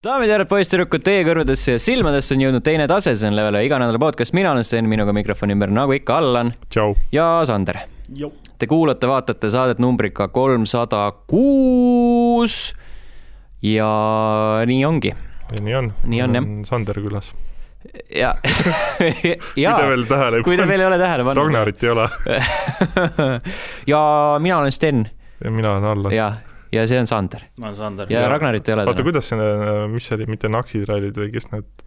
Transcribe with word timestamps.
daamid 0.00 0.30
ja 0.30 0.38
härrad, 0.38 0.48
poisssüdrukud, 0.48 1.02
teie 1.04 1.24
kõrvadesse 1.28 1.74
ja 1.74 1.80
silmadesse 1.82 2.32
on 2.32 2.40
jõudnud 2.40 2.64
teine 2.64 2.86
tase, 2.88 3.12
see 3.20 3.28
on 3.28 3.34
Level 3.36 3.58
ühe 3.58 3.66
iganädala 3.66 3.98
podcast, 4.00 4.32
mina 4.32 4.54
olen 4.54 4.64
Sten, 4.64 4.86
minuga 4.88 5.12
mikrofoni 5.12 5.52
ümber 5.52 5.68
nagu 5.76 5.92
ikka 5.92 6.16
Allan 6.22 6.54
ja 7.12 7.26
Sander. 7.44 7.82
Te 8.56 8.68
kuulate, 8.70 9.04
vaatate 9.10 9.50
saadet 9.52 9.82
numbriga 9.84 10.30
kolmsada 10.32 11.02
kuus 11.28 12.72
ja 13.60 13.92
nii 14.72 14.80
ongi. 14.88 15.12
nii 15.60 15.78
on. 15.82 15.92
Nii 16.08 16.24
on, 16.24 16.40
jah. 16.40 16.50
Sander 16.72 16.96
külas. 17.04 17.34
ja, 18.08 18.32
kui 18.96 19.36
ja 19.66 19.76
te 19.76 19.86
veel 19.92 20.08
tähele 20.08 20.40
kui 20.48 20.56
te 20.56 20.64
veel 20.68 20.80
ei 20.80 20.88
ole 20.94 20.98
tähele 21.00 21.28
pannud. 21.28 21.44
Ragnarit 21.44 21.84
ei 21.84 21.92
ole 21.92 22.08
ja 23.92 24.00
mina 24.40 24.62
olen 24.64 24.72
Sten 24.72 25.10
ja 25.44 25.52
mina 25.52 25.76
olen 25.76 25.92
Allan. 25.92 26.16
ja, 26.16 26.32
ja 26.72 26.86
see 26.90 27.00
on 27.00 27.08
Sander 27.10 27.46
ma 27.56 27.70
olen 27.70 27.78
Sander. 27.78 28.12
ja 28.12 28.26
Ragnarit 28.30 28.68
ei 28.68 28.74
ole 28.74 28.86
oota, 28.86 28.98
täna. 28.98 29.08
kuidas 29.10 29.30
see, 29.32 29.52
mis 29.92 30.08
see 30.08 30.18
oli, 30.18 30.26
mitte 30.30 30.50
Naksitrallid 30.52 31.22
või 31.22 31.30
kes 31.34 31.50
need, 31.54 31.86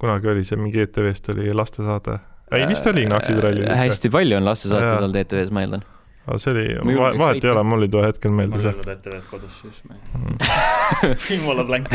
kunagi 0.00 0.32
oli 0.34 0.44
see 0.46 0.60
mingi 0.60 0.84
ETV-st 0.86 1.32
oli 1.34 1.50
lastesaade. 1.54 2.18
ei, 2.56 2.66
vist 2.70 2.86
oli 2.90 3.06
Naksitrallid. 3.10 3.68
Äh, 3.68 3.84
hästi 3.86 4.12
palju 4.12 4.38
on 4.40 4.48
lastesaateid 4.48 5.08
olnud 5.08 5.20
ETV-s, 5.24 5.54
ma 5.54 5.64
eeldan. 5.66 5.86
Aga 6.30 6.38
see 6.42 6.52
oli 6.54 6.64
vahet 7.18 7.44
ei 7.44 7.50
ole, 7.52 7.62
mul 7.66 7.84
ei 7.86 7.90
tule 7.92 8.06
hetkel 8.06 8.30
ma 8.32 8.42
meelde 8.44 8.58
ei 8.60 8.64
see. 8.64 8.72
olnud 8.76 8.90
ETV-d 8.94 9.26
kodus, 9.30 9.56
siis 9.64 9.80
ma 9.88 9.98
Mm. 10.10 10.36
ei. 10.40 11.36
jumala 11.36 11.64
blank. 11.68 11.88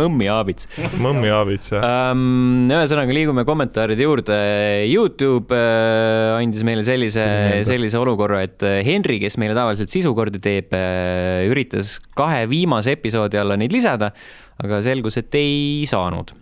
mõmmi 0.00 0.28
aabits. 0.32 0.68
mõmmi 1.00 1.28
Aavits 1.34 1.72
ja 1.74 1.80
um,. 2.14 2.68
ühesõnaga 2.72 3.14
liigume 3.14 3.44
kommentaaride 3.48 4.06
juurde. 4.06 4.38
Youtube 4.90 5.54
uh, 5.56 6.36
andis 6.38 6.64
meile 6.66 6.84
sellise 6.86 7.24
sellise 7.68 7.98
olukorra, 8.00 8.42
et 8.46 8.64
äh, 8.66 8.80
Henri, 8.86 9.18
kes 9.22 9.36
meile 9.40 9.56
tavaliselt 9.58 9.92
sisukordi 9.92 10.40
teeb 10.42 10.72
uh,, 10.76 11.44
üritas 11.50 11.98
kahe 12.18 12.44
viimase 12.50 12.96
episoodi 12.96 13.40
alla 13.40 13.56
neid 13.60 13.72
lisada, 13.74 14.12
aga 14.60 14.80
selgus, 14.84 15.16
et 15.20 15.34
ei 15.40 15.84
saanud. 15.88 16.32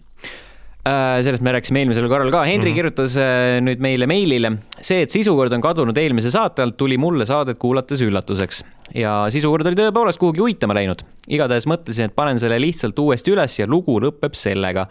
Sellest 1.25 1.45
me 1.45 1.53
rääkisime 1.57 1.83
eelmisel 1.83 2.09
korral 2.11 2.31
ka, 2.35 2.45
Henri 2.47 2.71
mm. 2.71 2.73
-hmm. 2.73 2.77
kirjutas 2.79 3.17
uh, 3.19 3.59
nüüd 3.65 3.83
meile 3.85 4.07
meilile, 4.11 4.53
see, 4.81 5.03
et 5.03 5.15
sisukord 5.15 5.53
on 5.53 5.65
kadunud 5.65 5.97
eelmise 5.99 6.31
saate 6.35 6.63
alt, 6.63 6.77
tuli 6.77 6.99
mulle 6.99 7.27
saadet 7.27 7.59
kuulates 7.59 8.03
üllatuseks 8.05 8.63
ja 8.95 9.13
sisukord 9.33 9.67
oli 9.69 9.77
tõepoolest 9.79 10.21
kuhugi 10.21 10.41
uitama 10.41 10.77
läinud. 10.79 11.03
igatahes 11.29 11.67
mõtlesin, 11.69 12.09
et 12.09 12.15
panen 12.17 12.41
selle 12.41 12.61
lihtsalt 12.61 12.99
uuesti 12.99 13.35
üles 13.35 13.59
ja 13.59 13.67
lugu 13.67 13.99
lõpeb 14.01 14.35
sellega. 14.35 14.87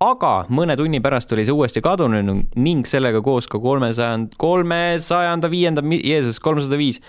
aga 0.00 0.32
mõne 0.48 0.76
tunni 0.76 1.00
pärast 1.00 1.32
oli 1.32 1.44
see 1.44 1.52
uuesti 1.52 1.80
kadunud 1.80 2.46
ning 2.56 2.86
sellega 2.86 3.22
koos 3.22 3.48
ka 3.48 3.58
kolmesajand, 3.58 4.34
kolmesajanda 4.38 5.50
viienda, 5.50 5.82
Jeesus, 5.82 6.40
kolmsada 6.40 6.78
viis 6.78 7.00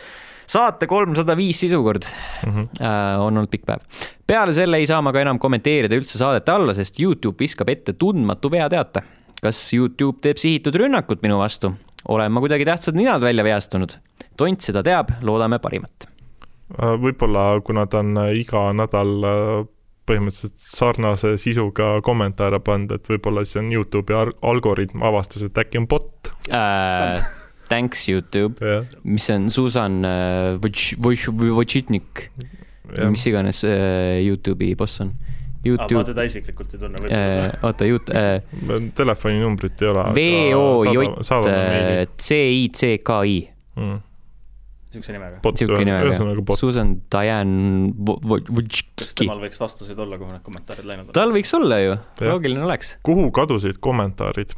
saate 0.47 0.87
kolmsada 0.87 1.35
viis 1.37 1.59
sisukord 1.63 2.03
Mhm. 2.45 2.67
äh, 2.81 3.19
on 3.19 3.37
olnud 3.37 3.49
pikk 3.51 3.65
päev. 3.65 3.79
peale 4.27 4.53
selle 4.53 4.77
ei 4.77 4.85
saa 4.87 5.01
ma 5.01 5.11
ka 5.13 5.21
enam 5.21 5.39
kommenteerida 5.39 5.95
üldse 5.95 6.17
saadete 6.17 6.51
alla, 6.51 6.73
sest 6.73 6.99
Youtube 6.99 7.37
viskab 7.39 7.69
ette 7.69 7.93
tundmatu 7.93 8.51
veateate. 8.51 9.01
kas 9.41 9.73
Youtube 9.73 10.19
teeb 10.21 10.37
sihitud 10.37 10.75
rünnakut 10.75 11.21
minu 11.21 11.37
vastu? 11.37 11.73
olen 12.07 12.31
ma 12.31 12.39
kuidagi 12.43 12.65
tähtsad 12.65 12.95
ninad 12.95 13.21
välja 13.21 13.43
veastunud? 13.43 13.97
tont 14.37 14.61
seda 14.61 14.81
teab, 14.83 15.09
loodame 15.21 15.59
parimat. 15.59 16.07
Äh, 16.81 16.95
võib-olla 16.97 17.61
kuna 17.63 17.85
ta 17.85 17.99
on 17.99 18.17
äh, 18.17 18.31
iga 18.39 18.71
nädal 18.73 19.11
äh, 19.23 19.65
põhimõtteliselt 20.09 20.57
sarnase 20.57 21.37
sisuga 21.37 22.01
kommentaare 22.03 22.59
pannud, 22.59 22.91
et 22.91 23.07
võib-olla 23.07 23.43
siis 23.45 23.59
on 23.61 23.69
Youtube'i 23.71 24.15
al- 24.17 24.33
algoritm 24.41 25.03
avastas, 25.05 25.43
et 25.43 25.53
äkki 25.61 25.77
on 25.79 25.87
bot. 25.87 26.31
Äh, 26.51 27.21
thanks 27.69 28.07
Youtube, 28.09 28.59
jah, 28.61 28.85
mis 29.03 29.29
on 29.33 29.49
Susan 29.53 30.03
äh, 30.05 30.57
Wojc- 30.63 30.97
Wojc- 31.03 31.33
Wojcitnik, 31.57 32.27
mis 33.09 33.25
iganes 33.29 33.63
äh, 33.65 34.19
Youtube'i 34.25 34.75
boss 34.77 34.99
on. 35.01 35.13
ma 35.63 35.69
Youtube, 35.71 36.01
teda 36.09 36.23
isiklikult 36.27 36.73
ei 36.75 36.79
tunne, 36.81 36.99
võib-olla 36.99 37.45
äh, 37.47 37.53
oota, 37.63 37.85
Youtube 37.87 38.19
äh,, 38.19 38.89
telefoninumbrit 38.97 39.79
ei 39.85 39.87
ole. 39.93 40.01
V 40.17 40.25
O 40.57 40.65
J 40.83 41.05
meili. 41.47 42.07
C 42.19 42.39
I 42.63 42.65
C 42.75 42.97
K 42.99 43.21
I, 43.25 43.37
Mm. 43.79 44.01
siukse 44.93 45.13
nimega. 45.15 45.39
sihuke 45.57 45.85
nimega. 45.87 46.55
Susan 46.59 46.91
Diane 47.09 47.87
Wo- 47.97 48.19
Wo- 48.21 48.41
kas 48.99 49.15
temal 49.17 49.39
võiks 49.41 49.57
vastuseid 49.57 49.97
olla, 50.03 50.19
kuhu 50.21 50.35
need 50.35 50.43
kommentaarid 50.45 50.85
läinud 50.85 51.07
on? 51.09 51.13
tal 51.15 51.31
võiks 51.33 51.55
olla 51.57 51.79
ju, 51.81 51.95
loogiline 52.27 52.61
oleks. 52.67 52.97
kuhu 53.01 53.31
kadusid 53.33 53.79
kommentaarid? 53.81 54.53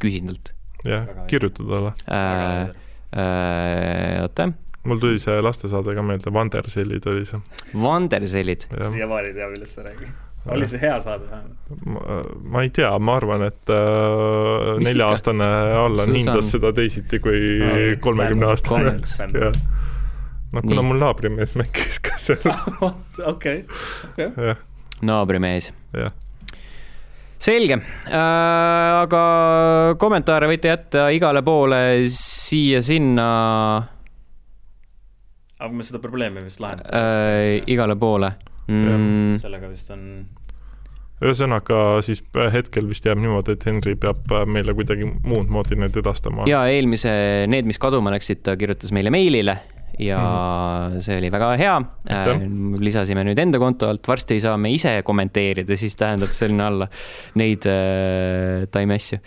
küsin 0.00 0.30
talt 0.30 0.54
jah 0.86 1.06
kirjuta 1.30 1.64
talle. 1.64 1.92
äh,. 2.10 2.68
äh, 3.18 4.22
oota, 4.22 4.50
mul 4.88 4.98
tuli 5.02 5.18
see 5.18 5.40
lastesaade 5.42 5.94
ka 5.96 6.02
meelde, 6.06 6.32
Vandersellid 6.32 7.06
oli 7.10 7.24
see. 7.28 7.40
Vandersellid, 7.82 8.68
siiamaani 8.92 9.32
ei 9.32 9.34
tea, 9.34 9.48
millest 9.52 9.74
sa 9.78 9.82
räägid. 9.86 10.08
oli 10.54 10.68
see 10.70 10.80
hea 10.80 11.00
saade 11.00 11.26
vähemalt? 11.30 12.44
ma, 12.44 12.62
ei 12.62 12.70
tea, 12.70 12.92
ma 12.98 13.16
arvan, 13.18 13.42
et 13.48 13.72
äh, 13.74 14.70
nelja-aastane 14.84 15.48
Allan 15.82 16.14
hindas 16.14 16.52
seda 16.54 16.72
teisiti 16.76 17.18
kui 17.20 17.42
Aa, 17.64 17.82
kolmekümne 18.00 18.46
aastane. 18.52 18.84
Comments. 18.94 19.18
jah, 19.18 19.58
noh, 20.54 20.62
kuna 20.62 20.80
Nii. 20.80 20.86
mul 20.92 21.02
naabrimees 21.02 21.52
mängis 21.58 21.98
ka 22.04 22.16
seal, 22.20 22.46
okei, 23.34 23.64
jah, 24.16 24.56
naabrimees. 25.02 25.72
jah. 25.96 26.14
Selge 27.38 27.78
äh,, 27.78 29.02
aga 29.04 29.22
kommentaare 30.00 30.48
võite 30.50 30.72
jätta 30.72 31.08
igale 31.14 31.42
poole 31.46 31.80
siia-sinna 32.12 33.28
aga 35.58 35.70
me 35.74 35.86
seda 35.86 36.00
probleemi 36.02 36.42
vist 36.44 36.60
äh, 36.60 36.66
lahendame. 36.66 37.62
igale 37.70 37.96
poole 37.98 38.32
mm,. 38.66 39.38
sellega 39.42 39.70
vist 39.70 39.90
on, 39.94 40.04
ühesõnaga 41.22 41.80
siis 42.06 42.22
hetkel 42.54 42.86
vist 42.90 43.06
jääb 43.06 43.20
niimoodi, 43.22 43.56
et 43.56 43.66
Henri 43.66 43.96
peab 43.98 44.30
meile 44.50 44.74
kuidagi 44.78 45.08
muud 45.08 45.50
moodi 45.50 45.78
need 45.78 45.96
edastama. 45.98 46.46
ja 46.50 46.64
eelmise, 46.70 47.10
need, 47.50 47.66
mis 47.70 47.80
kaduma 47.82 48.14
läksid, 48.14 48.44
ta 48.46 48.56
kirjutas 48.60 48.94
meile 48.94 49.14
meilile 49.14 49.58
ja 49.98 50.18
mm. 50.90 51.02
see 51.04 51.18
oli 51.18 51.30
väga 51.32 51.52
hea. 51.60 51.76
Aitäh. 52.08 52.42
lisasime 52.82 53.24
nüüd 53.26 53.38
enda 53.42 53.60
konto 53.62 53.88
alt, 53.90 54.06
varsti 54.08 54.38
ei 54.38 54.44
saa 54.44 54.56
me 54.60 54.72
ise 54.74 54.98
kommenteerida, 55.06 55.76
siis 55.80 55.96
tähendab 55.98 56.34
sinna 56.36 56.68
alla 56.70 56.88
neid 57.38 57.66
äh, 57.68 58.66
taimi 58.72 58.98
asju. 58.98 59.20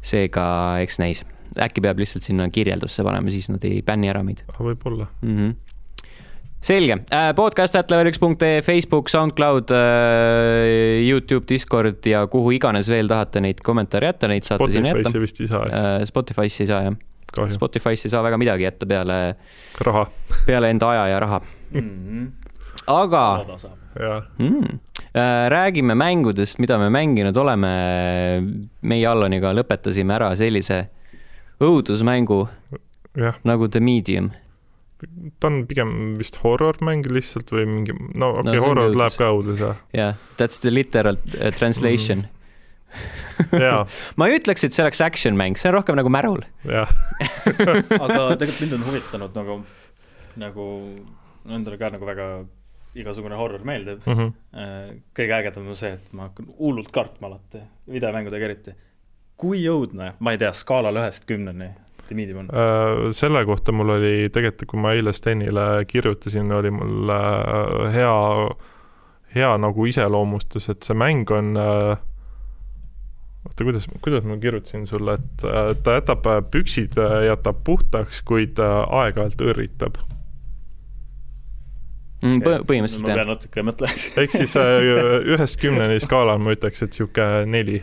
seega 0.00 0.44
eks 0.80 0.96
näis, 1.00 1.24
äkki 1.60 1.82
peab 1.84 1.98
lihtsalt 2.00 2.24
sinna 2.24 2.48
kirjeldusse 2.52 3.04
panema, 3.04 3.32
siis 3.32 3.50
nad 3.52 3.64
ei 3.68 3.82
bänni 3.86 4.08
ära 4.08 4.22
meid 4.24 4.40
võib-olla. 4.56 5.10
mm. 5.20 5.36
-hmm. 5.36 5.52
selge 6.64 6.96
äh,, 7.12 7.34
podcast 7.36 7.76
at 7.76 7.90
level 7.92 8.08
üks 8.08 8.18
punkt 8.22 8.42
ee, 8.42 8.62
Facebook, 8.64 9.12
SoundCloud 9.12 9.70
äh,, 9.76 11.04
Youtube, 11.04 11.44
Discord 11.48 12.06
ja 12.06 12.26
kuhu 12.26 12.56
iganes 12.56 12.88
veel 12.88 13.08
tahate 13.08 13.44
neid 13.44 13.60
kommentaare 13.64 14.12
jätta, 14.14 14.28
neid 14.32 14.48
saate 14.48 14.70
sinna 14.72 14.94
jätta 14.94 15.10
Spotify'sse 15.10 15.26
vist 15.26 15.40
ei 15.40 15.52
saa, 15.52 15.64
eks, 15.66 15.78
äh,. 15.78 16.08
Spotify'sse 16.08 16.64
ei 16.64 16.72
saa 16.72 16.82
jah, 16.88 16.98
kahju. 17.34 17.56
Spotify'sse 17.56 18.08
ei 18.08 18.14
saa 18.14 18.22
väga 18.26 18.38
midagi 18.40 18.66
jätta 18.66 18.86
peale, 18.86 19.18
raha, 19.86 20.06
peale 20.46 20.70
enda 20.70 20.90
aja 20.94 21.06
ja 21.14 21.20
raha, 21.20 21.40
mm. 21.72 22.32
aga 22.86 23.24
-hmm. 23.46 23.76
jah. 24.00 24.22
mm, 24.38 24.78
räägime 25.48 25.94
mängudest, 25.94 26.58
mida 26.58 26.78
me 26.78 26.90
mänginud 26.90 27.36
oleme. 27.36 27.70
meie 28.80 29.06
Allaniga 29.06 29.52
lõpetasime 29.52 30.14
ära 30.14 30.36
sellise 30.36 30.88
õudusmängu 31.60 32.48
jah, 33.16 33.34
nagu 33.44 33.68
The 33.68 33.80
Medium. 33.80 34.30
ta 35.40 35.48
on 35.48 35.62
pigem 35.66 36.16
vist 36.18 36.36
horror-mäng 36.42 37.06
lihtsalt 37.08 37.48
või 37.54 37.64
mingi, 37.68 37.94
no 38.14 38.34
okei 38.34 38.44
No 38.44 38.50
okay,, 38.50 38.52
see 38.52 38.60
on 38.60 38.66
horror 38.68 38.98
läheb 39.00 39.16
ka 39.16 39.30
õudus 39.32 39.62
jah. 39.62 39.78
jah, 39.96 40.18
that's 40.36 40.60
the 40.60 40.72
literal 40.72 41.16
uh, 41.16 41.48
translation 41.56 42.26
mm.. 42.26 42.39
ma 44.18 44.28
ei 44.28 44.38
ütleks, 44.38 44.64
et 44.66 44.76
see 44.76 44.84
oleks 44.84 45.02
action 45.04 45.36
mäng, 45.38 45.58
see 45.58 45.70
on 45.70 45.78
rohkem 45.78 45.98
nagu 45.98 46.12
märul. 46.12 46.42
aga 46.68 48.22
tegelikult 48.40 48.62
mind 48.64 48.78
on 48.78 48.86
huvitanud 48.88 49.40
nagu, 49.40 49.58
nagu 50.40 50.68
endale 51.50 51.80
ka 51.80 51.92
nagu 51.94 52.08
väga 52.08 52.30
igasugune 53.00 53.38
horror 53.38 53.62
meeldib. 53.66 54.02
Mhm. 54.06 54.32
kõige 55.14 55.36
ägedam 55.36 55.68
on 55.70 55.78
see, 55.78 55.92
et 55.98 56.14
ma 56.16 56.28
hakkan 56.28 56.50
hullult 56.58 56.90
kartma 56.94 57.30
alati, 57.30 57.62
videomängudega 57.90 58.48
eriti. 58.50 58.74
kui 59.40 59.62
õudne, 59.70 60.14
ma 60.20 60.34
ei 60.34 60.38
tea, 60.42 60.50
skaalal 60.52 60.98
ühest 61.00 61.24
kümneni, 61.24 61.70
The 62.10 62.16
Medium 62.16 62.38
on. 62.38 62.48
Äh, 62.50 63.12
selle 63.14 63.44
kohta 63.46 63.72
mul 63.72 63.94
oli 63.94 64.28
tegelikult, 64.34 64.68
kui 64.72 64.82
ma 64.82 64.92
eile 64.98 65.14
Stenile 65.14 65.84
kirjutasin, 65.88 66.50
oli 66.52 66.72
mul 66.74 67.12
äh, 67.14 67.94
hea, 67.94 68.16
hea 69.36 69.50
nagu 69.62 69.86
iseloomustus, 69.86 70.66
et 70.74 70.82
see 70.82 70.98
mäng 70.98 71.30
on 71.32 71.54
äh, 71.56 72.02
oota, 73.46 73.64
kuidas, 73.64 73.88
kuidas 74.04 74.24
ma 74.28 74.36
kirjutasin 74.36 74.86
sulle, 74.86 75.16
et 75.20 75.44
äh, 75.44 75.70
ta 75.82 75.96
jätab 75.98 76.26
äh, 76.26 76.40
püksid, 76.52 76.98
jätab 77.26 77.62
puhtaks, 77.64 78.22
kuid 78.28 78.60
äh, 78.60 78.76
aeg-ajalt 79.00 79.44
õrritab. 79.44 80.00
Mm, 82.20 82.42
põ- 82.44 82.60
põhimõtteliselt 82.68 83.06
ma 83.06 83.14
jah. 83.14 83.22
pean 83.22 83.32
natuke 83.32 83.64
mõtlema. 83.64 84.04
ehk 84.20 84.34
siis 84.34 84.52
äh, 84.60 84.76
ühest 85.34 85.60
kümneni 85.62 85.96
skaalal 86.04 86.42
ma 86.42 86.52
ütleks, 86.56 86.84
et 86.84 86.96
sihuke 86.96 87.28
neli, 87.48 87.80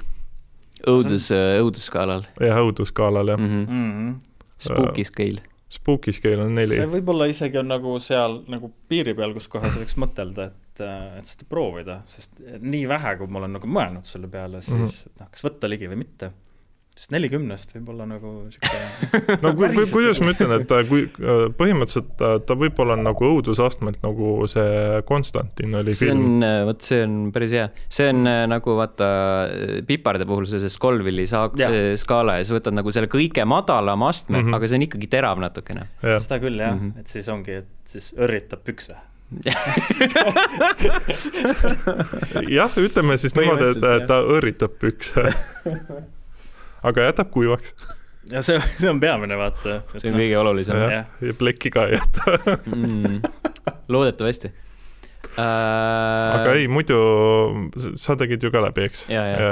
õudus, 0.86 1.32
õudusskaalal 1.34 2.28
jah, 2.44 2.62
õudusskaalal 2.62 3.34
jah. 3.34 3.42
Mm 3.42 3.66
-hmm. 3.66 4.18
Spooky 4.58 5.04
scale. 5.06 5.42
Spooky 5.70 6.14
scale 6.14 6.42
on 6.42 6.54
neli 6.56 6.78
see, 6.78 6.88
võib-olla 6.90 7.28
isegi 7.28 7.58
on 7.60 7.68
nagu 7.68 7.98
seal 8.00 8.40
nagu 8.48 8.70
piiri 8.88 9.14
peal, 9.18 9.34
kus 9.36 9.50
kohas 9.52 9.76
võiks 9.76 9.98
mõtelda, 10.00 10.48
et 10.48 10.67
et, 10.78 11.22
et 11.22 11.30
seda 11.30 11.48
proovida, 11.50 12.02
sest 12.12 12.42
nii 12.62 12.88
vähe, 12.90 13.16
kui 13.20 13.32
ma 13.32 13.44
olen 13.44 13.58
nagu 13.58 13.70
mõelnud 13.70 14.08
selle 14.08 14.30
peale, 14.32 14.62
siis 14.64 14.76
mm. 14.76 14.92
-hmm. 14.92 15.24
noh, 15.24 15.32
kas 15.32 15.48
võtta 15.48 15.70
ligi 15.72 15.90
või 15.90 16.04
mitte. 16.04 16.34
sest 16.98 17.12
nelikümnest 17.14 17.76
võib 17.76 17.90
olla 17.94 18.08
nagu 18.10 18.30
sihuke 18.50 19.36
no 19.44 19.52
ku, 19.54 19.68
ku, 19.76 19.84
kuidas 19.92 20.18
ma 20.24 20.32
ütlen, 20.34 20.54
et 20.56 20.72
äh, 20.74 20.80
kui 20.90 21.04
äh, 21.06 21.44
põhimõtteliselt 21.60 22.24
äh, 22.26 22.40
ta 22.42 22.56
võib 22.58 22.80
olla 22.82 22.96
nagu 22.98 23.28
õudusastmelt 23.28 24.00
nagu 24.02 24.48
see 24.50 25.04
Konstantin 25.06 25.78
oli 25.78 25.94
see 25.94 26.10
film. 26.10 26.40
on, 26.42 26.48
vot 26.72 26.82
see 26.82 27.04
on 27.06 27.20
päris 27.36 27.54
hea, 27.54 27.68
see 27.86 28.10
on 28.10 28.24
nagu 28.50 28.78
vaata 28.80 29.10
piparde 29.86 30.26
puhul 30.26 30.50
see, 30.50 30.64
see 30.64 30.74
Scoville'i 30.74 31.28
saa- 31.30 31.52
Jah., 31.62 31.78
skaala 32.02 32.40
ja 32.40 32.50
sa 32.50 32.58
võtad 32.58 32.74
nagu 32.74 32.96
selle 32.96 33.12
kõige 33.14 33.46
madalama 33.46 34.10
astme 34.10 34.40
mm. 34.40 34.48
-hmm. 34.48 34.58
aga 34.58 34.72
see 34.72 34.82
on 34.82 34.88
ikkagi 34.88 35.12
terav 35.14 35.38
natukene. 35.46 35.86
seda 36.02 36.42
küll 36.42 36.58
jah 36.58 36.74
mm. 36.74 36.82
-hmm. 36.82 37.06
et 37.06 37.14
siis 37.14 37.30
ongi, 37.30 37.62
et 37.62 37.94
siis 37.94 38.10
õrritab 38.18 38.66
pükse. 38.66 38.98
jah, 42.58 42.72
ütleme 42.80 43.18
siis 43.20 43.36
niimoodi, 43.36 43.66
et 43.74 43.84
et 43.84 44.06
ta 44.08 44.22
õrritab 44.24 44.72
pükse. 44.80 45.34
aga 46.88 47.10
jätab 47.10 47.28
kuivaks 47.34 47.76
ja 48.32 48.44
see, 48.46 48.60
see 48.78 48.92
on 48.92 49.02
peamine, 49.04 49.38
vaata. 49.40 49.82
see 49.98 50.12
on 50.12 50.20
kõige 50.20 50.38
olulisem 50.42 50.80
jah. 50.80 50.94
jah, 51.00 51.06
ja 51.30 51.36
plekki 51.38 51.72
ka 51.74 51.88
ei 51.90 51.98
jäta. 51.98 52.22
mm.. 52.66 53.20
loodetavasti 53.94 54.52
äh,. 55.38 55.44
aga 55.44 56.56
ei, 56.56 56.68
muidu 56.72 56.98
sa 58.00 58.18
tegid 58.20 58.44
ju 58.44 58.54
ka 58.54 58.64
läbi, 58.68 58.88
eks? 58.90 59.06
ja, 59.12 59.24
ja, 59.32 59.52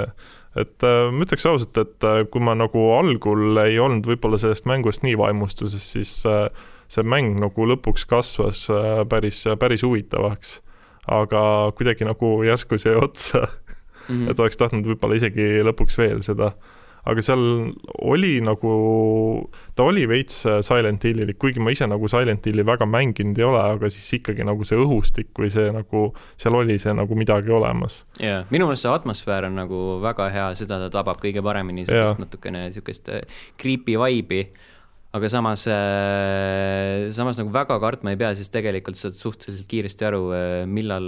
et 0.60 0.88
äh, 0.88 1.10
ma 1.12 1.28
ütleks 1.28 1.48
ausalt, 1.50 1.78
et 1.82 2.08
äh, 2.08 2.24
kui 2.32 2.44
ma 2.44 2.56
nagu 2.58 2.80
algul 2.96 3.64
ei 3.66 3.80
olnud 3.82 4.08
võib-olla 4.08 4.40
sellest 4.42 4.68
mängust 4.70 5.06
nii 5.08 5.18
vaimustuses, 5.20 5.92
siis 5.96 6.18
äh, 6.30 6.48
see 6.88 7.04
mäng 7.04 7.40
nagu 7.42 7.66
lõpuks 7.68 8.06
kasvas 8.10 8.66
äh, 8.70 9.04
päris, 9.10 9.44
päris 9.60 9.84
huvitavaks. 9.84 10.62
aga 11.08 11.72
kuidagi 11.78 12.06
nagu 12.06 12.40
järsku 12.48 12.78
sai 12.82 12.96
otsa, 13.06 13.48
Mhm. 14.10 14.28
et 14.30 14.40
oleks 14.40 14.58
tahtnud 14.58 14.86
võib-olla 14.86 15.16
isegi 15.18 15.64
lõpuks 15.66 15.96
veel 15.98 16.20
seda. 16.22 16.52
aga 17.06 17.22
seal 17.22 17.42
oli 18.02 18.40
nagu, 18.42 19.50
ta 19.78 19.84
oli 19.86 20.08
veits 20.10 20.40
äh, 20.50 20.60
Silent 20.66 21.04
Hillilik, 21.06 21.38
kuigi 21.42 21.60
ma 21.62 21.70
ise 21.74 21.86
nagu 21.90 22.08
Silent 22.10 22.46
Hilli 22.46 22.64
väga 22.66 22.86
mänginud 22.90 23.38
ei 23.38 23.46
ole, 23.46 23.60
aga 23.76 23.90
siis 23.94 24.08
ikkagi 24.20 24.46
nagu 24.46 24.66
see 24.66 24.78
õhustik 24.82 25.30
või 25.38 25.50
see 25.54 25.68
nagu, 25.74 26.08
seal 26.38 26.58
oli 26.58 26.78
see 26.82 26.94
nagu 26.98 27.18
midagi 27.18 27.50
olemas. 27.54 28.00
jaa, 28.22 28.44
minu 28.50 28.66
meelest 28.70 28.86
see 28.88 28.94
atmosfäär 28.94 29.46
on 29.50 29.56
nagu 29.62 29.82
väga 30.02 30.30
hea, 30.34 30.48
seda 30.58 30.80
ta 30.86 30.90
tabab 31.00 31.22
kõige 31.22 31.42
paremini, 31.46 31.86
Jaa. 31.86 31.94
niisugust 31.94 32.24
natukene 32.26 32.64
niisugust 32.70 33.10
äh, 33.14 33.22
creepy 33.62 33.98
vibe'i, 34.02 34.48
aga 35.16 35.30
samas, 35.32 35.66
samas 37.16 37.40
nagu 37.40 37.54
väga 37.54 37.80
kartma 37.84 38.14
ei 38.14 38.20
pea, 38.20 38.34
sest 38.38 38.54
tegelikult 38.56 39.00
saad 39.00 39.16
suhteliselt 39.18 39.68
kiiresti 39.72 40.08
aru, 40.10 40.22
millal 40.68 41.08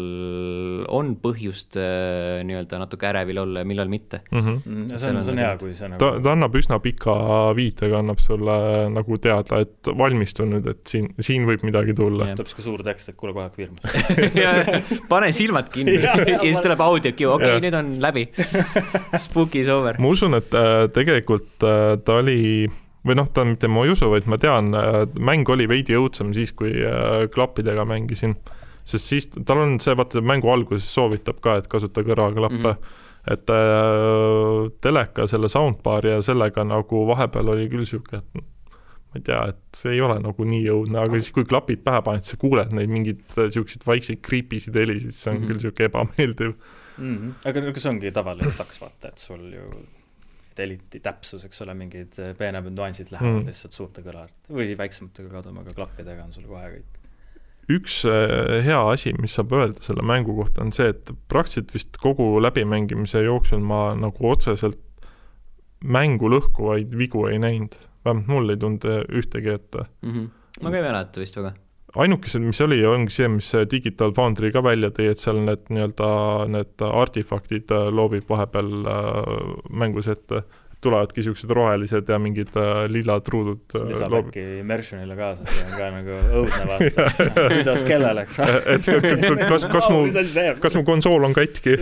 on 0.94 1.14
põhjust 1.22 1.76
äh, 1.82 2.40
nii-öelda 2.48 2.80
natuke 2.82 3.10
ärevil 3.10 3.42
olla 3.44 3.64
ja 3.64 3.68
millal 3.68 3.92
mitte. 3.92 4.22
Mm 4.32 4.40
-hmm. 4.40 4.62
Mm, 4.66 4.88
see 4.96 5.10
on, 5.10 5.18
on 5.18 5.28
see 5.28 5.36
on 5.36 5.44
hea, 5.44 5.52
kui 5.60 5.74
see 5.76 5.92
nagu 5.92 6.00
ta, 6.00 6.14
ta 6.24 6.34
annab 6.38 6.56
üsna 6.56 6.80
pika 6.84 7.18
viitega, 7.58 8.00
annab 8.00 8.24
sulle 8.24 8.58
nagu 8.94 9.18
teada, 9.22 9.62
et 9.66 9.92
valmistu 9.98 10.48
nüüd, 10.48 10.68
et 10.72 10.84
siin, 10.88 11.12
siin 11.20 11.48
võib 11.50 11.66
midagi 11.68 11.96
tulla 11.98 12.32
tuleb 12.38 12.52
sihuke 12.52 12.66
suur 12.66 12.84
tekst, 12.86 13.12
et 13.12 13.18
kuule 13.20 13.34
kohe 13.36 13.48
hakkab 13.48 13.62
hirmus. 13.66 13.84
pane 15.14 15.32
silmad 15.36 15.72
kinni 15.74 15.98
Jaa, 16.06 16.16
jaa, 16.22 16.34
ja 16.38 16.42
siis 16.46 16.64
tuleb 16.64 16.84
audio 16.86 17.14
cue, 17.14 17.30
okei 17.34 17.54
okay,, 17.56 17.64
nüüd 17.66 17.78
on 17.78 17.94
läbi. 18.04 18.28
Spooky 19.26 19.64
is 19.64 19.72
over. 19.74 20.00
ma 20.02 20.12
usun, 20.14 20.38
et 20.40 20.58
äh, 20.58 20.88
tegelikult 20.94 21.66
äh, 21.66 21.96
ta 22.06 22.22
oli 22.22 22.40
või 23.08 23.18
noh, 23.20 23.30
ta 23.34 23.46
mitte 23.48 23.70
ma 23.72 23.86
ei 23.86 23.94
usu, 23.94 24.10
vaid 24.12 24.28
ma 24.30 24.40
tean, 24.42 24.72
mäng 25.20 25.50
oli 25.54 25.68
veidi 25.70 25.98
õudsem 25.98 26.34
siis, 26.36 26.54
kui 26.58 26.74
äh, 26.86 27.26
klappidega 27.34 27.86
mängisin. 27.88 28.38
sest 28.88 29.12
siis 29.12 29.28
tal 29.46 29.64
on 29.64 29.80
see, 29.84 29.96
vaata 29.98 30.22
mängu 30.24 30.52
alguses 30.52 30.88
soovitab 30.94 31.42
ka, 31.44 31.58
et 31.60 31.68
kasuta 31.68 32.04
kõrvaklappe 32.08 32.56
mm. 32.58 32.76
-hmm. 32.76 33.34
et 33.34 33.50
äh, 33.50 34.72
teleka 34.82 35.28
selle 35.28 35.50
soundbar'i 35.50 36.16
ja 36.16 36.22
sellega 36.22 36.64
nagu 36.64 37.08
vahepeal 37.08 37.56
oli 37.56 37.68
küll 37.70 37.86
sihuke, 37.86 38.18
et 38.18 38.34
ma 38.38 39.16
ei 39.16 39.22
tea, 39.22 39.42
et 39.50 39.76
see 39.76 39.94
ei 39.96 40.02
ole 40.02 40.20
nagu 40.24 40.44
nii 40.44 40.70
õudne, 40.72 41.00
aga 41.04 41.20
siis, 41.20 41.32
kui 41.32 41.46
klapid 41.46 41.84
pähe 41.84 42.02
paned, 42.02 42.24
sa 42.24 42.38
kuuled 42.38 42.74
neid 42.76 42.90
mingeid 42.90 43.22
äh, 43.38 43.52
siukseid 43.52 43.88
vaikseid 43.88 44.22
creepy 44.22 44.60
sid 44.60 44.76
helisid, 44.76 45.12
see 45.12 45.32
on 45.32 45.38
mm. 45.38 45.44
-hmm. 45.44 45.48
küll 45.52 45.60
sihuke 45.60 45.92
ebameeldiv. 45.92 46.58
Mhm. 46.98 47.30
aga 47.46 47.62
no 47.62 47.74
see 47.76 47.90
ongi 47.90 48.12
tavaline 48.12 48.52
taks, 48.58 48.82
vaata, 48.82 49.08
et 49.08 49.18
sul 49.20 49.54
ju 49.54 49.70
fidelity 50.58 51.02
täpsus, 51.04 51.46
eks 51.46 51.62
ole, 51.66 51.76
mingid 51.78 52.18
eh, 52.22 52.34
peenemad 52.38 52.74
nüansid 52.74 53.12
lähevad 53.14 53.28
Mm. 53.28 53.42
mm. 53.44 53.50
lihtsalt 53.52 53.76
suurte 53.76 54.04
kõlart 54.06 54.50
või 54.50 54.74
väiksematega 54.78 55.30
kaduma, 55.30 55.62
aga 55.62 55.76
klappidega 55.78 56.24
on 56.24 56.34
sul 56.34 56.48
kohe 56.50 56.70
kõik. 56.78 56.96
üks 57.78 58.00
äh, 58.08 58.64
hea 58.66 58.80
asi, 58.92 59.14
mis 59.22 59.36
saab 59.38 59.54
öelda 59.54 59.84
selle 59.84 60.06
mängu 60.08 60.36
kohta, 60.38 60.64
on 60.64 60.72
see, 60.72 60.90
et 60.94 61.12
praktiliselt 61.28 61.74
vist 61.76 61.98
kogu 62.02 62.30
läbimängimise 62.42 63.24
jooksul 63.26 63.62
ma 63.62 63.92
nagu 64.00 64.30
otseselt 64.32 64.80
mängu 65.84 66.32
lõhkuvaid 66.32 66.96
vigu 66.98 67.28
ei 67.28 67.40
näinud. 67.40 67.76
vähemalt 68.06 68.28
mul 68.28 68.50
ei 68.50 68.58
tulnud 68.58 68.86
äh, 68.88 69.04
ühtegi 69.12 69.54
ette. 69.54 69.88
Mhm. 70.02 70.30
ma 70.62 70.72
ka 70.72 70.78
ei 70.78 70.84
mäleta 70.90 71.22
vist 71.22 71.38
väga. 71.38 71.54
ainukesed, 72.04 72.44
mis 72.46 72.62
oli, 72.62 72.80
ongi 72.88 73.14
see, 73.14 73.32
mis 73.32 73.50
Digital 73.72 74.14
Foundry 74.18 74.52
ka 74.54 74.64
välja 74.66 74.92
tõi, 74.94 75.10
et 75.12 75.22
seal 75.22 75.42
need 75.46 75.68
nii-öelda 75.74 76.12
need 76.54 76.86
artefaktid 76.88 77.74
äh, 77.74 77.90
loobib 77.94 78.30
vahepeal 78.30 78.72
äh, 78.86 79.44
mängus 79.70 80.10
ette. 80.14 80.46
tulevadki 80.82 81.24
siuksed 81.26 81.50
rohelised 81.50 82.10
ja 82.10 82.20
mingid 82.22 82.54
äh, 82.54 82.84
lillad 82.94 83.26
ruudud 83.34 83.74
äh, 83.76 83.88
lisab 83.90 84.12
loobib. 84.14 84.30
äkki 84.30 84.60
immersionile 84.62 85.16
kaasa, 85.18 85.48
see 85.50 85.66
on 85.66 85.74
ka 85.74 85.88
nagu 85.96 86.20
õudne 86.42 86.68
vaata. 86.70 87.08
kuidas 87.56 87.86
kellele, 87.88 88.28
eks 88.28 88.40
et 88.76 89.50
kas, 89.50 89.66
kas 89.74 89.90
mu, 89.90 90.04
kas 90.62 90.78
mu 90.78 90.86
konsool 90.86 91.26
on 91.26 91.34
katki? 91.34 91.80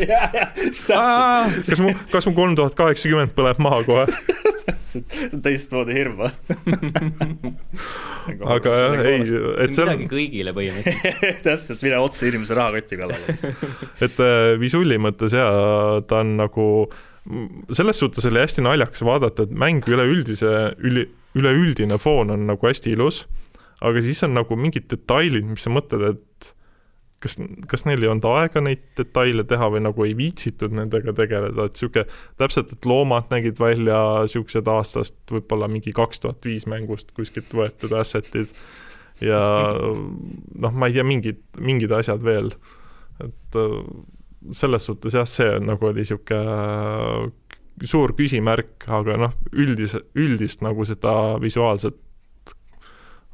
kas 1.70 1.84
mu, 1.84 1.92
kas 2.14 2.30
mu 2.32 2.38
kolm 2.40 2.56
tuhat 2.56 2.80
kaheksakümmend 2.80 3.36
põleb 3.36 3.60
maha 3.68 3.84
kohe? 3.90 4.55
See 4.82 5.04
on 5.34 5.42
teistmoodi 5.46 5.96
hirm, 5.96 6.18
vaata. 6.20 6.58
aga 8.56 8.76
jah, 8.80 8.96
ei, 9.06 9.22
et 9.22 9.76
see 9.76 9.84
on 9.84 9.92
midagi, 9.92 10.08
kõigile 10.12 10.54
põhimõtteliselt. 10.58 11.42
täpselt, 11.48 11.86
mine 11.86 12.00
otse 12.02 12.30
inimese 12.30 12.58
rahakoti 12.58 13.00
kallale. 13.00 13.36
et 14.06 14.22
äh, 14.24 14.54
visulli 14.62 15.00
mõttes 15.02 15.36
ja 15.38 15.48
ta 16.10 16.22
on 16.24 16.36
nagu, 16.40 16.68
selles 17.70 18.02
suhtes 18.02 18.26
oli 18.30 18.42
hästi 18.44 18.66
naljakas 18.66 19.06
vaadata, 19.06 19.46
et 19.46 19.56
mäng 19.66 19.86
üleüldise, 19.90 20.54
üli, 20.86 21.08
üleüldine 21.38 22.00
foon 22.02 22.34
on 22.36 22.48
nagu 22.50 22.72
hästi 22.72 22.96
ilus, 22.96 23.24
aga 23.86 24.02
siis 24.04 24.24
on 24.26 24.36
nagu 24.38 24.58
mingid 24.60 24.90
detailid, 24.92 25.46
mis 25.50 25.66
sa 25.66 25.74
mõtled, 25.74 26.16
et 26.16 26.24
kas, 27.26 27.38
kas 27.72 27.86
neil 27.88 28.04
ei 28.04 28.12
olnud 28.12 28.28
aega 28.30 28.64
neid 28.64 28.86
detaile 29.00 29.46
teha 29.50 29.70
või 29.74 29.84
nagu 29.88 30.06
ei 30.06 30.16
viitsitud 30.18 30.76
nendega 30.78 31.14
tegeleda, 31.18 31.68
et 31.68 31.82
sihuke 31.82 32.06
täpselt, 32.40 32.74
et 32.76 32.90
loomad 32.90 33.34
nägid 33.34 33.60
välja 33.62 34.00
siuksed 34.32 34.70
aastast 34.72 35.18
võib-olla 35.34 35.70
mingi 35.72 35.96
kaks 35.96 36.24
tuhat 36.24 36.46
viis 36.46 36.68
mängust 36.70 37.14
kuskilt 37.18 37.54
võetud 37.58 37.96
asset'id 37.98 38.54
ja 39.24 39.40
noh, 39.76 40.76
ma 40.76 40.90
ei 40.90 40.98
tea, 40.98 41.06
mingid, 41.08 41.42
mingid 41.64 41.94
asjad 41.96 42.24
veel, 42.26 42.52
et 43.24 43.60
äh, 43.60 43.80
selles 44.56 44.86
suhtes 44.90 45.16
jah, 45.18 45.28
see 45.30 45.58
nagu 45.64 45.90
oli 45.90 46.06
sihuke 46.06 46.38
äh, 46.38 47.26
suur 47.84 48.14
küsimärk, 48.16 48.88
aga 48.92 49.18
noh, 49.20 49.36
üldise, 49.56 50.06
üldist 50.20 50.64
nagu 50.64 50.86
seda 50.88 51.36
visuaalset 51.44 51.98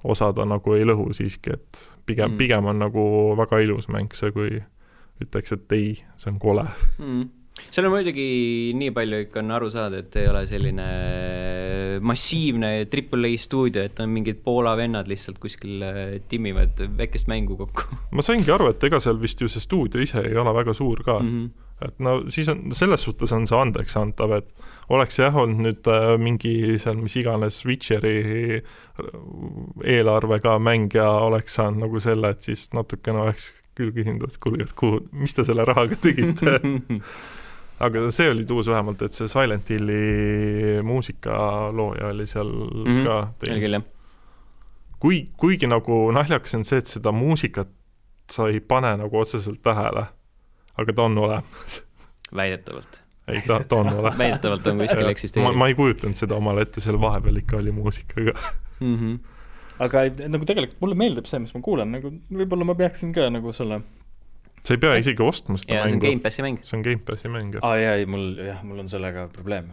osa 0.04 0.32
ta 0.34 0.46
nagu 0.46 0.74
ei 0.74 0.86
lõhu 0.88 1.12
siiski, 1.14 1.54
et 1.54 1.84
pigem 2.06 2.32
Mm. 2.32 2.38
pigem 2.38 2.66
on 2.66 2.80
nagu 2.80 3.36
väga 3.38 3.60
ilus 3.62 3.88
mäng 3.90 4.14
see, 4.14 4.32
kui 4.32 4.64
ütleks, 5.22 5.54
et 5.54 5.72
ei, 5.78 5.94
see 6.16 6.32
on 6.32 6.40
kole. 6.40 6.66
mm.. 6.98 7.30
seal 7.70 7.86
on 7.86 7.94
muidugi 7.94 8.74
nii 8.74 8.92
palju 8.96 9.20
ikka 9.28 9.40
on 9.44 9.52
aru 9.52 9.70
saada, 9.70 10.00
et 10.02 10.16
ei 10.16 10.28
ole 10.28 10.48
selline 10.50 10.88
massiivne 12.02 12.86
Triple 12.90 13.28
A 13.34 13.38
stuudio, 13.38 13.84
et 13.84 14.00
on 14.00 14.10
mingid 14.10 14.42
Poola 14.44 14.76
vennad 14.80 15.10
lihtsalt 15.12 15.38
kuskil 15.42 15.84
äh, 15.86 16.22
timmivad 16.30 16.80
väikest 16.98 17.28
mängu 17.32 17.58
kokku 17.60 18.00
ma 18.18 18.26
saingi 18.26 18.52
aru, 18.52 18.72
et 18.74 18.84
ega 18.84 19.00
seal 19.04 19.20
vist 19.22 19.42
ju 19.42 19.50
see 19.52 19.62
stuudio 19.62 20.02
ise 20.02 20.24
ei 20.26 20.38
ole 20.38 20.54
väga 20.56 20.74
suur 20.74 21.04
ka 21.04 21.20
mm., 21.20 21.30
-hmm. 21.30 21.61
Et 21.86 22.00
no 22.04 22.18
siis 22.32 22.50
on, 22.52 22.64
selles 22.76 23.04
suhtes 23.08 23.34
on 23.36 23.48
see 23.50 23.58
andeks 23.58 23.98
antav, 24.00 24.36
et 24.38 24.64
oleks 24.94 25.20
jah 25.20 25.36
olnud 25.36 25.66
nüüd 25.66 25.90
äh, 25.92 26.14
mingi 26.22 26.78
seal 26.82 27.00
mis 27.02 27.18
iganes 27.22 27.62
Witcheri 27.66 28.16
äh, 28.60 28.64
eelarvega 29.98 30.58
mäng 30.62 30.94
ja 30.96 31.10
oleks 31.28 31.60
saanud 31.60 31.88
nagu 31.88 32.04
selle, 32.04 32.34
et 32.36 32.50
siis 32.50 32.70
natukene 32.78 33.26
oleks 33.26 33.52
küll 33.78 33.94
küsinud, 33.96 34.28
et 34.28 34.42
kuulge, 34.42 34.68
et 34.68 34.74
kuhu, 34.78 35.06
mis 35.16 35.34
te 35.34 35.46
selle 35.48 35.66
rahaga 35.68 35.98
tegite 36.02 36.60
aga 37.86 38.06
see 38.14 38.30
oli 38.30 38.46
tuus 38.46 38.70
vähemalt, 38.70 39.02
et 39.02 39.18
see 39.18 39.30
Silent 39.32 39.70
Hilli 39.74 40.82
muusikalooja 40.86 42.12
oli 42.14 42.28
seal 42.30 42.52
mm. 42.52 42.86
-hmm. 42.86 43.06
ka 43.06 43.28
teinud. 43.40 43.62
küll 43.64 43.78
jah. 43.80 43.86
kui, 45.00 45.22
kuigi 45.38 45.68
nagu 45.68 46.02
naljakas 46.12 46.56
on 46.56 46.66
see, 46.66 46.78
et 46.78 46.88
seda 46.88 47.12
muusikat 47.12 47.72
sa 48.32 48.48
ei 48.50 48.60
pane 48.60 48.94
nagu 48.98 49.18
otseselt 49.20 49.62
tähele, 49.64 50.06
aga 50.82 50.96
ta 50.98 51.08
on 51.08 51.18
olemas. 51.22 51.78
väidetavalt, 52.36 53.02
ei, 53.28 53.44
ta, 53.48 53.60
ta 53.64 53.82
on 53.82 53.94
olemas. 53.94 54.18
väidetavalt 54.20 54.68
on 54.72 54.84
kuskil 54.84 55.06
ma, 55.06 55.14
eksisteerib 55.16 55.62
ma 55.64 55.70
ei 55.72 55.78
kujutanud 55.78 56.20
seda 56.20 56.38
omale 56.40 56.68
ette, 56.68 56.84
seal 56.84 57.00
vahepeal 57.02 57.42
ikka 57.44 57.60
oli 57.62 57.74
muusikaga. 57.76 58.36
mm. 58.80 58.94
-hmm. 58.96 59.18
aga 59.88 60.06
nagu 60.28 60.46
tegelikult 60.46 60.84
mulle 60.84 61.00
meeldib 61.06 61.30
see, 61.30 61.42
mis 61.44 61.56
ma 61.58 61.64
kuulen, 61.66 61.92
nagu 61.98 62.14
võib-olla 62.30 62.72
ma 62.72 62.78
peaksin 62.86 63.14
ka 63.16 63.30
nagu 63.34 63.54
selle 63.56 63.82
sa 64.62 64.76
ei 64.76 64.82
pea 64.82 64.98
isegi 65.02 65.24
ostma 65.26 65.58
seda 65.58 65.80
ja 65.80 65.86
see 65.86 65.96
on 65.96 65.98
mängu, 65.98 66.08
Gamepassi 66.08 66.44
mäng. 66.46 66.60
see 66.66 66.78
on 66.78 66.84
Gamepassi 66.86 67.32
mäng 67.34 67.56
jah, 67.56 67.64
aa 67.66 67.78
jaa, 67.82 67.96
ei 68.02 68.10
mul 68.10 68.28
jah, 68.46 68.60
mul 68.68 68.84
on 68.84 68.90
sellega 68.92 69.28
probleem. 69.34 69.72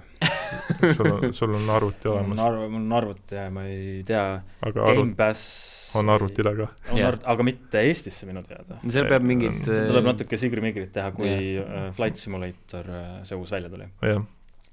sul 0.97 1.11
on, 1.13 1.33
sul 1.37 1.53
on 1.55 1.69
arvuti 1.71 2.09
mul 2.09 2.15
on 2.17 2.23
olemas, 2.23 2.45
arv-, 2.47 2.71
mul 2.73 2.87
on 2.87 2.95
arvuti 3.03 3.37
ja 3.37 3.51
ma 3.53 3.67
ei 3.69 4.01
tea, 4.09 4.25
Gamepass 4.65 5.78
on 5.97 6.11
arvutile 6.13 6.53
ka. 6.57 6.67
on 6.93 6.99
Jah. 6.99 7.13
arvut-, 7.13 7.27
aga 7.33 7.47
mitte 7.47 7.83
Eestisse 7.89 8.27
minu 8.29 8.43
teada. 8.47 8.81
seal 8.85 9.07
peab 9.09 9.25
mingid. 9.29 9.63
seal 9.65 9.87
tuleb 9.89 10.11
natuke 10.11 10.41
sigri-migrit 10.41 10.93
teha, 10.93 11.13
kui 11.17 11.31
äh, 11.63 11.89
Flight 11.97 12.21
Simulator, 12.21 12.91
see 13.29 13.39
uus 13.39 13.53
välja 13.55 13.71
tuli. 13.73 13.89
jah, 14.05 14.21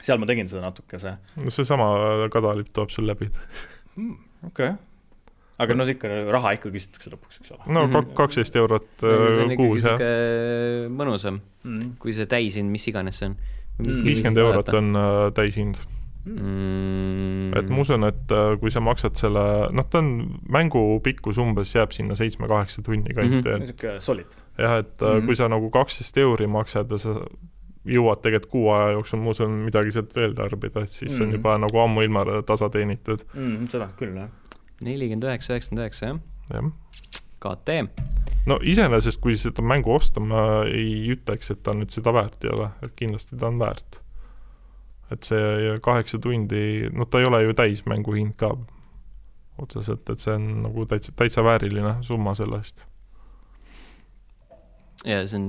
seal 0.04 0.20
ma 0.20 0.28
tegin 0.30 0.50
seda 0.52 0.66
natukese 0.66 1.16
no 1.40 1.54
seesama 1.54 1.88
kadalipp 2.34 2.74
tuleb 2.76 2.92
sul 2.92 3.08
läbi. 3.08 3.30
hmm,. 3.96 4.18
okei 4.50 4.70
okay.. 4.74 4.78
aga 5.64 5.78
no 5.80 5.86
ikka 5.88 6.10
raha 6.36 6.56
ikka 6.58 6.72
küsitakse 6.74 7.14
lõpuks, 7.14 7.40
eks 7.42 7.54
ole 7.56 7.64
no 7.72 7.86
Mhm. 7.88 7.94
kak- 7.96 8.14
kaksteist 8.20 8.56
eurot 8.60 8.90
see 9.00 9.16
on 9.16 9.28
äh, 9.32 9.54
ikkagi 9.56 9.60
kuus 9.62 9.86
jah, 9.88 10.02
mõnusam, 10.92 11.40
mm.. 11.64 11.94
kui 12.02 12.14
see 12.18 12.28
täishind, 12.30 12.72
mis 12.72 12.88
iganes 12.92 13.22
see 13.22 13.32
on. 13.32 13.38
Mm. 13.76 14.04
viiskümmend 14.08 14.40
eurot 14.40 14.70
on 14.78 14.96
äh, 14.96 15.32
täishind. 15.36 15.80
mm.. 16.26 17.54
et 17.60 17.70
ma 17.70 17.82
usun, 17.82 18.08
et 18.10 18.32
äh, 18.36 18.54
kui 18.62 18.74
sa 18.74 18.84
maksad 18.84 19.18
selle, 19.20 19.44
noh, 19.76 19.90
ta 19.90 20.02
on, 20.04 20.14
mängu 20.52 20.84
pikkus 21.06 21.40
umbes 21.42 21.76
jääb 21.76 21.94
sinna 21.96 22.18
seitsme-kaheksa 22.18 22.84
tunni 22.86 23.14
kanti 23.14 23.42
mm, 23.42 23.42
-hmm. 23.42 23.66
niisugune 23.66 24.00
solid. 24.00 24.38
jah, 24.58 24.80
et 24.80 25.02
mm. 25.02 25.08
-hmm. 25.08 25.26
kui 25.26 25.36
sa 25.36 25.50
nagu 25.50 25.70
kaksteist 25.70 26.18
euri 26.18 26.48
maksad 26.48 26.92
ja 26.92 26.98
sa 26.98 27.16
jõuad 27.86 28.22
tegelikult 28.22 28.52
kuu 28.52 28.70
aja 28.74 28.94
jooksul, 28.96 29.22
ma 29.22 29.30
usun, 29.36 29.60
midagi 29.68 29.92
sealt 29.94 30.16
veel 30.16 30.34
tarbida, 30.34 30.82
et 30.82 30.90
siis 30.90 31.12
mm 31.12 31.18
-hmm. 31.18 31.22
on 31.22 31.28
Mhm. 31.28 31.36
juba 31.36 31.58
nagu 31.58 31.80
ammuilma 31.80 32.26
tasa 32.46 32.70
teenitud, 32.70 33.20
mm,. 33.34 33.68
seda 33.68 33.90
küll, 34.00 34.18
jah. 34.18 34.30
nelikümmend 34.82 35.24
üheksa, 35.24 35.54
üheksakümmend 35.54 35.84
üheksa, 35.84 36.06
jah. 36.06 36.20
jah. 36.54 36.72
KT. 37.46 37.70
no 38.46 38.60
iseenesest, 38.62 39.22
kui 39.22 39.38
seda 39.38 39.62
mängu 39.62 39.94
osta, 39.94 40.20
ma 40.20 40.64
ei 40.66 41.12
ütleks, 41.14 41.52
et 41.52 41.62
ta 41.64 41.76
nüüd 41.78 41.94
seda 41.94 42.14
väärt 42.14 42.44
ei 42.44 42.50
ole, 42.50 42.70
et 42.82 42.96
kindlasti 42.96 43.38
ta 43.38 43.48
on 43.48 43.60
väärt. 43.60 44.02
Et 45.14 45.28
see 45.28 45.76
kaheksa 45.86 46.20
tundi, 46.22 46.90
noh, 46.94 47.10
ta 47.10 47.22
ei 47.22 47.30
ole 47.30 47.44
ju 47.46 47.54
täismängu 47.58 48.16
hind 48.18 48.36
ka 48.40 48.56
otseselt, 49.62 50.10
et 50.10 50.20
see 50.20 50.34
on 50.36 50.48
nagu 50.66 50.86
täitsa, 50.90 51.14
täitsa 51.16 51.44
vääriline 51.46 51.98
summa 52.06 52.36
selle 52.38 52.60
eest. 52.60 52.86
ja 55.06 55.22
see 55.28 55.38
on 55.38 55.48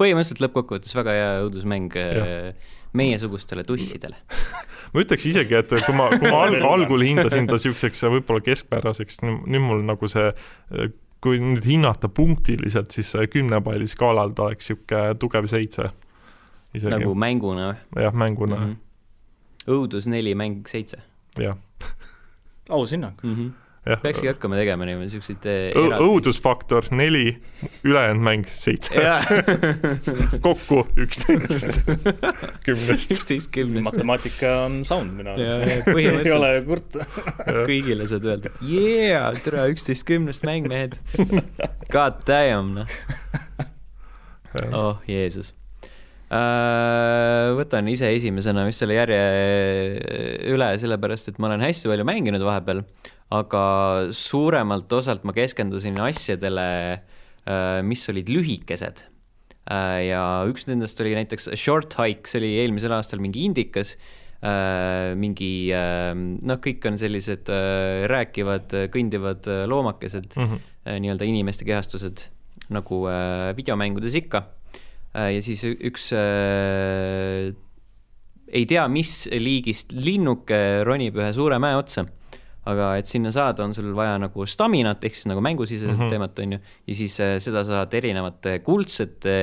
põhimõtteliselt 0.00 0.40
lõppkokkuvõttes 0.46 0.96
väga 0.96 1.14
hea 1.18 1.30
õudusmäng 1.44 1.98
äh, 2.00 2.72
meiesugustele 2.96 3.64
tussidele. 3.66 4.16
ma 4.94 5.04
ütleks 5.04 5.26
isegi, 5.28 5.58
et 5.58 5.72
kui 5.74 5.96
ma, 5.96 6.08
kui 6.14 6.30
ma 6.30 6.44
alg, 6.46 6.60
algul 6.64 7.04
hindasin 7.04 7.48
ta 7.50 7.58
niisuguseks 7.58 8.06
võib-olla 8.06 8.44
keskpäraseks, 8.46 9.20
nüüd 9.26 9.62
mul 9.62 9.84
nagu 9.86 10.08
see 10.10 10.30
kui 11.24 11.40
nüüd 11.40 11.64
hinnata 11.64 12.10
punktiliselt, 12.12 12.92
siis 12.92 13.14
kümne 13.32 13.60
palli 13.64 13.88
skaalal 13.88 14.34
ta 14.36 14.50
oleks 14.50 14.70
niisugune 14.70 15.18
tugev 15.20 15.48
seitse. 15.50 15.90
isegi 16.74 16.90
nagu 16.90 17.14
mänguna 17.14 17.68
või 17.94 18.02
jah, 18.02 18.14
mänguna 18.14 18.56
mm. 18.56 18.64
-hmm. 18.64 18.80
Õudus 19.70 20.08
neli, 20.10 20.34
mäng 20.38 20.68
seitse 20.68 21.02
jah, 21.40 21.56
aus 22.68 22.92
hinnang. 22.92 23.16
mm. 23.22 23.34
-hmm. 23.34 24.00
peakski 24.02 24.26
hakkama 24.26 24.56
tegema 24.56 24.84
niimoodi 24.88 25.10
siukseid 25.12 25.46
äh, 25.48 25.96
õudusfaktor 26.00 26.86
neli, 26.90 27.36
ülejäänud 27.84 28.22
mäng 28.24 28.46
seitse, 28.48 29.00
kokku 30.46 30.86
üksteist 30.96 31.80
kümnest. 32.66 33.16
üksteist 33.16 33.50
kümnest. 33.52 33.84
matemaatika 33.84 34.54
on 34.64 34.84
sound 34.84 35.12
minu 35.16 35.36
Jaa, 35.40 35.58
arust. 35.60 35.88
ei 36.26 36.32
ole 36.32 36.52
kurta. 36.66 37.08
kõigile 37.68 38.08
saad 38.08 38.24
öelda 38.24 38.54
yeah, 38.62 39.32
tere, 39.44 39.68
üksteist 39.74 40.06
kümnest 40.08 40.46
mäng, 40.48 40.68
mehed. 40.68 41.00
God 41.92 42.24
damn, 42.28 42.74
noh. 42.78 42.88
oh 44.72 44.96
Jeesus. 45.08 45.54
Võtan 46.34 47.86
ise 47.92 48.08
esimesena 48.16 48.64
vist 48.66 48.82
selle 48.82 48.96
järje 48.96 49.20
üle, 50.50 50.72
sellepärast 50.82 51.30
et 51.30 51.38
ma 51.38 51.46
olen 51.50 51.62
hästi 51.62 51.90
palju 51.90 52.06
mänginud 52.08 52.42
vahepeal, 52.42 52.82
aga 53.34 53.64
suuremalt 54.14 54.90
osalt 54.98 55.22
ma 55.28 55.34
keskendusin 55.36 56.00
asjadele, 56.02 56.66
mis 57.86 58.02
olid 58.10 58.32
lühikesed. 58.34 59.04
ja 59.70 60.24
üks 60.50 60.66
nendest 60.66 60.98
oli 61.00 61.14
näiteks 61.16 61.52
Short 61.54 61.94
Hike, 62.00 62.28
see 62.28 62.42
oli 62.42 62.52
eelmisel 62.64 62.92
aastal 62.98 63.22
mingi 63.22 63.46
indikas 63.46 63.94
mingi 65.16 65.72
noh, 65.72 66.58
kõik 66.60 66.84
on 66.90 66.98
sellised 67.00 67.48
äh, 67.52 68.04
rääkivad, 68.10 68.74
kõndivad 68.92 69.48
äh, 69.48 69.64
loomakesed, 69.70 70.36
Mhm. 70.36 70.60
nii-öelda 71.00 71.24
inimeste 71.24 71.64
kehastused 71.64 72.26
nagu 72.68 73.06
äh, 73.08 73.54
videomängudes 73.56 74.14
ikka. 74.20 74.44
Ja 75.14 75.42
siis 75.44 75.62
üks 75.64 76.10
äh, 76.16 77.52
ei 78.54 78.66
tea, 78.70 78.86
mis 78.90 79.24
liigist 79.30 79.94
linnuke 79.96 80.82
ronib 80.86 81.18
ühe 81.18 81.32
suure 81.34 81.58
mäe 81.62 81.78
otsa. 81.78 82.06
Aga 82.66 82.96
et 82.98 83.06
sinna 83.10 83.30
saada, 83.34 83.64
on 83.64 83.74
sul 83.76 83.90
vaja 83.96 84.16
nagu 84.18 84.46
staminat 84.48 85.02
ehk 85.04 85.14
siis 85.18 85.26
nagu 85.28 85.40
mängusiseselt 85.44 85.96
mm. 85.96 86.02
-hmm. 86.04 86.10
teemat, 86.10 86.38
on 86.38 86.52
ju. 86.52 86.58
ja 86.86 86.94
siis 86.94 87.20
äh, 87.20 87.34
seda 87.38 87.64
saad 87.64 87.92
erinevate 87.94 88.58
kuldsete 88.64 89.34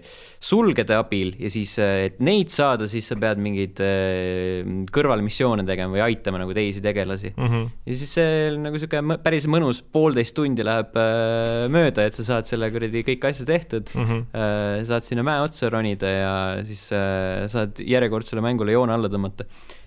äh, 0.00 0.02
sulgede 0.40 0.94
abil 0.96 1.34
ja 1.38 1.50
siis, 1.50 1.78
et 1.78 2.20
neid 2.20 2.48
saada, 2.54 2.86
siis 2.88 3.08
sa 3.08 3.16
pead 3.20 3.38
mingeid 3.42 3.80
äh, 3.84 4.64
kõrvalmissioone 4.92 5.66
tegema 5.68 5.92
või 5.96 6.04
aitama 6.06 6.38
nagu 6.42 6.54
teisi 6.56 6.80
tegelasi. 6.84 7.32
Mhm. 7.36 7.64
ja 7.86 7.94
siis 7.94 8.14
see 8.14 8.50
nagu 8.56 8.78
sihuke 8.78 9.00
mõ- 9.04 9.18
päris 9.22 9.46
mõnus 9.50 9.82
poolteist 9.92 10.34
tundi 10.36 10.64
läheb 10.66 10.96
äh, 10.96 11.66
mööda, 11.72 12.06
et 12.06 12.14
sa 12.18 12.24
saad 12.24 12.48
selle 12.48 12.70
kuradi 12.74 13.02
kõik 13.06 13.24
asjad 13.30 13.46
tehtud 13.52 13.90
Mhm. 13.94 14.22
äh,. 14.34 14.84
saad 14.86 15.02
sinna 15.04 15.22
mäe 15.26 15.40
otsa 15.44 15.68
ronida 15.72 16.06
ja 16.08 16.32
siis 16.64 16.88
äh, 16.92 17.46
saad 17.50 17.78
järjekordsele 17.80 18.40
mängule 18.44 18.72
joone 18.72 18.92
alla 18.92 19.08
tõmmata. 19.08 19.44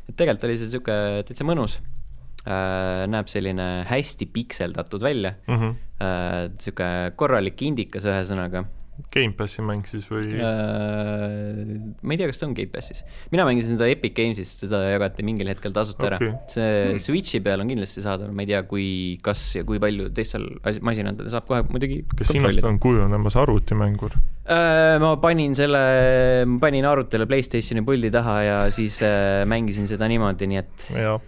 et 0.09 0.15
tegelikult 0.17 0.43
oli 0.49 0.57
see 0.57 0.69
sihuke 0.73 1.23
täitsa 1.27 1.45
mõnus 1.47 1.79
äh,. 1.79 1.98
Näeb 2.45 3.27
selline 3.29 3.69
hästi 3.89 4.25
pikseldatud 4.33 5.01
välja 5.03 5.33
Mhm. 5.47 5.73
äh,, 6.01 6.49
sihuke 6.59 6.87
korralik 7.19 7.61
indikas, 7.61 8.05
ühesõnaga 8.07 8.65
Gamepassi 9.13 9.61
mäng 9.63 9.85
siis 9.87 10.09
või? 10.11 10.25
äh,. 10.43 11.93
ma 12.03 12.13
ei 12.13 12.17
tea, 12.19 12.27
kas 12.27 12.39
ta 12.41 12.47
on 12.49 12.53
Gamepassis, 12.57 12.99
mina 13.31 13.45
mängisin 13.47 13.75
seda 13.77 13.87
Epic 13.91 14.11
Games'ist, 14.17 14.63
seda 14.65 14.81
jagati 14.91 15.23
mingil 15.27 15.47
hetkel 15.51 15.71
tasuta 15.75 16.09
ära 16.09 16.17
Okei. 16.19 16.33
see 16.51 16.99
Switch'i 17.05 17.39
peal 17.45 17.63
on 17.63 17.71
kindlasti 17.71 18.03
saadaval, 18.03 18.33
ma 18.35 18.43
ei 18.43 18.49
tea, 18.51 18.61
kui, 18.67 18.87
kas 19.23 19.43
ja 19.55 19.63
kui 19.67 19.79
palju 19.79 20.09
teistel 20.15 20.49
asi- 20.67 20.83
masinadel 20.83 21.29
saab 21.31 21.47
kohe 21.47 21.63
muidugi 21.71 22.01
kas 22.15 22.31
sinust 22.33 22.63
on 22.67 22.79
kujunemas 22.83 23.37
arvutimängur? 23.39 24.17
Äh, 24.49 24.97
ma 24.99 25.13
panin 25.21 25.55
selle, 25.55 26.45
ma 26.49 26.59
panin 26.63 26.87
arvutile 26.89 27.27
Playstationi 27.29 27.83
puldi 27.85 28.11
taha 28.11 28.37
ja 28.47 28.59
siis 28.73 28.99
äh, 29.05 29.45
mängisin 29.47 29.87
seda 29.87 30.07
niimoodi, 30.11 30.47
nii 30.49 30.57
et 30.63 30.87
jah. 30.95 31.19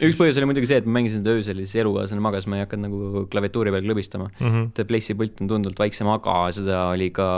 Üks 0.00 0.16
põhjus 0.18 0.38
oli 0.40 0.48
muidugi 0.48 0.70
see, 0.70 0.80
et 0.80 0.88
ma 0.88 0.98
mängisin 0.98 1.20
seda 1.20 1.34
öösel 1.36 1.60
ja 1.60 1.68
siis 1.68 1.82
elukaaslane 1.82 2.22
magas, 2.24 2.46
ma 2.48 2.58
ei 2.58 2.64
hakanud 2.64 2.88
nagu 2.88 3.26
klaviatuuri 3.32 3.74
peal 3.74 3.84
klõbistama. 3.84 4.30
Mhm. 4.40 4.72
et 4.72 4.88
Playsti 4.88 5.18
pult 5.18 5.42
on 5.42 5.50
tunduvalt 5.50 5.84
väiksem, 5.84 6.08
aga 6.08 6.38
seda 6.54 6.86
oli 6.94 7.10
ka 7.14 7.28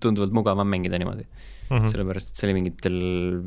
tunduvalt 0.00 0.34
mugavam 0.36 0.68
mängida 0.70 1.00
niimoodi. 1.00 1.26
Mhm. 1.70 1.88
sellepärast, 1.88 2.30
et 2.30 2.36
see 2.40 2.48
oli 2.48 2.58
mingitel 2.58 2.98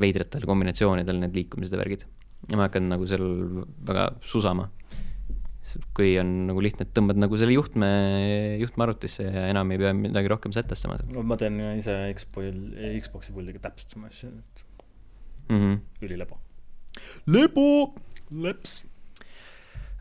veidratel 0.01 0.48
kombinatsioonidel 0.50 1.19
need 1.22 1.36
liikumised 1.38 1.74
ja 1.74 1.79
värgid. 1.79 2.07
ja 2.50 2.57
ma 2.57 2.65
ei 2.65 2.69
hakanud 2.69 2.91
nagu 2.93 3.07
seal 3.10 3.25
väga 3.86 4.10
susama. 4.25 4.69
kui 5.93 6.15
on 6.17 6.48
nagu 6.48 6.62
lihtne, 6.63 6.86
et 6.88 6.93
tõmbad 6.96 7.19
nagu 7.19 7.38
selle 7.38 7.51
juhtme, 7.51 7.88
juhtme 8.62 8.86
arvutisse 8.86 9.25
ja 9.25 9.50
enam 9.51 9.74
ei 9.75 9.81
pea 9.81 9.91
midagi 9.93 10.29
rohkem 10.31 10.53
sätestama 10.55 10.96
seal 10.98 11.25
ma 11.27 11.36
teen 11.38 11.60
ise 11.75 11.91
Xboxil, 12.15 12.62
Xbox'i 13.03 13.36
puldiga 13.36 13.60
täpselt 13.60 13.91
sama 13.91 14.07
asja, 14.07 14.29
et 14.31 14.63
mm. 15.50 15.57
-hmm. 15.60 15.79
ülilebo. 16.07 16.39
lebu. 17.27 17.67
leps. 18.31 18.81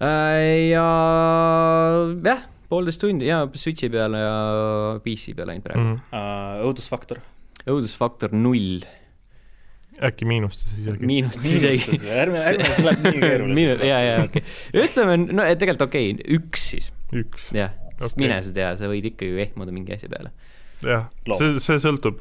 Äh, 0.02 0.68
ja 0.72 0.84
jah, 2.26 2.44
poolteist 2.68 3.00
tundi 3.00 3.30
ja 3.30 3.44
Switchi 3.56 3.88
peal 3.92 4.16
ja 4.18 4.34
PC 5.04 5.32
peal 5.38 5.54
ainult 5.54 5.66
praegu 5.68 5.86
mm. 5.86 5.98
Uh, 6.10 6.66
õudusfaktor. 6.68 7.22
-hmm. 7.22 7.72
õudusfaktor 7.72 8.34
null, 8.36 8.84
äkki 10.04 10.28
miinustas 10.28 10.74
isegi? 10.76 11.08
miinust 11.08 11.44
isegi. 11.48 11.96
ärme, 12.12 12.40
ärme, 12.40 12.68
see 12.76 12.84
läheb 12.84 13.06
nii 13.06 13.22
keeruliseks. 13.24 13.86
ja, 13.88 14.00
ja 14.04 14.18
okei 14.24 14.42
okay., 14.42 14.82
ütleme, 14.84 15.16
no 15.30 15.46
et 15.46 15.60
tegelikult 15.62 15.88
okei 15.88 16.12
okay,, 16.12 16.36
üks 16.36 16.66
siis, 16.74 16.90
üks. 17.16 17.48
jah, 17.56 17.72
sest 17.96 18.12
Okei. 18.12 18.26
mine 18.26 18.40
sa 18.44 18.52
tea, 18.56 18.74
sa 18.76 18.90
võid 18.92 19.08
ikka 19.12 19.28
ju 19.28 19.40
ehmuda 19.46 19.74
mingi 19.74 19.96
asja 19.96 20.10
peale. 20.12 20.34
jah, 20.84 21.08
see, 21.38 21.54
see 21.62 21.78
sõltub, 21.86 22.20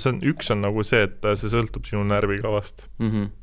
see 0.00 0.14
on, 0.14 0.22
üks 0.32 0.54
on 0.54 0.64
nagu 0.64 0.86
see, 0.86 1.04
et 1.10 1.28
see 1.36 1.52
sõltub 1.52 1.88
sinu 1.88 2.06
närvikavast. 2.08 2.88
mm. 2.96 3.10
-hmm. 3.10 3.34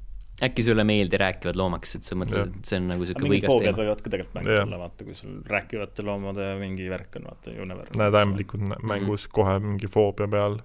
Äkki 0.44 0.64
sulle 0.66 0.84
meeldi 0.84 1.20
rääkivad 1.20 1.56
loomakesed, 1.56 2.04
sa 2.04 2.16
mõtled 2.20 2.52
et 2.58 2.68
see 2.68 2.80
on 2.82 2.90
nagu 2.92 3.06
mingid 3.06 3.46
võigas 3.48 3.56
teema. 3.62 3.78
võivad 3.78 4.02
ka 4.04 4.12
tegelikult 4.12 4.38
mängu 4.40 4.52
Jah. 4.52 4.66
olla, 4.68 4.80
vaata, 4.84 5.08
kui 5.08 5.16
sul 5.16 5.36
rääkivate 5.48 6.04
loomade 6.04 6.48
mingi 6.60 6.90
värk 6.92 7.20
on, 7.22 7.28
vaata, 7.30 7.54
you 7.56 7.68
never. 7.70 7.88
näed 7.96 8.18
ämblikud 8.20 8.66
nä- 8.72 8.80
mängus 8.84 9.30
kohe 9.32 9.56
mingi 9.64 9.88
foobia 9.92 10.28
peal, 10.32 10.58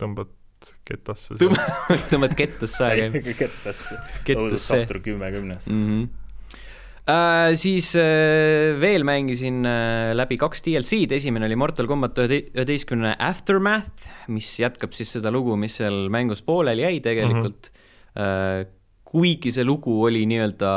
tõmbad 0.00 0.32
ketasse. 0.88 1.36
tõmbad 2.10 2.36
kettasse 2.38 2.86
aega, 2.86 3.20
kettas, 3.36 3.82
kettasse 4.24 4.38
õudusfaktor 4.46 5.02
kümme 5.04 5.28
kümnest. 5.34 5.68
mm. 5.68 5.90
-hmm. 5.90 6.06
äh,. 7.12 7.52
siis 7.60 7.90
äh, 8.00 8.80
veel 8.80 9.04
mängisin 9.04 9.60
äh, 9.68 10.14
läbi 10.16 10.38
kaks 10.40 10.64
DLC-d, 10.64 11.18
esimene 11.20 11.44
oli 11.50 11.58
Mortal 11.60 11.86
Combat 11.86 12.16
ühete- 12.24 12.48
üheteistkümne 12.56 13.12
Aftermath, 13.18 14.08
mis 14.32 14.54
jätkab 14.56 14.96
siis 14.96 15.12
seda 15.18 15.30
lugu, 15.30 15.52
mis 15.60 15.76
seal 15.82 16.08
mängus 16.08 16.40
pooleli 16.40 16.88
jäi 16.88 17.04
tegelikult 17.04 17.68
mm. 17.68 18.24
-hmm. 18.24 18.72
Kuigi 19.06 19.52
see 19.54 19.66
lugu 19.66 19.94
oli 20.06 20.24
nii-öelda, 20.28 20.72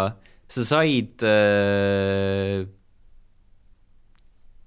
sa 0.50 0.66
said 0.68 1.26
äh, 1.26 2.62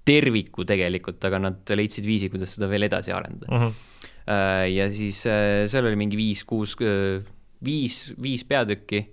terviku 0.03 0.65
tegelikult, 0.67 1.23
aga 1.23 1.39
nad 1.47 1.73
leidsid 1.79 2.07
viisi, 2.07 2.29
kuidas 2.31 2.57
seda 2.57 2.69
veel 2.71 2.89
edasi 2.89 3.15
arendada. 3.15 3.49
Mhm. 3.51 3.89
Äh, 4.23 4.67
ja 4.71 4.87
siis 4.91 5.23
äh, 5.27 5.63
seal 5.71 5.87
oli 5.87 5.99
mingi 5.99 6.19
viis-kuus, 6.19 6.77
viis, 7.63 7.97
viis 8.21 8.43
peatükki, 8.47 9.03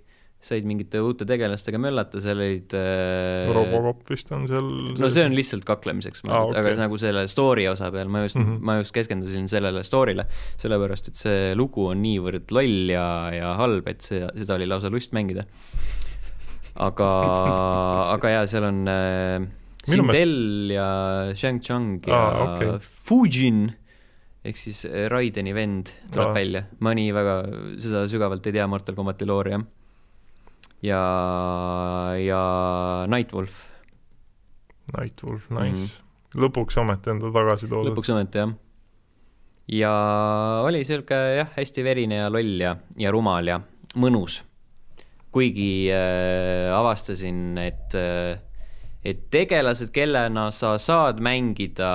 said 0.41 0.65
mingite 0.65 0.97
uute 1.05 1.25
tegelastega 1.29 1.77
möllata, 1.81 2.21
seal 2.23 2.39
olid 2.41 2.73
äh, 2.73 3.51
Robocop 3.53 4.09
vist 4.09 4.31
on 4.33 4.47
seal. 4.49 4.69
no 4.97 5.09
see 5.13 5.25
on 5.27 5.35
lihtsalt 5.37 5.65
kaklemiseks 5.67 6.25
mõeldud, 6.25 6.57
aga 6.57 6.71
okei. 6.71 6.81
nagu 6.81 6.97
selle 7.01 7.27
story 7.29 7.67
osa 7.69 7.91
peal 7.93 8.09
ma 8.09 8.23
just 8.25 8.39
mm. 8.39 8.47
-hmm. 8.47 8.65
ma 8.65 8.79
just 8.79 8.95
keskendusin 8.95 9.45
sellele 9.51 9.83
story'le, 9.85 10.25
sellepärast 10.61 11.11
et 11.11 11.19
see 11.19 11.51
lugu 11.57 11.85
on 11.91 12.01
niivõrd 12.01 12.49
loll 12.57 12.89
ja, 12.89 13.05
ja 13.35 13.53
halb, 13.59 13.87
et 13.91 14.01
see, 14.01 14.25
seda 14.41 14.57
oli 14.57 14.69
lausa 14.69 14.89
lust 14.89 15.13
mängida. 15.13 15.45
aga, 16.73 17.09
aga 18.15 18.35
jaa, 18.37 18.47
seal 18.49 18.65
on 18.71 18.87
äh, 18.89 19.49
Minu 19.89 20.07
meelest- 20.07 20.17
Sindel 20.17 20.73
ja 20.73 20.87
Shang 21.35 21.61
Tsung 21.61 22.01
ja 22.07 22.17
Aa, 22.17 22.55
okei. 22.55 22.73
Fujin 22.81 23.61
ehk 24.41 24.57
siis 24.57 24.85
Raideni 25.13 25.53
vend 25.53 25.93
tuleb 26.09 26.31
Aa. 26.31 26.33
välja, 26.33 26.63
ma 26.81 26.95
nii 26.97 27.13
väga 27.13 27.35
seda 27.81 28.07
sügavalt 28.09 28.45
ei 28.49 28.57
tea 28.57 28.65
Mortal 28.69 28.97
Combati 28.97 29.29
loori 29.29 29.53
jah. 29.53 29.65
ja, 30.85 31.01
ja 32.17 32.41
Nightwolf 33.11 33.67
Nightwolf, 34.91 35.47
nice. 35.55 36.01
lõpuks 36.35 36.77
ometi 36.81 37.13
on 37.13 37.21
ta 37.21 37.31
tagasi 37.37 37.67
toodud. 37.69 37.91
Mhm. 37.91 37.93
lõpuks 37.93 38.13
ometi 38.13 38.41
jah. 38.41 38.53
ja 39.81 39.93
oli 40.67 40.83
sihuke 40.87 41.19
jah, 41.37 41.51
hästi 41.57 41.85
verine 41.85 42.21
ja 42.23 42.29
loll 42.33 42.63
ja, 42.63 42.75
ja 42.99 43.11
rumal 43.13 43.47
ja 43.47 43.61
mõnus. 43.95 44.41
kuigi 45.31 45.87
äh, 45.95 46.71
avastasin, 46.75 47.57
et 47.61 47.95
äh,, 47.95 48.39
et 49.03 49.29
tegelased, 49.33 49.89
kellena 49.95 50.49
sa 50.53 50.75
saad 50.77 51.21
mängida 51.23 51.91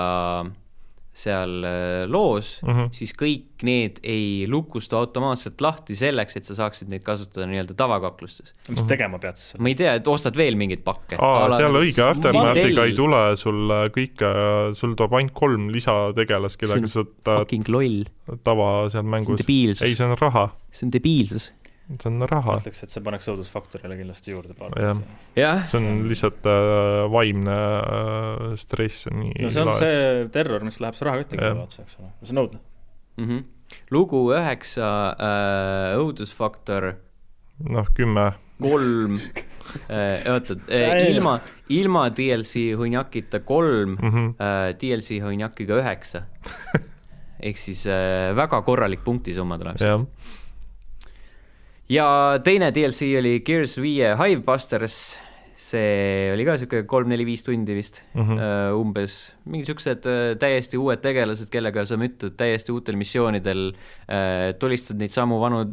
seal 1.17 1.65
äh, 1.65 2.05
loos 2.11 2.61
mm. 2.63 2.73
-hmm. 2.73 2.89
siis 2.93 3.15
kõik 3.17 3.65
need 3.65 4.01
ei 4.05 4.45
lukustu 4.51 4.99
automaatselt 4.99 5.61
lahti 5.65 5.97
selleks, 5.97 6.37
et 6.37 6.45
sa 6.45 6.57
saaksid 6.59 6.91
neid 6.93 7.05
kasutada 7.07 7.47
nii-öelda 7.49 7.75
tavakaklustes. 7.79 8.53
mis 8.69 8.81
sa 8.83 8.87
tegema 8.91 9.19
pead 9.23 9.41
siis 9.41 9.57
ma 9.59 9.73
ei 9.73 9.79
tea, 9.79 9.95
et 9.97 10.09
ostad 10.13 10.37
veel 10.37 10.59
mingeid 10.61 10.85
pakke. 10.85 11.17
aa, 11.19 11.49
seal 11.57 11.81
õige, 11.81 12.05
Aftermathiga 12.05 12.85
ei 12.85 12.97
tule 12.99 13.23
sul 13.41 13.73
kõike, 13.97 14.33
sul 14.77 14.97
tuleb 14.99 15.17
ainult 15.21 15.37
kolm 15.37 15.71
lisategelast, 15.73 16.61
kellega 16.61 16.87
sa 16.87 17.01
saad 17.01 17.15
fucking 17.25 17.69
loll, 17.73 18.05
tava 18.45 18.89
seal 18.93 19.09
mängus. 19.09 19.47
ei,, 19.49 19.95
see 19.95 20.05
on 20.05 20.17
raha, 20.21 20.51
see 20.71 20.89
on 20.89 20.93
debiilsus. 20.93 21.53
See 21.87 22.11
on 22.11 22.19
ma 22.21 22.27
raha. 22.31 22.57
ütleks, 22.61 22.83
et 22.83 22.93
see 22.93 23.03
paneks 23.05 23.29
õudusfaktorile 23.31 23.99
kindlasti 23.99 24.33
juurde 24.35 24.57
paar. 24.59 24.75
jah, 25.39 25.63
see 25.69 25.79
on 25.81 26.07
lihtsalt 26.11 26.47
äh, 26.51 27.03
vaimne 27.13 27.57
äh, 27.57 28.47
stress 28.61 29.07
on 29.11 29.21
nii 29.23 29.47
no 29.47 29.53
see 29.55 29.67
on 29.67 29.75
see 29.79 30.25
terror, 30.35 30.65
mis 30.67 30.81
läheb 30.83 30.99
su 30.99 31.07
rahakotti 31.07 31.39
Jah. 31.39 31.53
kõrvale, 31.55 31.85
eks 31.87 32.01
ole, 32.01 32.11
see 32.23 32.35
on 32.35 32.43
õudne. 32.43 32.63
mm. 33.17 33.29
-hmm. 33.29 33.45
lugu 33.95 34.25
üheksa 34.35 34.89
äh,, 35.15 35.93
õudusfaktor 36.01 36.91
noh, 37.71 37.93
kümme 37.95 38.33
kolm 38.63 39.21
äh,, 39.91 40.27
oota 40.33 40.57
äh,, 40.73 41.11
ilma, 41.13 41.39
ilma 41.69 42.09
DLC 42.11 42.73
hunjakita 42.77 43.41
kolm 43.47 43.95
mm. 43.95 44.11
-hmm. 44.11 44.35
äh,, 44.41 44.75
DLC 44.81 45.23
hunjakiga 45.23 45.79
üheksa. 45.83 46.27
ehk 47.47 47.59
siis 47.61 47.87
äh, 47.87 48.33
väga 48.37 48.63
korralik 48.63 49.05
punktisumma 49.05 49.59
tuleb 49.61 49.79
sealt., 49.79 50.09
ja 51.93 52.07
teine 52.45 52.73
DLC 52.75 53.13
oli 53.21 53.39
Gears 53.47 53.77
viie 53.83 54.13
Hivebusters, 54.19 54.97
see 55.57 56.29
oli 56.35 56.45
ka 56.45 56.57
sihuke 56.61 56.83
kolm-neli-viis 56.89 57.47
tundi 57.47 57.75
vist 57.77 58.03
mm 58.13 58.23
-hmm. 58.23 58.41
uh, 58.73 58.81
umbes, 58.81 59.35
mingi 59.49 59.65
siuksed 59.65 60.05
uh, 60.05 60.35
täiesti 60.39 60.77
uued 60.77 61.01
tegelased, 61.01 61.49
kellega 61.51 61.87
sa 61.87 61.97
müttad 61.97 62.37
täiesti 62.37 62.73
uutel 62.73 62.97
missioonidel 62.97 63.71
uh,, 63.73 64.53
tulistad 64.59 65.01
neid 65.01 65.15
samu 65.15 65.41
vanu 65.41 65.65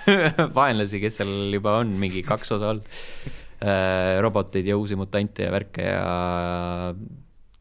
vaenlasi, 0.58 1.00
kes 1.00 1.20
seal 1.20 1.52
juba 1.52 1.76
on 1.82 1.92
mingi 2.00 2.22
kaks 2.22 2.52
osa 2.56 2.72
olnud 2.72 2.86
uh,, 2.86 4.20
roboteid 4.24 4.66
ja 4.66 4.76
uusi 4.76 4.96
mutante 4.96 5.44
ja 5.44 5.52
värke 5.52 5.82
ja 5.82 6.94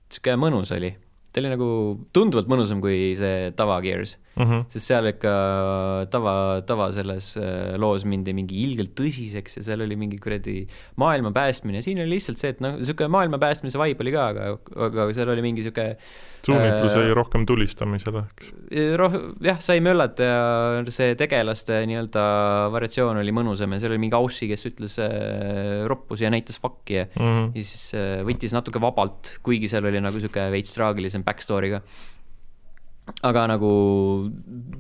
sihuke 0.10 0.38
mõnus 0.40 0.72
oli. 0.72 0.96
ta 1.34 1.42
oli 1.42 1.52
nagu 1.52 1.68
tunduvalt 2.14 2.48
mõnusam 2.48 2.80
kui 2.80 3.16
see 3.20 3.52
tava 3.52 3.82
Gears, 3.82 4.16
Mm 4.36 4.44
-hmm. 4.50 4.66
sest 4.70 4.92
seal 4.92 5.08
ikka 5.08 5.34
tava, 6.12 6.62
tava 6.68 6.92
selles 6.92 7.36
äh, 7.40 7.76
loos 7.80 8.04
mindi 8.06 8.34
mingi 8.36 8.62
ilgelt 8.66 8.92
tõsiseks 9.00 9.60
ja 9.60 9.64
seal 9.64 9.82
oli 9.86 9.96
mingi 9.96 10.20
kuradi 10.20 10.66
maailma 11.00 11.32
päästmine, 11.32 11.82
siin 11.82 12.02
oli 12.04 12.18
lihtsalt 12.18 12.42
see, 12.42 12.52
et 12.56 12.60
noh, 12.60 12.76
niisugune 12.80 13.08
maailma 13.08 13.40
päästmise 13.40 13.80
vibe 13.80 14.04
oli 14.04 14.12
ka, 14.12 14.28
aga, 14.34 14.48
aga 14.90 15.08
seal 15.14 15.30
oli 15.30 15.46
mingi 15.46 15.64
niisugune 15.64 15.96
suunitlus 16.46 16.94
Äh, 16.96 17.02
oli 17.02 17.14
rohkem 17.18 17.46
tulistamisele, 17.48 18.24
eks. 18.30 18.52
roh-, 19.00 19.18
jah, 19.44 19.60
sai 19.64 19.82
möllata 19.84 20.28
ja 20.28 20.84
see 20.94 21.16
tegelaste 21.20 21.82
nii-öelda 21.90 22.26
variatsioon 22.74 23.22
oli 23.22 23.34
mõnusam 23.36 23.76
ja 23.76 23.82
seal 23.82 23.96
oli 23.96 24.04
mingi 24.06 24.18
Aussi, 24.20 24.50
kes 24.52 24.68
ütles 24.70 24.98
äh, 25.04 25.86
roppus 25.90 26.24
ja 26.24 26.32
näitas 26.34 26.60
fakki 26.62 27.00
ja 27.02 27.06
Mm 27.16 27.22
-hmm. 27.22 27.52
ja 27.56 27.64
siis 27.64 27.94
äh, 27.96 28.22
võttis 28.28 28.54
natuke 28.54 28.82
vabalt, 28.82 29.38
kuigi 29.44 29.68
seal 29.72 29.86
oli 29.86 30.02
nagu 30.02 30.20
sihuke 30.20 30.50
veits 30.52 30.74
traagilisem 30.76 31.24
backstory 31.24 31.70
ka. 31.72 31.82
Aga 33.06 33.46
nagu 33.54 33.72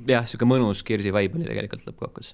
jah, 0.09 0.25
sihuke 0.25 0.47
mõnus 0.49 0.81
Kirsi 0.85 1.13
vibe 1.13 1.37
oli 1.37 1.45
tegelikult 1.45 1.85
lõppkokkuvõttes. 1.89 2.33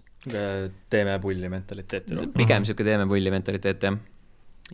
teeme 0.91 1.17
pulli 1.23 1.51
mentaliteeti 1.51 2.15
rohkem. 2.15 2.35
pigem 2.37 2.67
sihuke 2.67 2.85
teeme 2.87 3.07
pulli 3.09 3.33
mentaliteet 3.33 3.87
jah. 3.87 3.97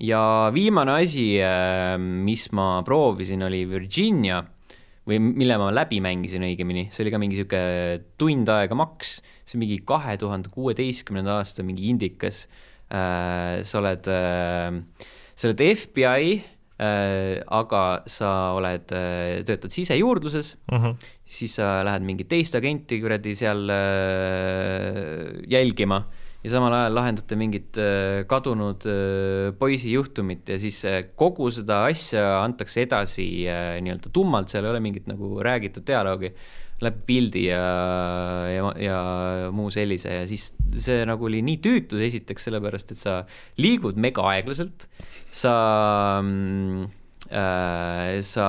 ja 0.03 0.21
viimane 0.53 0.99
asi, 1.01 1.29
mis 1.97 2.47
ma 2.53 2.69
proovisin, 2.85 3.45
oli 3.47 3.65
Virginia 3.69 4.43
või 5.07 5.21
mille 5.23 5.55
ma 5.57 5.71
läbi 5.71 6.01
mängisin 6.03 6.43
õigemini, 6.43 6.89
see 6.91 7.05
oli 7.05 7.13
ka 7.13 7.21
mingi 7.21 7.39
sihuke 7.39 7.61
tund 8.19 8.49
aega 8.51 8.75
maks, 8.75 9.17
see 9.47 9.59
mingi 9.61 9.79
kahe 9.87 10.17
tuhande 10.19 10.51
kuueteistkümnenda 10.53 11.39
aasta 11.39 11.63
mingi 11.63 11.87
indikas. 11.93 12.45
sa 12.87 13.79
oled, 13.79 14.05
sa 14.07 15.47
oled 15.47 15.63
FBI, 15.63 16.37
aga 16.77 17.83
sa 18.05 18.53
oled, 18.53 18.85
töötad 19.47 19.73
sisejuurdluses. 19.73 20.55
Mm 20.71 20.77
-hmm. 20.77 20.95
siis 21.25 21.55
sa 21.55 21.83
lähed 21.83 22.05
mingit 22.05 22.29
teist 22.29 22.55
agenti 22.55 23.01
kuradi 23.01 23.35
seal 23.35 23.69
äh, 23.69 25.41
jälgima. 25.49 26.03
Ja 26.43 26.51
samal 26.53 26.73
ajal 26.73 26.93
lahendate 26.93 27.35
mingit 27.35 27.77
äh, 27.81 28.23
kadunud 28.29 28.85
äh, 28.85 29.51
poisi 29.57 29.91
juhtumit 29.91 30.47
ja 30.49 30.59
siis 30.61 30.85
äh, 30.85 31.03
kogu 31.15 31.49
seda 31.51 31.85
asja 31.89 32.43
antakse 32.43 32.85
edasi 32.85 33.47
äh, 33.49 33.81
nii-öelda 33.81 34.11
tummalt, 34.13 34.53
seal 34.53 34.63
ei 34.63 34.71
ole 34.71 34.79
mingit 34.79 35.09
nagu 35.09 35.41
räägitud 35.43 35.83
dialoogi 35.87 36.31
läbi 36.85 37.01
pildi 37.07 37.41
ja, 37.47 37.61
ja, 38.53 38.67
ja 38.77 38.97
muu 39.55 39.71
sellise 39.73 40.11
ja 40.19 40.27
siis 40.29 40.51
see 40.77 40.99
nagu 41.09 41.25
oli 41.25 41.39
nii 41.45 41.57
tüütu 41.63 41.97
esiteks 42.05 42.45
sellepärast, 42.49 42.93
et 42.93 43.01
sa 43.01 43.15
liigud 43.57 43.97
mega 43.97 44.21
aeglaselt, 44.35 44.85
sa 45.33 45.53
mm, 46.21 46.83
äh, 47.33 48.19
sa, 48.21 48.47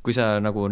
kui 0.00 0.14
sa 0.16 0.36
nagu 0.42 0.68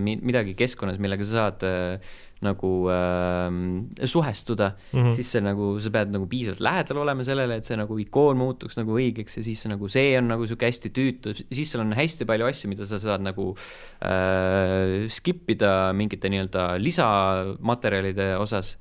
mi- 0.00 0.20
midagi 0.22 0.54
keskkonnas, 0.58 1.00
millega 1.02 1.26
sa 1.26 1.36
saad 1.48 1.66
äh, 1.66 2.14
nagu 2.44 2.88
äh, 2.88 4.06
suhestuda 4.08 4.72
mm. 4.92 4.98
-hmm. 4.98 5.12
siis 5.16 5.32
see 5.32 5.42
nagu, 5.44 5.74
sa 5.80 5.90
pead 5.92 6.12
nagu 6.14 6.26
piisavalt 6.26 6.60
lähedal 6.64 7.02
olema 7.04 7.24
sellele, 7.24 7.60
et 7.60 7.68
see 7.68 7.76
nagu 7.76 7.98
ikoon 8.00 8.40
muutuks 8.40 8.78
nagu 8.80 8.96
õigeks 8.96 9.36
ja 9.36 9.44
siis 9.44 9.62
see 9.62 9.72
nagu, 9.72 9.88
see 9.88 10.16
on 10.18 10.30
nagu 10.32 10.46
sihuke 10.48 10.68
hästi 10.68 10.92
tüütu, 10.96 11.34
siis 11.36 11.70
seal 11.70 11.84
on 11.84 11.92
hästi 11.96 12.24
palju 12.24 12.48
asju, 12.48 12.72
mida 12.72 12.88
sa 12.88 12.98
saad 13.02 13.24
nagu 13.24 13.52
äh, 14.00 15.04
skip 15.12 15.50
ida 15.52 15.92
mingite 15.92 16.32
nii-öelda 16.32 16.78
lisamaterjalide 16.80 18.36
osas. 18.40 18.78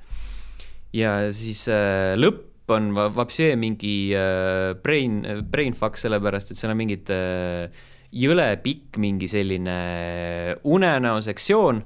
ja 0.94 1.32
siis 1.36 1.68
äh, 1.68 2.16
lõpp 2.16 2.72
on 2.72 2.94
va- 2.96 3.10
vapsee 3.12 3.56
mingi 3.56 4.14
äh, 4.16 4.74
brain, 4.84 5.22
brain 5.52 5.74
fuck, 5.74 5.98
sellepärast 5.98 6.52
et 6.52 6.58
seal 6.58 6.72
on 6.72 6.80
mingid 6.80 7.12
äh, 7.12 7.68
jõle 8.10 8.56
pikk 8.64 8.98
mingi 8.98 9.28
selline 9.30 9.80
unenäo 10.64 11.20
sektsioon 11.22 11.84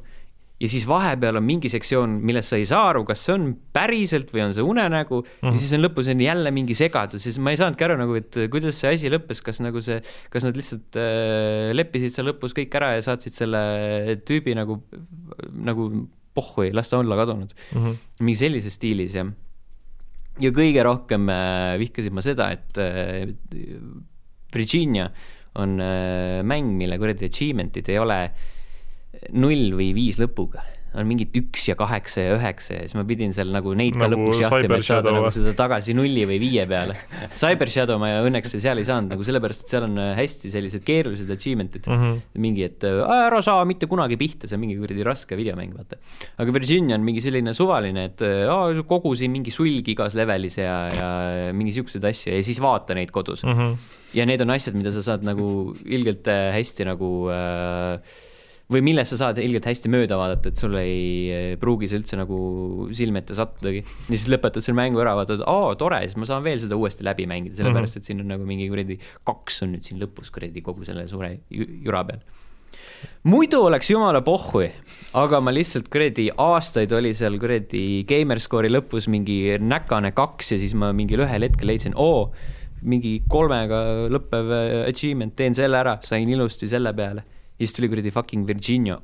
ja 0.62 0.70
siis 0.70 0.86
vahepeal 0.88 1.40
on 1.40 1.46
mingi 1.46 1.70
sektsioon, 1.72 2.20
millest 2.24 2.54
sa 2.54 2.60
ei 2.62 2.66
saa 2.70 2.86
aru, 2.92 3.04
kas 3.08 3.24
see 3.26 3.34
on 3.36 3.50
päriselt 3.76 4.30
või 4.32 4.46
on 4.46 4.54
see 4.56 4.64
unenägu 4.64 5.22
mm 5.22 5.30
-hmm. 5.42 5.52
ja 5.56 5.62
siis 5.64 5.74
on 5.76 5.84
lõpus 5.84 6.10
on 6.14 6.22
jälle 6.22 6.52
mingi 6.56 6.78
segadus 6.78 7.26
siis 7.26 7.40
ma 7.40 7.52
ei 7.52 7.60
saanudki 7.60 7.84
aru 7.84 7.98
nagu, 8.00 8.16
et 8.16 8.38
kuidas 8.54 8.80
see 8.80 8.94
asi 8.94 9.12
lõppes, 9.12 9.42
kas 9.44 9.60
nagu 9.66 9.82
see, 9.82 10.00
kas 10.30 10.46
nad 10.48 10.56
lihtsalt 10.56 11.00
äh, 11.00 11.74
leppisid 11.74 12.14
seal 12.14 12.30
lõpus 12.32 12.56
kõik 12.56 12.76
ära 12.80 12.94
ja 12.96 13.02
saatsid 13.02 13.34
selle 13.34 13.64
tüübi 14.28 14.56
nagu, 14.56 14.84
nagu 15.52 15.90
pohhui, 16.34 16.72
las 16.74 16.90
ta 16.90 17.00
olla 17.00 17.16
kadunud. 17.16 17.54
Mm 17.76 17.82
-hmm. 17.82 17.98
mingi 18.20 18.40
sellises 18.40 18.74
stiilis 18.74 19.16
jah. 19.16 19.28
ja 20.40 20.50
kõige 20.50 20.84
rohkem 20.84 21.30
äh, 21.30 21.78
vihkasin 21.80 22.14
ma 22.14 22.22
seda, 22.22 22.52
et 22.52 22.78
äh, 22.78 23.30
Virginia 24.54 25.10
on 25.56 25.80
äh, 25.80 26.42
mäng, 26.44 26.74
mille 26.78 26.98
kuradi 26.98 27.26
achievement'id 27.26 27.90
ei 27.90 28.00
ole 28.00 28.32
null 29.32 29.74
või 29.78 29.92
viis 29.96 30.22
lõpuga. 30.22 30.64
on 30.94 31.08
mingid 31.10 31.34
üks 31.34 31.64
ja 31.66 31.74
kaheksa 31.74 32.22
ja 32.22 32.34
üheksa 32.36 32.76
ja 32.76 32.82
siis 32.86 32.94
ma 32.94 33.02
pidin 33.10 33.32
seal 33.34 33.50
nagu 33.50 33.72
neid 33.74 33.96
ka 33.98 34.06
Nagu 34.06 34.28
lõpuks 34.28 34.44
jahtima, 34.44 34.78
et 34.78 34.86
saada 34.86 35.10
nagu 35.16 35.32
seda 35.34 35.56
tagasi 35.58 35.96
nulli 35.98 36.22
või 36.30 36.36
viie 36.38 36.68
peale. 36.70 36.94
Cyber 37.42 37.72
Shadow 37.74 37.98
ma 37.98 38.12
õnneks 38.22 38.54
seal 38.62 38.78
ei 38.78 38.86
saanud 38.86 39.16
nagu 39.16 39.26
sellepärast, 39.26 39.64
et 39.64 39.74
seal 39.74 39.88
on 39.88 39.98
äh, 39.98 40.12
hästi 40.20 40.52
sellised 40.54 40.84
keerulised 40.86 41.32
achievement'id 41.34 41.88
mm. 41.90 42.04
-hmm. 42.04 42.20
mingi, 42.44 42.68
et 42.68 42.86
äh, 42.86 43.02
ära 43.26 43.40
saa 43.42 43.64
mitte 43.66 43.90
kunagi 43.90 44.20
pihta, 44.22 44.46
see 44.46 44.60
on 44.60 44.62
mingi 44.62 44.78
kuradi 44.78 45.08
raske 45.08 45.40
videomäng, 45.40 45.74
vaata. 45.74 45.98
aga 46.38 46.54
Virginia 46.60 47.00
on 47.00 47.08
mingi 47.08 47.24
selline 47.26 47.56
suvaline, 47.58 48.04
et 48.12 48.22
äh, 48.22 48.44
aa, 48.54 48.84
kogu 48.86 49.16
siin 49.18 49.34
mingi 49.34 49.50
sulg 49.50 49.90
igas 49.96 50.14
levelis 50.14 50.60
ja, 50.62 50.76
ja 50.94 51.10
mingi 51.58 51.74
siukseid 51.74 52.06
asju 52.06 52.36
ja 52.36 52.44
siis 52.46 52.62
vaata 52.62 52.94
neid 52.94 53.10
kodus. 53.10 53.42
Mm 53.50 53.58
-hmm. 53.58 53.98
ja 54.14 54.28
need 54.30 54.46
on 54.46 54.54
asjad, 54.54 54.78
mida 54.78 54.94
sa 54.94 55.02
saad 55.02 55.26
nagu 55.26 55.74
ilgelt 55.90 56.30
hästi 56.30 56.86
nagu 56.86 57.10
äh, 57.34 57.98
või 58.74 58.82
millest 58.86 59.14
sa 59.14 59.20
saad 59.22 59.40
ilgelt 59.44 59.66
hästi 59.70 59.92
mööda 59.94 60.18
vaadata, 60.20 60.50
et 60.52 60.60
sul 60.60 60.76
ei 60.82 61.00
äh, 61.30 61.48
pruugi 61.62 61.88
see 61.92 62.00
üldse 62.02 62.18
nagu 62.20 62.38
silme 62.96 63.22
ette 63.24 63.38
sattudagi. 63.38 63.84
ja 63.86 64.14
siis 64.16 64.28
lõpetad 64.34 64.66
selle 64.66 64.78
mängu 64.82 65.02
ära, 65.04 65.14
vaatad, 65.20 65.44
aa 65.48 65.74
tore, 65.80 66.02
siis 66.08 66.18
ma 66.20 66.28
saan 66.30 66.46
veel 66.46 66.62
seda 66.64 66.78
uuesti 66.80 67.06
läbi 67.06 67.28
mängida, 67.30 67.58
sellepärast 67.60 68.00
et 68.02 68.10
siin 68.10 68.24
on 68.24 68.32
nagu 68.34 68.48
mingi 68.50 68.70
kuradi 68.72 68.98
kaks 69.28 69.62
on 69.66 69.76
nüüd 69.76 69.86
siin 69.86 70.02
lõpus 70.02 70.34
kuradi 70.34 70.64
kogu 70.66 70.86
selle 70.88 71.06
suure 71.12 71.36
ju- 71.54 71.70
jura 71.86 72.04
peal. 72.10 72.24
muidu 73.28 73.60
oleks 73.68 73.90
jumala 73.92 74.22
pohhui, 74.26 74.70
aga 75.20 75.40
ma 75.44 75.52
lihtsalt 75.54 75.88
kuradi 75.94 76.30
aastaid 76.38 76.92
oli 76.96 77.14
seal 77.18 77.38
kuradi 77.42 78.04
Gamerscore'i 78.10 78.72
lõpus 78.72 79.08
mingi 79.12 79.38
näkane 79.62 80.12
kaks 80.18 80.56
ja 80.56 80.58
siis 80.62 80.74
ma 80.74 80.92
mingil 80.96 81.24
ühel 81.26 81.46
hetkel 81.48 81.70
leidsin, 81.70 81.94
oo, 81.96 82.32
mingi 82.84 83.22
kolmega 83.32 84.10
lõppev 84.12 84.50
achievement, 84.90 85.36
teen 85.40 85.56
selle 85.56 85.78
ära, 85.80 85.98
sain 86.04 86.28
ilusti 86.30 86.68
selle 86.68 86.92
peale. 86.98 87.24
Siis 87.64 87.78
tuli 87.78 87.92
kuradi 87.92 88.14
fucking 88.14 88.48
Virginia 88.48 89.00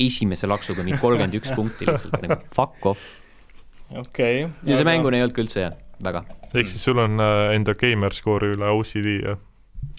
esimese 0.00 0.48
laksuga 0.50 0.84
mingi 0.86 1.00
kolmkümmend 1.02 1.38
üks 1.40 1.54
punkti 1.58 1.88
lihtsalt 1.88 2.20
nagu 2.24 2.40
fuck 2.54 2.92
off. 2.92 3.08
okei. 3.90 4.46
ja 4.66 4.78
see 4.78 4.86
mänguna 4.88 5.20
ei 5.20 5.26
olnud 5.26 5.36
ka 5.36 5.44
üldse 5.44 5.66
hea, 5.66 5.72
väga. 6.04 6.24
ehk 6.54 6.70
siis 6.70 6.86
sul 6.88 7.02
on 7.02 7.20
äh, 7.22 7.54
enda 7.56 7.76
gamerskoori 7.78 8.54
üle 8.56 8.72
OCD 8.74 9.10
ja 9.14 9.36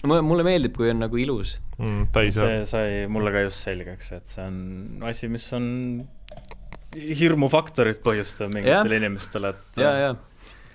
mulle 0.06 0.44
meeldib, 0.46 0.74
kui 0.76 0.90
on 0.90 1.00
nagu 1.04 1.18
ilus. 1.20 1.56
mm, 1.78 2.08
see 2.34 2.60
sai 2.68 3.06
mulle 3.12 3.32
ka 3.34 3.46
just 3.46 3.64
selgeks, 3.66 4.12
et 4.16 4.30
see 4.30 4.44
on 4.44 5.06
asi, 5.08 5.30
mis 5.32 5.46
on 5.56 5.66
hirmufaktorit 6.96 8.00
põhjustav 8.04 8.52
mingitele 8.54 9.00
inimestele, 9.00 9.52
et 9.52 9.82
ja, 9.82 9.92
ja. 10.00 10.12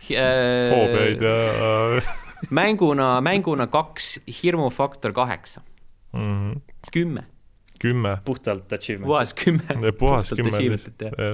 foobiaid 0.05 1.25
ja 1.25 1.35
äh, 1.67 2.11
mänguna, 2.61 3.13
mänguna 3.25 3.67
kaks, 3.71 4.17
hirmufaktor 4.41 5.15
kaheksa, 5.17 5.63
mm, 6.17 6.61
kümme, 6.93 7.25
kümme, 7.81 8.17
puhtalt 8.25 8.73
achievement. 8.77 9.09
puhas 9.09 9.33
kümme. 9.37 9.95
puhas 9.97 10.33
kümme 10.37 11.31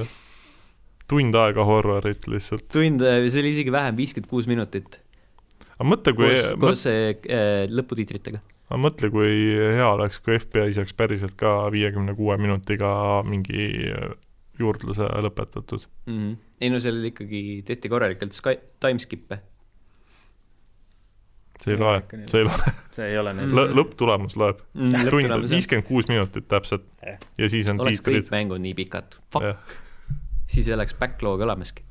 tund 1.07 1.36
aega 1.39 1.63
horrorit 1.67 2.27
lihtsalt. 2.27 2.67
tund, 2.73 3.03
see 3.03 3.43
oli 3.43 3.55
isegi 3.55 3.73
vähem, 3.73 3.97
viiskümmend 3.99 4.31
kuus 4.31 4.47
minutit 4.49 5.01
aga 5.77 5.88
mõtle, 5.88 6.13
kui, 6.17 6.29
koos, 6.33 6.53
koos 6.62 6.86
äh, 6.91 7.65
lõputiitritega 7.71 8.41
aga 8.67 8.79
mõtle, 8.83 9.10
kui 9.13 9.33
hea 9.77 9.89
oleks, 9.89 10.19
kui 10.23 10.39
FBI 10.41 10.75
saaks 10.75 10.95
päriselt 10.97 11.38
ka 11.39 11.60
viiekümne 11.73 12.15
kuue 12.17 12.36
minutiga 12.41 12.89
mingi 13.27 13.67
äh, 13.93 14.15
juurdluse 14.60 15.07
lõpetatud. 15.23 15.86
mm. 16.05 16.17
-hmm. 16.17 16.36
ei 16.62 16.69
no 16.73 16.79
seal 16.83 17.03
ikkagi 17.12 17.63
tehti 17.65 17.89
korralikult 17.89 18.33
Sky, 18.33 18.57
timeskip'e. 18.83 19.39
See 21.63 21.74
ei 21.74 21.80
loe 21.82 22.02
see 22.28 22.39
ei 22.41 22.46
loe, 22.48 22.74
see 22.96 23.08
ei 23.12 23.17
ole 23.17 23.34
nii 23.34 23.46
Mm. 23.48 23.76
lõpptulemus 23.80 24.36
loeb. 24.39 24.60
tund, 24.74 25.50
viiskümmend 25.50 25.88
kuus 25.88 26.08
minutit 26.12 26.48
täpselt 26.48 26.84
Eh. 27.04 27.17
ja 27.38 27.50
siis 27.50 27.70
on 27.70 27.80
oleks 27.82 28.02
kõik 28.02 28.06
tiitrid. 28.22 28.32
mängud 28.32 28.62
nii 28.62 28.74
pikad, 28.78 29.15
fuck, 29.34 29.43
jah, 29.46 29.58
siis 30.48 30.67
ei 30.67 30.74
oleks 30.78 30.93
backlog 31.00 31.41
olemaski. 31.41 31.84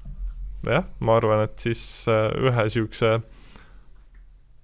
jah, 0.67 0.85
ma 1.01 1.17
arvan, 1.17 1.45
et 1.49 1.59
siis 1.59 1.83
äh, 2.09 2.31
ühe 2.41 2.63
niisuguse 2.69 3.21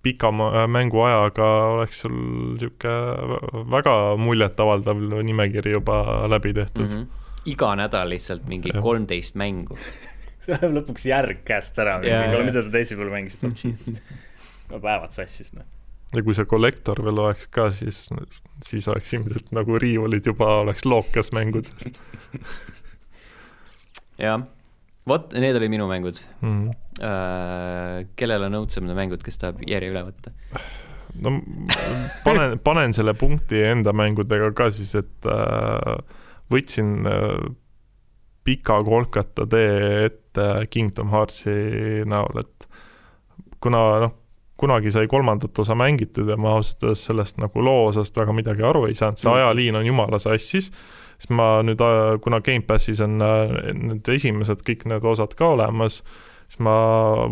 pika 0.03 0.31
ma- 0.35 0.67
mänguajaga 0.67 1.49
oleks 1.77 2.01
sul 2.03 2.15
niisugune 2.15 3.67
väga 3.71 3.93
muljetavaldav 4.19 4.99
nimekiri 5.29 5.77
juba 5.77 5.99
läbi 6.29 6.53
tehtud 6.57 6.89
mm. 6.89 6.97
-hmm. 6.97 7.07
iga 7.53 7.75
nädal 7.79 8.09
lihtsalt 8.11 8.49
mingi 8.49 8.71
kolmteist 8.83 9.35
mängu. 9.39 9.79
see 10.43 10.57
läheb 10.57 10.73
lõpuks 10.81 11.05
järg 11.07 11.45
käest 11.47 11.79
ära, 11.79 12.01
mida 12.03 12.63
sa 12.63 12.71
teisipäeval 12.75 13.13
mängisid, 13.15 13.45
oh 13.47 13.55
jesus. 13.65 14.03
Päevad 14.81 15.15
sassis, 15.15 15.53
noh. 15.57 15.67
ja 16.15 16.25
kui 16.25 16.37
see 16.37 16.49
kollektor 16.49 17.03
veel 17.05 17.21
oleks 17.25 17.49
ka, 17.53 17.69
siis, 17.75 18.07
siis 18.65 18.89
oleks 18.93 19.13
ilmselt 19.19 19.53
nagu 19.57 19.79
riiulid 19.83 20.27
juba 20.33 20.49
oleks 20.63 20.87
lookas 20.89 21.33
mängudest 21.37 22.01
jah, 24.27 24.45
vot 25.09 25.35
need 25.35 25.59
olid 25.59 25.73
minu 25.73 25.89
mängud 25.91 26.21
mm.. 26.41 26.71
äh,. 27.03 28.05
kellel 28.17 28.49
on 28.49 28.63
õudsemad 28.63 28.97
mängud, 28.99 29.25
kes 29.25 29.41
tahab 29.43 29.65
järje 29.67 29.93
üle 29.93 30.07
võtta? 30.11 30.35
no 31.21 31.37
panen, 32.25 32.59
panen 32.65 32.95
selle 32.97 33.15
punkti 33.19 33.61
enda 33.69 33.95
mängudega 33.97 34.53
ka 34.57 34.71
siis, 34.75 34.95
et 34.99 35.29
äh, 35.29 35.99
võtsin 36.53 37.03
äh, 37.09 37.51
pika 38.45 38.81
Kolkata 38.85 39.47
tee 39.47 40.07
ette 40.07 40.49
Kingdom 40.71 41.13
Heartsi 41.13 42.03
näol, 42.09 42.43
et 42.43 42.69
kuna 43.63 43.83
noh, 44.07 44.17
kunagi 44.63 44.93
sai 44.95 45.09
kolmandat 45.11 45.59
osa 45.59 45.75
mängitud 45.79 46.31
ja 46.31 46.39
ma 46.41 46.57
ausalt 46.57 46.87
öeldes 46.87 47.07
sellest 47.11 47.41
nagu 47.43 47.65
loo 47.65 47.89
osast 47.91 48.17
väga 48.17 48.35
midagi 48.37 48.65
aru 48.67 48.87
ei 48.89 48.95
saanud, 48.99 49.19
see 49.21 49.31
Mm. 49.31 49.41
ajaliin 49.41 49.81
on 49.81 49.87
jumala 49.91 50.19
sassis, 50.23 50.71
siis 51.19 51.31
ma 51.31 51.49
nüüd, 51.67 51.83
kuna 52.23 52.41
Gamepassis 52.41 53.03
on 53.05 53.19
äh, 53.23 53.73
need 53.75 54.09
esimesed 54.09 54.63
kõik 54.67 54.87
need 54.91 55.05
osad 55.05 55.35
ka 55.39 55.53
olemas, 55.57 56.01
siis 56.47 56.63
ma 56.63 56.77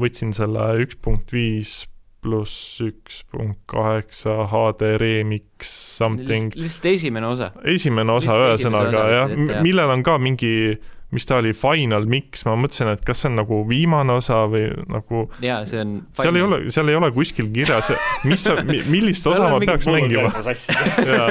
võtsin 0.01 0.35
selle 0.37 0.73
üks 0.85 0.99
punkt 1.03 1.33
viis 1.33 1.81
pluss 2.21 2.81
üks 2.85 3.23
punkt 3.33 3.63
kaheksa 3.71 4.35
HD 4.51 4.95
Remix 5.01 5.71
something, 5.97 6.53
lihtsalt 6.55 6.91
esimene 6.93 7.31
osa. 7.33 7.51
esimene 7.65 8.13
osa 8.13 8.37
ühesõnaga 8.37 9.05
jah. 9.15 9.33
millel 9.65 9.95
on 9.95 10.05
ka 10.05 10.19
mingi, 10.21 10.77
mis 11.11 11.27
ta 11.27 11.41
oli, 11.41 11.51
Final 11.57 12.05
Mix, 12.11 12.45
ma 12.47 12.55
mõtlesin, 12.61 12.91
et 12.93 13.01
kas 13.07 13.23
see 13.25 13.31
on 13.33 13.39
nagu 13.41 13.61
viimane 13.69 14.15
osa 14.15 14.45
või 14.51 14.69
nagu 14.93 15.25
jaa, 15.43 15.65
see 15.67 15.81
on. 15.83 15.97
seal 16.19 16.39
ei 16.39 16.45
ole, 16.47 16.61
seal 16.71 16.93
ei 16.93 16.99
ole 16.99 17.11
kuskil 17.17 17.49
kirjas, 17.55 17.91
mis, 18.31 18.47
millist 18.91 19.27
Seal 19.27 19.35
osa 19.39 19.49
ma 19.51 19.59
peaks 19.65 19.89
mängima. 19.91 20.31
Jaa. 21.11 21.31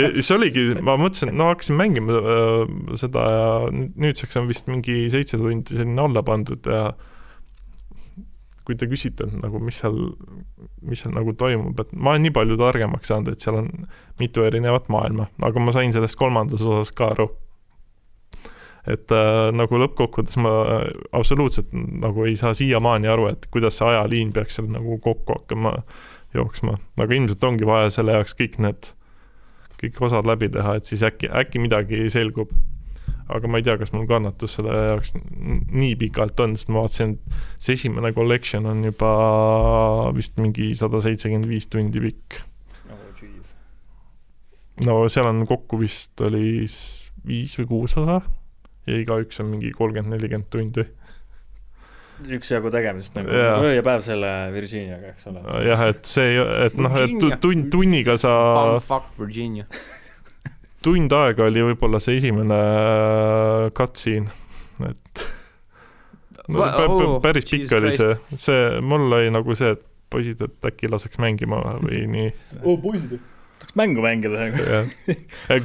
ja 0.00 0.10
siis 0.16 0.30
oligi, 0.34 0.66
ma 0.84 0.96
mõtlesin, 1.00 1.34
no 1.36 1.50
hakkasin 1.52 1.76
mängima 1.78 2.16
äh, 2.20 2.62
seda 3.00 3.26
ja 3.34 3.48
nüüd- 3.74 3.92
nüüdseks 4.06 4.40
on 4.40 4.48
vist 4.48 4.70
mingi 4.72 5.04
seitse 5.12 5.36
tundi 5.40 5.76
sinna 5.76 6.08
alla 6.08 6.22
pandud 6.24 6.64
ja 6.70 6.86
kui 8.64 8.76
te 8.80 8.86
küsite, 8.88 9.26
et 9.28 9.34
nagu 9.42 9.60
mis 9.60 9.76
seal, 9.82 9.96
mis 10.88 11.02
seal 11.04 11.12
nagu 11.12 11.34
toimub, 11.36 11.76
et 11.82 11.90
ma 11.92 12.14
olen 12.14 12.24
nii 12.24 12.32
palju 12.32 12.56
targemaks 12.60 13.10
saanud, 13.12 13.34
et 13.34 13.44
seal 13.44 13.58
on 13.60 13.68
mitu 14.20 14.44
erinevat 14.48 14.88
maailma, 14.92 15.26
aga 15.44 15.60
ma 15.60 15.74
sain 15.76 15.92
sellest 15.92 16.16
kolmandas 16.16 16.64
osas 16.64 16.92
ka 16.96 17.10
aru. 17.12 17.28
Et 18.90 19.12
äh, 19.16 19.48
nagu 19.56 19.78
lõppkokkuvõttes 19.80 20.36
ma 20.44 20.52
äh, 20.74 20.82
absoluutselt 21.16 21.72
nagu 21.72 22.26
ei 22.28 22.36
saa 22.36 22.52
siiamaani 22.56 23.08
aru, 23.08 23.30
et 23.32 23.48
kuidas 23.52 23.78
see 23.80 23.88
ajaliin 23.88 24.34
peaks 24.36 24.58
seal 24.58 24.68
nagu 24.72 24.98
kokku 25.04 25.38
hakkama 25.38 25.78
jooksma, 26.36 26.76
aga 27.00 27.16
ilmselt 27.16 27.48
ongi 27.48 27.68
vaja 27.68 27.92
selle 27.94 28.18
jaoks 28.18 28.36
kõik 28.36 28.60
need, 28.60 28.92
kõik 29.80 30.00
osad 30.04 30.28
läbi 30.28 30.50
teha, 30.52 30.76
et 30.78 30.90
siis 30.90 31.04
äkki, 31.06 31.32
äkki 31.32 31.62
midagi 31.62 32.04
selgub. 32.12 32.52
aga 33.24 33.48
ma 33.48 33.56
ei 33.56 33.64
tea, 33.64 33.78
kas 33.80 33.92
mul 33.94 34.04
kannatus 34.04 34.58
selle 34.58 34.74
jaoks 34.90 35.14
nii 35.16 35.94
pikalt 36.00 36.40
on, 36.44 36.58
sest 36.58 36.68
ma 36.68 36.82
vaatasin, 36.84 37.14
et 37.16 37.62
see 37.64 37.78
esimene 37.78 38.12
collection 38.12 38.66
on 38.68 38.84
juba 38.84 39.12
vist 40.12 40.36
mingi 40.36 40.74
sada 40.76 41.00
seitsekümmend 41.00 41.48
viis 41.48 41.70
tundi 41.72 42.04
pikk. 42.04 42.42
no 44.84 45.04
seal 45.08 45.30
on 45.30 45.46
kokku 45.48 45.80
vist 45.80 46.20
oli 46.26 46.66
viis 47.24 47.56
või 47.60 47.70
kuus 47.70 47.96
osa 47.96 48.20
ja 48.86 49.00
igaüks 49.00 49.40
on 49.42 49.50
mingi 49.54 49.72
kolmkümmend, 49.74 50.16
nelikümmend 50.16 50.50
tundi. 50.52 50.86
üksjagu 52.30 52.70
tegemist 52.70 53.16
nagu 53.18 53.32
Jaa. 53.34 53.58
öö 53.64 53.74
ja 53.74 53.82
päev 53.82 54.04
selle 54.06 54.30
Virginiaga, 54.54 55.12
eks 55.14 55.28
ole. 55.30 55.44
jah, 55.66 55.86
et 55.90 56.04
see, 56.08 56.36
et 56.66 56.78
noh, 56.78 56.98
et 57.02 57.16
tund, 57.42 57.68
tunniga 57.72 58.16
sa 58.20 58.34
fuck 58.84 59.16
Virginia. 59.20 59.66
tund 60.84 61.12
aega 61.16 61.48
oli 61.48 61.64
võib-olla 61.72 62.00
see 62.02 62.20
esimene 62.20 62.60
äh, 62.60 63.70
cutscene, 63.76 64.30
et 64.90 65.26
no, 66.48 66.62
oh, 66.62 67.18
päris 67.24 67.48
pikk 67.50 67.72
oli 67.80 67.92
see 67.96 68.14
see, 68.36 68.62
mul 68.84 69.08
oli 69.10 69.32
nagu 69.34 69.58
see, 69.58 69.74
et 69.74 69.90
poisid, 70.14 70.42
et 70.44 70.68
äkki 70.70 70.90
laseks 70.92 71.18
mängima 71.22 71.60
või 71.82 72.04
nii. 72.10 72.32
oo, 72.62 72.76
poisid. 72.82 73.18
Tahaks 73.58 73.74
mängu 73.78 74.02
mängida. 74.02 74.46
jah, 74.48 74.86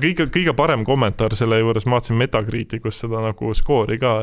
kõige, 0.02 0.28
kõige 0.34 0.54
parem 0.58 0.84
kommentaar 0.88 1.36
selle 1.38 1.60
juures, 1.60 1.86
ma 1.86 1.98
vaatasin 1.98 2.20
Metacriticus 2.20 3.02
seda 3.04 3.22
nagu 3.24 3.54
skoori 3.58 4.00
ka, 4.02 4.14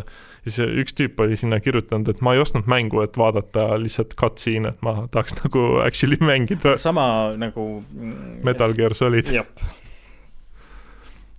siis 0.47 0.61
üks 0.65 0.97
tüüp 0.97 1.21
oli 1.25 1.39
sinna 1.39 1.61
kirjutanud, 1.61 2.09
et 2.13 2.23
ma 2.25 2.35
ei 2.35 2.43
ostnud 2.43 2.69
mängu, 2.71 3.03
et 3.05 3.17
vaadata 3.19 3.69
lihtsalt 3.83 4.15
cutscene'e, 4.19 4.75
et 4.75 4.87
ma 4.87 5.07
tahaks 5.13 5.39
nagu 5.43 5.65
actually 5.85 6.21
mängida 6.21 6.77
sama 6.81 7.35
nagu 7.39 7.67
mm, 7.81 8.45
Metal 8.47 8.75
Gear 8.77 8.95
Solid. 8.95 9.33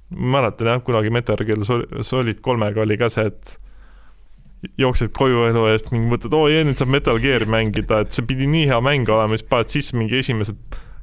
ma 0.10 0.40
mäletan 0.40 0.74
jah, 0.74 0.84
kunagi 0.84 1.10
Metal 1.14 1.46
Gear 1.46 1.64
Sol- 1.66 1.88
Solid 2.02 2.42
kolmega 2.42 2.82
oli 2.82 2.98
ka 2.98 3.10
see, 3.12 3.28
et 3.28 3.58
jooksed 4.82 5.12
koju 5.16 5.46
elu 5.52 5.68
eest, 5.72 5.92
mingi 5.94 6.10
mõtled, 6.12 6.34
oo 6.34 6.48
jee, 6.50 6.64
nüüd 6.66 6.80
saab 6.80 6.92
Metal 6.92 7.20
Gear'i 7.22 7.48
mängida, 7.50 8.02
et 8.04 8.16
see 8.16 8.26
pidi 8.28 8.48
nii 8.50 8.66
hea 8.72 8.80
mäng 8.84 9.10
olema, 9.14 9.38
siis 9.38 9.48
paned 9.50 9.74
sisse 9.74 9.98
mingi 9.98 10.18
esimesed 10.20 10.58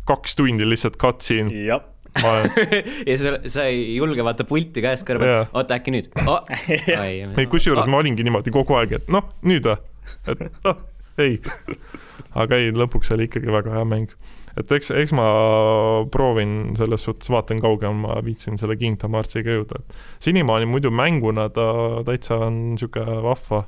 kaks 0.08 0.36
tundi 0.38 0.66
lihtsalt 0.68 0.98
cutscene, 1.00 1.50
ma 2.22 2.34
ja 3.08 3.16
sa, 3.18 3.34
sa 3.50 3.66
ei 3.70 3.96
julge 3.96 4.24
vaata 4.26 4.46
pulti 4.48 4.82
käest 4.84 5.06
kõrval 5.08 5.30
Jaa., 5.30 5.46
oota 5.56 5.78
äkki 5.78 5.94
nüüd 5.94 6.10
oh. 6.26 6.44
ei, 7.06 7.48
kusjuures 7.50 7.88
ma 7.90 8.00
olingi 8.02 8.26
niimoodi 8.26 8.54
kogu 8.54 8.78
aeg, 8.78 8.98
et 9.00 9.10
noh, 9.12 9.32
nüüd 9.46 9.66
või, 9.66 9.78
et 10.30 10.46
noh, 10.66 10.80
ei. 11.22 11.38
aga 12.38 12.60
ei, 12.60 12.72
lõpuks 12.74 13.12
oli 13.14 13.28
ikkagi 13.28 13.52
väga 13.54 13.74
hea 13.78 13.84
mäng. 13.88 14.14
et 14.60 14.74
eks, 14.78 14.92
eks 14.94 15.14
ma 15.16 15.26
proovin 16.14 16.74
selles 16.78 17.06
suhtes, 17.06 17.30
vaatan 17.32 17.62
kaugele 17.64 17.94
ma 18.04 18.18
viitsin 18.24 18.58
selle 18.60 18.78
Kingdom 18.80 19.18
Heartsiga 19.18 19.58
jõuda, 19.58 19.82
et 19.82 20.26
senimaani 20.28 20.70
muidu 20.70 20.94
mänguna 20.94 21.48
ta 21.54 21.68
täitsa 22.06 22.44
on 22.46 22.60
niisugune 22.74 23.20
vahva 23.26 23.64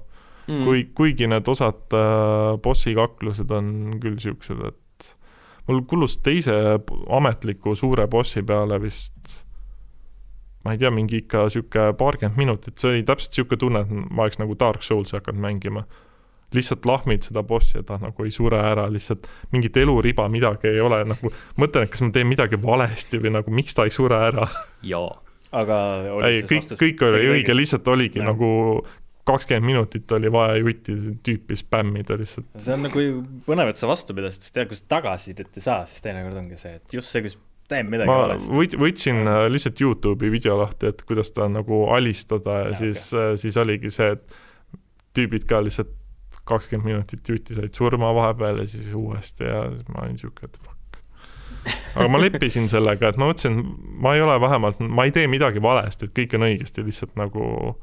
mm. 0.47 0.65
kui, 0.65 0.87
kuigi 0.95 1.31
need 1.31 1.49
osad 1.51 1.95
äh, 1.97 2.57
bossi 2.63 2.95
kaklused 2.97 3.51
on 3.55 3.99
küll 4.03 4.19
siuksed, 4.23 4.63
et 4.71 4.83
mul 5.67 5.83
kulus 5.91 6.19
teise 6.23 6.55
ametliku 7.11 7.75
suure 7.75 8.07
bossi 8.07 8.43
peale 8.47 8.79
vist 8.83 9.47
ma 10.67 10.75
ei 10.75 10.81
tea, 10.83 10.91
mingi 10.91 11.23
ikka 11.23 11.47
sihuke 11.53 11.93
paarkümmend 11.99 12.41
minutit, 12.41 12.75
see 12.81 12.91
oli 12.91 13.07
täpselt 13.07 13.39
sihuke 13.39 13.59
tunne, 13.61 13.85
et 13.85 13.93
ma 14.11 14.27
oleks 14.27 14.41
nagu 14.43 14.57
Dark 14.59 14.83
Souls'i 14.83 15.21
hakanud 15.21 15.43
mängima. 15.45 15.87
lihtsalt 16.55 16.87
lahmid 16.87 17.25
seda 17.27 17.43
bossi 17.43 17.75
ja 17.75 17.83
ta 17.83 17.97
nagu 17.99 18.25
ei 18.25 18.31
sure 18.31 18.61
ära, 18.63 18.85
lihtsalt 18.91 19.27
mingit 19.53 19.77
eluriba, 19.83 20.29
midagi 20.31 20.71
ei 20.71 20.81
ole, 20.81 21.01
nagu 21.05 21.33
mõtlen, 21.59 21.85
et 21.85 21.91
kas 21.91 22.05
ma 22.07 22.13
teen 22.15 22.29
midagi 22.31 22.59
valesti 22.63 23.19
või 23.19 23.33
nagu 23.35 23.51
miks 23.51 23.75
ta 23.75 23.85
ei 23.85 23.91
sure 23.91 24.21
ära. 24.29 24.47
jaa. 24.87 25.11
aga 25.51 25.81
ei, 26.29 26.45
kõik, 26.47 26.77
kõik 26.79 27.03
oli 27.09 27.27
õige, 27.35 27.57
lihtsalt 27.59 27.91
oligi 27.91 28.23
Jah. 28.23 28.31
nagu 28.31 28.51
kakskümmend 29.27 29.67
minutit 29.67 30.13
oli 30.15 30.31
vaja 30.33 30.61
jutti 30.61 30.95
tüüpi 31.27 31.59
spämmida 31.59 32.19
lihtsalt. 32.19 32.47
see 32.63 32.77
on 32.77 32.87
nagu 32.87 33.05
põnev, 33.49 33.73
et 33.73 33.81
sa 33.81 33.91
vastu 33.91 34.15
pidasid, 34.17 34.47
sest 34.47 34.55
tead, 34.55 34.71
kui 34.71 34.79
sa 34.79 34.87
tagasisidet 34.97 35.59
ei 35.59 35.67
saa, 35.67 35.83
siis 35.91 36.05
teinekord 36.05 36.39
ongi 36.45 36.59
see, 36.61 36.77
et 36.79 36.95
just 36.95 37.11
see, 37.11 37.25
kui 37.25 37.35
sa 37.35 37.43
teed 37.73 37.91
midagi 37.91 38.11
ma 38.11 38.21
valesti. 38.23 38.55
võt-, 38.55 38.79
võtsin 38.83 39.23
äh, 39.27 39.43
lihtsalt 39.51 39.83
Youtube'i 39.83 40.31
video 40.33 40.59
lahti, 40.61 40.93
et 40.93 41.03
kuidas 41.09 41.33
ta 41.35 41.49
nagu 41.51 41.85
alistada 41.97 42.61
ja 42.63 42.71
Jaa, 42.71 42.81
siis, 42.85 43.09
siis 43.43 43.59
oligi 43.63 43.91
see, 43.95 44.15
et 44.15 44.39
tüübid 45.17 45.49
ka 45.51 45.63
lihtsalt 45.65 45.91
kakskümmend 46.47 46.93
minutit 46.93 47.29
jutti 47.29 47.57
said 47.57 47.75
surma 47.75 48.13
vahepeal 48.15 48.63
ja 48.63 48.69
siis 48.71 48.87
uuesti 48.95 49.49
ja 49.49 49.65
siis 49.73 49.89
ma 49.91 50.05
olin 50.05 50.19
siuke, 50.21 50.47
et 50.47 50.59
fuck. 50.63 51.01
aga 51.97 52.07
ma 52.13 52.21
leppisin 52.23 52.71
sellega, 52.71 53.11
et 53.11 53.19
ma 53.19 53.33
mõtlesin, 53.33 53.59
ma 54.03 54.15
ei 54.15 54.23
ole 54.23 54.39
vähemalt, 54.41 54.79
ma 54.87 55.09
ei 55.09 55.15
tee 55.17 55.27
midagi 55.31 55.63
valesti, 55.63 56.07
et 56.07 56.15
kõik 56.15 56.39
on 56.39 56.47
õigesti, 56.47 56.87
lihtsalt 56.87 57.19
nagu 57.19 57.75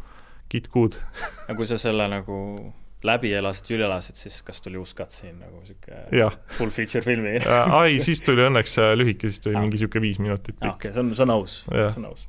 good. 0.73 0.97
aga 1.47 1.55
kui 1.57 1.67
sa 1.67 1.77
selle 1.81 2.07
nagu 2.11 2.73
läbi 3.03 3.33
elasid, 3.35 3.67
üle 3.75 3.85
elasid, 3.87 4.15
siis 4.15 4.41
kas 4.47 4.61
tuli 4.63 4.79
uus 4.79 4.93
cutscene 4.95 5.33
nagu 5.41 5.59
sihuke 5.67 6.29
full 6.57 6.71
feature 6.71 7.03
filmi? 7.03 7.35
ai, 7.79 7.97
siis 8.03 8.21
tuli 8.23 8.45
õnneks 8.45 8.77
äh, 8.79 8.93
lühike, 8.99 9.27
siis 9.31 9.43
tuli 9.43 9.57
Ah. 9.57 9.65
mingi 9.65 9.81
siuke 9.81 10.01
viis 10.01 10.19
minutit 10.23 10.55
pikk, 10.59 10.75
okei, 10.77 10.93
see 10.93 11.03
on, 11.03 11.11
see 11.15 11.25
on 11.25 11.33
aus, 11.35 11.57
see 11.67 11.99
on 11.99 12.05
aus. 12.13 12.27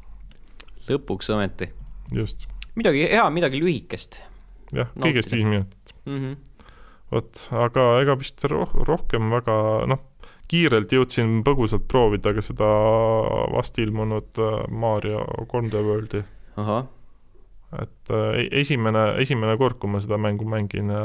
lõpuks 0.88 1.30
ometi. 1.34 1.70
just, 2.14 2.48
midagi 2.74 3.06
hea, 3.12 3.28
midagi 3.30 3.60
lühikest 3.62 4.18
jah, 4.74 4.90
kõigest 4.98 5.32
viis 5.34 5.46
minutit. 5.46 5.94
mm. 6.06 6.18
-hmm. 6.18 6.66
vot, 7.12 7.46
aga 7.52 7.86
ega 8.02 8.18
vist 8.18 8.42
roh-, 8.50 8.74
rohkem 8.88 9.30
väga 9.30 9.86
noh, 9.86 10.02
kiirelt 10.50 10.92
jõudsin 10.92 11.38
põgusalt 11.46 11.86
proovida 11.88 12.34
ka 12.34 12.42
seda 12.44 12.66
vast 13.54 13.78
ilmunud 13.78 14.42
äh, 14.42 14.66
Mario 14.68 15.22
3D 15.46 15.86
Worldi, 15.86 16.24
ahah, 16.56 16.86
et 17.82 18.14
äh, 18.14 18.44
e- 18.44 18.48
esimene, 18.60 19.14
esimene 19.22 19.56
kord, 19.60 19.78
kui 19.82 19.90
ma 19.90 20.00
seda 20.02 20.18
mängu 20.20 20.46
mängin 20.48 20.92
ja 20.94 21.04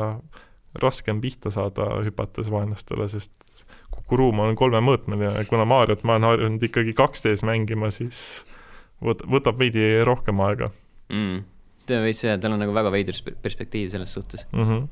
raske 0.80 1.12
on 1.12 1.22
pihta 1.22 1.52
saada 1.54 1.88
hüpates 2.06 2.50
vaenlastele, 2.52 3.08
sest 3.10 3.66
kogu 3.90 4.20
ruum 4.20 4.44
on 4.44 4.58
kolmemõõtmeline 4.58 5.34
ja 5.40 5.46
kuna 5.50 5.66
Mariot 5.70 6.04
ma 6.06 6.18
olen 6.18 6.28
harjunud 6.30 6.66
ikkagi 6.70 6.94
2D-s 6.98 7.46
mängima, 7.48 7.90
siis 7.94 8.44
võt-, 9.04 9.26
võtab 9.30 9.60
veidi 9.60 9.86
rohkem 10.06 10.40
aega 10.46 10.70
mm.. 11.14 11.42
veits 11.90 12.24
see, 12.26 12.36
tal 12.42 12.56
on 12.56 12.64
nagu 12.64 12.76
väga 12.76 12.94
veider 12.94 13.18
sp- 13.18 13.38
perspektiiv 13.42 13.90
selles 13.94 14.14
suhtes. 14.14 14.46
mm. 14.52 14.66
-hmm. 14.66 14.88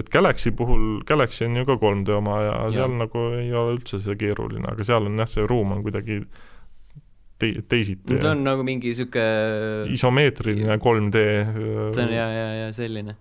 et 0.00 0.10
Galaxy 0.12 0.52
puhul, 0.52 1.00
Galaxy 1.06 1.46
on 1.46 1.56
ju 1.56 1.64
ka 1.66 1.78
3D 1.80 2.12
oma 2.16 2.40
ja 2.42 2.58
seal 2.70 2.90
Jah. 2.90 2.98
nagu 3.04 3.24
ei 3.40 3.52
ole 3.52 3.78
üldse 3.78 4.00
see 4.00 4.16
keeruline, 4.20 4.68
aga 4.68 4.84
seal 4.84 5.08
on 5.08 5.18
jah, 5.18 5.28
see 5.28 5.46
ruum 5.46 5.72
on 5.72 5.82
kuidagi 5.86 6.22
te-, 7.38 7.62
teisiti 7.68 8.18
ta 8.22 8.32
on 8.34 8.44
nagu 8.46 8.64
mingi 8.66 8.94
sihuke, 8.96 9.24
isomeetriline 9.92 10.78
3D. 10.82 11.24
ta 11.94 12.06
on 12.06 12.14
ja, 12.14 12.28
ja, 12.32 12.46
ja 12.64 12.68
selline. 12.76 13.16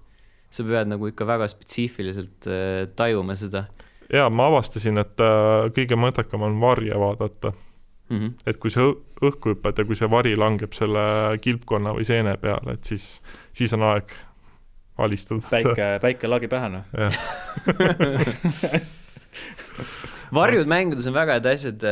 sa 0.50 0.64
pead 0.64 0.92
nagu 0.92 1.12
ikka 1.12 1.28
väga 1.28 1.50
spetsiifiliselt 1.52 2.48
äh, 2.48 2.86
tajuma 2.96 3.36
seda 3.40 3.66
ja 4.14 4.30
ma 4.30 4.48
avastasin, 4.52 4.98
et 5.02 5.20
äh, 5.24 5.70
kõige 5.76 5.96
mõttekam 6.00 6.42
on 6.46 6.60
varje 6.62 6.96
vaadata, 7.00 7.52
mm. 8.10 8.18
-hmm. 8.18 8.32
et 8.46 8.58
kui 8.62 8.70
sa 8.74 8.82
õhku 9.22 9.50
hüppad 9.54 9.80
ja 9.80 9.86
kui 9.86 9.96
see 9.98 10.10
vari 10.12 10.36
langeb 10.38 10.74
selle 10.78 11.02
kilpkonna 11.42 11.90
või 11.98 12.06
seene 12.08 12.38
peale, 12.42 12.72
et 12.78 12.84
siis, 12.84 13.22
siis 13.54 13.74
on 13.74 13.82
aeg 13.92 14.08
alistada. 14.98 15.42
päike, 15.50 16.00
päike 16.02 16.28
lagi 16.28 16.48
pähe, 16.48 16.70
noh. 16.70 16.84
varjud 20.36 20.68
mängudes 20.72 21.08
on 21.10 21.16
väga 21.18 21.40
head 21.40 21.50
asjad, 21.52 21.84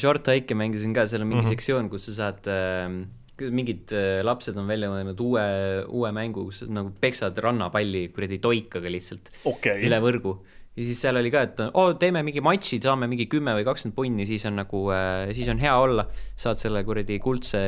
Short 0.00 0.28
Hike'i 0.32 0.56
mängisin 0.58 0.94
ka, 0.96 1.06
seal 1.10 1.22
on 1.24 1.28
mingi 1.30 1.42
mm. 1.42 1.48
-hmm. 1.48 1.56
sektsioon, 1.56 1.88
kus 1.92 2.08
sa 2.10 2.16
saad 2.20 2.48
äh, 2.50 3.50
mingid 3.50 3.92
äh, 3.96 4.20
lapsed 4.26 4.56
on 4.60 4.66
välja 4.68 4.90
mõelnud 4.92 5.20
uue, 5.24 5.44
uue 5.88 6.10
mängu, 6.12 6.44
kus 6.50 6.64
nagu 6.68 6.90
peksad 7.00 7.38
rannapalli 7.40 8.08
kuradi 8.14 8.38
toikaga 8.42 8.90
lihtsalt 8.92 9.30
okei 9.48 9.86
üle 9.88 10.00
võrgu. 10.04 10.34
ja 10.76 10.84
siis 10.86 11.00
seal 11.02 11.16
oli 11.16 11.30
ka, 11.32 11.40
et 11.48 11.60
oo, 11.72 11.94
teeme 12.00 12.22
mingi 12.22 12.40
matši, 12.44 12.78
saame 12.84 13.08
mingi 13.10 13.26
kümme 13.32 13.54
või 13.56 13.64
kakskümmend 13.66 13.96
punni, 13.96 14.26
siis 14.28 14.44
on 14.46 14.54
nagu 14.60 14.82
äh,, 14.94 15.32
siis 15.36 15.48
on 15.48 15.58
hea 15.58 15.72
olla. 15.76 16.04
saad 16.36 16.60
selle 16.60 16.84
kuradi 16.84 17.18
kuldse 17.18 17.62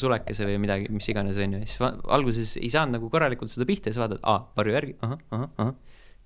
sulekese 0.00 0.48
või 0.48 0.56
midagi, 0.64 0.88
mis 0.92 1.08
iganes 1.12 1.36
on 1.36 1.58
ju, 1.58 1.60
siis 1.66 1.80
alguses 2.08 2.56
ei 2.60 2.70
saanud 2.72 2.98
nagu 2.98 3.10
korralikult 3.12 3.52
seda 3.52 3.68
pihta 3.68 3.90
ja 3.90 3.96
siis 3.96 4.02
vaatad, 4.02 4.20
aa, 4.24 4.40
varju 4.56 4.72
järgi, 4.78 4.96
ahah, 5.04 5.18
ahah, 5.30 5.50
ahah. 5.58 5.74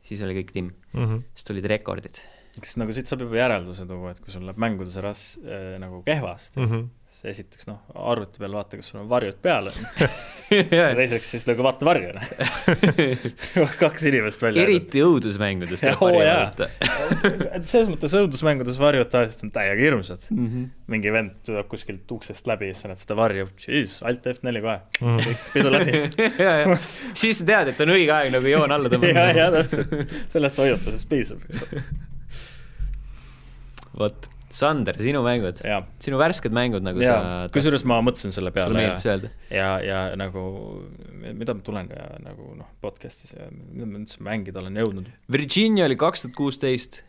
siis 0.03 0.23
oli 0.23 0.39
kõik 0.41 0.55
timm, 0.55 0.71
Mhm. 0.95 1.21
siis 1.35 1.45
tulid 1.51 1.67
rekordid. 1.71 2.23
Kas 2.61 2.75
nagu 2.77 2.93
siit 2.93 3.09
saab 3.09 3.23
juba 3.25 3.39
järelduse 3.41 3.87
tuua, 3.89 4.11
et 4.13 4.21
kui 4.21 4.33
sul 4.35 4.45
läheb 4.45 4.59
mängudes 4.61 4.99
ras- 5.01 5.39
äh,, 5.41 5.79
nagu 5.81 6.03
kehvasti 6.05 6.61
mm. 6.61 6.67
-hmm. 6.69 6.89
siis 7.13 7.25
esiteks 7.33 7.67
noh, 7.71 7.79
arvuti 7.95 8.39
peal 8.43 8.53
vaata, 8.53 8.77
kas 8.77 8.91
sul 8.93 9.01
on 9.01 9.09
varjud 9.09 9.39
peal 9.43 9.71
ja 10.53 10.91
teiseks 10.99 11.31
siis 11.33 11.47
nagu 11.49 11.63
vaata 11.65 11.87
varju, 11.89 12.11
kaks 13.83 14.05
inimest 14.11 14.43
välja. 14.45 14.63
eriti 14.67 15.01
õudusmängudes 15.05 15.81
tuleb 15.81 16.01
varju 16.07 16.27
vaadata. 16.29 16.69
et 17.57 17.67
selles 17.71 17.89
mõttes 17.93 18.17
õudusmängudes 18.21 18.79
varjud 18.83 19.09
tavaliselt 19.13 19.45
on 19.49 19.55
täiega 19.57 19.81
hirmsad. 19.81 20.29
Mhm. 20.31 20.65
mingi 20.93 21.13
vend 21.15 21.33
tuleb 21.49 21.69
kuskilt 21.73 22.11
uksest 22.19 22.47
läbi 22.53 22.69
ja 22.69 22.75
siis 22.77 22.83
sa 22.85 22.89
näed 22.93 23.01
seda 23.01 23.17
varju, 23.17 23.49
jeez, 23.65 23.97
alt 24.05 24.27
F4 24.35 24.61
kohe, 24.61 24.79
Mhm. 25.01 25.43
pidu 25.55 25.71
läbi. 25.73 25.93
siis 27.15 27.39
sa 27.41 27.45
tead, 27.49 27.69
et 27.73 27.81
on 27.81 27.89
õige 27.97 28.13
aeg 28.13 28.33
nagu 28.37 28.47
joon 28.47 28.73
alla 28.77 28.89
ja, 28.93 28.97
tõmmata. 28.99 29.37
ja 29.37 29.51
täpselt, 29.57 30.17
sellest 30.37 30.59
hoiatusest 30.59 31.09
piisab, 31.09 31.41
eks 31.49 31.63
ole. 31.65 31.83
vot, 33.99 34.29
Sander, 34.53 34.99
sinu 35.01 35.23
mängud, 35.25 35.63
sinu 36.05 36.19
värsked 36.21 36.53
mängud 36.53 36.85
nagu 36.85 37.01
ja 37.01 37.15
sa. 37.17 37.49
kusjuures 37.55 37.87
ma 37.89 38.03
mõtlesin 38.05 38.35
selle 38.37 38.53
peale 38.53 38.85
ja 38.85 38.99
ja, 39.49 39.69
ja 39.81 40.01
nagu, 40.21 40.43
mida 41.25 41.57
ma 41.57 41.65
tulen 41.65 41.89
ja 41.89 42.11
nagu 42.21 42.53
noh, 42.59 42.69
podcast'is 42.85 43.33
ja 43.33 43.49
mida 43.49 43.89
ma 43.89 44.03
üldse 44.03 44.21
mängida 44.25 44.61
olen 44.61 44.77
jõudnud, 44.83 45.09
Virginia 45.33 45.89
oli 45.89 45.97
kaks 46.01 46.27
tuhat 46.27 46.37
kuusteist. 46.37 47.01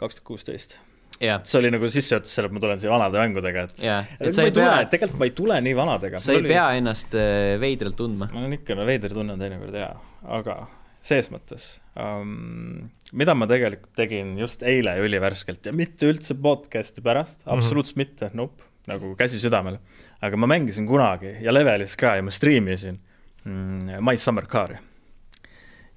kaks 0.00 0.18
tuhat 0.18 0.26
kuusteist. 0.32 0.74
jah, 1.22 1.38
see 1.46 1.60
oli 1.62 1.70
nagu 1.70 1.86
sissejuhatus 1.86 2.34
selle, 2.34 2.50
et 2.50 2.58
ma 2.58 2.64
tulen 2.66 2.82
siia 2.82 2.90
vanade 2.96 3.22
mängudega, 3.22 3.68
et 3.70 3.86
ja, 3.86 4.00
et 4.18 4.34
sa 4.34 4.48
ei 4.48 4.56
pea,, 4.56 4.74
tegelikult 4.90 5.22
ma 5.22 5.30
ei 5.30 5.36
tule 5.38 5.62
nii 5.68 5.78
vanadega. 5.78 6.24
sa 6.24 6.34
ei 6.34 6.42
pea 6.50 6.66
ennast 6.80 7.14
äh, 7.14 7.54
veidralt 7.62 7.98
tundma. 8.00 8.26
ma 8.34 8.42
olen 8.42 8.58
ikka, 8.58 8.74
no 8.74 8.90
veider 8.90 9.14
tunne 9.14 9.38
on 9.38 9.46
teinekord 9.46 9.78
hea, 9.84 9.94
aga 10.40 10.58
ses 11.02 11.30
mõttes 11.32 11.78
um,, 11.96 12.90
mida 13.16 13.34
ma 13.34 13.46
tegelikult 13.48 13.94
tegin 13.96 14.34
just 14.38 14.62
eile 14.62 14.92
ülivärskelt 15.00 15.64
ja 15.66 15.72
mitte 15.72 16.06
üldse 16.10 16.34
podcast'i 16.36 17.00
pärast, 17.02 17.46
Mhm. 17.46 17.54
absoluutselt 17.56 17.96
mitte, 17.96 18.30
nope, 18.34 18.62
nagu 18.86 19.14
käsi 19.16 19.40
südamel. 19.40 19.78
aga 20.20 20.36
ma 20.36 20.46
mängisin 20.46 20.86
kunagi 20.86 21.36
ja 21.40 21.52
levelis 21.52 21.96
ka 21.96 22.16
ja 22.16 22.22
ma 22.22 22.30
striimisin 22.30 22.98
mm, 23.44 23.96
My 24.04 24.16
Summer 24.16 24.46
Car'i. 24.46 24.76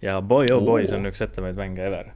ja 0.02 0.22
boy 0.22 0.48
oh 0.52 0.62
boy, 0.64 0.86
see 0.88 0.98
on 0.98 1.06
üks 1.12 1.22
ettevõtteid 1.24 1.60
mänge 1.60 1.84
ever. 1.88 2.12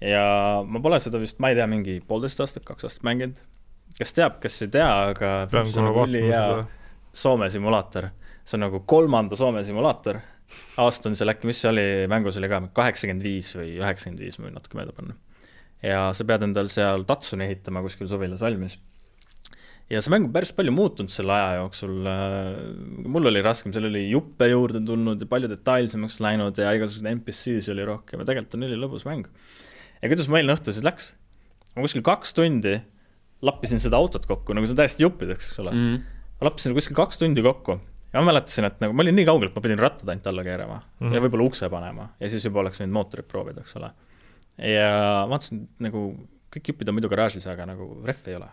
ja 0.00 0.62
ma 0.66 0.80
pole 0.82 0.98
seda 1.00 1.18
vist, 1.22 1.38
ma 1.38 1.50
ei 1.52 1.58
tea, 1.58 1.66
mingi 1.70 2.00
poolteist 2.06 2.40
aastat, 2.42 2.64
kaks 2.66 2.84
aastat 2.88 3.06
mänginud. 3.06 3.38
kes 3.98 4.12
teab, 4.16 4.40
kes 4.42 4.62
ei 4.66 4.68
tea, 4.74 4.88
aga 5.12 5.32
see 5.50 5.78
on 5.80 5.86
nagu 5.90 5.98
vaatama 6.02 6.08
ülihea. 6.10 6.66
Soome 7.12 7.50
simulaator. 7.52 8.08
see 8.44 8.56
on 8.56 8.64
nagu 8.66 8.80
kolmanda 8.88 9.36
Soome 9.36 9.62
simulaator. 9.62 10.18
Aasta 10.80 11.10
on 11.10 11.18
seal 11.18 11.32
äkki, 11.32 11.48
mis 11.48 11.60
see 11.62 11.70
oli, 11.70 11.84
mängus 12.10 12.38
oli 12.40 12.48
ka 12.50 12.62
kaheksakümmend 12.76 13.24
viis 13.26 13.50
või 13.56 13.74
üheksakümmend 13.80 14.22
viis, 14.24 14.38
ma 14.38 14.48
võin 14.48 14.56
natuke 14.56 14.78
mööda 14.78 14.94
panna. 14.96 15.18
ja 15.84 16.08
sa 16.16 16.26
pead 16.28 16.46
endal 16.46 16.70
seal 16.72 17.04
Tatsuni 17.08 17.48
ehitama 17.48 17.82
kuskil 17.84 18.08
suvilas 18.10 18.44
valmis. 18.44 18.78
ja 19.92 20.00
see 20.00 20.14
mäng 20.14 20.28
on 20.28 20.34
päris 20.34 20.54
palju 20.56 20.72
muutunud 20.74 21.12
selle 21.12 21.34
aja 21.36 21.58
jooksul. 21.60 21.98
mul 23.16 23.32
oli 23.32 23.44
raskem, 23.44 23.74
seal 23.74 23.90
oli 23.90 24.06
juppe 24.10 24.48
juurde 24.52 24.80
tulnud 24.86 25.20
ja 25.20 25.28
palju 25.28 25.50
detailsemaks 25.52 26.20
läinud 26.24 26.58
ja 26.58 26.72
igasuguseid 26.76 27.18
NPC-si 27.18 27.74
oli 27.74 27.88
rohkem 27.88 28.22
ja 28.22 28.30
tegelikult 28.30 28.56
on 28.58 28.68
ülilõbus 28.70 29.06
mäng. 29.08 29.28
ja 30.00 30.12
kuidas 30.12 30.30
ma 30.32 30.40
eile 30.40 30.56
õhtul 30.56 30.76
siis 30.76 30.86
läks? 30.86 31.14
ma 31.76 31.84
kuskil 31.84 32.04
kaks 32.06 32.36
tundi 32.36 32.80
lappisin 33.42 33.80
seda 33.82 33.98
autot 33.98 34.24
kokku, 34.28 34.54
nagu 34.54 34.68
see 34.68 34.76
on 34.76 34.84
täiesti 34.84 35.04
juppideks, 35.04 35.52
eks 35.52 35.64
ole 35.64 35.72
mm.. 35.74 35.88
mm.. 35.96 36.20
ma 36.38 36.48
lappisin 36.48 36.76
kuskil 36.76 36.96
kaks 36.96 37.20
tundi 37.20 37.44
kokku 37.44 37.80
ja 38.12 38.20
ma 38.20 38.26
mäletasin, 38.32 38.64
et 38.68 38.80
nagu 38.80 38.92
ma 38.96 39.02
olin 39.02 39.14
nii 39.16 39.24
kaugel, 39.28 39.48
et 39.48 39.54
ma 39.56 39.62
pidin 39.64 39.78
rattad 39.80 40.08
ainult 40.08 40.26
alla 40.26 40.42
keerama 40.44 40.74
mm 40.78 40.82
Mhm. 40.82 41.10
-hmm. 41.10 41.14
ja 41.14 41.20
võib-olla 41.20 41.46
ukse 41.50 41.68
panema 41.70 42.08
ja 42.20 42.28
siis 42.30 42.44
juba 42.44 42.60
oleks 42.60 42.80
võinud 42.80 42.92
mootorit 42.98 43.28
proovida, 43.28 43.60
eks 43.60 43.76
ole. 43.76 43.90
ja 44.58 45.26
vaatasin 45.28 45.68
nagu 45.78 46.02
kõik 46.54 46.68
jupid 46.68 46.88
on 46.88 46.94
muidu 46.94 47.08
garaažis, 47.08 47.46
aga 47.46 47.66
nagu 47.66 48.02
rehvi 48.04 48.30
ei 48.30 48.36
ole. 48.36 48.48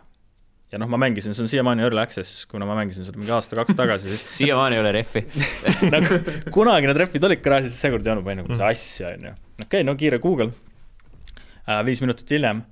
ja 0.72 0.78
noh, 0.78 0.88
ma 0.88 0.96
mängisin, 0.96 1.34
see 1.34 1.42
on 1.42 1.48
siiamaani 1.48 1.82
early 1.82 2.00
access, 2.00 2.46
kuna 2.46 2.64
ma 2.66 2.74
mängisin 2.78 3.04
seda 3.04 3.18
mingi 3.18 3.32
aasta-kaks 3.34 3.74
tagasi, 3.76 4.08
siis 4.08 4.24
siiamaani 4.38 4.76
ei 4.76 4.80
ole 4.80 4.92
rehvi. 4.92 5.26
nagu 5.94 6.20
kunagi 6.54 6.86
need 6.86 6.96
rehvid 6.96 7.24
olid 7.24 7.40
garaažis, 7.42 7.74
seekord 7.80 8.06
ei 8.06 8.12
olnud, 8.12 8.24
ma 8.24 8.30
olin 8.30 8.38
nagu, 8.44 8.48
mis 8.48 8.60
asja, 8.60 9.08
on 9.08 9.24
ju. 9.24 9.32
okei 9.32 9.64
okay,, 9.66 9.82
no 9.82 9.94
kiire 9.94 10.18
Google 10.18 10.50
äh,. 11.68 11.84
viis 11.84 12.00
minutit 12.00 12.30
hiljem, 12.30 12.62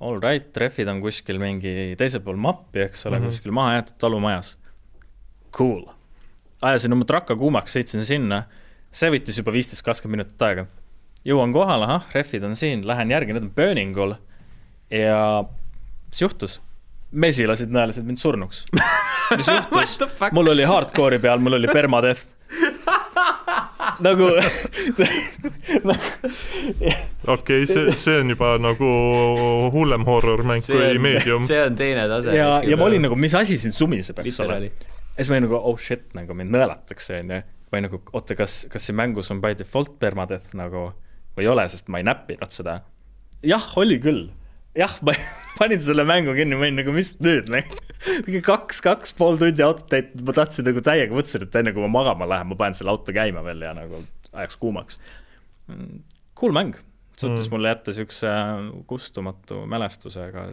all 0.00 0.18
right, 0.22 0.56
rehvid 0.56 0.88
on 0.88 1.00
kuskil 1.00 1.38
mingi 1.38 1.94
teisel 2.00 2.20
pool 2.20 2.36
mappi, 2.36 2.80
eks 2.88 3.06
ole 3.06 3.18
mm, 3.18 3.22
Mhm. 3.22 3.28
-hmm. 3.28 3.34
kuskil 3.36 3.52
maha 3.52 3.72
jäetud 3.78 3.98
talumajas. 3.98 4.56
Cool. 5.52 5.84
Ajasin 6.64 6.96
oma 6.96 7.06
traka 7.08 7.36
kuumaks, 7.38 7.74
sõitsin 7.76 8.04
sinna, 8.06 8.44
see 8.94 9.12
võttis 9.12 9.40
juba 9.40 9.54
viisteist, 9.54 9.84
kakskümmend 9.86 10.24
minutit 10.24 10.46
aega. 10.46 10.66
jõuan 11.24 11.54
kohale, 11.54 11.88
ahah, 11.88 12.06
rehvid 12.14 12.44
on 12.44 12.56
siin, 12.58 12.84
lähen 12.86 13.12
järgi, 13.12 13.36
need 13.36 13.48
on 13.48 13.54
burning 13.56 13.98
ul 13.98 14.16
ja 14.92 15.18
mis 16.10 16.22
juhtus? 16.22 16.60
mesilased 17.14 17.70
nõelasid 17.70 18.06
mind 18.06 18.18
surnuks. 18.18 18.64
mis 19.38 19.50
juhtus? 19.54 19.98
mul 20.34 20.50
oli 20.54 20.64
hardcore'i 20.68 21.20
peal, 21.22 21.42
mul 21.42 21.60
oli 21.60 21.70
permadeath. 21.70 22.24
nagu 24.04 24.26
okei, 27.34 27.66
see, 27.70 27.94
see 27.94 28.16
on 28.20 28.32
juba 28.34 28.54
nagu 28.62 28.90
hullem 29.74 30.06
horror-mäng 30.08 30.64
kui 30.66 30.98
Medium. 30.98 31.46
see 31.46 31.60
on 31.62 31.78
teine 31.78 32.08
tase. 32.10 32.34
ja, 32.34 32.58
ja 32.66 32.78
ma 32.80 32.88
olin 32.88 33.06
nagu, 33.06 33.18
mis 33.18 33.34
asi 33.38 33.58
siin 33.60 33.74
sumiseb, 33.76 34.18
eks 34.24 34.40
ole. 34.44 34.58
Siis 35.16 35.30
ma 35.30 35.38
olin 35.38 35.48
nagu 35.48 35.58
oh 35.58 35.78
shit, 35.80 36.06
nagu 36.16 36.36
mind 36.36 36.54
nõelatakse, 36.54 37.20
onju. 37.22 37.42
või 37.74 37.82
nagu 37.86 38.00
oota, 38.12 38.36
kas, 38.38 38.64
kas 38.70 38.86
siin 38.86 38.98
mängus 38.98 39.30
on 39.34 39.40
by 39.42 39.56
default 39.58 39.96
permadeath 40.02 40.54
nagu 40.58 40.92
või 41.34 41.46
ei 41.46 41.50
ole, 41.50 41.66
sest 41.70 41.90
ma 41.90 42.00
ei 42.00 42.06
näppinud 42.06 42.54
seda. 42.54 42.80
jah, 43.46 43.66
oli 43.80 43.98
küll. 44.02 44.28
jah, 44.78 44.94
ma 45.06 45.14
panin 45.58 45.82
selle 45.82 46.06
mängu 46.08 46.34
kinni, 46.36 46.58
ma 46.58 46.66
olin 46.66 46.80
nagu, 46.82 46.94
mis 46.94 47.14
nüüd, 47.22 47.50
mingi 48.26 48.42
kaks, 48.44 48.80
kaks 48.84 49.14
pool 49.18 49.38
tundi 49.40 49.64
autot 49.64 49.88
täitnud, 49.92 50.24
ma 50.26 50.36
tahtsin 50.36 50.66
nagu 50.68 50.82
täiega, 50.84 51.14
mõtlesin, 51.14 51.46
et 51.46 51.60
enne 51.60 51.74
kui 51.74 51.84
ma 51.86 51.92
magama 52.00 52.28
lähen, 52.30 52.50
ma 52.50 52.58
panen 52.58 52.78
selle 52.78 52.94
auto 52.94 53.14
käima 53.14 53.44
veel 53.46 53.62
ja 53.64 53.74
nagu 53.76 54.02
ajaks 54.34 54.58
kuumaks. 54.60 54.98
Cool 56.34 56.54
mäng, 56.54 56.74
suutis 57.16 57.46
Mm. 57.46 57.50
mulle 57.54 57.70
jätta 57.70 57.94
siukse 57.94 58.30
kustumatu 58.90 59.62
mälestusega 59.70 60.48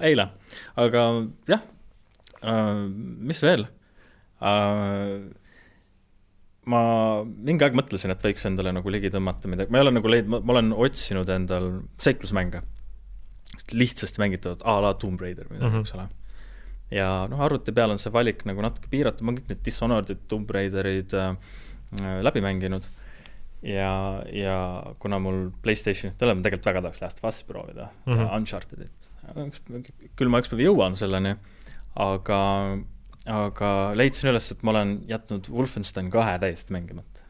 eile, 0.00 0.30
aga 0.76 1.04
jah 1.50 1.62
uh,, 2.42 2.86
mis 2.88 3.42
veel 3.44 3.66
ma 6.68 6.80
mingi 7.24 7.64
aeg 7.64 7.76
mõtlesin, 7.78 8.12
et 8.12 8.24
võiks 8.24 8.44
endale 8.48 8.72
nagu 8.76 8.92
ligi 8.92 9.10
tõmmata 9.12 9.50
midagi, 9.50 9.72
ma 9.72 9.80
ei 9.80 9.86
ole 9.86 9.94
nagu 9.96 10.12
leidnud, 10.12 10.44
ma 10.44 10.56
olen 10.56 10.74
otsinud 10.76 11.30
endal 11.32 11.70
seiklusmänge, 12.02 12.62
lihtsasti 13.72 14.22
mängitavat 14.22 14.64
a 14.68 14.78
la 14.84 14.94
Tomb 15.00 15.20
Raider 15.22 15.48
või 15.48 15.58
midagi 15.58 15.70
mm, 15.70 15.80
-hmm. 15.80 15.88
eks 15.88 15.96
ole. 15.96 16.06
ja 16.94 17.08
noh, 17.30 17.40
arvuti 17.44 17.74
peal 17.76 17.94
on 17.94 18.00
see 18.00 18.12
valik 18.12 18.44
nagu 18.48 18.64
natuke 18.64 18.90
piiratud, 18.92 19.24
ma 19.26 19.34
kõik 19.36 19.50
need 19.50 19.64
Dishonored'id, 19.64 20.24
Tomb 20.28 20.50
Raiderid 20.50 21.16
äh, 21.16 21.34
äh, 21.98 22.20
läbi 22.24 22.44
mänginud 22.44 22.88
ja, 23.62 24.22
ja 24.32 24.58
kuna 25.02 25.18
mul 25.18 25.48
Playstationit 25.62 26.20
ei 26.20 26.28
ole, 26.28 26.36
ma 26.38 26.46
tegelikult 26.46 26.70
väga 26.70 26.84
tahaks 26.84 27.02
Last 27.02 27.24
of 27.24 27.32
Us'i 27.32 27.48
proovida 27.48 27.88
mm. 28.04 28.12
-hmm. 28.12 28.36
Unchartedit, 28.36 29.10
küll 30.16 30.28
ma 30.28 30.40
ükspäev 30.44 30.62
jõuan 30.68 30.96
selleni, 30.96 31.36
aga 31.96 32.38
aga 33.28 33.70
leidsin 33.98 34.32
üles, 34.32 34.50
et 34.52 34.62
ma 34.66 34.74
olen 34.74 34.98
jätnud 35.08 35.48
Wolfenstein 35.52 36.10
kahe 36.12 36.38
täiesti 36.42 36.74
mängimata. 36.76 37.24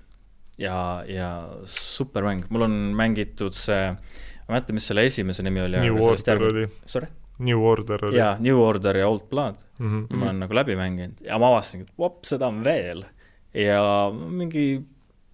ja, 0.58 1.04
ja 1.06 1.30
super 1.64 2.26
mäng, 2.26 2.46
mul 2.50 2.66
on 2.66 2.76
mängitud 2.98 3.54
see, 3.54 3.92
ma 3.94 4.48
ei 4.48 4.56
mäleta, 4.56 4.74
mis 4.74 4.88
selle 4.90 5.04
esimese 5.06 5.42
nimi 5.46 5.62
oli. 5.62 5.80
New 5.84 6.02
Order 6.02 6.42
oli, 6.50 6.66
Sorry? 6.86 7.10
New 7.38 7.62
Order 7.62 8.04
oli. 8.08 8.18
jaa, 8.18 8.36
New 8.42 8.58
Order 8.58 8.96
ja 8.98 9.08
Old 9.08 9.28
Blood 9.30 9.62
mm. 9.78 9.86
-hmm. 9.86 10.16
ma 10.16 10.24
olen 10.24 10.40
nagu 10.40 10.54
läbi 10.54 10.76
mänginud 10.76 11.20
ja 11.22 11.38
ma 11.38 11.52
avastasin, 11.52 11.86
et 11.86 11.92
vop, 11.98 12.24
seda 12.24 12.48
on 12.48 12.64
veel. 12.64 13.04
ja 13.54 14.10
mingi 14.12 14.82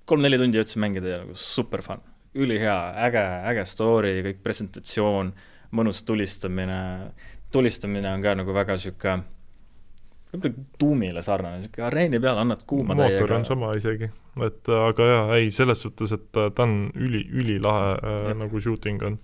kolm-neli 0.05 0.38
tundi 0.38 0.61
jõudsin 0.61 0.83
mängida 0.85 1.09
ja 1.09 1.18
nagu 1.22 1.35
super 1.35 1.83
fun, 1.83 2.03
ülihea, 2.35 2.77
äge, 3.07 3.24
äge 3.50 3.64
story, 3.64 4.18
kõik 4.27 4.42
presentatsioon, 4.44 5.33
mõnus 5.74 6.03
tulistamine, 6.05 7.12
tulistamine 7.53 8.12
on 8.12 8.22
ka 8.22 8.35
nagu 8.35 8.55
väga 8.55 8.77
sihuke, 8.81 9.18
võib-olla 10.35 10.66
tuumile 10.81 11.23
sarnane, 11.25 11.62
sihuke 11.64 11.85
areeni 11.87 12.20
peal 12.23 12.40
annad 12.42 12.64
kuuma 12.68 12.97
mootor 12.99 13.33
on 13.38 13.47
sama 13.47 13.73
isegi, 13.79 14.11
et 14.44 14.70
aga 14.75 15.09
jaa, 15.11 15.25
ei 15.38 15.51
selles 15.55 15.85
suhtes, 15.87 16.14
et 16.16 16.40
äh, 16.40 16.51
ta 16.55 16.66
on 16.66 16.77
üli, 16.94 17.25
ülilahe 17.42 17.97
äh, 17.97 18.29
nagu 18.42 18.61
shooting 18.62 19.03
on. 19.07 19.18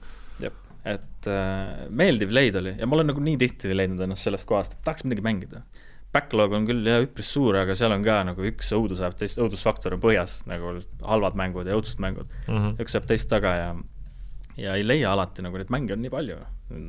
et 0.81 1.29
äh, 1.29 1.87
meeldiv 1.93 2.31
leid 2.33 2.57
oli 2.57 2.73
ja 2.79 2.87
ma 2.89 2.97
olen 2.97 3.11
nagu 3.13 3.21
nii 3.21 3.37
tihti 3.43 3.75
leidnud 3.77 4.01
ennast 4.07 4.25
sellest 4.25 4.49
kohast, 4.49 4.79
et 4.79 4.85
tahaks 4.87 5.05
midagi 5.05 5.27
mängida. 5.27 5.65
Backlog 6.11 6.55
on 6.57 6.65
küll 6.67 6.89
jah 6.89 7.05
üpris 7.05 7.29
suur, 7.31 7.55
aga 7.61 7.77
seal 7.79 7.93
on 7.95 8.03
ka 8.03 8.17
nagu 8.27 8.47
üks 8.49 8.73
õudus 8.75 9.03
ajab 9.03 9.19
teist, 9.21 9.39
õudusfaktor 9.39 9.95
on 9.95 10.01
põhjas, 10.03 10.41
nagu 10.51 10.73
halvad 11.07 11.37
mängud 11.39 11.69
ja 11.71 11.77
õudsed 11.79 12.01
mängud. 12.03 12.33
Mm 12.49 12.57
-hmm. 12.57 12.81
üks 12.83 12.97
jääb 12.97 13.07
teist 13.07 13.29
taga 13.31 13.53
ja 13.59 13.69
ja 14.61 14.77
ei 14.77 14.87
leia 14.87 15.13
alati 15.15 15.45
nagu 15.45 15.59
neid 15.59 15.71
mänge 15.73 15.97
on 15.97 16.03
nii 16.05 16.13
palju 16.13 16.39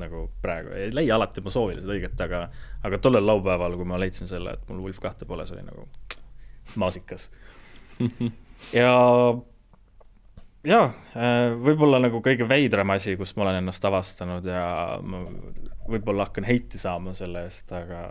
nagu 0.01 0.25
praegu, 0.43 0.73
ei 0.77 0.91
leia 0.93 1.15
alati 1.17 1.41
oma 1.41 1.53
soovilised 1.53 1.89
õiget, 1.89 2.19
aga 2.25 2.45
aga 2.85 2.99
tollel 3.01 3.25
laupäeval, 3.25 3.77
kui 3.79 3.87
ma 3.89 3.99
leidsin 4.01 4.29
selle, 4.29 4.55
et 4.57 4.67
mul 4.69 4.83
Wolf 4.85 4.99
kahte 5.01 5.25
pole, 5.29 5.47
see 5.47 5.57
oli 5.57 5.65
nagu 5.65 5.87
maasikas. 6.81 7.29
ja 8.81 8.91
jaa, 10.67 10.85
võib-olla 11.65 12.01
nagu 12.03 12.21
kõige 12.23 12.47
veidram 12.49 12.93
asi, 12.95 13.15
kus 13.19 13.33
ma 13.37 13.47
olen 13.47 13.61
ennast 13.61 13.85
avastanud 13.89 14.45
ja 14.45 14.65
ma 15.01 15.23
võib-olla 15.89 16.29
hakkan 16.29 16.45
heiti 16.47 16.81
saama 16.81 17.15
selle 17.17 17.47
eest, 17.47 17.71
aga 17.73 18.05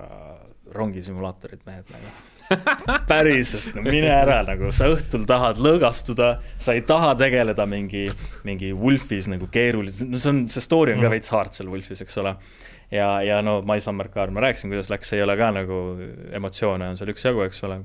rongisimulaatorid, 0.74 1.64
mehed 1.66 1.94
nagu. 1.94 2.14
päriselt, 3.10 3.68
no 3.76 3.84
mine 3.86 4.10
ära 4.10 4.40
nagu, 4.46 4.70
sa 4.74 4.88
õhtul 4.90 5.22
tahad 5.28 5.60
lõõgastuda, 5.62 6.30
sa 6.58 6.74
ei 6.74 6.82
taha 6.86 7.12
tegeleda 7.20 7.66
mingi, 7.70 8.08
mingi 8.46 8.72
Wolfis 8.76 9.28
nagu 9.30 9.46
keerulise, 9.52 10.06
no 10.08 10.18
see 10.18 10.32
on, 10.32 10.42
see 10.50 10.64
story 10.64 10.94
on 10.96 11.02
ka 11.02 11.08
Mm. 11.08 11.14
veits 11.14 11.32
hard 11.34 11.54
seal 11.56 11.70
Wolfis, 11.70 12.02
eks 12.02 12.18
ole. 12.22 12.34
ja, 12.90 13.08
ja 13.22 13.40
no 13.42 13.60
My 13.62 13.78
Summer 13.80 14.08
Car, 14.10 14.30
ma 14.34 14.42
rääkisin, 14.44 14.70
kuidas 14.72 14.90
läks, 14.90 15.12
ei 15.14 15.22
ole 15.22 15.36
ka 15.38 15.50
nagu 15.54 15.80
emotsioone 16.34 16.88
on 16.90 16.98
seal 16.98 17.12
üksjagu, 17.14 17.44
eks 17.46 17.62
ole. 17.68 17.82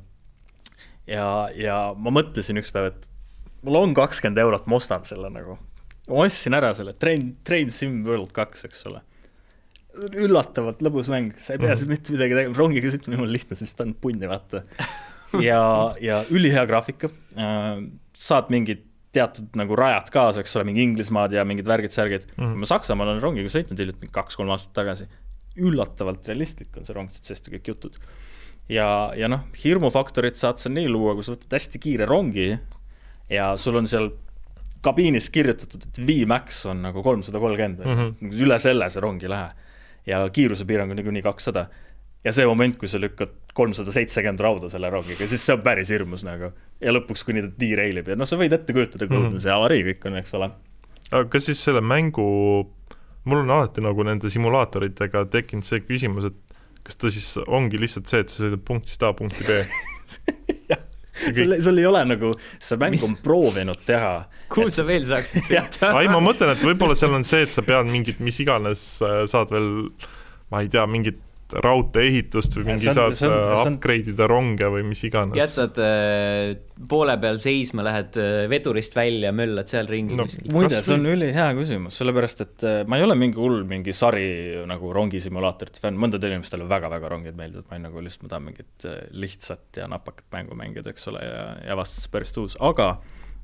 ja, 1.07 1.47
ja 1.55 1.79
ma 1.97 2.13
mõtlesin 2.13 2.57
üks 2.61 2.73
päev, 2.73 2.91
et 2.93 3.09
mul 3.65 3.77
on 3.81 3.93
kakskümmend 3.97 4.41
eurot, 4.41 4.65
ma 4.69 4.79
ostan 4.81 5.05
selle 5.05 5.29
nagu. 5.33 5.59
ma 6.09 6.23
ostsin 6.25 6.53
ära 6.57 6.73
selle 6.77 6.93
Train, 6.97 7.35
Train 7.45 7.69
Sim 7.73 8.01
World 8.05 8.33
kaks, 8.33 8.65
eks 8.65 8.85
ole. 8.89 9.01
Üllatavalt 10.25 10.81
lõbus 10.85 11.09
mäng, 11.11 11.33
sa 11.39 11.53
ei 11.55 11.59
pea 11.61 11.71
Mhm. 11.71 11.79
siin 11.79 11.89
mitte 11.89 12.13
midagi 12.15 12.35
tegema, 12.37 12.57
rongiga 12.57 12.91
sõitmine 12.93 13.21
on 13.21 13.31
lihtne, 13.31 13.55
sest 13.55 13.77
ta 13.77 13.83
on 13.87 13.93
punni, 13.93 14.27
vaata. 14.27 14.63
ja, 15.49 15.61
ja 16.01 16.23
ülihea 16.31 16.65
graafika, 16.69 17.09
saad 18.15 18.51
mingid 18.53 18.83
teatud 19.15 19.53
nagu 19.55 19.75
rajad 19.79 20.09
kaasa, 20.11 20.41
eks 20.43 20.55
ole, 20.57 20.65
mingi 20.67 20.83
Inglismaad 20.83 21.31
ja 21.31 21.45
mingid 21.47 21.67
värgid-särgid 21.69 22.25
mm. 22.35 22.43
-hmm. 22.43 22.55
ma 22.59 22.65
Saksamaal 22.67 23.13
olen 23.13 23.21
rongiga 23.23 23.51
sõitnud 23.51 23.79
hiljuti, 23.79 24.01
mingi 24.03 24.13
kaks-kolm 24.15 24.51
aastat 24.51 24.73
tagasi. 24.75 25.07
üllatavalt 25.55 26.27
realistlik 26.27 26.75
on 26.77 26.83
see 26.85 26.93
rong, 26.95 27.09
sest 27.09 27.47
kõik 27.47 27.67
jutud. 27.71 27.95
ja, 28.69 29.13
ja 29.15 29.27
noh, 29.31 29.45
hirmufaktorit 29.63 30.35
saad 30.35 30.59
sa 30.59 30.69
nii 30.69 30.89
luua, 30.91 31.13
kui 31.15 31.23
sa 31.23 31.31
võtad 31.31 31.55
hästi 31.55 31.79
kiire 31.79 32.05
rongi 32.05 32.57
ja 33.29 33.55
sul 33.57 33.75
on 33.79 33.87
seal 33.87 34.11
kabiinis 34.83 35.29
kirjutatud, 35.33 35.83
et 35.87 35.97
VMAX 36.07 36.65
on 36.69 36.81
nagu 36.85 37.01
kolmsada 37.03 37.39
kolmkümmend 37.39 37.85
Mhm., 37.85 38.33
üle 38.43 38.59
selle 38.59 38.89
see 38.89 39.01
rong 39.01 39.23
ei 39.23 39.29
lähe. 39.31 39.49
Ja 40.05 40.23
kiirusepiirang 40.29 40.91
on 40.91 40.95
niikuinii 41.01 41.21
kakssada. 41.25 41.67
ja 42.25 42.31
see 42.33 42.45
moment, 42.45 42.77
kui 42.77 42.87
sa 42.89 42.97
lükkad 42.99 43.29
kolmsada 43.53 43.91
seitsekümmend 43.93 44.39
rauda 44.41 44.69
selle 44.69 44.89
rongiga, 44.89 45.27
siis 45.29 45.43
see 45.45 45.53
on 45.53 45.61
päris 45.61 45.89
hirmus 45.93 46.23
nagu. 46.25 46.51
ja 46.81 46.91
lõpuks, 46.91 47.23
kuni 47.25 47.41
ta 47.45 47.51
derail 47.59 47.97
ib 48.01 48.07
ja 48.07 48.15
noh, 48.15 48.25
sa 48.25 48.37
võid 48.37 48.53
ette 48.53 48.73
kujutada, 48.73 49.07
kui 49.07 49.17
õudne 49.17 49.35
Mhm. 49.37 49.43
see 49.43 49.51
avarii 49.51 49.83
kõik 49.91 50.05
on, 50.09 50.17
eks 50.17 50.33
ole. 50.33 50.51
aga 51.11 51.25
kas 51.29 51.45
siis 51.45 51.61
selle 51.63 51.81
mängu 51.81 52.25
mul 53.25 53.37
on 53.43 53.49
alati 53.49 53.81
nagu 53.81 54.03
nende 54.03 54.29
simulaatoritega 54.29 55.25
tekkinud 55.33 55.63
see 55.65 55.79
küsimus, 55.81 56.25
et 56.25 56.33
kas 56.83 56.95
ta 56.95 57.09
siis 57.09 57.37
ongi 57.47 57.77
lihtsalt 57.81 58.07
see, 58.07 58.19
et 58.21 58.29
sa 58.29 58.43
sõidad 58.43 58.61
punktist 58.65 59.03
A 59.03 59.13
punkti 59.13 59.43
B 59.43 59.61
sul, 61.23 61.55
sul 61.61 61.81
ei 61.81 61.85
ole 61.89 62.03
nagu, 62.09 62.31
see 62.59 62.79
mäng 62.81 63.03
on 63.07 63.15
proovinud 63.23 63.83
teha. 63.87 64.15
kuhu 64.51 64.69
sa 64.73 64.85
veel 64.87 65.05
saaksid 65.07 65.45
sõita? 65.49 65.93
Ei, 66.01 66.09
ma 66.11 66.21
mõtlen, 66.23 66.55
et 66.55 66.65
võib-olla 66.65 66.97
seal 66.97 67.15
on 67.17 67.25
see, 67.27 67.45
et 67.47 67.55
sa 67.55 67.63
pead 67.65 67.89
mingit, 67.91 68.19
mis 68.23 68.39
iganes, 68.43 68.85
äh, 69.05 69.23
saad 69.29 69.53
veel, 69.53 69.69
ma 70.53 70.63
ei 70.65 70.71
tea, 70.71 70.85
mingit 70.89 71.21
raudtee-ehitust 71.53 72.55
või 72.57 72.71
mingi 72.71 72.89
saad 72.89 73.13
upgrade 73.61 74.09
ida 74.11 74.25
ronge 74.29 74.65
või 74.73 74.81
mis 74.89 75.03
iganes. 75.05 75.37
jätad 75.37 75.77
äh, 75.83 76.55
poole 76.89 77.15
peal 77.21 77.37
seisma, 77.41 77.85
lähed 77.85 78.17
äh, 78.17 78.37
vedurist 78.49 78.97
välja, 78.97 79.29
möllad 79.35 79.69
seal 79.69 79.89
ringi 79.91 80.17
no, 80.17 80.25
kuskil. 80.25 80.49
muide, 80.55 80.81
see 80.81 80.95
on 80.97 81.05
ülihea 81.13 81.51
küsimus, 81.57 81.99
sellepärast 82.01 82.43
et 82.47 82.65
äh, 82.65 82.79
ma 82.89 82.97
ei 82.97 83.05
ole 83.05 83.17
mingi 83.19 83.39
hull 83.41 83.61
mingi 83.69 83.93
sari 83.93 84.25
nagu 84.69 84.89
rongisimulaatorite 84.97 85.83
fänn, 85.83 86.01
mõndadele 86.01 86.39
inimestele 86.39 86.67
väga-väga 86.69 87.13
rongid 87.13 87.37
meeldivad, 87.37 87.69
ma 87.69 87.77
olen 87.77 87.87
nagu 87.91 88.05
lihtsalt, 88.07 88.25
ma 88.25 88.33
tahan 88.33 88.47
mingit 88.49 88.89
äh, 88.89 88.99
lihtsat 89.13 89.83
ja 89.83 89.89
napakat 89.91 90.25
mängu 90.33 90.57
mängida, 90.57 90.95
eks 90.95 91.11
ole, 91.13 91.21
ja, 91.21 91.47
ja 91.61 91.77
avastada 91.77 92.07
see 92.07 92.15
päris 92.17 92.33
uus, 92.41 92.57
aga 92.57 92.95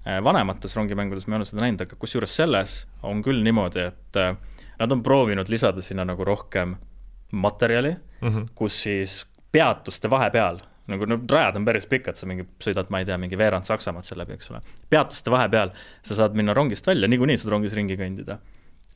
äh, 0.08 0.18
vanemates 0.26 0.74
rongimängudes 0.78 1.30
ma 1.30 1.38
ei 1.38 1.44
ole 1.44 1.52
seda 1.54 1.68
näinud, 1.68 1.86
aga 1.86 2.02
kusjuures 2.02 2.34
selles 2.42 2.82
on 3.06 3.22
küll 3.26 3.46
niimoodi, 3.46 3.92
et 3.94 4.22
äh, 4.22 4.34
nad 4.82 4.98
on 4.98 5.06
proovinud 5.06 5.54
lisada 5.54 5.86
sinna 5.86 6.08
nagu 6.10 6.26
rohkem 6.26 6.80
materjali 7.32 7.96
mm, 8.22 8.28
-hmm. 8.28 8.48
kus 8.56 8.84
siis 8.84 9.26
peatuste 9.52 10.10
vahepeal, 10.10 10.60
nagu 10.88 11.06
no 11.06 11.20
rajad 11.30 11.56
on 11.56 11.66
päris 11.66 11.86
pikad, 11.88 12.16
sa 12.16 12.28
mingi 12.28 12.46
sõidad, 12.64 12.90
ma 12.90 13.00
ei 13.00 13.06
tea, 13.06 13.18
mingi 13.18 13.38
veerand 13.38 13.68
Saksamaad 13.68 14.08
seal 14.08 14.20
läbi, 14.20 14.34
eks 14.34 14.52
ole. 14.52 14.62
peatuste 14.90 15.32
vahepeal 15.32 15.72
sa 16.04 16.16
saad 16.16 16.36
minna 16.36 16.54
rongist 16.54 16.88
välja, 16.88 17.08
niikuinii 17.08 17.38
saad 17.38 17.52
rongis 17.52 17.74
ringi 17.74 17.98
kõndida. 18.00 18.38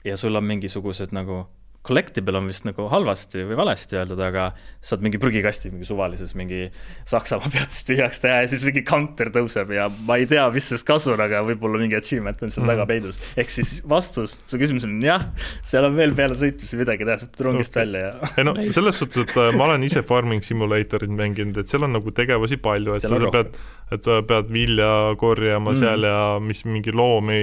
ja 0.03 0.17
sul 0.17 0.35
on 0.35 0.43
mingisugused 0.43 1.11
nagu 1.11 1.47
collectible 1.85 2.39
on 2.39 2.49
vist 2.49 2.65
nagu 2.67 2.87
halvasti 2.91 3.43
või 3.45 3.57
valesti 3.59 3.99
öeldud, 3.99 4.21
aga 4.25 4.49
saad 4.85 5.03
mingi 5.05 5.19
prügikasti 5.21 5.71
mingi 5.73 5.87
suvalises 5.87 6.33
mingi 6.37 6.65
Saksamaa 7.09 7.51
peatust 7.55 7.87
tühjaks 7.89 8.21
teha 8.23 8.41
ja 8.43 8.49
siis 8.51 8.65
mingi 8.67 8.83
counter 8.87 9.31
tõuseb 9.33 9.73
ja 9.75 9.87
ma 10.07 10.17
ei 10.21 10.27
tea, 10.29 10.45
mis 10.53 10.69
sellest 10.69 10.87
kasu 10.87 11.13
on, 11.15 11.23
aga 11.25 11.43
võib-olla 11.47 11.81
mingi 11.81 11.97
achievement 11.97 12.41
on 12.45 12.53
seal 12.53 12.65
mm. 12.65 12.73
taga 12.73 12.87
peidus. 12.89 13.19
ehk 13.37 13.53
siis 13.53 13.75
vastus 13.87 14.37
su 14.45 14.59
küsimusele 14.61 14.95
on 14.95 15.05
jah, 15.05 15.27
seal 15.65 15.87
on 15.89 15.97
veel 15.97 16.15
peale 16.17 16.37
sõitmisi 16.39 16.79
midagi 16.79 17.07
teha, 17.07 17.19
saab 17.23 17.45
rongist 17.47 17.75
okay. 17.75 17.85
välja 17.85 18.03
ja. 18.07 18.31
ei 18.35 18.47
no 18.47 18.55
nice. 18.57 18.75
selles 18.79 19.01
suhtes, 19.01 19.25
et 19.27 19.35
äh, 19.41 19.51
ma 19.55 19.69
olen 19.69 19.85
ise 19.87 20.03
farming 20.07 20.45
simulatorit 20.45 21.11
mänginud, 21.11 21.61
et 21.61 21.71
seal 21.71 21.85
on 21.87 21.95
nagu 21.97 22.13
tegevusi 22.15 22.59
palju, 22.61 22.97
et 22.97 23.05
seal 23.05 23.19
sa 23.21 23.33
pead, 23.33 23.59
et 23.95 24.07
sa 24.09 24.19
pead 24.27 24.49
vilja 24.53 24.91
korjama 25.21 25.73
mm. 25.73 25.81
seal 25.81 26.09
ja 26.09 26.19
mis 26.43 26.65
mingi 26.69 26.93
loomi 26.95 27.41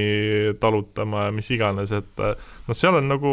talutama 0.62 1.28
ja 1.28 1.34
mis 1.34 1.50
iganes, 1.54 1.94
et 1.94 2.22
äh, 2.22 2.34
noh, 2.68 2.76
seal 2.76 2.98
on 2.98 3.08
nagu 3.10 3.32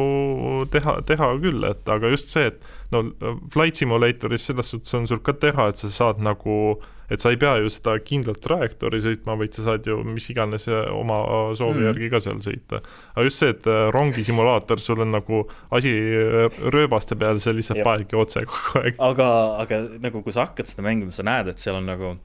teha, 0.74 1.00
teha 1.08 1.34
küll, 1.42 1.66
et 1.70 1.92
aga 1.92 2.14
just 2.14 2.32
see, 2.34 2.50
et 2.52 2.94
no 2.94 3.06
Flight 3.54 3.80
Simulatoris 3.80 4.48
selles 4.50 4.72
suhtes 4.74 4.96
on 4.98 5.10
sul 5.10 5.22
ka 5.26 5.36
teha, 5.38 5.70
et 5.70 5.82
sa 5.82 5.92
saad 5.94 6.22
nagu, 6.26 6.80
et 7.10 7.22
sa 7.22 7.34
ei 7.34 7.40
pea 7.42 7.56
ju 7.62 7.72
seda 7.74 7.96
kindlat 8.06 8.42
trajektoori 8.44 9.02
sõitma, 9.06 9.38
vaid 9.40 9.58
sa 9.58 9.68
saad 9.68 9.90
ju 9.90 10.00
mis 10.06 10.30
iganes 10.34 10.66
oma 10.70 11.20
soovi 11.58 11.84
mm. 11.84 11.90
järgi 11.90 12.10
ka 12.14 12.24
seal 12.26 12.42
sõita. 12.46 12.82
aga 13.16 13.28
just 13.28 13.44
see, 13.44 13.54
et 13.54 13.70
äh, 13.70 13.90
rongisimulaator, 13.96 14.82
sul 14.82 15.06
on 15.06 15.14
nagu 15.18 15.44
asi 15.76 15.94
äh, 15.94 16.64
rööbaste 16.74 17.18
peal, 17.20 17.42
see 17.42 17.58
lihtsalt 17.58 17.84
paelibki 17.86 18.18
otse 18.20 18.46
kogu 18.50 18.82
aeg. 18.84 18.98
aga, 19.12 19.30
aga 19.66 19.84
nagu 20.02 20.26
kui 20.26 20.36
sa 20.36 20.48
hakkad 20.48 20.70
seda 20.70 20.86
mängima, 20.86 21.14
sa 21.16 21.26
näed, 21.28 21.54
et 21.54 21.62
seal 21.62 21.78
on 21.82 21.90
nagu 21.90 22.18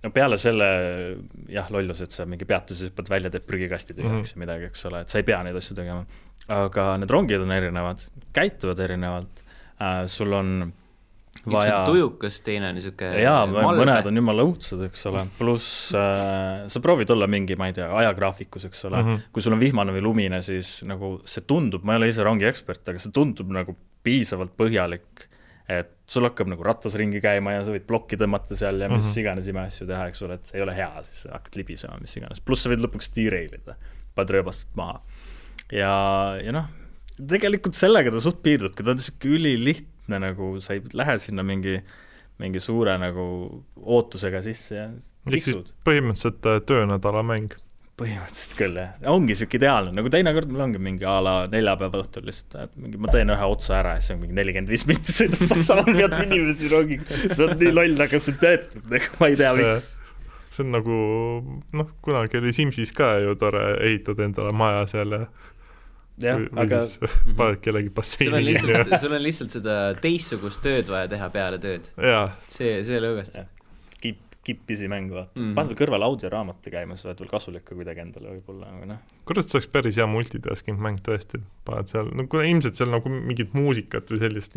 no 0.00 0.10
peale 0.14 0.36
selle 0.40 0.66
jah, 1.52 1.68
lollus, 1.72 2.00
et 2.04 2.14
sa 2.14 2.24
mingi 2.28 2.46
peatuses 2.48 2.88
hüppad 2.88 3.10
välja, 3.12 3.32
teed 3.32 3.44
prügikasti 3.48 3.92
tühjaks 3.96 4.10
mm 4.10 4.22
-hmm. 4.24 4.36
ja 4.36 4.44
midagi, 4.44 4.68
eks 4.70 4.86
ole, 4.88 5.02
et 5.04 5.12
sa 5.12 5.20
ei 5.20 5.26
pea 5.28 5.42
neid 5.44 5.56
asju 5.56 5.76
tegema 5.76 6.06
aga 6.48 6.96
need 6.98 7.10
rongid 7.10 7.40
on 7.44 7.52
erinevad, 7.52 8.04
käituvad 8.32 8.78
erinevalt 8.78 9.42
äh,, 9.80 10.06
sul 10.06 10.32
on 10.32 10.72
vaja. 11.46 11.84
tujukas, 11.86 12.40
teine 12.40 12.68
on 12.68 12.76
niisugune. 12.76 13.20
jaa, 13.22 13.44
mõned 13.48 14.08
on 14.10 14.20
jumala 14.20 14.44
õudsed, 14.46 14.82
eks 14.88 15.06
ole, 15.10 15.24
pluss 15.38 15.94
äh, 15.96 16.66
sa 16.70 16.82
proovid 16.84 17.12
olla 17.14 17.28
mingi, 17.30 17.56
ma 17.60 17.70
ei 17.70 17.76
tea, 17.76 17.88
ajagraafikus, 18.02 18.66
eks 18.68 18.84
ole 18.88 19.00
mm, 19.00 19.08
-hmm. 19.08 19.32
kui 19.32 19.44
sul 19.44 19.56
on 19.56 19.62
vihmane 19.62 19.94
või 19.96 20.04
lumine, 20.04 20.42
siis 20.44 20.80
nagu 20.88 21.18
see 21.24 21.46
tundub, 21.46 21.86
ma 21.86 21.96
ei 21.96 22.02
ole 22.02 22.10
ise 22.12 22.26
rongi 22.26 22.48
ekspert, 22.50 22.88
aga 22.88 23.02
see 23.02 23.14
tundub 23.14 23.52
nagu 23.54 23.76
piisavalt 24.04 24.52
põhjalik, 24.58 25.26
et 25.70 25.94
sul 26.10 26.26
hakkab 26.26 26.50
nagu 26.50 26.64
ratas 26.66 26.96
ringi 26.98 27.20
käima 27.22 27.54
ja 27.54 27.64
sa 27.64 27.72
võid 27.74 27.86
plokki 27.86 28.18
tõmmata 28.18 28.56
seal 28.58 28.80
ja 28.80 28.88
mis 28.88 29.04
mm 29.04 29.10
-hmm. 29.10 29.20
iganes 29.22 29.48
imeasju 29.48 29.86
teha, 29.86 30.08
eks 30.10 30.22
ole, 30.26 30.34
et 30.40 30.50
see 30.50 30.58
ei 30.58 30.66
ole 30.66 30.74
hea, 30.74 30.92
siis 31.06 31.28
hakkad 31.30 31.56
libisema, 31.62 31.98
mis 32.00 32.16
iganes, 32.16 32.40
pluss 32.40 32.66
sa 32.66 32.72
võid 32.72 32.82
lõpuks 32.82 33.12
derail 33.14 33.54
ida, 33.54 33.76
paned 34.14 34.34
rööbastut 34.34 34.74
maha 34.74 35.00
ja, 35.74 35.94
ja 36.42 36.54
noh, 36.54 36.68
tegelikult 37.20 37.78
sellega 37.78 38.12
ta 38.12 38.22
suht 38.22 38.42
piirdubki, 38.44 38.84
ta 38.84 38.94
on 38.94 39.00
niisugune 39.00 39.38
ülilihtne 39.38 40.20
nagu, 40.22 40.52
sa 40.62 40.76
ei 40.76 40.84
lähe 40.96 41.16
sinna 41.22 41.44
mingi, 41.46 41.78
mingi 42.40 42.62
suure 42.62 42.96
nagu 43.00 43.24
ootusega 43.80 44.42
sisse 44.44 44.78
ja 44.78 44.86
tiksud. 45.28 45.74
põhimõtteliselt 45.86 46.48
äh, 46.48 46.62
töönädala 46.66 47.22
mäng. 47.26 47.54
põhimõtteliselt 48.00 48.56
küll, 48.56 48.80
jah. 48.80 48.96
ongi 49.12 49.34
niisugune 49.34 49.60
ideaalne, 49.60 49.94
nagu 50.00 50.12
teinekord 50.12 50.50
mul 50.50 50.66
ongi 50.66 50.82
mingi 50.82 51.08
a 51.08 51.18
la 51.24 51.36
neljapäeva 51.52 52.02
õhtul 52.02 52.26
lihtsalt, 52.30 52.74
mingi 52.80 53.00
ma 53.00 53.12
teen 53.12 53.32
ühe 53.34 53.52
otsa 53.54 53.78
ära 53.82 53.94
ja 53.98 54.02
siis 54.04 54.16
on 54.16 54.24
mingi 54.24 54.38
nelikümmend 54.40 54.72
viis 54.72 54.86
minti 54.88 55.14
sõidad 55.14 55.46
Saksamaal, 55.52 55.94
pead 56.00 56.18
inimesi 56.26 56.72
rongiga. 56.72 57.22
see 57.28 57.46
on 57.46 57.56
nii 57.60 57.72
loll, 57.76 58.06
aga 58.08 58.22
see 58.22 58.38
töötab, 58.40 58.86
nagu 58.96 59.16
ma 59.20 59.32
ei 59.32 59.40
tea, 59.40 59.56
miks 59.60 59.90
see 60.50 60.64
on 60.64 60.72
nagu 60.74 60.96
noh, 61.78 61.90
kunagi 62.02 62.40
oli 62.40 62.52
Simsis 62.54 62.90
ka 62.96 63.12
ju 63.22 63.36
tore 63.38 63.62
ehitada 63.86 64.24
endale 64.26 64.50
maja 64.56 64.82
seal 64.90 65.14
ja 65.14 65.20
jah, 66.24 66.42
aga 66.64 66.80
mhm. 66.86 67.36
paned 67.38 67.62
kellegi 67.64 67.92
basseini. 67.94 68.30
sul 68.30 68.38
on 68.38 68.46
lihtsalt, 68.46 68.96
sul 69.04 69.16
on 69.16 69.24
lihtsalt 69.24 69.56
seda 69.58 69.78
teistsugust 70.00 70.62
tööd 70.64 70.90
vaja 70.92 71.10
teha 71.12 71.30
peale 71.34 71.60
tööd. 71.62 71.90
see, 72.48 72.80
see 72.86 73.00
lõõgastab. 73.02 73.50
kipp, 74.00 74.22
kippisi 74.46 74.88
mängu 74.88 75.18
vaata 75.18 75.34
mm 75.34 75.44
-hmm., 75.44 75.54
paned 75.58 75.76
kõrvale 75.78 76.08
audioraamatute 76.08 76.72
käima, 76.72 76.96
sa 76.96 77.10
oled 77.10 77.22
veel 77.22 77.32
kasulik 77.32 77.64
ka 77.68 77.78
kuidagi 77.78 78.04
endale 78.04 78.34
võib-olla, 78.36 78.72
aga 78.76 78.90
noh. 78.94 79.04
kurat, 79.28 79.48
see 79.48 79.60
oleks 79.60 79.70
päris 79.72 80.00
hea 80.00 80.08
multitasking 80.10 80.80
mäng 80.80 81.00
tõesti, 81.06 81.42
paned 81.68 81.92
seal, 81.92 82.10
no 82.14 82.26
kuna 82.26 82.48
ilmselt 82.48 82.80
seal 82.80 82.92
nagu 82.92 83.12
mingit 83.12 83.54
muusikat 83.56 84.10
või 84.10 84.24
sellist 84.24 84.56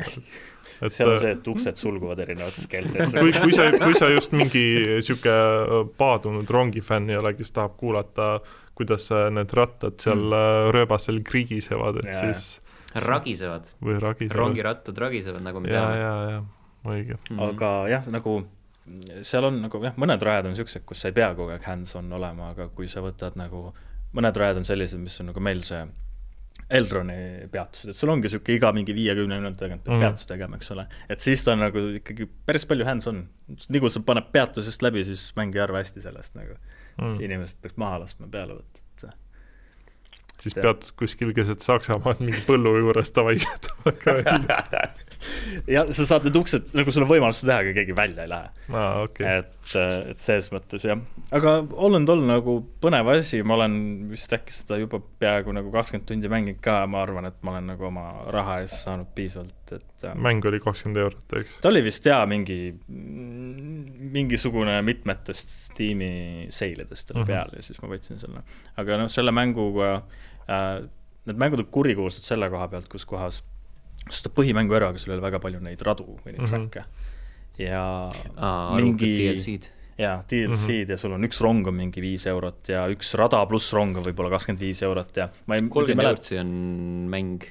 et 0.84 0.95
seal 0.95 1.14
on 1.14 1.20
see, 1.20 1.36
et 1.36 1.47
uksed 1.47 1.80
sulguvad 1.80 2.20
erinevates 2.24 2.66
keeltes 2.68 3.14
kui, 3.14 3.32
kui 3.32 3.53
sa, 3.55 3.70
kui 3.78 3.95
sa 3.97 4.09
just 4.11 4.34
mingi 4.36 4.64
niisugune 4.95 5.84
paadunud 5.99 6.49
rongifänn 6.49 7.11
ei 7.14 7.20
ole, 7.20 7.36
kes 7.38 7.53
tahab 7.55 7.78
kuulata 7.80 8.30
äh, 8.39 8.59
kuidas 8.78 9.09
need 9.34 9.53
rattad 9.53 9.99
seal 10.01 10.26
mm. 10.26 10.74
rööbastel 10.74 11.21
krigisevad, 11.26 12.01
et 12.03 12.11
ja, 12.13 12.19
siis 12.21 12.63
ragisevad. 13.05 13.74
või 13.82 13.99
ragisevad. 14.01 14.39
rongirattad 14.39 14.97
ragisevad, 14.97 15.45
nagu 15.45 15.61
me 15.63 15.71
ja, 15.71 15.80
teame. 15.82 15.97
ja, 15.99 16.13
ja, 16.32 16.43
õige 16.84 17.17
mm. 17.17 17.38
-hmm. 17.38 17.49
aga 17.49 17.71
jah, 17.89 18.11
nagu 18.13 18.38
seal 19.24 19.47
on 19.47 19.61
nagu 19.63 19.84
jah, 19.84 19.97
mõned 19.99 20.24
rajad 20.24 20.49
on 20.49 20.55
niisugused, 20.55 20.86
kus 20.86 21.03
sa 21.03 21.11
ei 21.11 21.17
pea 21.17 21.32
kogu 21.36 21.53
aeg 21.55 21.67
hands-on 21.67 22.11
olema, 22.13 22.51
aga 22.53 22.67
kui 22.76 22.88
sa 22.91 23.03
võtad 23.03 23.38
nagu, 23.39 23.69
mõned 24.13 24.39
rajad 24.39 24.61
on 24.61 24.67
sellised, 24.67 24.99
mis 24.99 25.19
on 25.24 25.32
nagu 25.32 25.43
meil 25.43 25.63
see 25.65 25.86
Elroni 26.74 27.47
peatused, 27.51 27.91
et 27.91 27.97
sul 27.97 28.11
ongi 28.13 28.28
niisugune 28.28 28.57
iga 28.57 28.71
mingi 28.76 28.95
viiekümne 28.95 29.39
minuti 29.39 29.59
tagant 29.59 29.84
pead 29.84 29.95
mm 29.95 30.03
peatust 30.03 30.30
tegema, 30.30 30.57
eks 30.59 30.71
ole. 30.76 30.88
et 31.09 31.24
siis 31.24 31.43
ta 31.43 31.53
on 31.53 31.63
nagu 31.63 31.84
ikkagi 31.99 32.28
päris 32.45 32.65
palju 32.69 32.86
hands-on. 32.88 33.24
nii 33.69 33.82
kui 33.84 33.91
sa 33.93 34.01
paned 34.05 34.30
peatusest 34.32 34.86
läbi, 34.86 35.03
siis 35.07 35.32
mäng 35.39 35.55
ei 35.55 35.63
arva 35.63 35.84
hästi 35.84 36.03
sellest 36.03 36.36
nagu 36.39 36.57
mm.. 36.98 37.20
inimesed 37.22 37.62
peaks 37.62 37.78
maha 37.82 38.04
laskma 38.04 38.30
peale 38.32 38.60
võtta, 38.60 38.84
et 38.94 40.44
siis 40.44 40.56
pead 40.58 40.89
kuskil 41.00 41.34
keset 41.36 41.64
Saksamaad 41.64 42.22
mingi 42.24 42.41
põllu 42.48 42.76
juures 42.80 43.14
davai 43.16 43.38
ja 45.69 45.86
sa 45.93 46.05
saad 46.07 46.28
need 46.28 46.38
uksed, 46.39 46.71
nagu 46.78 46.93
sul 46.93 47.05
on 47.05 47.09
võimalus 47.11 47.41
seda 47.41 47.53
teha, 47.53 47.63
aga 47.63 47.76
keegi 47.78 47.95
välja 47.97 48.26
ei 48.26 48.32
lähe 48.32 48.49
ah,. 48.74 49.01
Okay. 49.03 49.39
et, 49.39 49.76
et 50.13 50.21
selles 50.21 50.49
mõttes 50.53 50.86
jah, 50.88 50.99
aga 51.36 51.55
in 51.63 52.09
all 52.13 52.26
nagu 52.28 52.57
põnev 52.84 53.11
asi, 53.13 53.41
ma 53.45 53.57
olen 53.57 53.76
vist 54.11 54.34
äkki 54.36 54.55
seda 54.55 54.80
juba 54.82 54.99
peaaegu 55.21 55.55
nagu 55.55 55.71
kakskümmend 55.74 56.07
tundi 56.09 56.32
mänginud 56.32 56.61
ka, 56.63 56.82
ma 56.89 57.03
arvan, 57.05 57.30
et 57.30 57.39
ma 57.45 57.55
olen 57.55 57.71
nagu 57.74 57.88
oma 57.89 58.07
raha 58.34 58.59
eest 58.63 58.80
saanud 58.84 59.11
piisavalt, 59.15 59.76
et 59.76 60.07
ähm, 60.09 60.24
mäng 60.26 60.45
oli 60.49 60.61
kakskümmend 60.63 61.01
eurot, 61.03 61.38
eks? 61.39 61.59
ta 61.63 61.71
oli 61.71 61.84
vist 61.86 62.09
jaa, 62.09 62.24
mingi, 62.30 62.59
mingisugune 64.17 64.80
mitmetest 64.86 65.55
Steam'i 65.74 66.49
seilidest 66.53 67.13
oli 67.13 67.21
uh 67.21 67.24
mhm. 67.24 67.32
-huh. 67.32 67.34
peal 67.34 67.55
ja 67.57 67.63
siis 67.65 67.82
ma 67.82 67.89
võtsin 67.93 68.19
selle. 68.21 68.43
aga 68.78 68.99
noh, 69.03 69.09
selle 69.11 69.32
mänguga 69.36 69.95
äh,, 70.49 70.84
need 71.28 71.39
mängud 71.39 71.63
on 71.63 71.71
kurikuulsad 71.71 72.28
selle 72.28 72.49
koha 72.51 72.67
pealt, 72.67 72.89
kus 72.91 73.05
kohas 73.07 73.41
ostab 74.10 74.36
põhimängu 74.38 74.76
ära, 74.78 74.91
aga 74.91 75.01
sul 75.01 75.14
ei 75.14 75.18
ole 75.18 75.26
väga 75.26 75.39
palju 75.43 75.62
neid 75.64 75.84
radu 75.86 76.18
või 76.24 76.36
neid 76.36 76.49
track'e 76.49 76.84
mm. 76.84 76.89
-hmm. 76.89 77.64
ja 77.64 77.84
Aa, 78.38 78.76
mingi 78.80 79.12
DLC-d. 79.20 79.70
jaa, 79.97 80.18
DLC-d 80.30 80.49
mm 80.49 80.58
-hmm. 80.58 80.89
ja 80.91 80.97
sul 80.97 81.16
on 81.18 81.30
üks 81.30 81.41
rong 81.43 81.68
on 81.68 81.78
mingi 81.78 82.01
viis 82.01 82.26
eurot 82.28 82.74
ja 82.74 82.88
üks 82.91 83.14
rada 83.20 83.45
pluss 83.45 83.74
rong 83.74 83.97
on 83.97 84.08
võib-olla 84.08 84.34
kakskümmend 84.36 84.66
viis 84.66 84.84
eurot 84.84 85.18
ja 85.18 85.30
ma 85.47 85.56
ei 85.56 85.70
kolmkümmend 85.70 86.10
eurot, 86.10 86.24
see 86.24 86.41
on 86.41 86.51
mäng 87.14 87.47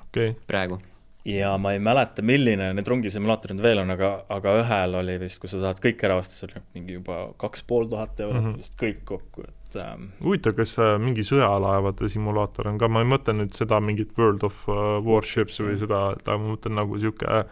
okay. 0.00 0.34
praegu. 0.46 0.80
ja 1.24 1.56
ma 1.58 1.72
ei 1.72 1.78
mäleta, 1.82 2.22
milline 2.22 2.72
need 2.74 2.86
rongisimulaatorid 2.86 3.62
veel 3.62 3.82
on, 3.82 3.90
aga, 3.90 4.12
aga 4.28 4.58
ühel 4.60 4.94
oli 5.00 5.18
vist, 5.18 5.40
kui 5.42 5.50
sa 5.50 5.58
tahad 5.58 5.80
kõik 5.82 6.04
ära 6.06 6.20
osta, 6.20 6.34
see 6.34 6.50
oli 6.50 6.62
mingi 6.74 7.00
juba 7.00 7.32
kaks 7.40 7.64
pool 7.66 7.88
tuhat 7.90 8.20
eurot 8.20 8.42
mm 8.42 8.50
-hmm. 8.52 8.58
vist 8.62 8.76
kõik 8.78 9.02
kokku, 9.04 9.42
et 9.48 9.65
ähm, 9.82 10.08
huvitav, 10.22 10.56
kas 10.58 10.76
äh, 10.82 10.96
mingi 11.02 11.24
sõjalaevade 11.26 12.08
simulaator 12.12 12.70
on 12.72 12.80
ka, 12.80 12.88
ma 12.88 13.02
ei 13.04 13.10
mõtle 13.10 13.36
nüüd 13.36 13.54
seda 13.56 13.80
mingit 13.82 14.16
World 14.18 14.46
of 14.46 14.64
äh, 14.70 14.98
Warships 15.06 15.60
või 15.62 15.78
seda, 15.80 16.10
et 16.16 16.28
ma 16.28 16.38
mõtlen 16.42 16.76
nagu 16.78 16.98
niisugune 16.98 17.44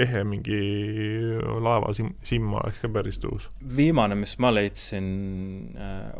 ehe 0.00 0.20
mingi 0.22 0.58
laeva 1.64 1.90
sim, 1.96 2.12
sim 2.22 2.46
oleks 2.54 2.78
ka 2.78 2.88
päris 2.94 3.18
tuus. 3.18 3.48
viimane, 3.76 4.14
mis 4.14 4.36
ma 4.38 4.52
leidsin, 4.54 5.08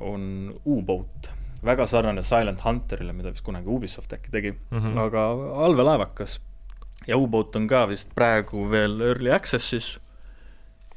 on 0.02 0.24
U-boat. 0.66 1.30
väga 1.62 1.86
sarnane 1.86 2.22
Silent 2.26 2.64
Hunterile, 2.64 3.12
mida 3.12 3.30
vist 3.30 3.44
kunagi 3.46 3.70
Ubisoft 3.70 4.12
äkki 4.12 4.30
tegi 4.30 4.52
mm. 4.52 4.78
-hmm. 4.78 4.98
aga 4.98 5.28
allveelaevakas. 5.66 6.40
ja 7.06 7.16
U-boat 7.16 7.56
on 7.56 7.68
ka 7.68 7.86
vist 7.88 8.14
praegu 8.14 8.70
veel 8.70 9.00
early 9.00 9.30
access'is 9.30 9.98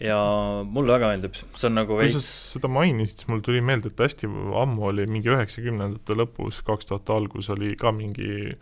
ja 0.03 0.19
mulle 0.67 0.97
väga 0.97 1.13
meeldib, 1.13 1.37
see 1.39 1.69
on 1.69 1.77
nagu 1.79 1.95
kui 1.95 2.11
sa 2.11 2.19
veits, 2.19 2.31
seda 2.57 2.71
mainisid, 2.71 3.23
siis 3.23 3.31
mul 3.31 3.43
tuli 3.45 3.63
meelde, 3.63 3.93
et 3.93 4.03
hästi 4.03 4.27
ammu 4.63 4.89
oli 4.91 5.07
mingi 5.09 5.31
üheksakümnendate 5.31 6.17
lõpus, 6.19 6.59
kaks 6.67 6.89
tuhat 6.89 7.11
algus 7.15 7.47
oli 7.53 7.77
ka 7.79 7.93
mingi 7.95 8.57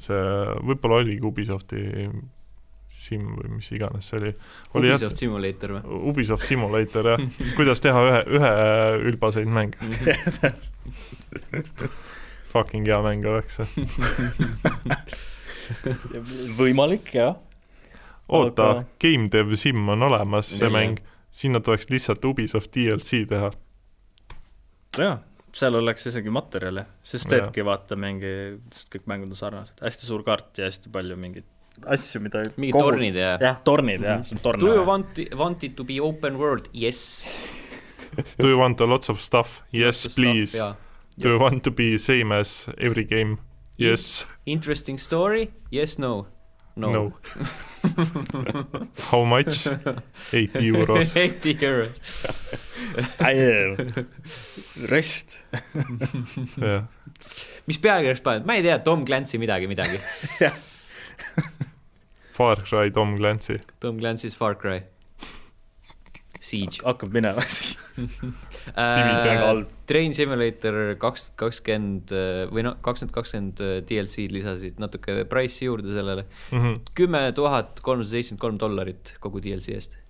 see, 0.00 0.22
võib-olla 0.66 1.04
oligi 1.04 1.28
Ubisofti 1.28 1.84
sim 3.04 3.26
või 3.36 3.48
mis 3.58 3.68
iganes 3.74 4.06
see 4.08 4.16
oli. 4.20 4.30
oli 4.78 4.86
Ubisoft 4.92 5.16
Simulator 5.20 5.68
või? 5.76 5.82
Ubisoft 6.10 6.46
Simulator 6.48 7.04
jah, 7.14 7.20
kuidas 7.58 7.78
teha 7.84 8.00
ühe, 8.08 8.20
ühe 8.38 8.52
ülbaseid 9.10 9.50
mänge. 9.50 9.78
Fucking 12.54 12.84
hea 12.86 13.00
mäng 13.04 13.22
oleks 13.26 13.52
see. 13.58 13.68
võimalik 16.58 17.06
jah. 17.16 17.34
Oota 18.28 18.70
Aga-, 18.70 18.84
Game 19.00 19.28
Dev 19.32 19.54
Sim 19.58 19.88
on 19.88 20.02
olemas, 20.02 20.50
see 20.58 20.68
Nii, 20.68 20.74
mäng, 20.74 20.98
sinna 21.34 21.60
tuleks 21.60 21.90
lihtsalt 21.90 22.24
Ubisoft 22.24 22.72
DLC 22.74 23.24
teha. 23.28 23.50
jah, 24.98 25.18
seal 25.54 25.74
oleks 25.74 26.06
isegi 26.10 26.30
materjali, 26.30 26.84
Jaa. 27.10 27.24
teedki 27.30 27.64
vaata 27.66 27.96
mingi, 27.98 28.60
sest 28.74 28.90
kõik 28.94 29.08
mängud 29.10 29.34
on 29.34 29.40
sarnased, 29.40 29.82
hästi 29.82 30.08
suur 30.08 30.22
kaart 30.26 30.62
ja 30.62 30.70
hästi 30.70 30.92
palju 30.94 31.18
mingeid 31.18 31.46
asju, 31.90 32.20
mida 32.22 32.44
mingid 32.56 32.78
tornid 32.78 33.18
ja 33.18 33.34
jah, 33.42 33.58
tornid 33.66 34.02
jah, 34.02 34.22
see 34.22 34.36
on 34.36 34.42
torn. 34.44 34.62
Do 34.62 34.74
you 34.74 34.86
want, 34.86 35.18
want 35.38 35.64
it 35.66 35.76
to 35.76 35.84
be 35.84 36.00
open 36.00 36.38
world? 36.38 36.68
Yes. 36.72 37.34
Do 38.38 38.48
you 38.48 38.58
want 38.58 38.80
a 38.80 38.86
lots 38.86 39.08
of 39.10 39.20
stuff? 39.20 39.62
Yes, 39.72 40.06
please. 40.06 40.54
Yeah. 40.54 40.74
Do 41.18 41.30
you 41.34 41.38
want 41.38 41.64
to 41.64 41.70
be 41.70 41.98
same 41.98 42.32
as 42.32 42.68
every 42.78 43.04
game? 43.04 43.38
Yes, 43.76 44.24
Interesting 44.46 44.98
story? 44.98 45.50
Yes, 45.70 45.98
no. 45.98 46.26
No, 46.76 46.90
no.. 46.92 47.12
How 49.10 49.24
much? 49.24 49.66
Eighty 50.32 50.70
euros. 50.72 51.16
Eighty 51.24 51.54
euros. 51.54 52.00
rest. 54.90 55.44
jah, 56.58 56.86
mis 57.66 57.78
pealkirjaks 57.78 58.22
paned? 58.24 58.46
ma 58.46 58.54
ei 58.58 58.62
tea, 58.62 58.78
Tom 58.84 59.04
Clancy 59.04 59.38
midagi, 59.38 59.66
midagi. 59.70 60.00
Far 62.34 62.56
Cry 62.66 62.90
Tom 62.90 63.16
Clancy. 63.16 63.60
Tom 63.80 63.98
Clancy's 63.98 64.34
Far 64.34 64.56
Cry. 64.56 64.82
Siege. 66.44 66.82
hakkab 66.84 67.14
minema 67.14 67.44
siis. 67.48 67.74
Division 67.96 69.40
halb. 69.40 69.72
Train 69.88 70.14
Simulator 70.16 70.78
kaks 71.00 71.26
tuhat 71.26 71.40
kakskümmend 71.40 72.14
või 72.52 72.64
noh, 72.66 72.78
kaks 72.84 73.04
tuhat 73.04 73.16
kakskümmend 73.16 73.64
DLC-d 73.88 74.32
lisasid 74.36 74.80
natuke 74.82 75.22
price'i 75.30 75.68
juurde 75.68 75.92
sellele. 75.96 76.28
Mhm. 76.52 76.80
kümme 76.96 77.26
tuhat 77.36 77.80
kolmsada 77.84 78.18
seitsekümmend 78.18 78.44
kolm 78.46 78.60
dollarit 78.60 79.16
kogu 79.24 79.42
DLC 79.44 79.76
eest 79.76 80.00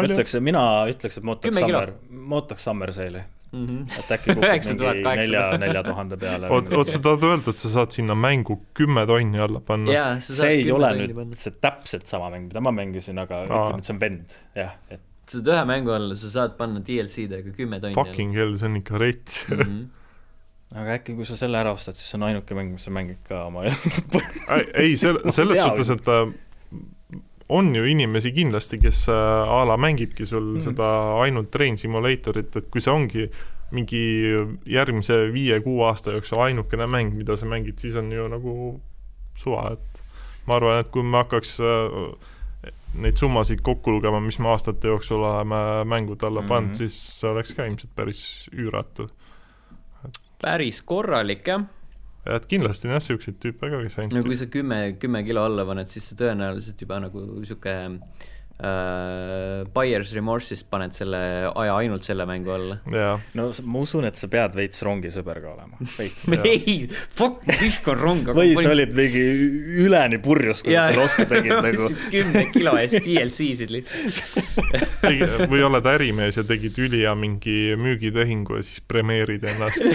ütleks, 0.00 0.34
mina 0.40 0.64
ütleks, 0.90 1.18
et 1.18 1.26
ma 1.26 1.36
ootaks. 1.36 1.60
Summer, 1.60 1.94
ma 2.10 2.40
ootaks 2.40 2.64
Summer 2.64 2.92
Sale'i, 2.96 3.22
mm. 3.52 3.66
-hmm. 3.66 3.98
et 3.98 4.12
äkki 4.16 4.34
kukub 4.34 4.48
mingi 4.52 5.20
nelja, 5.20 5.44
nelja 5.64 5.82
tuhande 5.84 6.16
peale. 6.16 6.48
oot, 6.48 6.72
oot, 6.72 6.88
sa 6.88 7.00
tahad 7.04 7.26
öelda, 7.28 7.52
et 7.52 7.64
sa 7.64 7.72
saad 7.76 7.92
sinna 7.92 8.16
mängu 8.16 8.60
kümme 8.74 9.06
tonni 9.06 9.40
alla 9.40 9.60
panna? 9.60 9.92
jaa, 9.92 10.20
see 10.20 10.50
ei 10.62 10.72
ole 10.72 10.92
nüüd 11.00 11.36
see 11.36 11.56
täpselt 11.60 12.06
sama 12.08 12.30
mäng, 12.32 12.48
mida 12.48 12.64
ma 12.64 12.72
mängisin, 12.72 13.20
aga 13.20 13.42
Aa. 13.42 13.48
ütleme, 13.48 13.82
et 13.84 13.90
see 13.90 13.96
on 13.96 14.00
vend, 14.00 14.36
jah, 14.56 14.76
et 14.90 15.04
sa 15.26 15.38
saad 15.38 15.50
ühe 15.52 15.64
mängu 15.68 15.92
alla, 15.94 16.16
sa 16.18 16.30
saad 16.32 16.54
panna 16.58 16.82
DLC-dega 16.84 17.54
kümme 17.56 17.80
tonni 17.80 17.96
Fucking 17.96 18.36
hell, 18.36 18.56
see 18.58 18.70
on 18.70 18.78
ikka 18.80 19.00
rets. 19.00 19.44
mm. 19.48 19.60
-hmm. 19.60 20.78
aga 20.82 20.96
äkki, 20.98 21.16
kui 21.18 21.28
sa 21.28 21.36
selle 21.36 21.60
ära 21.60 21.72
ostad, 21.72 21.98
siis 21.98 22.10
see 22.10 22.18
on 22.20 22.28
ainuke 22.30 22.56
mäng, 22.58 22.72
mis 22.72 22.88
sa 22.88 22.94
mängid 22.94 23.22
ka 23.28 23.44
oma 23.46 23.66
elu. 23.68 23.76
ei, 24.74 24.96
sel-, 24.96 25.22
selles 25.30 25.62
suhtes, 25.62 25.90
et 25.90 26.08
äh, 26.08 26.32
on 27.52 27.74
ju 27.76 27.84
inimesi 27.84 28.32
kindlasti, 28.32 28.78
kes 28.80 29.08
äh, 29.12 29.56
a 29.56 29.64
la 29.68 29.76
mängibki 29.76 30.26
sul 30.26 30.42
mm. 30.42 30.56
-hmm. 30.56 30.64
seda 30.68 30.92
ainult 31.22 31.50
Train 31.50 31.76
Simulatorit, 31.78 32.56
et 32.56 32.70
kui 32.70 32.80
see 32.80 32.92
ongi 32.92 33.30
mingi 33.72 34.02
järgmise 34.68 35.32
viie-kuue 35.32 35.86
aasta 35.88 36.12
jooksul 36.12 36.40
ainukene 36.44 36.86
mäng, 36.86 37.14
mida 37.16 37.36
sa 37.36 37.46
mängid, 37.46 37.78
siis 37.78 37.96
on 37.96 38.12
ju 38.12 38.28
nagu 38.28 38.80
suva, 39.34 39.72
et 39.72 40.02
ma 40.46 40.58
arvan, 40.58 40.80
et 40.80 40.88
kui 40.92 41.02
me 41.02 41.22
hakkaks 41.22 41.56
äh, 41.60 42.32
neid 42.94 43.16
summasid 43.16 43.62
kokku 43.64 43.90
lugema, 43.94 44.20
mis 44.20 44.38
me 44.38 44.48
aastate 44.52 44.88
jooksul 44.88 45.22
oleme 45.24 45.84
mängude 45.88 46.26
alla 46.28 46.42
pannud 46.42 46.52
mm, 46.52 46.66
Mhm. 46.66 46.72
-hmm. 46.72 46.78
siis 46.78 47.20
see 47.20 47.30
oleks 47.30 47.54
ka 47.54 47.64
ilmselt 47.66 47.94
päris 47.96 48.48
üüratu. 48.52 49.08
päris 50.42 50.82
korralik 50.82 51.46
jah, 51.46 51.64
et 52.26 52.46
kindlasti 52.46 52.88
on 52.88 52.94
jah, 52.96 53.02
siukseid 53.02 53.38
tüüpe 53.42 53.70
ka, 53.70 53.82
kes 53.82 53.96
no 53.96 54.02
ainult 54.02 54.26
kui 54.26 54.36
sa 54.36 54.46
kümme, 54.46 54.96
kümme 54.98 55.22
kilo 55.26 55.44
alla 55.44 55.64
paned, 55.66 55.86
siis 55.90 56.08
sa 56.10 56.16
tõenäoliselt 56.18 56.80
juba 56.82 57.00
nagu 57.00 57.24
sihuke 57.44 57.74
äh, 58.62 59.66
buyer's 59.74 60.12
remorse'ist 60.16 60.68
paned 60.70 60.94
selle 60.96 61.20
aja 61.50 61.74
ainult 61.76 62.04
selle 62.06 62.24
mängu 62.28 62.50
alla. 62.54 62.76
jaa, 62.92 63.16
no 63.38 63.42
ma 63.66 63.76
usun, 63.82 64.04
et 64.08 64.16
sa 64.20 64.26
pead 64.32 64.52
veits 64.58 64.78
rongisõber 64.86 65.36
ka 65.42 65.48
olema, 65.54 65.76
veits. 65.96 66.22
ei, 66.52 66.76
fuck, 66.90 67.36
vihkan 67.48 67.96
ronga. 67.98 68.30
või 68.36 68.48
sa 68.58 68.70
olid 68.74 68.92
mingi 68.96 69.24
üleni 69.86 70.18
purjus, 70.22 70.58
kui 70.64 70.74
sa 70.76 70.82
selle 70.90 71.04
ostu 71.06 71.22
tegid 71.30 71.56
nagu. 71.66 71.84
kümne 72.12 72.42
kilo 72.54 72.72
eest 72.80 73.00
DLC-sid 73.02 73.70
lihtsalt. 73.74 74.16
Või 75.50 75.60
oled 75.66 75.86
ärimees 75.94 76.34
ja 76.40 76.44
tegid 76.46 76.74
ülihea 76.78 77.14
mingi 77.18 77.58
müügitehingu 77.78 78.52
ja 78.60 78.64
siis 78.66 78.80
premeerid 78.88 79.42
ennast. 79.52 79.80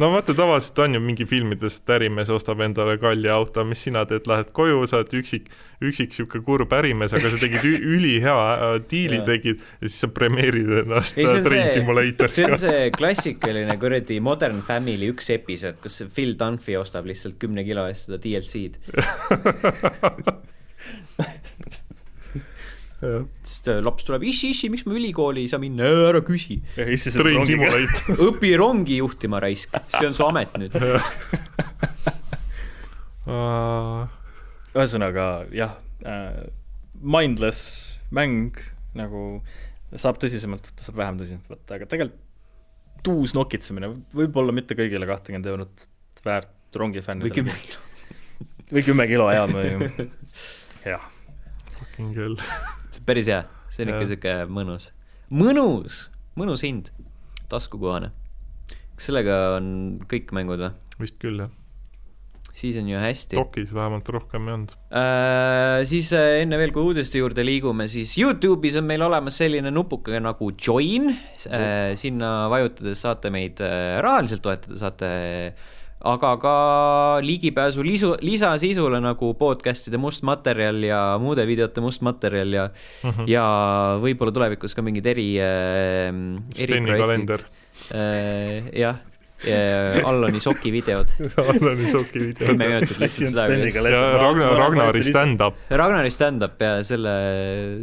no 0.00 0.08
vaata, 0.12 0.34
tavaliselt 0.34 0.78
on 0.82 0.94
ju 0.96 1.00
mingi 1.02 1.24
filmides, 1.28 1.76
et 1.80 1.92
ärimees 1.96 2.30
ostab 2.34 2.60
endale 2.64 2.96
kalli 3.02 3.28
auto, 3.30 3.64
mis 3.68 3.82
sina 3.86 4.02
teed, 4.08 4.26
lähed 4.30 4.50
koju, 4.56 4.80
sa 4.90 5.00
oled 5.00 5.14
üksik, 5.20 5.46
üksik 5.84 6.14
sihuke 6.16 6.40
kurb 6.46 6.72
ärimees, 6.76 7.14
aga 7.16 7.30
sa 7.32 7.38
tegid 7.40 7.64
ülihea 7.80 8.36
äh, 8.52 8.74
diili 8.90 9.20
tegid 9.26 9.58
ja 9.80 9.86
siis 9.88 9.98
sa 10.04 10.10
premeerid 10.14 10.70
ennast 10.84 11.18
Ei, 11.20 11.26
Train 11.26 11.44
see- 11.46 11.70
see 11.70 11.80
Simulatoriga 11.80 12.52
on. 12.52 12.58
see 12.64 12.90
klassikaline 12.96 13.76
kuradi 13.80 14.20
Modern 14.24 14.60
Family 14.66 15.10
üks 15.14 15.30
episood, 15.34 15.78
kus 15.82 16.02
Phil 16.14 16.34
Dunphy 16.40 16.76
ostab 16.80 17.06
lihtsalt 17.10 17.38
kümne 17.40 17.64
kilo 17.66 17.86
eest 17.90 18.08
seda 18.08 18.18
DLC-d. 18.22 18.74
siis 23.00 23.62
ta- 23.64 23.78
laps 23.84 24.04
tuleb, 24.04 24.24
issi, 24.28 24.50
issi, 24.54 24.68
miks 24.72 24.84
ma 24.88 24.92
ülikooli 24.98 25.44
ei 25.44 25.50
saa 25.50 25.60
minna, 25.62 25.88
ära 26.10 26.20
küsi. 26.26 26.58
Õpi 28.28 28.52
rongi 28.60 29.00
juhtima 29.00 29.40
raisk, 29.42 29.76
see 29.88 30.08
on 30.10 30.16
su 30.18 30.26
amet 30.26 30.52
nüüd. 30.60 30.76
ühesõnaga 34.74 35.26
jah 35.54 35.76
äh,, 36.06 36.42
mindless 37.00 37.94
mäng 38.14 38.58
nagu 38.98 39.40
saab 39.98 40.18
tõsisemalt 40.22 40.66
võtta, 40.68 40.84
saab 40.86 40.98
vähem 41.00 41.20
tõsisemalt 41.20 41.52
võtta, 41.54 41.76
aga 41.78 41.88
tegelikult 41.90 42.26
tuus 43.06 43.32
nokitsemine, 43.36 43.88
võib-olla 44.12 44.52
mitte 44.52 44.76
kõigile 44.76 45.06
kahtekümmend 45.08 45.46
eurot 45.48 45.86
väärt 46.26 46.76
rongifännidele. 46.76 47.30
või 47.30 47.38
kümme 47.38 47.54
kilo. 47.64 47.78
või 48.74 48.84
kümme 48.84 49.06
kilo 49.08 49.30
ja 49.32 49.46
või 49.48 50.10
jah, 50.92 51.08
Fucking 51.78 52.12
hell. 52.16 52.36
Päris 53.10 53.30
hea, 53.30 53.44
see 53.74 53.84
on 53.84 53.94
ikka 53.94 54.08
sihuke 54.10 54.34
mõnus, 54.50 54.90
mõnus, 55.34 56.04
mõnus 56.38 56.62
hind, 56.66 56.92
taskukohane. 57.50 58.12
kas 58.94 59.08
sellega 59.10 59.40
on 59.56 59.72
kõik 60.10 60.30
mängud 60.36 60.62
või? 60.62 60.76
vist 61.00 61.16
küll 61.22 61.42
jah. 61.42 61.50
siis 62.54 62.78
on 62.78 62.90
ju 62.90 63.00
hästi. 63.00 63.38
dokis 63.38 63.72
vähemalt 63.74 64.08
rohkem 64.14 64.46
ei 64.46 64.54
olnud. 64.58 64.76
Äh, 64.94 65.80
siis 65.90 66.12
äh, 66.14 66.42
enne 66.44 66.60
veel, 66.60 66.74
kui 66.76 66.86
uudiste 66.92 67.18
juurde 67.22 67.44
liigume, 67.46 67.88
siis 67.90 68.14
Youtube'is 68.20 68.78
on 68.78 68.86
meil 68.86 69.02
olemas 69.06 69.40
selline 69.42 69.72
nupuke 69.74 70.22
nagu 70.22 70.52
join 70.54 71.10
äh,. 71.10 71.96
sinna 71.98 72.50
vajutades 72.52 73.02
saate 73.06 73.34
meid 73.34 73.62
äh, 73.64 73.98
rahaliselt 74.04 74.44
toetada, 74.46 74.78
saate 74.84 75.12
aga 76.00 76.30
ka 76.40 76.54
ligipääsu 77.20 77.84
lisu, 77.84 78.14
lisasisule 78.24 79.00
nagu 79.04 79.34
podcast'ide 79.36 80.00
must 80.00 80.24
materjal 80.24 80.80
ja 80.84 81.00
muude 81.20 81.44
videote 81.48 81.84
must 81.84 82.00
materjal 82.02 82.52
ja 82.56 82.64
mm, 82.70 83.10
-hmm. 83.10 83.28
ja 83.28 83.44
võib-olla 84.00 84.32
tulevikus 84.32 84.74
ka 84.74 84.82
mingid 84.82 85.06
eri 85.06 85.36
äh,. 85.40 86.08
Steni 86.56 86.96
kalender. 86.96 87.40
äh,. 87.92 88.72
jah, 88.72 88.96
Allani 90.04 90.40
soki 90.40 90.72
videod. 90.72 91.08
Allani 91.52 91.88
Soki 91.88 92.20
video. 92.20 92.46
kümme 92.46 92.68
minutit 92.68 92.98
lihtsalt 93.00 93.30
seda, 93.30 93.88
ja 93.88 94.02
Ragnar, 94.20 94.56
Ragnari. 94.58 95.02
stand-up 95.04 95.56
Ragnari 95.70 96.10
stand-up 96.10 96.60
ja 96.60 96.82
selle, 96.84 97.14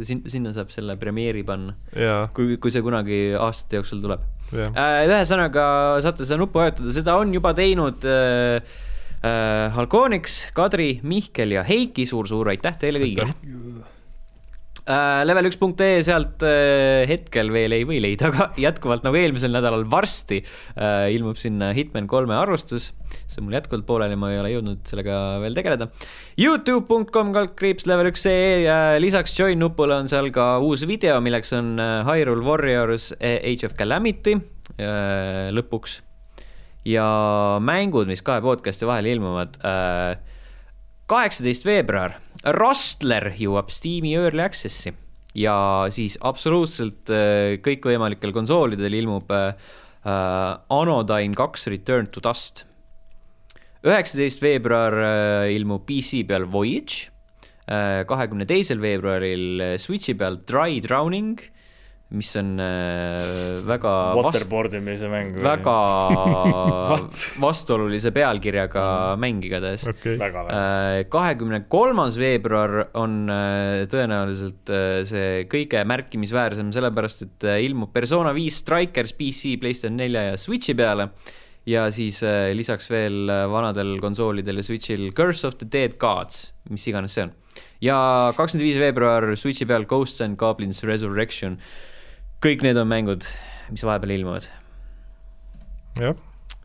sinna 0.02 0.52
saab 0.54 0.70
selle 0.70 0.96
premeeri 0.96 1.42
panna, 1.42 1.74
ja, 1.96 2.28
kui, 2.34 2.56
kui 2.62 2.70
see 2.70 2.82
kunagi 2.82 3.34
aastate 3.34 3.80
jooksul 3.80 4.02
tuleb. 4.04 4.22
jah. 4.52 4.72
ühesõnaga 5.08 5.64
saate 6.04 6.26
seda 6.28 6.40
nuppu 6.40 6.62
vajutada, 6.62 6.92
seda 6.94 7.16
on 7.20 7.34
juba 7.34 7.54
teinud 7.58 8.06
äh, 8.08 8.58
äh, 9.22 9.68
Halkonix, 9.76 10.40
Kadri, 10.56 10.98
Mihkel 11.02 11.56
ja 11.58 11.66
Heiki 11.68 12.06
suur,, 12.08 12.28
suur-suur 12.30 12.54
aitäh 12.54 12.76
teile 12.80 13.02
kõigile. 13.02 13.32
Äh, 14.88 15.20
level1.ee, 15.28 16.00
sealt 16.00 16.40
äh, 16.48 17.04
hetkel 17.10 17.50
veel 17.52 17.74
ei 17.76 17.84
või 17.84 17.98
leida, 18.00 18.30
aga 18.30 18.46
jätkuvalt 18.56 19.04
nagu 19.04 19.18
eelmisel 19.20 19.52
nädalal 19.52 19.84
varsti 19.90 20.40
äh, 20.40 21.10
ilmub 21.12 21.36
sinna 21.36 21.74
Hitman 21.76 22.08
kolme 22.08 22.38
arvustus. 22.38 22.94
See 23.28 23.42
on 23.42 23.48
mul 23.48 23.58
jätkuvalt 23.58 23.86
pooleli, 23.88 24.16
ma 24.16 24.30
ei 24.32 24.40
ole 24.40 24.52
jõudnud 24.54 24.84
sellega 24.88 25.16
veel 25.42 25.56
tegeleda. 25.56 25.88
Youtube.com 26.40 27.32
kaldkriips 27.36 27.88
level1.ee 27.88 28.62
ja 28.64 28.76
lisaks 29.00 29.36
join 29.38 29.60
nupule 29.60 29.98
on 30.00 30.08
seal 30.10 30.30
ka 30.34 30.56
uus 30.64 30.86
video, 30.88 31.18
milleks 31.24 31.52
on 31.56 31.74
äh, 31.82 32.00
Hyrule 32.08 32.44
Warriors 32.46 33.10
äh, 33.18 33.36
Age 33.42 33.68
of 33.68 33.76
Calamity 33.78 34.38
äh, 34.78 35.48
lõpuks. 35.54 36.00
ja 36.88 37.08
mängud, 37.60 38.08
mis 38.08 38.24
kahe 38.24 38.40
podcast'i 38.40 38.86
vahel 38.88 39.10
ilmuvad 39.10 39.58
kaheksateist 41.08 41.66
veebruar, 41.66 42.14
Rustler 42.56 43.34
jõuab 43.36 43.68
Steam'i 43.74 44.14
Early 44.16 44.40
Access'i 44.40 44.94
ja 45.36 45.58
siis 45.92 46.16
absoluutselt 46.24 47.10
kõikvõimalikel 47.64 48.32
konsoolidel 48.32 48.96
ilmub 49.02 49.34
äh, 50.08 50.56
Anodyne 50.70 51.36
kaks 51.36 51.66
Return 51.72 52.08
to 52.12 52.22
Dust. 52.24 52.64
Üheksateist 53.86 54.42
veebruar 54.42 54.96
äh, 55.02 55.52
ilmub 55.54 55.84
PC 55.86 56.24
peal 56.28 56.48
Voyage, 56.50 57.12
kahekümne 58.08 58.46
teisel 58.48 58.80
veebruaril 58.80 59.60
äh, 59.60 59.74
Switchi 59.78 60.14
peal 60.16 60.38
Dry 60.48 60.78
Drowning, 60.80 61.34
mis 62.16 62.30
on 62.40 62.54
äh, 62.56 63.58
väga 63.68 63.90
vast- 64.16 64.24
Waterboard 64.24 64.72
imise 64.78 65.10
mäng. 65.12 65.34
väga 65.44 65.74
vastuolulise 67.44 68.08
pealkirjaga 68.16 68.84
mäng 69.20 69.44
igatahes. 69.44 69.84
kahekümne 71.12 71.60
kolmas 71.68 72.16
veebruar 72.16 72.86
on 72.96 73.18
äh, 73.28 73.84
tõenäoliselt 73.92 74.72
äh, 74.72 75.02
see 75.08 75.44
kõige 75.52 75.84
märkimisväärsem, 75.84 76.72
sellepärast 76.72 77.26
et 77.26 77.44
äh, 77.52 77.60
ilmub 77.68 77.92
Persona 77.92 78.32
viis 78.36 78.62
Strikers 78.64 79.12
PC, 79.12 79.58
PlayStation 79.60 80.00
nelja 80.00 80.30
ja 80.30 80.40
Switchi 80.40 80.72
peale. 80.78 81.10
Ja 81.68 81.88
siis 81.92 82.22
äh, 82.24 82.50
lisaks 82.56 82.88
veel 82.90 83.28
äh, 83.32 83.44
vanadel 83.50 83.98
konsoolidel 84.02 84.60
ja 84.60 84.64
Switchil 84.64 85.10
Curse 85.16 85.48
of 85.48 85.58
the 85.60 85.68
Dead 85.72 85.98
Gods, 86.00 86.48
mis 86.70 86.86
iganes 86.88 87.16
see 87.16 87.26
on. 87.26 87.34
ja 87.84 87.98
kakskümmend 88.36 88.66
viis 88.66 88.78
veebruar 88.80 89.26
Switchi 89.36 89.68
peal 89.68 89.84
Ghosts 89.88 90.24
and 90.24 90.38
Goblins 90.40 90.82
Resurrection. 90.86 91.58
kõik 92.44 92.62
need 92.64 92.78
on 92.78 92.88
mängud, 92.88 93.26
mis 93.72 93.84
vahepeal 93.84 94.16
ilmuvad. 94.18 94.48
jah. 96.00 96.16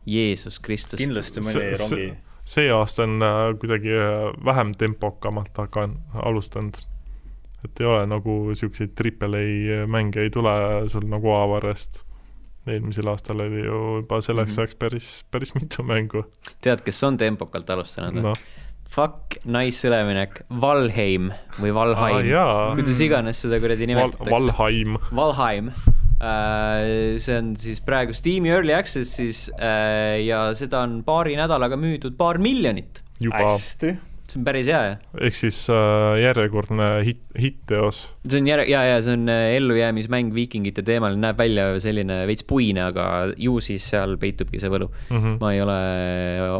Jeesus 0.06 0.60
Kristus. 0.60 1.00
kindlasti 1.00 1.44
mõni 1.44 1.74
rongi, 1.80 2.08
see 2.48 2.72
aasta 2.72 3.04
on 3.04 3.20
äh, 3.24 3.44
kuidagi 3.60 3.92
äh, 3.92 4.32
vähem 4.44 4.72
tempokamalt 4.78 5.52
hakan-, 5.60 6.00
alustanud. 6.24 6.80
et 7.64 7.80
ei 7.80 7.86
ole 7.88 8.08
nagu 8.08 8.56
siukseid 8.56 8.96
triple 8.96 9.40
A 9.40 9.86
mänge 9.88 10.24
ei 10.24 10.30
tule 10.30 10.88
sul 10.88 11.08
nagu 11.08 11.32
avarest. 11.36 12.04
Eelmisel 12.66 13.08
aastal 13.12 13.40
oli 13.44 13.62
ju 13.64 13.80
juba 14.00 14.20
selleks 14.24 14.54
Mhm. 14.56 14.60
ajaks 14.64 14.74
päris, 14.80 15.08
päris 15.30 15.54
mitu 15.54 15.82
mängu. 15.82 16.24
tead, 16.64 16.80
kes 16.84 17.02
on 17.04 17.16
tempokalt 17.20 17.70
alustanud 17.70 18.22
no.? 18.22 18.32
Fuck, 18.94 19.38
nice 19.44 19.88
üleminek, 19.88 20.42
Valheim 20.60 21.30
või 21.58 21.72
Valheim, 21.74 22.28
jaa, 22.28 22.74
kuidas 22.76 23.00
iganes 23.02 23.40
seda 23.42 23.58
kuradi 23.58 23.88
Val-, 23.88 24.12
nimetatakse. 24.12 24.30
Valheim, 24.30 24.98
Valheim. 25.12 25.70
see 27.18 27.36
on 27.38 27.54
siis 27.58 27.80
praegu 27.84 28.14
Steam'i 28.16 28.52
Early 28.54 28.72
Access'is 28.76 29.48
äh, 29.58 30.20
ja 30.24 30.44
seda 30.54 30.84
on 30.86 31.00
paari 31.06 31.34
nädalaga 31.36 31.76
müüdud 31.80 32.16
paar 32.16 32.38
miljonit. 32.38 33.02
hästi. 33.20 33.96
See 34.34 34.40
on 34.40 34.44
päris 34.48 34.66
hea, 34.66 34.78
jah. 34.90 34.98
ehk 35.28 35.36
siis 35.38 35.60
äh, 35.70 36.16
järjekordne 36.24 36.88
hitt, 37.06 37.22
hitt-teos. 37.38 38.00
see 38.26 38.40
on 38.42 38.48
järg-, 38.50 38.68
ja, 38.72 38.80
ja 38.88 38.96
see 39.04 39.14
on 39.14 39.28
äh, 39.30 39.54
ellujäämismäng 39.60 40.32
viikingite 40.34 40.82
teemal, 40.86 41.14
näeb 41.22 41.38
välja 41.38 41.68
selline 41.82 42.24
veits 42.26 42.42
puine, 42.50 42.82
aga 42.90 43.06
ju 43.38 43.60
siis 43.62 43.86
seal 43.94 44.16
peitubki 44.18 44.58
see 44.62 44.72
võlu. 44.72 44.90
Mhm. 45.10 45.36
ma 45.40 45.52
ei 45.54 45.60
ole 45.62 45.78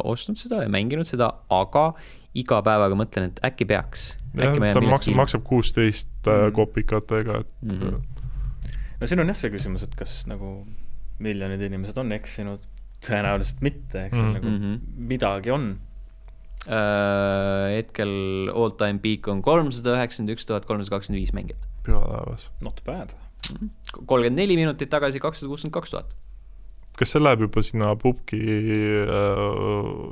ostnud 0.05 0.39
seda 0.39 0.63
ja 0.63 0.71
mänginud 0.71 1.09
seda, 1.11 1.33
aga 1.51 1.89
iga 2.35 2.61
päevaga 2.67 2.97
mõtlen, 2.99 3.29
et 3.31 3.41
äkki 3.47 3.67
peaks. 3.71 4.13
ta 4.35 4.81
maksab, 4.83 5.15
maksab 5.19 5.45
kuusteist 5.47 6.09
äh, 6.27 6.47
Mhm. 6.47 6.55
kopikatega, 6.55 7.41
et 7.41 7.53
Mhm. 7.63 7.99
no 9.01 9.07
siin 9.07 9.21
on 9.21 9.27
jah 9.31 9.37
see 9.37 9.51
küsimus, 9.51 9.83
et 9.83 9.95
kas 9.99 10.25
nagu 10.31 10.65
miljonid 11.23 11.61
inimesed 11.63 11.99
on 11.99 12.11
eksinud, 12.13 12.61
tõenäoliselt 13.05 13.61
mitte, 13.63 14.07
eks 14.07 14.19
seal 14.19 14.31
Mhm. 14.31 14.35
nagu 14.39 14.49
Mhm. 14.51 15.09
midagi 15.11 15.51
on. 15.55 15.79
Äh, 16.65 17.77
hetkel 17.77 18.49
all 18.49 18.73
time 18.81 18.99
peak 19.05 19.29
on 19.29 19.43
kolmsada 19.45 19.99
üheksakümmend 19.99 20.33
üks 20.33 20.47
tuhat 20.49 20.65
kolmsada 20.65 20.97
kakskümmend 20.97 21.21
viis 21.21 21.35
mängijat. 21.37 21.67
püha 21.85 22.01
taevas. 22.01 22.49
Not 22.65 22.81
bad. 22.87 23.13
kolmkümmend 24.07 24.39
neli 24.41 24.57
minutit 24.57 24.89
tagasi 24.91 25.21
kakssada 25.21 25.51
kuuskümmend 25.53 25.77
kaks 25.77 25.93
tuhat. 25.93 26.15
kas 26.97 27.13
see 27.13 27.21
läheb 27.21 27.45
juba 27.45 27.65
sinna 27.67 27.93
pubgi 28.01 28.41
äh, 29.05 29.45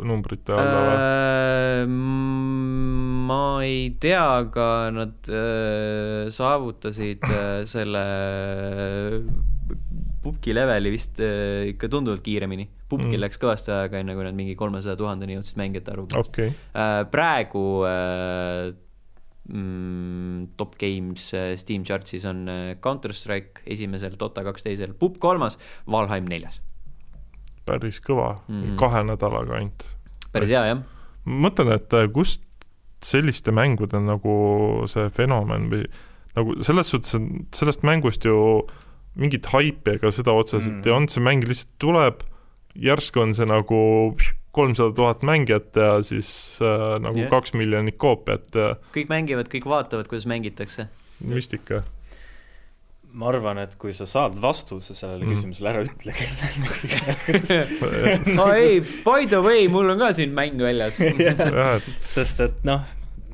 numbrite 0.05 0.53
alla 0.59 0.83
või? 0.85 0.99
Äh, 0.99 1.87
ma 3.33 3.43
ei 3.65 3.95
tea, 4.03 4.21
aga 4.43 4.69
nad 4.93 5.33
äh, 5.33 6.29
saavutasid 6.37 7.25
äh, 7.31 7.63
selle 7.71 8.05
pubgi 10.23 10.55
leveli 10.55 10.93
vist 10.95 11.21
äh, 11.23 11.73
ikka 11.73 11.91
tunduvalt 11.93 12.23
kiiremini. 12.25 12.69
pubgil 12.89 13.17
Mm. 13.17 13.25
läks 13.25 13.41
kõvasti 13.41 13.73
aega, 13.75 14.01
enne 14.03 14.15
kui 14.15 14.25
nad 14.27 14.37
mingi 14.37 14.55
kolmesaja 14.59 14.99
tuhandeni 15.01 15.39
jõudsid 15.39 15.59
mängijate 15.61 15.95
arvu 15.95 16.07
poolest 16.13 16.33
okei, 16.35 16.53
äh,. 16.77 16.99
praegu 17.11 17.63
äh, 17.89 18.75
mm, 19.49 20.53
top 20.57 20.77
games 20.81 21.33
äh, 21.35 21.55
Steam 21.57 21.87
chart'is 21.89 22.27
on 22.29 22.45
äh, 22.49 22.77
Counter 22.85 23.15
Strike 23.17 23.65
esimesel, 23.67 24.17
Dota 24.21 24.45
kaks 24.47 24.67
teisel, 24.67 24.95
Pub 24.99 25.19
kolmas, 25.23 25.59
Valheim 25.91 26.29
neljas. 26.31 26.61
päris 27.67 28.01
kõva 28.03 28.37
mm, 28.49 28.77
kahe 28.81 29.05
nädalaga 29.07 29.59
ainult. 29.59 29.85
päris 30.33 30.53
hea 30.53 30.65
jah. 30.73 30.87
mõtlen, 31.27 31.75
et 31.79 31.99
äh, 31.99 32.09
kust 32.13 32.45
selliste 33.03 33.51
mängude 33.55 33.99
nagu 33.99 34.35
see 34.91 35.09
fenomen 35.11 35.69
või 35.73 35.87
nagu 36.37 36.55
selles 36.65 36.93
suhtes, 36.93 37.17
et 37.19 37.59
sellest 37.59 37.83
mängust 37.87 38.25
ju 38.25 38.37
mingit 39.19 39.47
haipi 39.53 39.91
ega 39.99 40.11
seda 40.15 40.33
otseselt 40.33 40.77
Mm. 40.81 40.87
ei 40.87 40.93
olnud, 40.97 41.11
see 41.13 41.21
mäng 41.25 41.43
lihtsalt 41.45 41.69
tuleb, 41.83 42.17
järsku 42.75 43.21
on 43.21 43.35
see 43.37 43.45
nagu 43.47 44.17
kolmsada 44.53 44.93
tuhat 44.97 45.23
mängijat 45.25 45.77
ja 45.77 46.03
siis 46.05 46.59
äh, 46.61 46.99
nagu 47.01 47.19
yeah. 47.19 47.31
kaks 47.33 47.53
miljonit 47.57 47.97
koopiat 48.01 48.49
ja 48.55 48.75
kõik 48.95 49.09
mängivad, 49.13 49.49
kõik 49.53 49.65
vaatavad, 49.69 50.07
kuidas 50.09 50.27
mängitakse. 50.29 50.87
müstika. 51.25 51.83
ma 53.13 53.29
arvan, 53.29 53.59
et 53.61 53.75
kui 53.77 53.93
sa 53.93 54.07
saad 54.09 54.39
vastuse 54.41 54.95
sellele 54.97 55.25
Mm. 55.27 55.33
küsimusele, 55.37 55.69
ära 55.69 55.83
ütle 55.85 56.13
kellelegi. 56.17 56.89
aa 58.41 58.55
ei, 58.57 58.81
by 59.05 59.27
the 59.29 59.41
way, 59.45 59.69
mul 59.69 59.91
on 59.93 59.99
ka 60.01 60.13
siin 60.17 60.33
mäng 60.33 60.57
väljas. 60.61 60.97
sest 62.15 62.41
et 62.41 62.65
noh, 62.65 62.81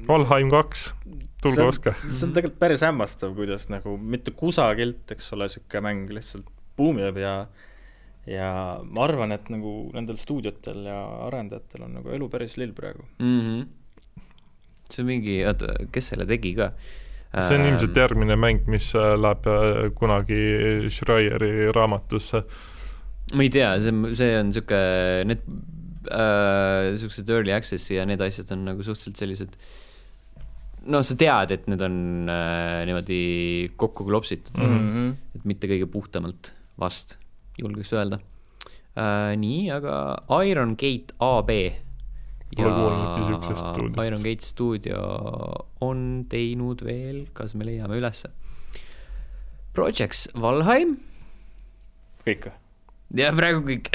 Valheim 0.08 0.50
kaks, 0.50 0.88
on- 1.46 1.68
ostke. 1.68 1.94
see 2.10 2.26
on 2.26 2.32
tegelikult 2.36 2.58
päris 2.60 2.82
hämmastav, 2.86 3.34
kuidas 3.36 3.68
nagu 3.70 3.96
mitte 3.98 4.32
kusagilt, 4.36 5.04
eks 5.14 5.32
ole, 5.36 5.48
sihuke 5.52 5.82
mäng 5.84 6.08
lihtsalt 6.10 6.46
buumib 6.78 7.16
ja 7.22 7.34
ja 8.28 8.48
ma 8.84 9.04
arvan, 9.06 9.32
et 9.32 9.48
nagu 9.48 9.88
nendel 9.94 10.18
stuudiotel 10.20 10.82
ja 10.84 10.98
arendajatel 11.28 11.86
on 11.86 11.94
nagu 12.00 12.10
elu 12.12 12.28
päris 12.28 12.56
lill 12.60 12.74
praegu. 12.76 13.06
Mhm. 13.18 13.68
see 14.88 15.02
on 15.04 15.06
mingi, 15.10 15.36
oota, 15.44 15.74
kes 15.92 16.06
selle 16.14 16.24
tegi 16.28 16.54
ka? 16.56 16.72
see 17.44 17.58
on 17.58 17.66
ilmselt 17.68 17.96
järgmine 17.96 18.36
mäng, 18.40 18.62
mis 18.72 18.94
äh, 18.96 19.12
läheb 19.20 19.46
äh, 19.52 19.90
kunagi 19.96 20.38
Schreieri 20.88 21.68
raamatusse. 21.76 22.42
ma 23.34 23.42
ei 23.44 23.50
tea, 23.52 23.74
see 23.84 23.92
on, 23.92 24.14
see 24.16 24.30
on 24.40 24.52
sihuke, 24.56 24.78
need 25.28 25.42
äh, 26.08 26.94
siuksed 27.00 27.28
early 27.28 27.52
access'i 27.52 27.98
ja 27.98 28.06
need 28.08 28.20
asjad 28.24 28.52
on 28.56 28.64
nagu 28.70 28.82
suhteliselt 28.86 29.20
sellised 29.20 29.58
no 30.86 31.02
sa 31.02 31.16
tead, 31.18 31.52
et 31.54 31.66
need 31.70 31.82
on 31.84 31.98
äh, 32.30 32.84
niimoodi 32.88 33.20
kokku 33.80 34.06
klopsitud 34.08 34.60
mm. 34.62 34.78
-hmm. 34.78 35.12
et 35.36 35.44
mitte 35.48 35.70
kõige 35.70 35.88
puhtamalt 35.90 36.52
vast, 36.78 37.18
julgeks 37.58 37.92
öelda 37.92 38.20
äh,. 38.96 39.34
nii, 39.36 39.70
aga 39.74 40.22
Iron 40.46 40.76
Gate 40.78 41.14
AB. 41.18 41.50
Pole 42.56 42.70
kuulnudki 42.72 43.26
siuksest 43.26 43.60
stuudiost. 43.60 44.06
Iron 44.06 44.22
Gate 44.24 44.44
stuudio 44.46 45.00
on 45.84 46.24
teinud 46.28 46.80
veel, 46.84 47.26
kas 47.36 47.52
me 47.54 47.66
leiame 47.68 47.98
ülesse? 48.00 48.30
Projects 49.76 50.28
Valheim, 50.32 50.96
kõik 52.24 52.48
või? 52.48 52.67
Ja 53.16 53.30
praegu 53.32 53.62
kõik 53.64 53.86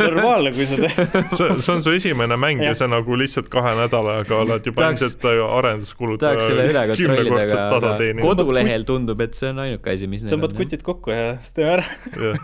normaalne, 0.00 0.50
kui 0.56 0.66
sa 0.66 0.78
teed. 0.80 1.18
see, 1.38 1.50
see 1.62 1.74
on 1.74 1.84
su 1.86 1.92
esimene 1.94 2.38
mäng 2.40 2.62
ja 2.64 2.72
Jah. 2.72 2.78
sa 2.82 2.88
nagu 2.90 3.18
lihtsalt 3.18 3.50
kahe 3.52 3.76
nädalaga 3.78 4.40
oled 4.42 4.66
juba 4.66 4.82
Tahaks- 4.88 5.04
ilmselt 5.06 5.28
arenduskulud 5.60 6.18
tahaks 6.22 6.48
selle 6.48 6.64
üle 6.66 6.86
kontrollida, 6.90 7.22
kümnekordselt 7.22 7.62
tasa 7.76 7.92
aga 7.92 7.92
teeninud. 8.02 8.26
kodulehel 8.26 8.88
tundub, 8.88 9.22
et 9.26 9.38
see 9.38 9.52
on 9.52 9.62
ainuke 9.66 9.94
asi, 9.94 10.10
mis 10.10 10.26
tõmbad 10.26 10.56
kutid 10.58 10.82
kokku 10.86 11.14
ja 11.14 11.36
teeme 11.54 11.76
ära. 11.78 12.34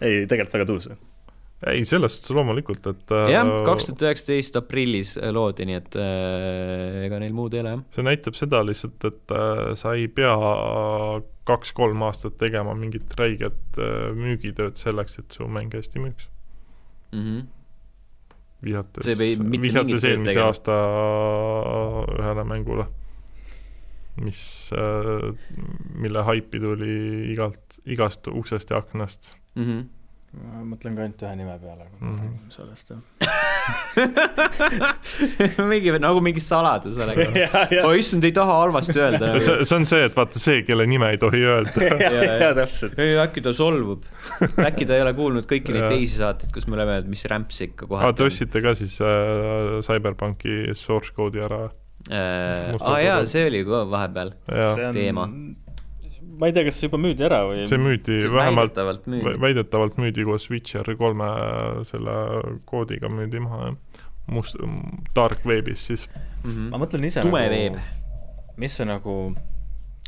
ei, 0.00 0.24
tegelikult 0.30 0.54
väga 0.60 0.68
tuus. 0.70 0.88
ei, 1.70 1.84
selles 1.88 2.16
suhtes 2.16 2.34
loomulikult, 2.34 2.86
et 2.90 3.12
jah, 3.30 3.46
äh, 3.46 3.62
kaks 3.66 3.88
tuhat 3.88 4.04
üheksateist 4.08 4.58
aprillis 4.60 5.14
loodi, 5.34 5.66
nii 5.68 5.78
et 5.78 5.98
äh, 6.00 7.04
ega 7.06 7.20
neil 7.22 7.34
muud 7.36 7.54
ei 7.56 7.62
ole 7.62 7.74
jah. 7.74 7.82
see 7.94 8.06
näitab 8.06 8.38
seda 8.38 8.60
lihtsalt, 8.66 9.06
et 9.08 9.34
äh, 9.34 9.62
sa 9.78 9.94
ei 9.98 10.08
pea 10.12 10.34
kaks-kolm 11.48 12.04
aastat 12.06 12.38
tegema 12.40 12.74
mingit 12.78 13.14
räiget 13.20 13.78
äh, 13.80 14.10
müügitööd 14.16 14.80
selleks, 14.80 15.20
et 15.22 15.36
su 15.36 15.48
mäng 15.50 15.74
hästi 15.74 16.02
müüks. 16.02 16.28
Vihjates 18.64 19.06
mitte, 19.06 19.44
mingit 19.44 19.66
vihjates 19.68 20.02
tööd 20.02 20.10
eelmise 20.10 20.32
tegema. 20.32 20.52
aasta 20.52 20.78
ühele 22.18 22.46
mängule, 22.48 22.88
mis, 24.24 24.40
mille 26.00 26.24
haipi 26.26 26.62
tuli 26.62 26.96
igalt, 27.34 27.78
igast 27.84 28.26
uksest 28.32 28.72
ja 28.74 28.82
aknast. 28.82 29.36
Mhm. 29.54 29.84
Ma 30.34 30.64
mõtlen 30.74 30.96
ka 30.98 31.04
ainult 31.06 31.22
ühe 31.26 31.34
nime 31.40 31.54
peale, 31.62 31.84
Mhm. 32.00 32.16
räägime 32.20 32.50
sellest 32.52 32.88
mingi 35.70 35.92
nagu 36.02 36.20
mingi 36.24 36.40
saladus 36.42 36.98
oleks. 37.00 37.30
ja, 37.42 37.48
ja, 37.72 37.84
oi 37.88 38.00
issand, 38.02 38.24
ei 38.26 38.32
taha 38.36 38.54
halvasti 38.64 38.98
öelda 39.00 39.24
nagu. 39.30 39.40
see, 39.44 39.64
see 39.68 39.76
on 39.78 39.86
see, 39.88 40.02
et 40.08 40.16
vaata 40.18 40.38
see, 40.42 40.58
kelle 40.66 40.84
nime 40.90 41.06
ei 41.14 41.20
tohi 41.22 41.40
öelda. 41.48 41.86
ja, 42.04 42.10
ja 42.42 42.50
täpselt. 42.58 42.98
ei, 43.00 43.10
äkki 43.22 43.40
ta 43.46 43.50
solvub. 43.56 44.02
äkki 44.64 44.84
ta 44.90 44.98
ei 44.98 45.02
ole 45.06 45.14
kuulnud 45.16 45.46
kõiki 45.50 45.70
neid 45.74 45.86
Jaa. 45.86 45.92
teisi 45.94 46.16
saateid, 46.20 46.50
kus 46.54 46.64
me 46.68 46.72
oleme 46.78 46.92
öelnud, 46.98 47.10
mis 47.14 47.24
rämps 47.30 47.58
ikka 47.68 47.88
kohati 47.90 48.18
te 48.20 48.28
ostsite 48.28 48.58
ka 48.64 48.70
siis 48.78 48.94
äh, 49.04 49.08
Cyberpunki 49.86 50.52
source 50.78 51.10
code'i 51.16 51.40
ära? 51.46 51.62
äh,. 52.10 52.74
Aa 52.80 52.98
jaa, 53.00 53.18
turul. 53.22 53.30
see 53.32 53.44
oli 53.48 53.60
ka 53.68 53.84
vahepeal. 53.90 54.30
jaa, 54.52 54.74
teema. 54.96 55.24
Ma 56.38 56.50
ei 56.50 56.56
tea, 56.56 56.66
kas 56.68 56.78
see 56.80 56.88
juba 56.88 57.00
müüdi 57.00 57.26
ära 57.26 57.42
või? 57.48 57.64
see 57.70 57.80
müüdi 57.80 58.18
vähemalt, 58.32 58.78
väidetavalt 59.42 59.98
müüdi. 60.00 60.26
koos 60.28 60.48
Witcher 60.52 60.94
kolme 61.00 61.30
selle 61.88 62.18
koodiga 62.68 63.10
müüdi 63.12 63.42
maha, 63.44 63.70
jah. 63.70 64.04
must, 64.34 64.60
dark 65.16 65.44
web'is 65.48 65.88
siis. 65.90 66.06
ma 66.44 66.80
mõtlen 66.80 67.04
ise 67.08 67.24
tume 67.24 67.44
nagu 67.44 67.56
veeb., 67.56 67.80
mis 68.60 68.78
see 68.78 68.86
nagu 68.88 69.18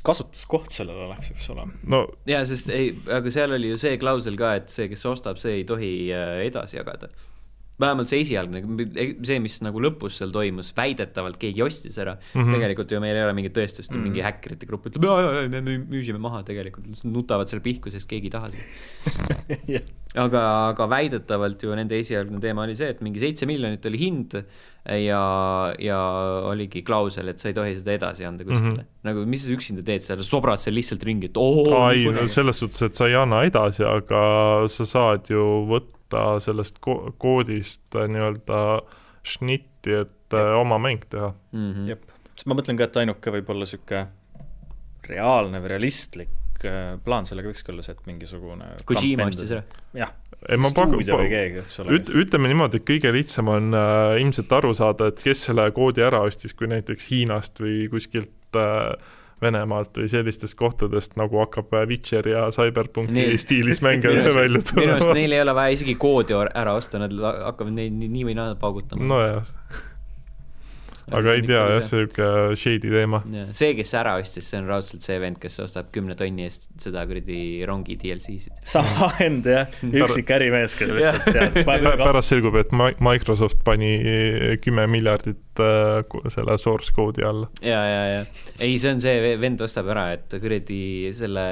kasutuskoht 0.07 0.71
sellel 0.75 1.07
oleks, 1.09 1.33
eks 1.35 1.49
ole. 1.55 1.67
no 1.91 2.05
jaa, 2.29 2.45
sest 2.49 2.71
ei, 2.75 2.93
aga 3.13 3.33
seal 3.35 3.57
oli 3.57 3.73
ju 3.73 3.81
see 3.81 3.97
klausel 4.01 4.39
ka, 4.39 4.57
et 4.61 4.73
see, 4.73 4.91
kes 4.93 5.03
ostab, 5.11 5.41
see 5.43 5.61
ei 5.61 5.65
tohi 5.69 5.93
äh, 6.15 6.39
edasi 6.47 6.81
jagada. 6.81 7.11
Vähemalt 7.81 8.09
see 8.09 8.23
esialgne, 8.25 8.63
see, 9.27 9.39
mis 9.43 9.59
nagu 9.65 9.81
lõpus 9.85 10.17
seal 10.21 10.33
toimus, 10.33 10.73
väidetavalt 10.77 11.37
keegi 11.41 11.65
ostis 11.65 11.99
ära 12.01 12.15
mm. 12.17 12.23
Mhm. 12.33 12.47
-hmm. 12.47 12.57
tegelikult 12.57 12.95
ju 12.95 13.01
meil 13.05 13.19
ei 13.19 13.27
ole 13.27 13.35
mingit 13.37 13.57
tõestust 13.57 13.93
mm, 13.93 13.99
-hmm. 13.99 14.09
mingi 14.09 14.25
häkkerite 14.25 14.69
grupp 14.69 14.89
ütleb, 14.89 15.05
jaa, 15.05 15.19
jaa, 15.21 15.35
jaa, 15.41 15.51
me 15.53 15.61
müü- 15.67 15.85
müüsime 15.93 16.21
maha 16.23 16.43
tegelikult, 16.47 17.05
nutavad 17.05 17.53
seal 17.53 17.61
pihku, 17.61 17.93
sest 17.93 18.09
keegi 18.09 18.31
ei 18.31 18.35
taha 18.37 18.51
seda. 18.55 19.83
aga, 20.27 20.43
aga 20.73 20.87
väidetavalt 20.89 21.63
ju 21.63 21.75
nende 21.77 21.99
esialgne 22.01 22.41
teema 22.41 22.65
oli 22.65 22.77
see, 22.79 22.89
et 22.95 23.03
mingi 23.05 23.21
seitse 23.21 23.49
miljonit 23.49 23.85
oli 23.91 24.01
hind 24.01 24.39
ja, 24.87 25.21
ja 25.83 25.99
oligi 26.49 26.83
klausel, 26.87 27.29
et 27.29 27.43
sa 27.43 27.51
ei 27.51 27.57
tohi 27.57 27.75
seda 27.77 27.93
edasi 27.97 28.25
anda 28.25 28.47
kuskile 28.47 28.71
mm. 28.71 28.77
Mhm. 28.77 28.81
-hmm. 28.81 29.11
nagu 29.11 29.27
mis 29.27 29.45
sa 29.45 29.53
üksinda 29.53 29.85
teed 29.85 30.07
seal, 30.07 30.23
sobrad 30.25 30.63
seal 30.63 30.75
lihtsalt 30.79 31.05
ringi, 31.05 31.29
et 31.29 31.37
oo. 31.37 31.67
ai, 31.83 32.07
no 32.09 32.25
selles 32.27 32.57
suhtes, 32.57 32.83
et 32.83 32.95
sa 32.95 33.11
ei 33.11 33.19
anna 33.19 33.43
edasi, 33.45 33.85
aga 33.85 34.65
sa 34.73 34.89
saad 34.89 35.29
ju 35.29 35.45
võtta 35.69 35.96
sellest 36.41 36.79
ko- 36.85 37.13
koodist 37.19 37.95
äh, 37.97 38.09
nii-öelda 38.11 38.61
šnitti, 39.27 40.01
et 40.05 40.37
äh, 40.37 40.53
oma 40.61 40.79
mäng 40.79 41.05
teha. 41.11 41.33
mm. 41.53 41.73
-hmm. 41.73 41.89
jep, 41.89 42.07
sest 42.35 42.47
ma 42.47 42.59
mõtlen 42.59 42.79
ka, 42.79 42.89
et 42.91 42.97
ainuke 43.03 43.33
võib-olla 43.39 43.67
sihuke 43.67 44.07
reaalne 45.07 45.61
või 45.63 45.73
realistlik 45.75 46.65
äh, 46.65 46.95
plaan 47.05 47.27
sellega 47.27 47.51
võikski 47.51 47.73
olla 47.73 47.83
see, 47.83 47.97
et 47.99 48.07
mingisugune 48.07 48.71
Kojima 48.85 49.29
ostis 49.31 49.53
ära. 49.57 49.63
jah, 49.95 50.15
ei, 50.49 50.57
ma 50.61 50.71
pakun, 50.75 51.01
üt-, 51.03 52.15
ütleme 52.23 52.51
niimoodi, 52.53 52.81
et 52.81 52.89
kõige 52.89 53.13
lihtsam 53.15 53.51
on 53.53 53.75
äh, 53.75 54.17
ilmselt 54.23 54.53
aru 54.59 54.75
saada, 54.75 55.11
et 55.13 55.23
kes 55.23 55.47
selle 55.51 55.69
koodi 55.77 56.05
ära 56.07 56.23
ostis, 56.27 56.55
kui 56.55 56.71
näiteks 56.71 57.11
Hiinast 57.11 57.63
või 57.63 57.87
kuskilt 57.93 58.59
äh, 58.59 58.93
Venemaalt 59.43 59.99
või 60.01 60.09
sellistest 60.09 60.57
kohtadest, 60.57 61.13
nagu 61.21 61.43
hakkab 61.43 61.75
äh, 61.77 61.83
Witcher 61.91 62.25
ja 62.29 62.47
Cyberpunki 62.55 63.13
Neil- 63.13 63.37
stiilis 63.39 63.83
mänge 63.85 64.09
välja 64.09 64.31
arust, 64.33 64.73
minu 64.79 64.95
arust 64.95 65.05
tulema. 65.05 65.19
neil 65.19 65.33
ei 65.37 65.43
ole 65.45 65.55
vaja 65.59 65.75
isegi 65.77 65.95
koodi 66.01 66.39
ära 66.55 66.73
osta, 66.79 66.99
nad 67.03 67.13
hakkavad 67.21 67.75
neid 67.77 67.93
nii 68.01 68.25
või 68.31 68.37
naa 68.39 68.55
paugutama. 68.61 69.05
nojah, 69.05 69.53
aga 71.15 71.35
ei 71.37 71.43
tea 71.47 71.61
jah, 71.71 71.81
sihuke 71.87 72.29
shady 72.59 72.91
teema. 72.91 73.21
see, 73.55 73.75
kes 73.79 73.93
ära 73.99 74.17
ostis, 74.19 74.49
see 74.51 74.59
on 74.59 74.67
raudselt 74.71 75.05
see 75.07 75.19
vend, 75.23 75.39
kes 75.43 75.61
ostab 75.63 75.93
kümne 75.95 76.17
tonni 76.19 76.47
eest 76.49 76.69
seda 76.83 77.05
kuradi 77.07 77.39
rongi 77.69 77.95
DLC-sid. 78.03 78.57
sama 78.67 79.11
vend 79.21 79.47
jah, 79.47 79.71
üksik 80.03 80.33
ärimees, 80.35 80.75
kes 80.79 80.91
lihtsalt 80.97 81.29
teab, 81.31 81.61
pärast 82.07 82.35
selgub, 82.35 82.59
et 82.59 82.75
Mi- 82.75 82.97
Microsoft 83.07 83.63
pani 83.67 83.93
kümme 84.65 84.89
miljardit 84.91 85.63
äh, 85.63 86.03
selle 86.35 86.59
source 86.59 86.91
code'i 86.97 87.27
alla. 87.27 87.51
ja, 87.63 87.83
ja, 87.87 88.03
ja 88.17 88.25
ei, 88.59 88.75
see 88.83 88.97
on 88.97 89.03
see 89.05 89.21
ve- 89.23 89.37
vend 89.43 89.63
ostab 89.67 89.93
ära, 89.95 90.09
et 90.19 90.39
kuradi 90.43 91.13
selle 91.15 91.47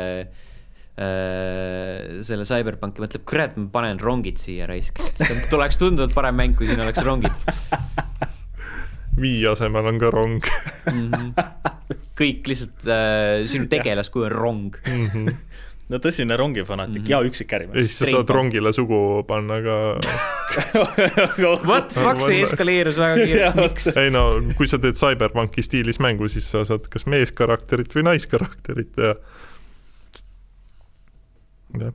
äh, 0.99 2.21
selle 2.27 2.45
CyberPunki 2.49 3.03
mõtleb, 3.07 3.25
kurat, 3.29 3.55
ma 3.59 3.71
panen 3.75 4.03
rongid 4.03 4.39
siia 4.43 4.67
raisk. 4.71 4.99
tuleks 5.51 5.79
tunduvalt 5.79 6.15
parem 6.17 6.39
mäng, 6.43 6.59
kui 6.59 6.67
siin 6.71 6.83
oleks 6.83 7.03
rongid 7.07 7.35
Vii 9.21 9.47
asemel 9.47 9.87
on 9.87 9.99
ka 10.03 10.11
rong 10.11 10.41
mm. 10.91 11.11
-hmm. 11.11 11.33
kõik 12.19 12.49
lihtsalt 12.51 12.87
äh,, 12.91 13.45
sinu 13.51 13.69
tegelaskuju 13.71 14.25
on 14.31 14.33
rong. 14.33 14.77
mm. 14.87 15.07
-hmm. 15.07 15.35
no 15.89 15.99
tõsine 15.99 16.37
rongifanaatik 16.37 17.03
Mhm. 17.03 17.11
ja 17.11 17.21
üksik 17.23 17.53
ja 17.53 17.61
siis 17.75 17.99
sa 17.99 18.07
saad 18.11 18.31
rongile 18.31 18.73
sugu 18.73 19.23
panna 19.29 19.61
ka. 19.63 19.77
What 21.69 21.93
fuck, 21.93 22.21
see 22.23 22.43
eskaleerus 22.43 22.97
väga 22.99 23.17
kiirelt, 23.27 23.57
miks? 23.57 23.91
ei 23.97 24.11
no 24.11 24.41
kui 24.57 24.67
sa 24.67 24.79
teed 24.79 24.97
CyberPunki 24.97 25.63
stiilis 25.63 26.01
mängu, 26.01 26.29
siis 26.29 26.51
sa 26.51 26.65
saad 26.65 26.89
kas 26.91 27.07
meeskarakterit 27.07 27.95
või 27.95 28.07
naiskarakterit 28.11 28.97
ja. 28.97 29.15
jah, 31.81 31.93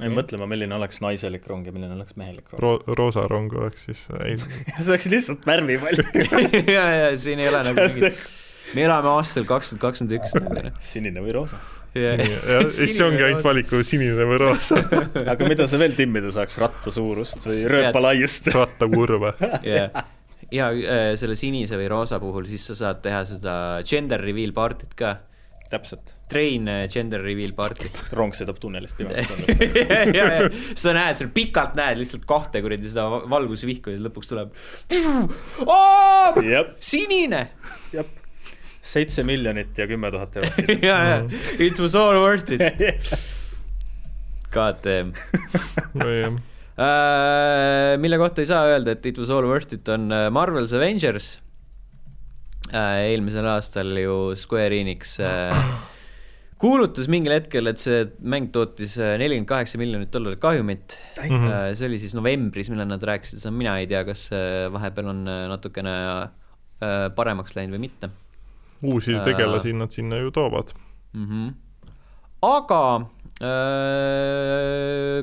me 0.00 0.08
mõtleme, 0.10 0.48
milline 0.50 0.76
oleks 0.76 1.00
naiselik 1.04 1.46
rong 1.50 1.66
ja 1.68 1.74
milline 1.74 1.94
oleks 1.98 2.16
mehelik 2.18 2.48
rong. 2.52 2.62
ro-, 2.62 2.96
roosa 2.98 3.26
rong 3.28 3.52
oleks 3.60 3.86
siis, 3.90 4.06
ei, 4.24 4.38
see 4.40 4.88
oleks 4.88 5.08
lihtsalt 5.12 5.46
värvipall. 5.46 6.02
ja, 6.76 6.86
ja 6.96 7.10
siin 7.20 7.42
ei 7.42 7.50
ole 7.50 7.62
nagu 7.68 7.88
mingit, 7.92 8.22
me 8.74 8.86
elame 8.86 9.12
aastal 9.12 9.46
kaks 9.48 9.74
tuhat 9.74 9.84
kakskümmend 9.84 10.16
üks 10.18 10.36
sinine 10.92 11.22
või 11.24 11.36
roosa. 11.36 11.60
ja 11.96 12.16
siis 12.72 12.96
see 12.96 13.06
ongi 13.06 13.24
ainult 13.24 13.44
valiku 13.44 13.82
sinine 13.86 14.26
või 14.28 14.40
roosa, 14.46 14.80
aga 15.22 15.48
mida 15.48 15.68
sa 15.68 15.80
veel 15.80 15.96
timmida 15.98 16.32
saaks, 16.34 16.58
ratta 16.60 16.92
suurust 16.92 17.46
või 17.46 17.62
rööpa 17.76 18.02
laiust? 18.08 18.50
rattakurve. 18.56 19.36
ja, 19.64 19.88
ja 20.52 20.72
äh, 20.72 21.12
selle 21.20 21.38
sinise 21.40 21.78
või 21.78 21.92
roosa 21.92 22.20
puhul 22.22 22.48
siis 22.48 22.64
sa 22.72 22.80
saad 22.80 23.04
teha 23.04 23.22
seda 23.28 23.56
gender 23.86 24.24
reveal 24.24 24.56
party't 24.56 24.96
ka. 24.98 25.18
täpselt, 25.70 26.14
Train 26.30 26.68
äh, 26.70 26.84
gender 26.92 27.22
reveal 27.22 27.54
party. 27.56 27.90
rong 28.18 28.34
sõidab 28.36 28.60
tunnelist 28.62 28.96
pimedast 28.98 29.48
ja, 29.80 30.02
ja, 30.04 30.28
ja 30.42 30.50
sa 30.74 30.94
näed 30.96 31.18
seal 31.20 31.32
pikalt 31.34 31.74
näed 31.78 32.00
lihtsalt 32.00 32.26
kahte 32.28 32.62
kuradi 32.64 32.90
seda 32.90 33.08
va- 33.12 33.24
valgusvihku 33.36 33.92
ja 33.92 33.98
siis 33.98 34.06
lõpuks 34.06 34.30
tuleb. 34.30 34.54
sinine 36.82 37.42
seitse 38.86 39.24
miljonit 39.26 39.78
ja 39.78 39.86
kümme 39.90 40.10
tuhat 40.14 40.36
eurot. 40.38 40.60
ja, 40.88 40.98
ja 41.10 41.16
it 41.58 41.80
was 41.82 41.96
all 41.98 42.20
worth 42.22 42.52
it. 42.52 43.10
God 44.54 44.78
damn. 44.84 45.12
Äh, 46.76 47.96
mille 48.00 48.18
kohta 48.20 48.44
ei 48.44 48.48
saa 48.48 48.66
öelda, 48.68 48.94
et 48.96 49.06
it 49.08 49.18
was 49.18 49.30
all 49.32 49.48
worth 49.48 49.74
it, 49.74 49.88
on 49.88 50.10
äh, 50.12 50.28
Marvel's 50.30 50.74
Avengers. 50.76 51.36
Eelmisel 52.72 53.46
aastal 53.50 53.92
ju 54.00 54.16
Square 54.38 54.80
Enix 54.80 55.18
äh, 55.22 55.54
kuulutas 56.62 57.08
mingil 57.12 57.36
hetkel, 57.36 57.70
et 57.70 57.82
see 57.82 58.04
mäng 58.24 58.50
tootis 58.54 58.96
äh, 58.98 59.14
nelikümmend 59.20 59.50
kaheksa 59.50 59.80
miljonit 59.80 60.12
dollarit 60.14 60.42
kahjumit. 60.42 60.98
Mhm. 61.22 61.74
see 61.78 61.88
oli 61.90 62.00
siis 62.02 62.16
novembris, 62.18 62.70
millal 62.72 62.88
nad 62.90 63.02
rääkisid 63.02 63.42
seda, 63.42 63.54
mina 63.54 63.78
ei 63.80 63.90
tea, 63.90 64.04
kas 64.08 64.28
äh, 64.34 64.66
vahepeal 64.72 65.12
on 65.12 65.26
äh, 65.30 65.42
natukene 65.52 65.96
äh, 66.22 67.08
paremaks 67.16 67.56
läinud 67.58 67.78
või 67.78 67.88
mitte 67.88 68.12
uusi 68.84 69.16
tegelasi 69.24 69.72
nad 69.72 69.90
sinna 69.90 70.18
ju 70.20 70.30
toovad. 70.30 70.72
mm. 71.12 71.26
-hmm. 71.26 71.54
aga 72.42 73.06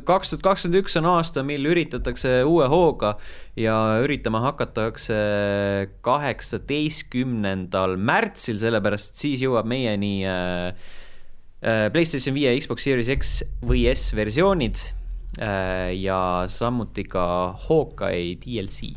kaks 0.06 0.30
tuhat 0.30 0.44
kakskümmend 0.46 0.84
üks 0.84 0.98
on 1.00 1.08
aasta, 1.10 1.42
mil 1.46 1.66
üritatakse 1.66 2.44
uue 2.46 2.68
hooga 2.70 3.16
ja 3.58 3.98
üritama 4.06 4.44
hakatakse 4.46 5.18
kaheksateistkümnendal 6.06 7.98
märtsil, 7.98 8.60
sellepärast 8.62 9.16
et 9.16 9.24
siis 9.24 9.42
jõuab 9.42 9.66
meieni 9.70 10.22
äh, 10.30 10.78
äh, 11.66 11.90
PlayStation 11.94 12.38
viie, 12.38 12.54
Xbox 12.62 12.86
Series 12.86 13.10
X 13.18 13.42
või 13.66 13.88
S 13.90 14.14
versioonid 14.14 14.78
ja 15.34 16.46
samuti 16.46 17.02
ka 17.10 17.24
Hawkeye 17.64 18.36
DLC 18.38 18.92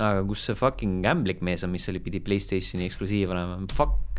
aga 0.00 0.22
kus 0.24 0.46
see 0.46 0.56
fucking 0.56 1.04
ämblik 1.04 1.42
mees 1.44 1.64
on, 1.66 1.72
mis 1.74 1.84
oli, 1.92 2.00
pidi 2.00 2.22
Playstationi 2.24 2.86
eksklusiiv 2.88 3.34
olema, 3.34 3.58
fuck, 3.76 4.11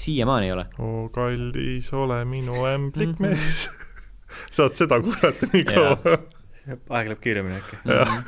siiamaani 0.00 0.48
ei 0.48 0.52
ole. 0.56 0.66
oo 0.78 1.06
kallis, 1.14 1.92
ole 1.96 2.24
minu 2.28 2.64
ämblik 2.68 3.16
mhm. 3.18 3.28
mees 3.28 3.68
saad 4.56 4.76
seda 4.78 5.00
kuulata 5.04 5.48
nii 5.52 5.64
kaua. 5.68 6.18
aeg 6.96 7.10
läheb 7.12 7.22
kiiremini 7.24 7.60
äkki. 7.60 7.80
Mhm. 7.84 8.20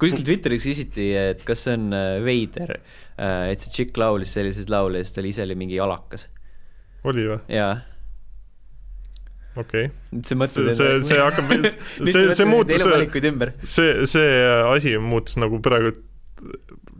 kuskil 0.00 0.24
Twitteris 0.24 0.66
küsiti, 0.66 1.10
et 1.18 1.44
kas 1.48 1.66
see 1.66 1.76
on 1.78 1.92
äh, 1.96 2.16
veider, 2.24 2.76
äh, 3.20 3.50
et 3.52 3.62
see 3.62 3.76
tšikk 3.76 4.00
laulis 4.00 4.34
selliseid 4.36 4.72
laule 4.72 5.02
ja 5.02 5.06
siis 5.08 5.16
ta 5.16 5.24
ise 5.26 5.46
oli 5.46 5.58
mingi 5.58 5.80
alakas. 5.82 6.28
oli 7.04 7.28
või? 7.32 7.40
jaa 7.52 7.78
okei 9.56 9.88
okay.. 9.88 10.22
see 10.26 10.48
see, 10.48 10.74
see, 10.76 11.00
see 11.10 11.18
hakkab, 11.20 11.50
see, 12.04 12.28
see 12.36 12.46
muutus, 12.48 12.86
see, 13.64 14.06
see 14.06 14.30
asi 14.70 14.94
muutus 15.02 15.40
nagu 15.40 15.58
praegu 15.64 15.96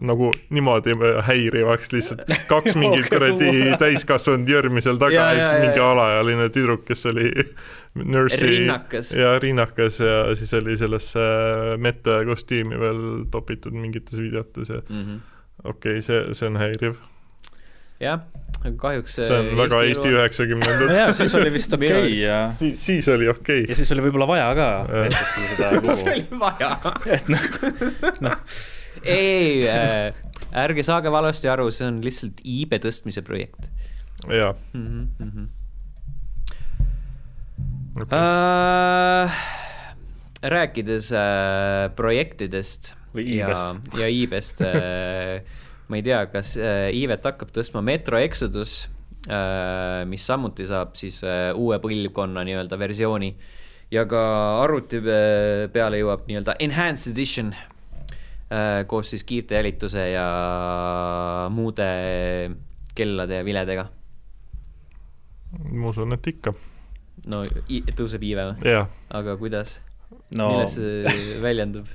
nagu 0.00 0.30
niimoodi 0.50 0.94
häirivaks 1.26 1.92
lihtsalt, 1.92 2.24
kaks 2.48 2.76
mingit 2.80 3.08
kuradi 3.12 3.74
täiskasvanud 3.80 4.48
jörmi 4.48 4.82
seal 4.84 5.00
taga 5.00 5.14
ja, 5.14 5.26
ja 5.36 5.48
siis 5.48 5.66
mingi 5.66 5.82
alaealine 5.84 6.48
tüdruk, 6.54 6.86
kes 6.88 7.06
oli 7.10 7.28
nurse'i 8.00 8.48
rinnakas. 8.48 9.12
ja 9.16 9.34
rinnakas 9.42 10.00
ja 10.00 10.16
siis 10.38 10.54
oli 10.58 10.76
sellesse 10.80 11.20
mette 11.82 12.22
kostüümi 12.26 12.80
veel 12.80 13.06
topitud 13.30 13.76
mingites 13.76 14.20
videotes 14.20 14.68
ja 14.68 14.82
mm 14.88 15.04
-hmm. 15.04 15.20
okei 15.64 15.98
okay,, 15.98 16.02
see, 16.02 16.34
see 16.34 16.48
on 16.48 16.56
häiriv. 16.56 16.96
Jah, 18.00 18.20
kahjuks 18.76 19.14
see 19.14 19.38
on 19.38 19.56
väga 19.56 19.82
Eesti 19.84 20.08
üheksakümnendad. 20.08 20.94
Jaa, 20.96 21.12
siis 21.12 21.34
oli 21.34 21.52
vist 21.52 21.72
okei 21.72 21.90
okay, 21.90 22.14
ja 22.16 22.48
siis, 22.52 22.86
siis 22.86 23.08
oli 23.08 23.28
okei. 23.28 23.62
Okay.. 23.62 23.70
ja 23.70 23.76
siis 23.76 23.92
oli 23.92 24.08
võib-olla 24.08 24.26
vaja 24.26 24.54
ka 24.54 24.68
siis 25.92 26.06
oli 26.06 26.26
vaja. 26.40 26.76
et 27.16 27.28
noh, 27.28 27.48
noh 28.20 28.38
ei 29.04 29.68
äh,, 29.68 30.14
ärge 30.64 30.84
saage 30.86 31.12
valesti 31.12 31.48
aru, 31.50 31.70
see 31.74 31.86
on 31.88 32.00
lihtsalt 32.04 32.42
iibe 32.44 32.80
tõstmise 32.82 33.22
projekt. 33.26 33.68
jaa 34.28 34.54
mm. 34.74 35.08
-hmm. 35.20 35.48
Okay. 38.00 38.18
Uh, 38.18 39.30
rääkides 40.42 41.10
uh, 41.12 41.90
projektidest 41.96 42.94
Või 43.14 43.24
iibest. 43.34 43.98
ja, 43.98 44.06
iibest 44.06 44.60
uh, 44.62 45.42
ma 45.88 45.96
ei 45.98 46.02
tea, 46.02 46.20
kas 46.30 46.54
uh, 46.56 46.86
iivet 46.94 47.24
hakkab 47.24 47.50
tõstma 47.50 47.82
Metro 47.82 48.18
Exodus 48.18 48.88
uh,, 49.26 50.06
mis 50.06 50.22
samuti 50.26 50.66
saab 50.66 50.94
siis 50.94 51.22
uh, 51.24 51.50
uue 51.58 51.80
põlvkonna 51.82 52.44
nii-öelda 52.46 52.78
versiooni 52.78 53.34
ja 53.90 54.06
ka 54.06 54.22
arvuti 54.62 55.02
peale 55.72 55.98
jõuab 55.98 56.30
nii-öelda 56.30 56.54
enhanced 56.62 57.10
edition 57.12 57.50
Äh, 57.52 57.69
koos 58.90 59.12
siis 59.12 59.22
kiirte 59.24 59.54
jälituse 59.54 60.08
ja 60.10 60.26
muude 61.54 61.86
kellade 62.98 63.40
ja 63.40 63.44
viledega. 63.46 63.86
ma 65.72 65.88
usun, 65.88 66.12
et 66.16 66.26
ikka. 66.26 66.54
no 67.30 67.44
tõuseb 67.96 68.26
iive 68.26 68.50
või? 68.52 68.76
aga 69.20 69.36
kuidas 69.38 69.78
no.? 70.34 70.50
milles 70.50 70.78
see 70.78 71.40
väljendub? 71.42 71.90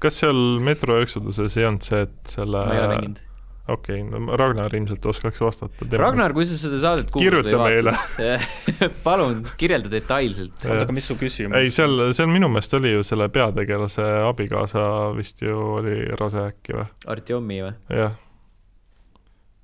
kas 0.00 0.22
seal 0.22 0.60
Metro 0.64 1.00
Exoduses 1.02 1.58
ei 1.60 1.68
olnud 1.68 1.84
see, 1.84 2.06
et 2.08 2.36
selle 2.38 2.64
ma 2.64 2.76
ei 2.76 2.84
ole 2.84 2.94
mänginud 2.94 3.26
okei 3.72 4.00
okay,, 4.02 4.20
no 4.26 4.36
Ragnar 4.38 4.74
ilmselt 4.74 5.06
oskaks 5.10 5.40
vastata. 5.42 5.86
Ragnar, 6.00 6.34
kui 6.36 6.46
sa 6.48 6.56
seda 6.58 6.78
saadet 6.82 7.10
kuulad 7.14 7.46
või 7.46 7.82
vaatad, 7.84 8.48
palun 9.06 9.44
kirjelda 9.60 9.92
detailselt. 9.92 10.56
oota, 10.64 10.86
aga 10.86 10.96
mis 10.96 11.06
su 11.10 11.16
küsimus? 11.20 11.56
ei, 11.58 11.70
seal, 11.74 12.10
seal 12.16 12.30
minu 12.32 12.50
meelest 12.52 12.74
oli 12.78 12.94
ju 12.94 13.04
selle 13.06 13.30
peategelase 13.32 14.06
abikaasa 14.28 14.88
vist 15.16 15.44
ju 15.44 15.54
oli 15.80 16.02
rase 16.20 16.48
äkki 16.50 16.76
või? 16.78 16.88
Artjomi 17.14 17.60
või? 17.66 17.76
jah. 18.00 18.18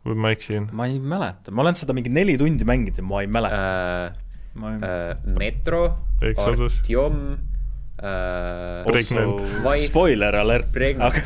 või 0.07 0.23
ma 0.27 0.33
eksin? 0.37 0.71
ma 0.77 0.89
ei 0.91 1.01
mäleta, 1.03 1.55
ma 1.55 1.67
olen 1.67 1.79
seda 1.79 1.97
mingi 1.97 2.13
neli 2.13 2.39
tundi 2.41 2.69
mänginud 2.69 3.03
ja 3.03 3.11
ma 3.11 3.27
ei 3.27 3.35
mäleta 3.41 3.67
äh,. 3.67 4.23
Äh, 4.57 5.19
Metro, 5.37 5.83
Artjom 6.25 7.19
äh,. 8.01 9.77
Spoiler 9.85 10.39
alert. 10.41 10.73
Aga... 10.97 11.21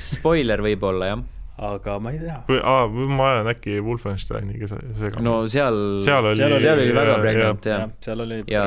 spoiler 0.00 0.64
võib-olla 0.64 1.10
jah 1.10 1.28
aga 1.60 1.98
ma 2.00 2.12
ei 2.14 2.20
tea. 2.22 2.38
või, 2.48 2.60
aa, 2.64 2.86
ma 2.88 3.26
ajan 3.34 3.50
äkki 3.52 3.76
Wolfensteiniga 3.84 4.68
segama. 4.70 5.24
no 5.24 5.34
seal, 5.52 5.98
seal 6.00 6.24
oli, 6.30 6.38
seal 6.38 6.54
oli, 6.54 6.62
seal 6.64 6.80
oli 6.80 6.96
väga 6.96 7.18
pregnant 7.20 7.68
jah. 7.68 7.84
seal 8.04 8.24
oli. 8.24 8.40
ja 8.50 8.64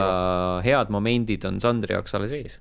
head 0.66 0.94
momendid 0.94 1.48
on 1.50 1.58
Sandri 1.64 1.98
jaoks 1.98 2.14
alles 2.18 2.36
ees. 2.38 2.60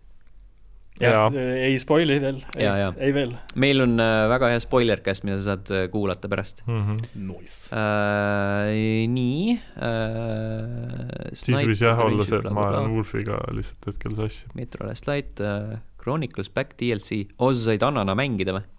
jah 1.02 1.28
ja., 1.28 1.44
ei 1.66 1.76
spoil'i 1.82 2.16
veel, 2.22 2.40
ei, 2.56 2.70
ei 3.04 3.12
veel. 3.12 3.36
meil 3.60 3.84
on 3.84 4.00
äh, 4.00 4.24
väga 4.32 4.54
hea 4.54 4.64
spoiler-cast, 4.64 5.28
mida 5.28 5.42
sa 5.42 5.52
saad 5.52 5.76
äh, 5.76 5.86
kuulata 5.92 6.30
pärast 6.32 6.64
mm. 6.64 6.82
-hmm. 6.88 7.06
Nice 7.28 7.68
äh,. 7.76 9.04
nii 9.12 9.58
äh,. 9.60 11.32
siis 11.36 11.60
võis 11.60 11.84
jah 11.84 12.00
olla 12.00 12.24
see, 12.24 12.40
et 12.40 12.48
ma 12.48 12.70
ajan 12.70 12.94
Wolfiga 12.96 13.42
lihtsalt 13.52 13.92
hetkel 13.92 14.16
sassi. 14.22 14.48
Metro 14.56 14.88
Last 14.88 15.10
Light 15.10 15.44
äh,, 15.44 15.82
Chronicles 16.00 16.48
Back 16.48 16.78
DLC, 16.80 17.26
oo 17.36 17.52
sa 17.52 17.74
said 17.74 17.84
Annana 17.84 18.16
mängida 18.16 18.56
või? 18.56 18.70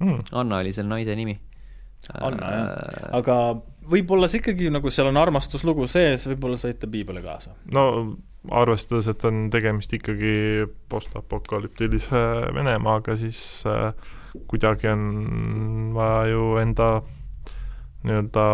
Mm.. 0.00 0.30
Anna 0.32 0.62
oli 0.62 0.72
selle 0.76 0.92
naise 0.92 1.16
nimi. 1.18 1.36
Anna 2.14 2.50
jah, 2.52 2.66
äh, 2.68 3.08
aga 3.16 3.38
võib-olla 3.88 4.28
see 4.28 4.42
ikkagi 4.42 4.68
nagu 4.72 4.92
seal 4.92 5.08
on 5.08 5.20
armastuslugu 5.20 5.88
sees, 5.90 6.26
võib-olla 6.28 6.58
saite 6.60 6.88
piibli 6.90 7.22
kaasa. 7.24 7.54
no 7.72 7.84
arvestades, 8.52 9.08
et 9.08 9.24
on 9.24 9.48
tegemist 9.52 9.92
ikkagi 9.96 10.66
postapokalüptilise 10.92 12.20
Venemaaga, 12.56 13.16
siis 13.16 13.40
äh, 13.70 13.92
kuidagi 14.50 14.90
on 14.92 15.92
vaja 15.96 16.26
ju 16.34 16.48
enda 16.60 16.88
nii-öelda 18.04 18.44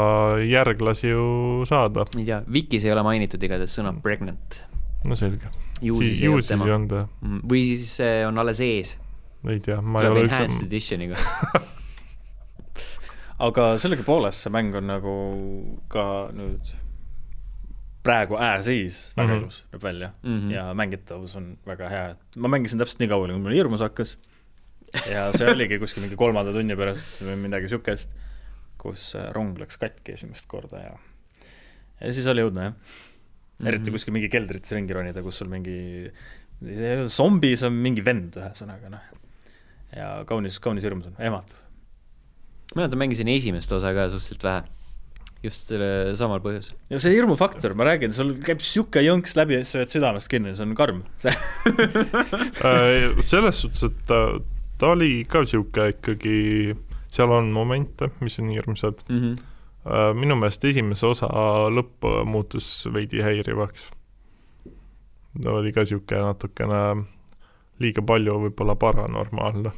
järglasi 0.47 1.11
ju 1.11 1.25
saada. 1.67 2.07
ei 2.19 2.25
tea, 2.25 2.43
Vikis 2.53 2.87
ei 2.87 2.95
ole 2.95 3.03
mainitud 3.07 3.43
igatahes 3.43 3.75
sõna 3.81 3.93
pregnant. 4.03 4.63
no 5.05 5.19
selge. 5.19 5.51
ju 5.83 5.97
siis 5.99 6.23
ei 6.23 6.31
olnud 6.31 6.95
jah. 6.95 7.09
Mm, 7.25 7.43
või 7.51 7.65
siis 7.73 7.97
see 7.99 8.21
on 8.29 8.39
alles 8.39 8.63
ees 8.63 8.95
ei 9.49 9.61
tea, 9.61 9.81
ma 9.81 10.03
ei 10.03 10.09
ole 10.13 10.27
üldse. 10.27 10.43
Enhanced 10.45 10.67
editioniga 10.67 11.17
aga 13.47 13.73
sellegipoolest 13.81 14.45
see 14.45 14.53
mäng 14.53 14.75
on 14.77 14.89
nagu 14.91 15.17
ka 15.93 16.05
nüüd 16.37 16.73
praegu 18.05 18.39
äärseis 18.41 19.11
väga 19.17 19.27
mm 19.27 19.33
-hmm. 19.33 19.43
ilus 19.43 19.61
näeb 19.73 19.83
välja 19.83 20.11
mm 20.23 20.39
-hmm. 20.39 20.53
ja 20.55 20.65
mängitavus 20.75 21.37
on 21.37 21.59
väga 21.67 21.89
hea, 21.89 22.11
et 22.11 22.37
ma 22.37 22.49
mängisin 22.49 22.79
täpselt 22.79 23.01
nii 23.01 23.09
kaua, 23.09 23.29
kui 23.29 23.39
mul 23.39 23.57
hirmus 23.57 23.81
hakkas. 23.81 24.19
ja 25.11 25.31
see 25.33 25.51
oligi 25.51 25.79
kuskil 25.79 26.03
mingi 26.03 26.17
kolmanda 26.17 26.53
tunni 26.53 26.77
pärast 26.77 27.23
või 27.23 27.37
midagi 27.37 27.69
siukest, 27.69 28.11
kus 28.79 29.15
äh, 29.15 29.33
rong 29.33 29.59
läks 29.59 29.79
katki 29.79 30.13
esimest 30.13 30.47
korda 30.49 30.79
ja, 30.79 30.99
ja 32.01 32.13
siis 32.13 32.27
oli 32.27 32.43
õudne 32.43 32.65
jah. 32.65 32.75
eriti 33.65 33.79
mm 33.79 33.87
-hmm. 33.87 33.93
kuskil 33.93 34.13
mingi 34.13 34.29
keldrites 34.29 34.73
ringi 34.73 34.93
ronida, 34.93 35.23
kus 35.23 35.39
sul 35.39 35.49
mingi, 35.49 36.11
zombis 37.07 37.63
on 37.63 37.73
mingi 37.73 38.05
vend, 38.05 38.37
ühesõnaga 38.37 38.91
noh 38.91 39.20
ja 39.97 40.11
kaunis, 40.29 40.59
kaunis 40.63 40.85
hirmus 40.87 41.09
on, 41.11 41.17
ehmatav. 41.19 41.57
ma 42.75 42.83
mäletan, 42.83 43.01
mängisin 43.03 43.31
esimest 43.33 43.73
osa 43.75 43.95
ka 43.97 44.09
suhteliselt 44.13 44.47
vähe. 44.47 44.63
just 45.43 45.71
selle 45.71 46.17
samal 46.21 46.43
põhjusel. 46.45 46.77
ja 46.93 47.01
see 47.03 47.15
hirmufaktor, 47.15 47.75
ma 47.79 47.89
räägin, 47.89 48.13
sul 48.15 48.35
käib 48.45 48.63
sihuke 48.65 49.03
jõnks 49.05 49.37
läbi 49.39 49.59
ja 49.59 49.65
sa 49.67 49.83
jääd 49.83 49.95
südamest 49.95 50.31
kinni, 50.33 50.55
see 50.57 50.67
on 50.67 50.75
karm 50.79 51.03
äh, 51.27 53.17
selles 53.25 53.63
suhtes, 53.65 53.87
et 53.89 54.03
ta, 54.11 54.25
ta 54.81 54.93
oli 54.95 55.13
ka 55.29 55.45
sihuke 55.49 55.93
ikkagi, 55.97 56.75
seal 57.11 57.33
on 57.35 57.55
momente, 57.55 58.13
mis 58.21 58.39
on 58.43 58.53
hirmsad 58.55 59.07
mm. 59.09 59.23
-hmm. 59.23 60.19
minu 60.21 60.37
meelest 60.37 60.65
esimese 60.65 61.09
osa 61.09 61.31
lõpp 61.73 62.07
muutus 62.29 62.89
veidi 62.93 63.25
häirivaks. 63.25 63.91
ta 65.43 65.57
oli 65.57 65.73
ka 65.73 65.85
sihuke 65.89 66.21
natukene 66.21 66.85
liiga 67.81 68.05
palju 68.07 68.39
võib-olla 68.47 68.77
paranormaalne 68.81 69.75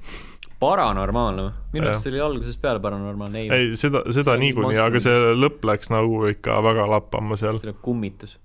paranormaalne 0.62 1.46
või? 1.46 1.54
minu 1.76 1.90
arust 1.90 2.08
oli 2.10 2.20
algusest 2.22 2.62
peale 2.62 2.82
paranormaalne. 2.82 3.44
ei, 3.44 3.50
ei, 3.50 3.70
seda, 3.78 4.04
seda 4.14 4.36
niikuinii, 4.40 4.80
aga 4.82 5.02
see 5.02 5.30
lõpp 5.38 5.64
läks 5.68 5.92
nagu 5.92 6.26
ikka 6.30 6.60
väga 6.64 6.88
lappama 6.96 7.38
seal. 7.40 7.58
see 7.58 7.72
oli 7.72 7.78
kummitus. 7.82 8.36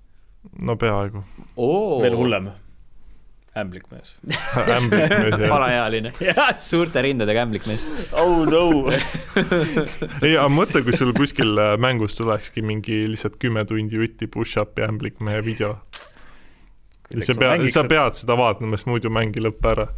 no 0.62 0.78
peaaegu. 0.80 1.22
veel 2.02 2.16
hullem. 2.18 2.50
ämblikmees 3.58 4.14
ämblikmees, 4.76 5.38
jah. 5.44 5.54
alaealine 5.56 6.12
suurte 6.70 7.02
rindadega 7.06 7.46
ämblikmees. 7.46 7.86
oh 8.12 8.42
no 8.48 8.64
ei, 10.26 10.34
aga 10.34 10.48
mõtle, 10.52 10.82
kui 10.86 10.96
sul 10.98 11.14
kuskil 11.16 11.54
mängus 11.80 12.18
tulekski 12.18 12.66
mingi 12.66 13.04
lihtsalt 13.10 13.38
kümme 13.42 13.66
tundi 13.68 14.02
jutti 14.02 14.30
push-up'i 14.30 14.86
ämblikmehe 14.90 15.44
video 15.46 15.76
sa 17.08 17.34
pead, 17.38 17.64
sa 17.72 17.84
pead 17.88 18.18
seda 18.18 18.36
vaatama, 18.38 18.76
sest 18.76 18.90
muidu 18.90 19.12
mäng 19.12 19.36
ei 19.38 19.44
lõpe 19.46 19.72
ära. 19.72 19.88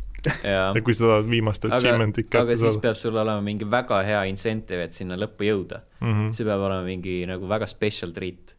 ja 0.44 0.82
kui 0.84 0.94
sa 0.94 1.06
tahad 1.06 1.28
viimast 1.30 1.64
achievement'it 1.64 2.28
kätte 2.28 2.38
saada. 2.38 2.52
aga 2.52 2.60
siis 2.60 2.78
peab 2.82 2.98
sul 3.00 3.16
olema 3.16 3.40
mingi 3.44 3.66
väga 3.70 4.02
hea 4.04 4.22
incentive, 4.28 4.84
et 4.84 4.96
sinna 4.96 5.16
lõppu 5.18 5.48
jõuda 5.48 5.80
mm. 6.00 6.10
-hmm. 6.12 6.32
see 6.36 6.46
peab 6.46 6.64
olema 6.68 6.84
mingi 6.86 7.22
nagu 7.26 7.48
väga 7.48 7.66
special 7.70 8.12
treat. 8.16 8.56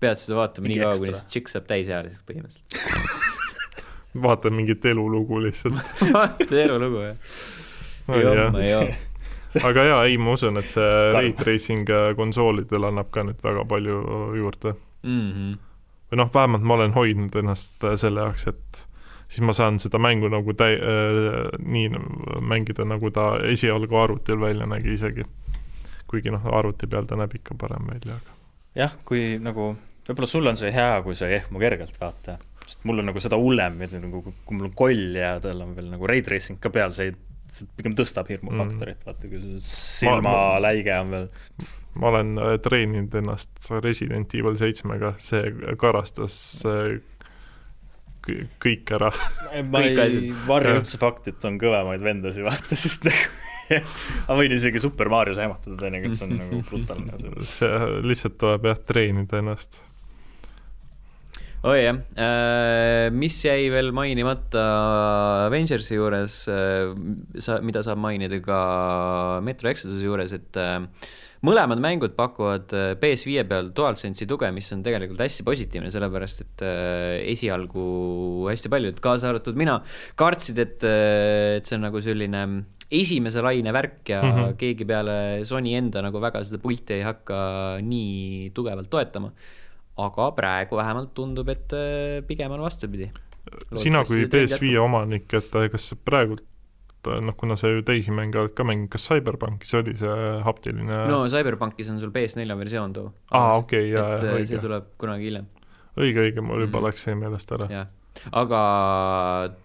pead 0.00 0.22
seda 0.22 0.40
vaatama 0.40 0.72
nii 0.72 0.80
kaua, 0.80 0.98
kuni 1.02 1.14
see 1.14 1.32
tšikk 1.34 1.52
saab 1.52 1.68
täisealiseks 1.68 2.24
põhimõtteliselt. 2.24 3.34
vaatan 4.22 4.54
mingit 4.54 4.84
elulugu 4.84 5.42
lihtsalt. 5.42 5.74
vaata 6.16 6.62
elulugu 6.62 7.04
jah. 7.04 7.16
jomma 8.08 8.64
joo. 8.64 8.88
aga 9.64 9.84
jaa, 9.84 10.02
ei, 10.04 10.18
ma 10.18 10.32
usun, 10.32 10.56
et 10.60 10.68
see 10.72 10.90
ray 11.12 11.32
tracing 11.36 11.88
äh, 11.92 12.10
konsoolidel 12.16 12.88
annab 12.88 13.12
ka 13.12 13.24
nüüd 13.26 13.40
väga 13.44 13.64
palju 13.68 14.02
juurde. 14.40 14.74
Mhm. 15.02 15.56
Või 16.10 16.20
noh, 16.22 16.30
vähemalt 16.34 16.62
ma 16.62 16.74
olen 16.78 16.94
hoidnud 16.96 17.34
ennast 17.42 17.84
äh, 17.84 17.96
selle 18.00 18.26
jaoks, 18.26 18.46
et 18.52 18.86
siis 19.28 19.42
ma 19.46 19.54
saan 19.56 19.80
seda 19.82 19.98
mängu 19.98 20.30
nagu 20.32 20.54
täi- 20.54 20.78
äh,, 20.78 21.58
nii 21.58 21.90
mängida, 22.46 22.86
nagu 22.86 23.10
ta 23.10 23.34
esialgu 23.50 23.98
arvutil 23.98 24.40
välja 24.40 24.66
nägi 24.66 24.94
isegi. 24.94 25.26
kuigi 26.06 26.30
noh, 26.30 26.44
arvuti 26.54 26.86
peal 26.86 27.06
ta 27.06 27.16
näeb 27.18 27.32
ikka 27.34 27.56
parem 27.58 27.88
välja, 27.90 28.14
aga 28.14 28.36
jah, 28.76 28.92
kui 29.08 29.38
nagu, 29.42 29.72
võib-olla 30.06 30.28
sul 30.30 30.46
on 30.46 30.58
see 30.58 30.70
hea, 30.74 31.00
kui 31.02 31.16
sa 31.18 31.30
ei 31.30 31.40
ehmu 31.40 31.58
kergelt, 31.62 31.96
vaata. 32.00 32.36
sest 32.66 32.84
mul 32.86 33.02
on 33.02 33.10
nagu 33.10 33.22
seda 33.22 33.38
hullem, 33.40 33.78
nagu 33.78 34.22
kui 34.22 34.56
mul 34.56 34.68
on 34.68 34.74
koll 34.76 35.16
ja 35.18 35.36
tal 35.42 35.62
on 35.64 35.74
veel 35.76 35.90
nagu 35.92 36.06
ray 36.06 36.22
tracing 36.26 36.60
ka 36.62 36.70
peal, 36.70 36.94
see, 36.94 37.10
see 37.10 37.35
pigem 37.78 37.96
tõstab 37.98 38.30
hirmufaktorit 38.30 39.02
mm., 39.02 39.08
vaata, 39.08 39.30
kui 39.30 39.60
silmaläige 39.64 40.94
on 41.00 41.12
veel. 41.14 41.28
ma 41.96 42.12
olen 42.12 42.32
äh, 42.42 42.54
treeninud 42.62 43.14
ennast 43.22 43.70
Resident 43.84 44.34
Evil 44.36 44.58
seitsmega, 44.60 45.14
see 45.22 45.52
karastas 45.80 46.38
äh, 46.68 46.98
kõ- 48.26 48.46
kõik 48.62 48.94
ära. 48.98 49.10
ma 49.70 49.82
ei 49.86 50.30
varja 50.46 50.78
üldse 50.80 51.00
fakti, 51.00 51.34
et 51.34 51.48
on 51.48 51.58
kõvemaid 51.62 52.04
vendasid, 52.04 52.46
vaata, 52.46 52.78
sest 52.84 53.08
nagu 53.08 53.82
ma 54.28 54.38
võin 54.38 54.54
isegi 54.56 54.82
Super 54.82 55.10
Marios 55.12 55.40
ehmatada 55.42 55.78
teinekord, 55.80 56.16
see 56.18 56.28
on 56.28 56.38
nagu 56.38 56.62
brutaalne. 56.68 57.44
see 57.48 58.00
lihtsalt 58.06 58.38
tuleb 58.42 58.70
jah, 58.70 58.80
treenida 58.92 59.40
ennast. 59.42 59.80
Oi 61.64 61.78
jah, 61.80 62.00
mis 63.16 63.36
jäi 63.44 63.70
veel 63.72 63.92
mainimata 63.96 64.64
Avengersi 65.46 65.96
juures, 65.96 66.42
sa, 66.44 67.60
mida 67.64 67.82
saab 67.86 68.02
mainida 68.02 68.38
ka 68.44 68.60
Metro 69.44 69.70
Exoduse 69.70 70.04
juures, 70.04 70.34
et 70.36 70.60
äh, 70.60 70.78
mõlemad 71.46 71.80
mängud 71.82 72.14
pakuvad 72.18 72.74
äh, 72.76 72.92
PS5 73.00 73.48
peal 73.48 73.72
DualSense'i 73.76 74.28
tuge, 74.28 74.50
mis 74.54 74.68
on 74.76 74.84
tegelikult 74.86 75.24
hästi 75.24 75.46
positiivne, 75.46 75.90
sellepärast 75.94 76.44
et 76.44 76.66
esialgu 77.32 77.88
hästi 78.50 78.72
paljud, 78.72 79.02
kaasa 79.02 79.32
arvatud 79.32 79.58
mina, 79.58 79.80
kartsid, 80.20 80.62
et, 80.62 80.86
et 80.86 81.66
see 81.66 81.78
on 81.78 81.86
nagu 81.88 82.04
selline 82.04 82.46
esimese 82.86 83.42
laine 83.42 83.72
värk 83.74 84.08
ja 84.12 84.22
mm. 84.22 84.32
-hmm. 84.32 84.56
keegi 84.60 84.84
peale 84.86 85.44
Sony 85.44 85.74
enda 85.74 86.02
nagu 86.02 86.20
väga 86.22 86.44
seda 86.44 86.60
pulti 86.62 86.94
ei 86.94 87.02
hakka 87.02 87.38
nii 87.82 88.50
tugevalt 88.54 88.90
toetama 88.90 89.32
aga 89.98 90.30
praegu 90.36 90.76
vähemalt 90.76 91.14
tundub, 91.16 91.48
et 91.48 91.72
äh, 91.72 92.20
pigem 92.26 92.52
on 92.52 92.60
vastupidi. 92.66 93.10
sina 93.76 94.04
kui 94.04 94.26
PS5 94.26 94.76
omanik, 94.82 95.32
et 95.34 95.54
äh, 95.54 95.68
kas 95.72 95.94
praegult 96.04 96.44
noh, 97.06 97.36
kuna 97.38 97.54
sa 97.56 97.68
ju 97.70 97.82
teisi 97.86 98.10
mänge 98.10 98.34
oled 98.40 98.50
ka 98.58 98.64
mänginud, 98.66 98.90
kas 98.90 99.04
Cyberpunkis 99.06 99.74
oli 99.78 99.92
see 99.96 100.14
haptiline 100.42 101.04
no 101.06 101.20
Cyberpunkis 101.30 101.90
on 101.92 102.00
sul 102.02 102.10
PS4 102.10 102.56
versioon 102.58 102.92
too. 102.96 103.12
aa, 103.30 103.52
okei, 103.60 103.90
jaa, 103.92 104.08
jaa, 104.08 104.14
äh, 104.16 104.18
see 104.24 104.32
õige, 104.40 104.62
tuleb 104.64 104.88
kunagi 104.98 105.28
hiljem, 105.30 105.46
õige, 105.96 106.24
õige, 106.26 106.42
mul 106.42 106.64
juba 106.66 106.80
Mhm. 106.80 106.86
läks 106.88 107.06
see 107.06 107.14
meelest 107.14 107.52
ära. 107.54 107.68
jah. 107.70 107.86
Aga 108.32 108.60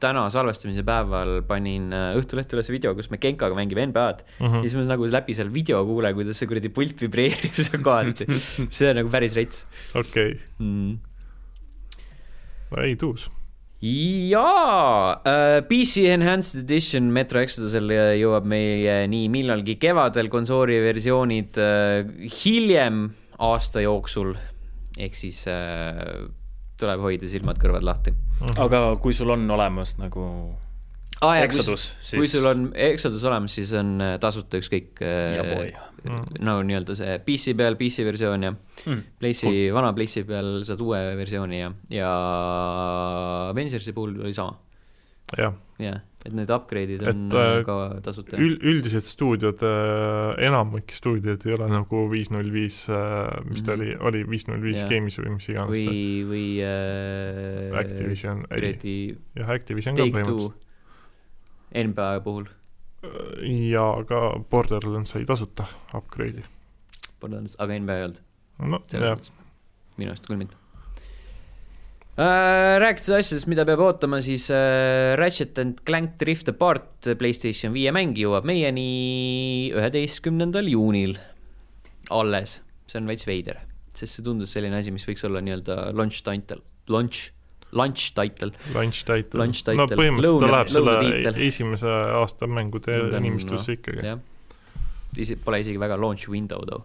täna 0.03 0.25
salvestamise 0.33 0.83
päeval 0.87 1.41
panin 1.47 1.89
äh, 1.95 2.15
Õhtulehte 2.19 2.57
üles 2.57 2.69
video, 2.73 2.93
kus 2.97 3.09
me 3.11 3.17
Genkaga 3.21 3.55
mängime 3.57 3.85
NBA-d 3.91 4.25
Mhm. 4.41 4.61
ja 4.61 4.67
siis 4.67 4.75
ma 4.79 4.85
nagu 4.93 5.07
läbi 5.09 5.33
seal 5.37 5.51
video 5.53 5.83
kuulen, 5.87 6.13
kuidas 6.17 6.37
see 6.39 6.49
kuradi 6.49 6.69
pult 6.73 6.99
vibreerib 7.01 7.53
seal 7.57 7.81
kohati. 7.85 8.27
see 8.75 8.89
on 8.89 8.97
nagu 9.01 9.09
päris 9.13 9.35
rets 9.39 9.65
okei, 9.97 10.35
mm.. 10.59 10.97
ei 12.81 12.95
tuus. 12.99 13.29
jaa 13.81 15.21
äh,, 15.25 15.61
PC 15.67 16.05
Enhanced 16.13 16.61
Edition 16.63 17.09
Metro 17.13 17.41
Exodusel 17.41 17.89
jõuab 18.19 18.45
meie 18.49 19.01
nii 19.09 19.29
millalgi 19.33 19.77
kevadel 19.81 20.29
konsooli 20.33 20.77
versioonid 20.83 21.57
äh, 21.61 22.05
hiljem 22.43 23.07
aasta 23.41 23.81
jooksul. 23.81 24.35
ehk 25.01 25.15
siis 25.17 25.45
äh, 25.49 26.29
tuleb 26.81 27.05
hoida 27.05 27.29
silmad-kõrvad 27.31 27.85
lahti 27.85 28.15
aga 28.57 28.83
kui 29.01 29.15
sul 29.15 29.31
on 29.33 29.45
olemas 29.53 29.95
nagu 30.01 30.25
ah,. 31.21 31.37
Exodus, 31.43 31.93
siis... 32.01 32.17
kui 32.17 32.31
sul 32.31 32.49
on 32.49 32.67
Exodus 32.73 33.23
olemas, 33.29 33.55
siis 33.59 33.73
on 33.77 33.95
äh, 34.01 34.17
tasuta 34.21 34.61
ükskõik 34.61 35.05
ja 35.05 35.45
boy 35.45 35.69
äh, 35.69 35.87
Mm. 36.01 36.23
nagu 36.41 36.63
nii-öelda 36.65 36.95
see 36.97 37.17
PC 37.21 37.53
peal 37.57 37.75
PC 37.77 38.01
versioon 38.07 38.45
ja 38.47 38.49
mm.. 38.55 39.01
Playsi, 39.21 39.51
vana 39.73 39.91
Playsi 39.93 40.23
peal 40.25 40.63
saad 40.65 40.81
uue 40.81 40.97
versiooni 41.19 41.59
ja, 41.59 41.67
ja 41.93 42.07
Avengersi 43.51 43.93
puhul 43.93 44.15
oli 44.23 44.33
sama 44.33 44.55
jah, 45.37 45.53
jah, 45.77 45.99
et 46.25 46.33
need 46.37 46.51
upgrade'id 46.53 47.01
on 47.01 47.09
Et, 47.31 47.33
äh, 47.33 47.57
äh, 47.59 47.63
ka 47.65 47.75
tasuta. 48.05 48.37
Ül-, 48.37 48.59
üldised 48.61 49.07
stuudiod, 49.09 49.63
enamik 50.37 50.93
stuudiod 50.93 51.45
ei 51.47 51.55
ole 51.57 51.67
nagu 51.71 52.03
viis 52.11 52.29
null 52.33 52.51
viis, 52.53 52.83
mis 53.49 53.63
ta 53.65 53.73
Mhm. 53.73 53.79
oli, 53.79 53.95
oli 54.09 54.23
viis 54.29 54.47
null 54.47 54.61
viis 54.61 54.81
Jah. 54.83 54.89
Games 54.91 55.17
või 55.19 55.33
mis 55.35 55.49
iganes 55.49 55.81
või 55.81 56.05
või 56.29 56.45
äh, 56.61 57.79
Activision, 57.81 58.45
ei, 58.53 59.17
jah, 59.35 59.49
Activision 59.49 59.95
ka 59.97 60.03
põhimõtteliselt. 60.05 60.67
NBA 61.71 62.09
puhul, 62.25 62.45
ja 63.71 63.85
ka 64.07 64.21
Borderlands 64.51 65.09
sai 65.15 65.25
tasuta 65.25 65.65
upgrade'i. 65.97 66.43
aga 67.23 67.79
NBA 67.79 67.97
ei 67.97 68.03
olnud, 68.03 68.21
no 68.59 68.81
jah, 68.91 69.17
minu 69.97 70.11
arust 70.11 70.27
küll 70.27 70.37
mitte 70.37 70.55
äh,. 70.55 70.60
Rääkides 72.19 73.09
asjadest, 73.15 73.47
mida 73.47 73.63
peab 73.67 73.81
ootama, 73.85 74.19
siis 74.23 74.49
äh, 74.51 75.13
Ratchet 75.19 75.59
and 75.61 75.79
Clank 75.87 76.17
Drift 76.19 76.49
Apart 76.51 77.07
Playstation 77.17 77.71
viie 77.75 77.93
mäng 77.95 78.17
jõuab 78.19 78.47
meieni 78.47 79.71
üheteistkümnendal 79.71 80.67
juunil 80.67 81.15
alles, 82.11 82.57
see 82.91 82.99
on 82.99 83.07
veits 83.07 83.23
veider, 83.27 83.61
sest 83.95 84.17
see 84.17 84.25
tundus 84.25 84.51
selline 84.51 84.75
asi, 84.81 84.91
mis 84.91 85.07
võiks 85.07 85.23
olla 85.27 85.39
nii-öelda 85.45 85.77
launch 85.95 86.19
title, 86.27 86.59
launch, 86.91 87.31
launch 87.71 88.11
title. 88.17 88.51
launch 88.75 89.05
title. 89.07 89.39
Launch 89.39 89.63
no 89.63 89.87
title. 89.87 90.01
põhimõtteliselt 90.03 90.43
ta 90.43 90.51
läheb 90.51 90.75
selle 90.75 91.33
esimese 91.47 91.95
aasta 92.19 92.51
mängude 92.51 92.99
nimistusse 93.23 93.79
ikkagi. 93.79 94.03
jah, 94.11 94.19
isi-, 95.15 95.39
pole 95.39 95.63
isegi 95.63 95.79
väga 95.79 95.95
launch 96.01 96.27
window 96.31 96.67
too. 96.67 96.83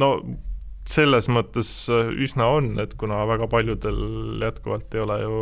no 0.00 0.14
selles 0.86 1.26
mõttes 1.28 1.70
äh, 1.90 2.08
üsna 2.22 2.46
on, 2.58 2.78
et 2.82 2.94
kuna 2.94 3.24
väga 3.26 3.48
paljudel 3.50 3.98
jätkuvalt 4.42 4.94
ei 4.94 5.00
ole 5.02 5.18
ju 5.22 5.40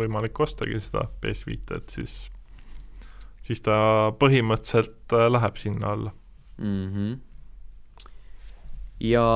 võimalik 0.00 0.40
ostagi 0.40 0.80
seda 0.80 1.06
PS5-t, 1.22 1.76
et 1.76 1.90
siis, 1.98 2.14
siis 3.44 3.60
ta 3.60 3.76
põhimõtteliselt 4.20 5.12
äh, 5.12 5.28
läheb 5.32 5.56
sinna 5.60 5.92
alla. 5.92 6.12
mm. 6.58 6.86
-hmm. 6.94 7.16
ja 9.00 9.26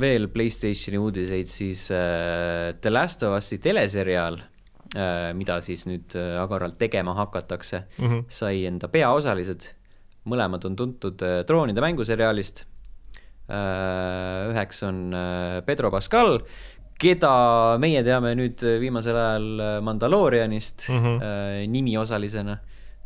veel 0.00 0.28
Playstationi 0.32 0.98
uudiseid, 1.00 1.46
siis 1.48 1.86
äh, 1.90 2.74
The 2.80 2.90
Last 2.92 3.22
of 3.22 3.36
Us'i 3.38 3.58
teleseriaal 3.58 4.36
äh,, 4.96 5.30
mida 5.34 5.60
siis 5.64 5.86
nüüd 5.88 6.14
äh, 6.18 6.36
agaralt 6.42 6.78
tegema 6.78 7.14
hakatakse, 7.14 7.84
Mhm. 7.98 8.26
sai 8.28 8.66
enda 8.66 8.88
peaosalised. 8.88 9.70
mõlemad 10.24 10.64
on 10.64 10.76
tuntud 10.76 11.22
äh, 11.22 11.44
troonide 11.46 11.80
mänguseriaalist. 11.80 12.64
Üheks 13.50 14.82
on 14.86 15.12
äh, 15.14 15.60
Pedro 15.66 15.90
Pascal, 15.90 16.38
keda 17.02 17.32
meie 17.82 18.02
teame 18.06 18.34
nüüd 18.38 18.62
viimasel 18.80 19.18
ajal 19.18 19.48
äh, 19.60 19.78
Mandaloorianist 19.84 20.86
mm. 20.88 21.00
-hmm. 21.02 21.22
äh, 21.22 21.66
nimiosalisena 21.68 22.52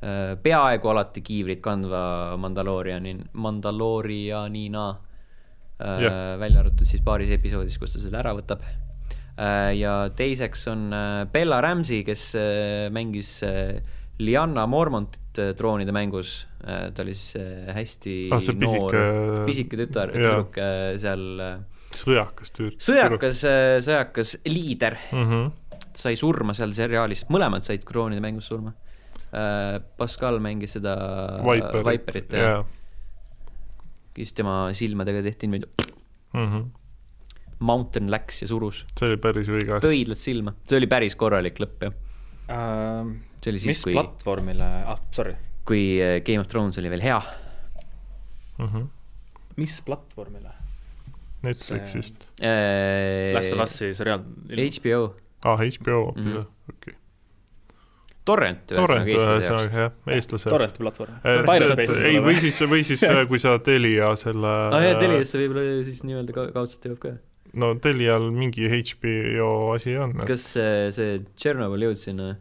äh,. 0.03 0.37
peaaegu 0.43 0.89
alati 0.89 1.23
kiivrit 1.23 1.61
kandva 1.61 2.37
Mandalooriani, 2.37 3.17
Mandaloorianina 3.33 4.89
äh, 4.91 6.03
Jah. 6.03 6.39
välja 6.41 6.61
arvatud 6.61 6.87
siis 6.87 7.03
paaris 7.03 7.31
episoodis, 7.31 7.79
kus 7.79 7.93
ta 7.93 7.99
selle 7.99 8.19
ära 8.19 8.35
võtab 8.37 8.61
äh,. 8.63 9.73
ja 9.79 10.11
teiseks 10.17 10.69
on 10.69 10.93
äh, 10.93 11.25
Bella 11.33 11.61
Ramsey, 11.61 12.05
kes 12.05 12.35
äh, 12.35 12.91
mängis 12.93 13.43
äh, 13.43 13.81
Lianna 14.19 14.67
Mormontit 14.67 15.41
äh, 15.43 15.53
troonide 15.59 15.93
mängus 15.93 16.47
äh,. 16.65 16.91
ta 16.95 17.03
oli 17.05 17.15
siis 17.15 17.37
äh, 17.41 17.75
hästi 17.77 18.15
Ah, 18.33 18.41
noor 18.41 18.95
pisike-, 18.95 19.43
pisike 19.49 19.81
tütar, 19.83 20.13
jaa. 20.15 20.23
tüdruk 20.23 20.59
äh, 20.63 20.95
seal 21.03 21.27
sõjakas 21.97 22.53
tüür. 22.57 22.73
sõjakas, 22.83 23.43
sõjakas 23.85 24.37
liider 24.49 24.99
mm. 25.13 25.29
-hmm. 25.29 25.85
sai 25.97 26.17
surma 26.17 26.57
seal 26.57 26.75
seriaalis, 26.77 27.27
mõlemad 27.33 27.65
said 27.65 27.85
kroonide 27.89 28.21
mängus 28.25 28.51
surma. 28.53 28.75
Pascal 29.99 30.39
mängis 30.41 30.77
seda 30.77 30.95
Viperit, 31.45 31.87
Viperit 31.87 32.37
ja 32.39 32.51
siis 34.17 34.33
tema 34.37 34.57
silmadega 34.77 35.23
tehti 35.27 35.49
niimoodi, 35.51 35.93
mm. 36.33 36.47
-hmm. 36.47 36.65
Mountain 37.59 38.11
läks 38.11 38.43
ja 38.43 38.49
surus, 38.49 38.85
see 38.99 39.09
oli 39.09 39.17
päris 39.17 39.49
õigas. 39.49 39.85
pöidlad 39.85 40.21
silma, 40.21 40.55
see 40.69 40.79
oli 40.81 40.87
päris 40.87 41.17
korralik 41.17 41.61
lõpp 41.61 41.89
jah. 41.89 41.95
Uh, 42.47 43.15
see 43.43 43.51
oli 43.53 43.59
siis, 43.63 43.67
mis 43.73 43.81
kui, 43.83 43.95
platvormile, 43.97 44.67
ah 44.87 45.01
sorry, 45.15 45.33
kui 45.67 45.97
äh, 46.03 46.21
Game 46.27 46.39
of 46.45 46.47
Thrones 46.51 46.79
oli 46.79 46.91
veel 46.93 47.03
hea. 47.03 47.19
Mm 48.59 48.69
-hmm. 48.69 48.87
mis 49.57 49.81
platvormile? 49.83 50.53
Netflixist. 51.43 52.29
Last 53.35 53.53
of 53.53 53.61
Us'i 53.67 53.93
seriaal. 53.95 54.23
HBO, 54.51 55.15
aa, 55.45 55.57
HBO 55.57 56.13
Mhm. 56.17 56.29
mm, 56.29 56.47
okei. 56.73 56.95
Torrent 58.27 58.65
torrent 58.67 59.07
ühesõnaga 59.07 59.37
eestlase 59.39 59.77
jah, 59.77 59.93
eestlased. 60.11 60.51
Torrenti 60.51 60.79
platvorm. 60.83 61.13
Bay 61.47 61.61
ei, 62.09 62.19
või 62.19 62.41
siis, 62.43 62.57
või 62.67 62.83
siis 62.83 63.03
äh, 63.07 63.21
kui 63.29 63.39
sa 63.39 63.53
Telia 63.63 64.09
selle 64.19 64.47
aa 64.75 64.81
jaa, 64.83 64.97
Teliasse 64.99 65.39
võib-olla 65.39 65.85
siis 65.87 66.03
nii-öelda 66.03 66.33
ka- 66.35 66.49
kaudselt 66.57 66.89
jõuab 66.89 66.99
ka. 66.99 67.13
No 67.61 67.73
Telial 67.83 68.31
mingi 68.35 68.69
HBO 68.69 69.51
asi 69.75 69.97
on. 70.01 70.17
kas 70.29 70.49
see, 70.57 70.91
see 70.97 71.21
Tšernobõl 71.35 71.89
jõudis 71.89 72.09
sinna? 72.11 72.35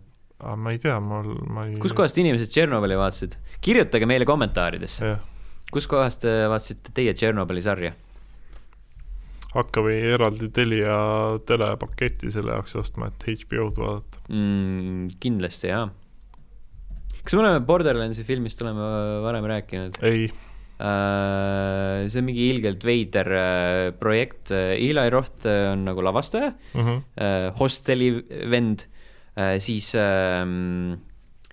ma 0.59 0.73
ei 0.75 0.79
tea, 0.81 0.97
mul, 1.01 1.31
ma 1.49 1.67
ei. 1.69 1.77
kuskohast 1.81 2.17
inimesed 2.21 2.51
Tšernobõli 2.51 2.97
vaatasid? 2.99 3.37
kirjutage 3.65 4.07
meile 4.09 4.27
kommentaaridesse, 4.27 5.15
kuskohast 5.73 6.27
äh, 6.27 6.45
vaatasite 6.51 6.93
teie 6.95 7.15
Tšernobõli 7.15 7.63
sarja? 7.65 7.95
hakka 9.55 9.83
või 9.85 9.99
eraldi 10.15 10.49
Telia 10.53 10.95
telepaketti 11.47 12.31
selle 12.33 12.57
jaoks 12.57 12.75
ostma, 12.81 13.07
et 13.07 13.27
HBO-d 13.45 13.79
vaadata. 13.79 14.23
mm,. 14.27 15.15
kindlasti 15.23 15.71
jaa. 15.71 15.85
kas 17.21 17.37
me 17.37 17.45
oleme 17.45 17.63
Borderlandsi 17.67 18.27
filmist 18.27 18.61
oleme 18.65 18.89
varem 19.23 19.47
rääkinud? 19.53 20.01
ei, 20.03 20.27
see 20.77 22.19
on 22.19 22.25
mingi 22.27 22.49
ilgelt 22.51 22.83
veider 22.83 23.29
uh, 23.31 23.91
projekt. 23.99 24.51
Uh,, 24.51 24.73
Eli 24.75 25.07
Roth 25.13 25.45
on 25.47 25.85
nagu 25.87 26.03
lavastaja 26.03 26.53
Mhm. 26.75 26.97
uh,, 27.15 27.49
Hosteli 27.59 28.09
vend. 28.51 28.85
Siis 29.59 29.89
uh, 29.99 30.45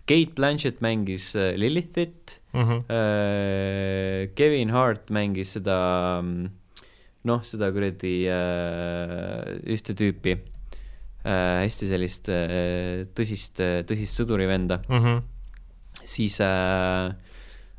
Kate 0.06 0.34
Blanchett 0.36 0.80
mängis 0.82 1.32
Lilithit. 1.58 2.38
Mhm. 2.54 2.82
uh,, 2.86 4.28
Kevin 4.38 4.70
Hart 4.74 5.10
mängis 5.10 5.54
seda 5.56 6.18
um, 6.20 6.48
noh, 7.24 7.42
seda 7.46 7.70
kuradi 7.74 8.16
ühte 9.72 9.94
tüüpi 9.98 10.36
hästi 11.22 11.86
sellist 11.86 12.26
tõsist, 13.14 13.60
tõsist 13.86 14.18
sõdurivenda, 14.18 14.80
siis 16.02 16.40
uh, 16.42 17.12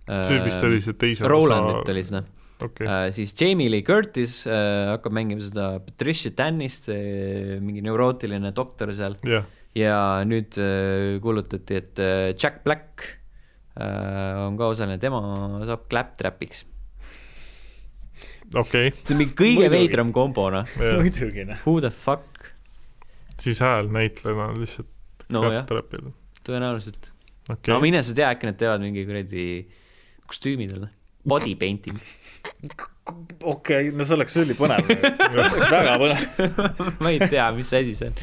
see 0.03 0.39
vist 0.43 0.63
oli 0.67 0.81
see 0.83 0.97
teise 0.99 1.27
Rolandit 1.29 1.91
oli 1.93 2.03
seda 2.03 2.23
okei, 2.63 2.87
uh,, 2.87 3.07
siis 3.15 3.33
Jamie 3.39 3.71
Lee 3.71 3.85
Curtis 3.87 4.41
uh, 4.47 4.93
hakkab 4.93 5.15
mängima 5.15 5.43
seda 5.43 5.69
Patricia 5.83 6.33
Tannist, 6.35 6.89
mingi 7.63 7.83
neurootiline 7.85 8.53
doktor 8.55 8.93
seal 8.95 9.17
jah, 9.27 9.47
ja 9.77 9.97
nüüd 10.27 10.59
uh, 10.61 11.15
kuulutati, 11.23 11.79
et 11.79 12.03
uh, 12.03 12.27
Jack 12.35 12.61
Black 12.67 13.07
uh, 13.77 14.45
on 14.47 14.59
ka 14.59 14.69
osaline, 14.73 14.99
tema 15.01 15.21
saab 15.67 15.87
Claptrapiks. 15.91 16.65
okei, 18.59 18.91
see 19.01 19.15
on 19.15 19.23
mingi 19.23 19.37
kõige 19.37 19.63
Muidugi. 19.63 19.77
veidram 19.77 20.13
kombo, 20.15 20.49
noh. 20.53 20.77
muidugi 20.77 21.47
noh. 21.47 21.63
Who 21.65 21.79
the 21.83 21.93
fuck? 21.93 22.29
siis 23.43 23.59
häälnäitlejana 23.63 24.53
lihtsalt 24.59 25.25
nojah, 25.33 25.65
trapil, 25.67 26.11
tõenäoliselt 26.45 27.09
okei 27.49 27.73
no 27.73 27.79
mine 27.83 28.03
sa 28.05 28.13
tea, 28.15 28.29
äkki 28.35 28.47
nad 28.47 28.59
teevad 28.59 28.83
mingi 28.83 29.03
kuradi 29.07 29.45
kostüümid 29.57 29.81
veel, 30.29 30.87
body 31.23 31.55
painting. 31.55 31.99
okei 33.43 33.89
okay,, 33.89 33.91
no 33.91 34.07
see 34.07 34.17
oleks 34.17 34.35
ülipõnev. 34.39 34.89
oleks 35.33 35.61
väga 35.71 35.99
põnev. 36.01 36.89
ma 37.03 37.13
ei 37.13 37.21
tea, 37.27 37.51
mis 37.55 37.73
asi 37.73 37.95
see 37.99 38.11
on. 38.11 38.19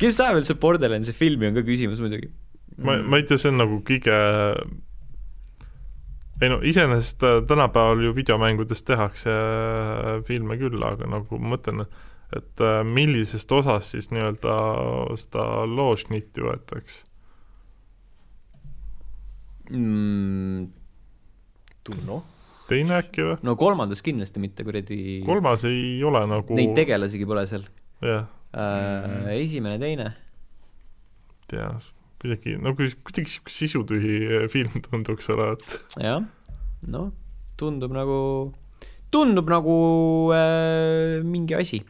kes 0.00 0.20
tahab 0.20 0.42
üldse 0.42 0.58
Borderlandsi 0.60 1.16
filmi, 1.16 1.50
on 1.50 1.58
ka 1.58 1.66
küsimus 1.66 2.02
muidugi. 2.02 2.30
ma, 2.78 3.00
ma 3.02 3.20
ei 3.20 3.26
tea, 3.28 3.40
see 3.40 3.52
on 3.52 3.60
nagu 3.62 3.82
kõige 3.86 4.20
ei 6.40 6.48
no 6.48 6.60
iseenesest 6.64 7.22
äh, 7.22 7.42
tänapäeval 7.48 8.00
ju 8.04 8.14
videomängudes 8.16 8.82
tehakse 8.82 9.30
äh, 9.30 10.24
filme 10.24 10.56
küll, 10.60 10.80
aga 10.84 11.08
nagu 11.10 11.38
ma 11.38 11.54
mõtlen, 11.54 11.84
et 12.36 12.64
äh, 12.64 12.80
millisest 12.86 13.52
osast 13.52 13.94
siis 13.94 14.10
nii-öelda 14.14 14.56
seda 15.20 15.46
loožnitti 15.68 16.44
võetakse. 16.46 17.04
mm,. 19.70 20.66
Tunno. 21.86 22.20
teine 22.68 22.98
äkki 23.00 23.24
või? 23.24 23.36
no 23.46 23.54
kolmandas 23.58 24.02
kindlasti 24.04 24.42
mitte 24.42 24.64
kuradi, 24.66 24.98
kolmas 25.26 25.64
ei 25.68 26.02
ole 26.06 26.20
nagu 26.28 26.58
neid 26.58 26.74
tegelasigi 26.76 27.26
pole 27.28 27.46
seal 27.50 27.64
jah, 28.04 28.26
äh,. 28.54 29.30
esimene, 29.40 29.78
teine. 29.82 30.10
tea, 31.50 31.70
kuidagi 32.22 32.56
no 32.62 32.74
kui- 32.78 32.92
kuidagi 33.06 33.32
sihuke 33.32 33.54
sisutühi 33.54 34.46
film 34.52 34.80
tunduks 34.86 35.30
olevat. 35.32 35.64
jah, 35.98 36.22
noh, 36.86 37.10
tundub 37.60 37.92
nagu, 37.96 38.20
tundub 39.10 39.50
nagu 39.50 39.76
äh, 40.36 41.20
mingi 41.26 41.56
asi. 41.58 41.82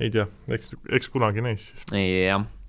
ei 0.00 0.10
tea, 0.12 0.26
eks, 0.50 0.74
eks 0.98 1.08
kunagi 1.12 1.44
näis 1.46 1.70
siis. 1.70 1.86
jah 1.94 2.40
äh,. 2.42 2.59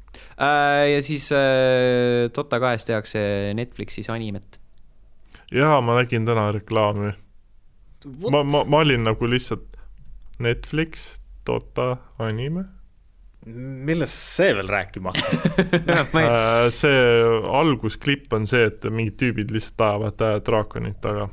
Ja 0.91 1.01
siis 1.05 1.29
äh, 1.35 2.27
Dota 2.35 2.59
kahest 2.59 2.87
tehakse 2.89 3.21
Netflixis 3.57 4.09
animet. 4.09 4.59
jaa, 5.51 5.81
ma 5.81 5.97
nägin 6.01 6.25
täna 6.25 6.49
reklaami. 6.55 7.11
ma, 8.31 8.43
ma, 8.43 8.63
ma 8.65 8.77
olin 8.85 9.03
nagu 9.05 9.27
lihtsalt 9.29 9.67
Netflix, 10.41 11.19
Dota, 11.47 11.97
anime. 12.19 12.63
millest 13.45 14.13
see 14.37 14.53
veel 14.57 14.67
rääkima 14.69 15.11
hakkab? 15.15 16.13
ma 16.13 16.21
ei, 16.21 16.27
Äh, 16.31 16.69
see 16.73 16.97
algusklipp 17.61 18.33
on 18.37 18.45
see, 18.49 18.67
et 18.69 18.85
mingid 18.89 19.15
tüübid 19.21 19.53
lihtsalt 19.53 19.81
ajavad 19.87 20.21
äh, 20.27 20.35
draakonit 20.45 20.99
taga. 21.01 21.29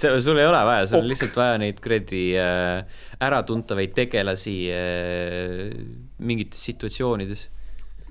sul 0.00 0.38
ei 0.40 0.46
ole 0.48 0.62
vaja, 0.66 0.86
sul 0.88 0.98
on 1.02 1.04
Ok. 1.04 1.10
lihtsalt 1.12 1.36
vaja 1.38 1.58
neid 1.60 1.78
kuradi 1.84 2.22
äh, 2.40 3.00
äratuntavaid 3.22 3.92
tegelasi 3.94 4.56
äh, 4.74 5.74
mingites 6.18 6.62
situatsioonides. 6.70 7.48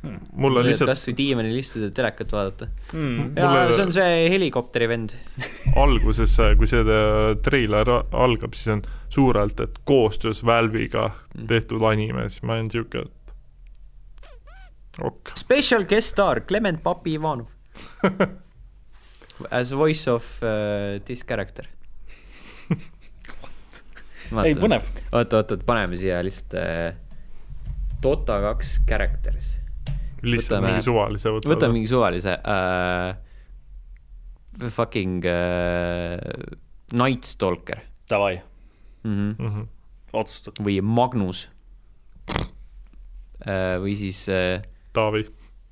Mulle 0.04 0.64
lihtsalt 0.64 0.90
kas 0.94 1.04
või 1.10 1.16
diivanil 1.18 1.92
telekat 1.96 2.32
vaadata. 2.32 2.68
Mm. 2.94 3.38
ja 3.38 3.50
Mulle- 3.50 3.76
see 3.76 3.86
on 3.86 3.94
see 3.96 4.30
helikopteri 4.34 4.88
vend. 4.92 5.16
alguses, 5.84 6.36
kui 6.60 6.70
see 6.72 6.84
äh, 6.84 7.36
treiler 7.44 7.92
algab, 8.12 8.56
siis 8.58 8.74
on 8.78 8.84
suurelt, 9.12 9.60
et 9.60 9.80
koostöös 9.90 10.44
Valve'iga 10.46 11.10
tehtud 11.48 11.84
anime, 11.92 12.30
siis 12.30 12.44
ma 12.44 12.56
olen 12.58 12.72
siuke, 12.72 13.06
et 13.08 13.34
ok, 15.04 15.34
Special 15.40 15.86
guest 15.90 16.16
star 16.16 16.42
Clement 16.48 16.84
Papi 16.84 17.18
Ivanov. 17.20 17.48
As 19.52 19.72
voice 19.72 20.08
of 20.12 20.26
uh, 20.44 21.00
this 21.06 21.24
character. 21.24 21.68
ei, 24.44 24.54
põnev. 24.56 24.84
oot, 25.14 25.34
oot, 25.34 25.52
oot, 25.56 25.64
paneme 25.66 25.98
siia 25.98 26.20
lihtsalt 26.24 26.60
uh, 26.60 26.92
Dota 28.04 28.40
kaks 28.44 28.82
characters. 28.88 29.59
Lihtsalt 30.24 30.60
Võtame- 30.60 30.72
mingi 30.74 30.86
suvalise 30.86 31.30
võtame. 31.30 31.54
võtame 31.56 31.74
mingi 31.80 31.88
suvalise 31.92 32.38
uh,. 32.44 33.16
Fucking 34.60 35.24
uh, 35.24 36.18
Night 36.92 37.24
Stalker 37.24 37.80
Davai, 38.10 38.42
mm. 39.04 39.14
-hmm. 39.14 39.36
mm. 39.40 39.52
-hmm. 39.56 39.68
otsustatud. 40.14 40.66
või 40.66 40.82
Magnus 40.84 41.46
uh,. 42.36 42.46
või 43.84 43.96
siis 43.96 44.26
uh, 44.30 44.60
Taavi, 44.94 45.24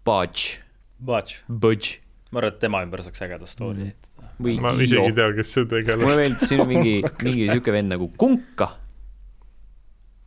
Budge, 0.06 0.62
Batch, 1.04 1.42
Budge 1.50 2.00
ma 2.32 2.40
arvan, 2.40 2.54
et 2.54 2.60
tema 2.60 2.82
ümber 2.86 3.02
saaks 3.04 3.22
ägeda 3.24 3.46
story 3.48 3.78
Mhm. 3.80 3.88
ehitada. 3.88 4.30
või 4.40 4.60
ma 4.62 4.72
Io 4.72 4.80
isegi 4.86 5.02
ei. 5.02 5.14
tea, 5.14 5.34
kes 5.34 5.52
see 5.54 5.64
mulle 5.66 5.82
tegelast, 5.84 6.18
meeldib, 6.18 6.42
siin 6.48 6.62
on 6.62 6.68
mingi, 6.68 6.96
mingi 7.28 7.48
siuke 7.52 7.72
vend 7.74 7.90
nagu 7.92 8.08
Kunka. 8.18 8.68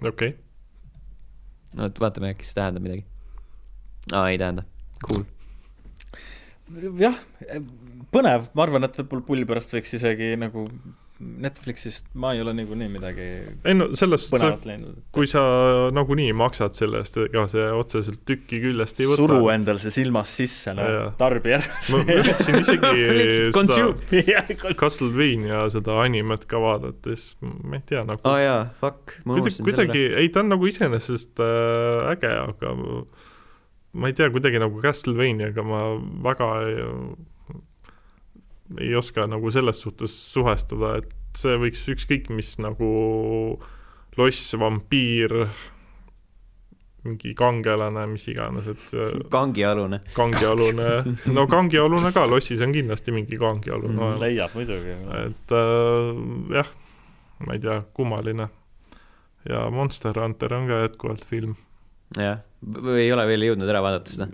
okei, 0.02 0.34
no 1.74 1.82
vot, 1.86 2.00
vaatame 2.00 2.30
äkki 2.34 2.44
see 2.44 2.54
tähendab 2.60 2.82
midagi. 2.82 3.04
aa, 4.12 4.30
ei 4.30 4.38
tähenda. 4.40 4.66
Cool. 5.06 5.24
jah, 7.00 7.16
põnev, 8.14 8.50
ma 8.54 8.66
arvan, 8.66 8.86
et 8.86 8.98
võib-olla 9.00 9.26
pulli 9.26 9.46
pärast 9.48 9.72
võiks 9.74 9.94
isegi 9.98 10.34
nagu 10.38 10.68
Netflixist, 11.20 12.06
ma 12.16 12.30
ei 12.32 12.40
ole 12.40 12.54
niikuinii 12.56 12.86
midagi 12.88 13.24
ei 13.68 13.74
no 13.76 13.90
selles 13.92 14.22
suhtes, 14.24 14.30
põnevat 14.32 14.64
leidnud. 14.64 15.00
kui 15.12 15.28
sa 15.28 15.42
nagunii 15.92 16.32
maksad 16.36 16.78
selle 16.78 17.02
eest, 17.02 17.18
ega 17.26 17.44
see 17.52 17.66
otseselt 17.76 18.22
tükki 18.28 18.62
küljest 18.62 19.02
ei 19.02 19.08
võta. 19.10 19.20
suru 19.20 19.50
endal 19.52 19.80
see 19.82 19.92
silmas 19.92 20.32
sisse, 20.40 20.72
noh 20.76 20.88
Jaa., 20.88 21.10
tarbija 21.20 21.60
ma 21.60 22.00
ma 22.00 22.16
üritasin 22.16 22.60
isegi 22.62 22.92
seda 23.58 23.74
ära. 24.32 24.70
Castlevania 24.80 25.66
seda 25.74 25.98
animet 26.06 26.48
ka 26.48 26.62
vaadata, 26.62 27.12
siis 27.12 27.36
ma 27.42 27.76
ei 27.76 27.84
tea 27.92 28.06
nagu 28.08 28.24
aa 28.24 28.32
oh, 28.32 28.40
jaa, 28.40 28.62
fuck, 28.80 29.18
ma 29.26 29.36
kuidagi, 29.36 29.44
unustasin 29.44 29.60
selle 29.60 29.68
kuidagi, 29.68 30.06
ei 30.24 30.32
ta 30.32 30.44
on 30.44 30.54
nagu 30.54 30.72
iseenesest 30.72 31.44
äh, 31.44 32.14
äge, 32.14 32.32
aga 32.46 32.74
ma- 33.92 34.10
ei 34.10 34.16
tea, 34.16 34.30
kuidagi 34.30 34.60
nagu 34.62 34.82
Castlevaniaga 34.82 35.64
ma 35.66 35.82
väga 36.26 36.50
ei, 36.66 36.84
ei 38.86 38.94
oska 38.94 39.26
nagu 39.26 39.50
selles 39.50 39.80
suhtes 39.82 40.14
suhestuda, 40.32 40.96
et 41.00 41.38
see 41.38 41.58
võiks 41.58 41.82
ükskõik 41.94 42.30
mis 42.34 42.56
nagu 42.62 42.90
loss, 44.18 44.54
vampiir, 44.58 45.34
mingi 47.06 47.32
kangelane, 47.38 48.04
mis 48.10 48.26
iganes, 48.28 48.66
et 48.68 48.94
äh, 48.94 49.14
kangialune. 49.32 50.02
kangialune, 50.16 50.88
no 51.32 51.46
kangialune 51.50 52.12
ka, 52.12 52.26
lossis 52.28 52.60
on 52.66 52.74
kindlasti 52.76 53.14
mingi 53.14 53.38
kangialune 53.40 53.96
mm., 53.96 54.20
leiab 54.20 54.56
muidugi. 54.58 54.96
et 55.22 55.54
äh, 55.56 56.20
jah, 56.58 56.74
ma 57.46 57.56
ei 57.56 57.62
tea, 57.64 57.80
kummaline. 57.96 58.50
ja 59.48 59.64
Monster 59.72 60.18
Hunter 60.20 60.54
on 60.58 60.68
ka 60.68 60.82
jätkuvalt 60.84 61.24
film. 61.24 61.56
jah, 62.18 62.42
või 62.60 63.06
ei 63.06 63.12
ole 63.14 63.24
veel 63.28 63.46
jõudnud 63.48 63.70
ära 63.72 63.80
vaadata 63.84 64.12
seda. 64.12 64.26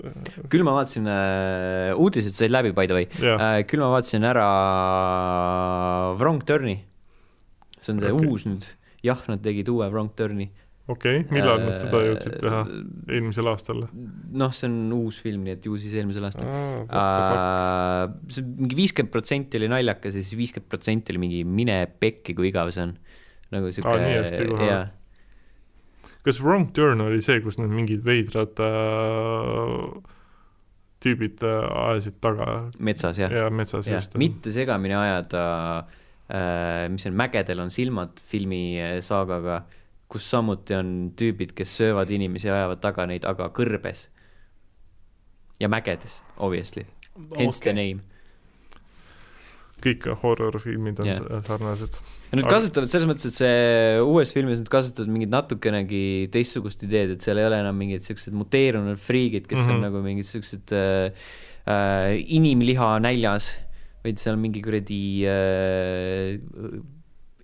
küll 0.50 0.66
ma 0.66 0.74
vaatasin 0.74 1.06
äh,, 1.10 1.94
uudised 1.94 2.34
said 2.34 2.50
läbi 2.50 2.74
by 2.74 2.88
the 2.90 2.98
way 2.98 3.06
jah, 3.22 3.38
äh,, 3.38 3.62
küll 3.70 3.82
ma 3.84 3.92
vaatasin 3.94 4.26
ära 4.26 4.46
Wrong 6.18 6.42
Turni. 6.46 6.80
see 7.78 7.94
on 7.94 8.02
see 8.02 8.10
okay. 8.10 8.26
uus 8.26 8.46
nüüd, 8.48 8.66
jah, 9.06 9.22
nad 9.30 9.44
tegid 9.44 9.70
uue 9.70 9.86
Wrong 9.92 10.10
Turni. 10.18 10.48
okei 10.90 11.22
okay., 11.22 11.36
millal 11.38 11.62
nad 11.62 11.78
seda 11.78 12.00
Äh, 12.02 12.08
jõudsid 12.10 12.36
teha? 12.42 12.64
eelmisel 13.14 13.52
aastal? 13.52 13.86
noh, 14.42 14.58
see 14.58 14.72
on 14.72 14.76
uus 14.98 15.22
film, 15.22 15.46
nii 15.46 15.54
et 15.60 15.70
ju 15.70 15.78
siis 15.78 15.94
eelmisel 15.94 16.26
aastal. 16.26 16.50
Uh, 16.50 16.82
Uh, 16.96 18.10
see 18.30 18.42
mingi 18.46 18.76
viiskümmend 18.78 19.14
protsenti 19.14 19.58
oli 19.60 19.70
naljakas 19.70 20.18
ja 20.18 20.26
siis 20.26 20.38
viiskümmend 20.38 20.70
protsenti 20.70 21.14
oli 21.14 21.22
mingi 21.22 21.40
mine 21.46 21.84
pekki, 22.02 22.34
kui 22.34 22.50
igav 22.50 22.74
see 22.74 22.88
on. 22.90 22.98
nagu 23.54 23.70
siuke 23.70 23.86
Aa, 23.86 24.02
nii 24.02 24.22
hästi 24.24 24.46
kohe? 24.50 24.78
Kas 26.26 26.40
Wrong 26.42 26.66
Turn 26.74 27.04
oli 27.04 27.22
see, 27.22 27.38
kus 27.44 27.60
need 27.60 27.70
mingid 27.70 28.02
veidrad 28.06 28.58
äh, 28.62 29.74
tüübid 31.04 31.44
äh, 31.46 31.68
ajasid 31.86 32.18
taga 32.24 32.48
metsas 32.82 33.20
jah. 33.20 33.30
ja 33.30 33.46
metsas 33.52 33.86
jah 33.86 34.00
just,? 34.00 34.16
mitte 34.18 34.50
segamini 34.54 34.96
ajada 34.98 35.44
äh,, 36.26 36.88
mis 36.90 37.06
see 37.06 37.12
on, 37.12 37.18
Mägedel 37.20 37.62
on 37.62 37.70
silmad 37.70 38.18
filmi 38.32 38.80
äh, 38.82 38.98
saagaga, 39.06 39.62
kus 40.10 40.26
samuti 40.30 40.74
on 40.74 40.92
tüübid, 41.18 41.54
kes 41.56 41.76
söövad 41.78 42.10
inimesi 42.10 42.50
ja 42.50 42.58
ajavad 42.58 42.82
taga 42.82 43.06
neid, 43.10 43.26
aga 43.28 43.50
kõrbes. 43.54 44.08
ja 45.60 45.70
mägedes, 45.72 46.20
obviously, 46.36 46.84
hence 47.38 47.62
okay. 47.62 47.72
the 47.72 47.76
name. 47.78 48.15
Kõik 49.84 50.06
horror-filmid 50.22 51.00
on 51.02 51.08
yeah. 51.10 51.42
sarnased. 51.44 51.98
ja 52.30 52.38
nad 52.40 52.48
kasutavad 52.48 52.90
selles 52.92 53.08
mõttes, 53.10 53.28
et 53.28 53.36
see 53.42 54.00
uues 54.00 54.32
filmis 54.32 54.62
nad 54.62 54.70
kasutavad 54.72 55.10
mingit 55.12 55.30
natukenegi 55.34 56.04
teistsugust 56.32 56.82
ideed, 56.86 57.12
et 57.16 57.26
seal 57.26 57.38
ei 57.42 57.48
ole 57.48 57.60
enam 57.60 57.76
mingid 57.76 58.06
siuksed 58.06 58.34
muteerunud 58.36 58.98
friigid, 58.98 59.46
kes 59.46 59.58
mm 59.58 59.62
-hmm. 59.62 59.68
Mhm. 59.68 59.76
on 59.76 59.86
nagu 59.90 60.02
mingid 60.06 60.26
siuksed 60.30 60.72
äh, 60.72 61.12
äh, 61.68 62.16
inimliha 62.38 62.98
näljas, 63.04 63.58
vaid 64.04 64.18
seal 64.18 64.36
mingi 64.40 64.62
kuradi 64.62 65.26
äh, 65.28 66.38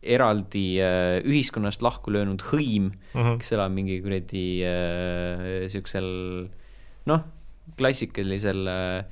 eraldi 0.03 0.67
äh, 0.83 1.21
ühiskonnast 1.23 1.83
lahku 1.83 2.11
löönud 2.11 2.43
hõim, 2.51 2.93
Mhm. 3.15 3.39
kes 3.39 3.53
elab 3.53 3.71
mingi 3.73 4.01
kuradi 4.03 4.65
äh, 4.67 5.69
siuksel 5.69 6.49
noh, 7.07 7.21
klassikalisel 7.79 8.67
äh, 8.67 9.05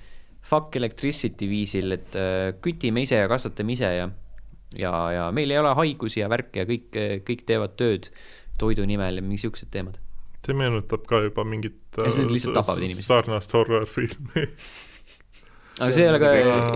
fuck 0.51 0.77
electricity 0.77 1.49
viisil, 1.51 1.95
et 1.95 2.19
äh, 2.19 2.51
kütime 2.65 3.05
ise 3.07 3.23
ja 3.23 3.31
kasvatame 3.31 3.77
ise 3.77 3.95
ja 3.95 4.11
ja, 4.79 4.93
ja 5.15 5.25
meil 5.35 5.51
ei 5.51 5.59
ole 5.59 5.73
haigusi 5.79 6.23
ja 6.23 6.29
värke 6.31 6.63
ja 6.63 6.69
kõik, 6.69 6.95
kõik 7.27 7.43
teevad 7.49 7.75
tööd 7.81 8.11
toidu 8.61 8.85
nimel 8.89 9.19
ja 9.19 9.25
mingi 9.25 9.41
siuksed 9.43 9.71
teemad. 9.73 9.99
see 10.47 10.57
meenutab 10.57 11.05
ka 11.09 11.21
juba 11.25 11.45
mingit 11.45 11.99
äh, 12.01 12.13
sarnast 12.97 13.53
horror-filmi 13.57 14.47
aga 15.81 15.91
see 15.97 16.05
ei 16.05 16.11
ole 16.13 16.21
ka 16.23 16.31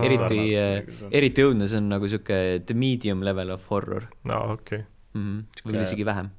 eriti 0.05 0.41
sarnast, 0.51 1.05
eriti 1.11 1.45
õudne, 1.45 1.69
see 1.71 1.81
on 1.81 1.89
nagu 1.93 2.09
sihuke 2.11 2.41
the 2.65 2.77
medium 2.77 3.23
level 3.25 3.53
of 3.55 3.65
horror 3.71 4.09
aa, 4.29 4.57
okei. 4.57 4.83
mm. 5.15 5.23
-hmm. 5.23 5.63
võib-olla 5.63 5.87
isegi 5.87 6.05
vähem. 6.11 6.29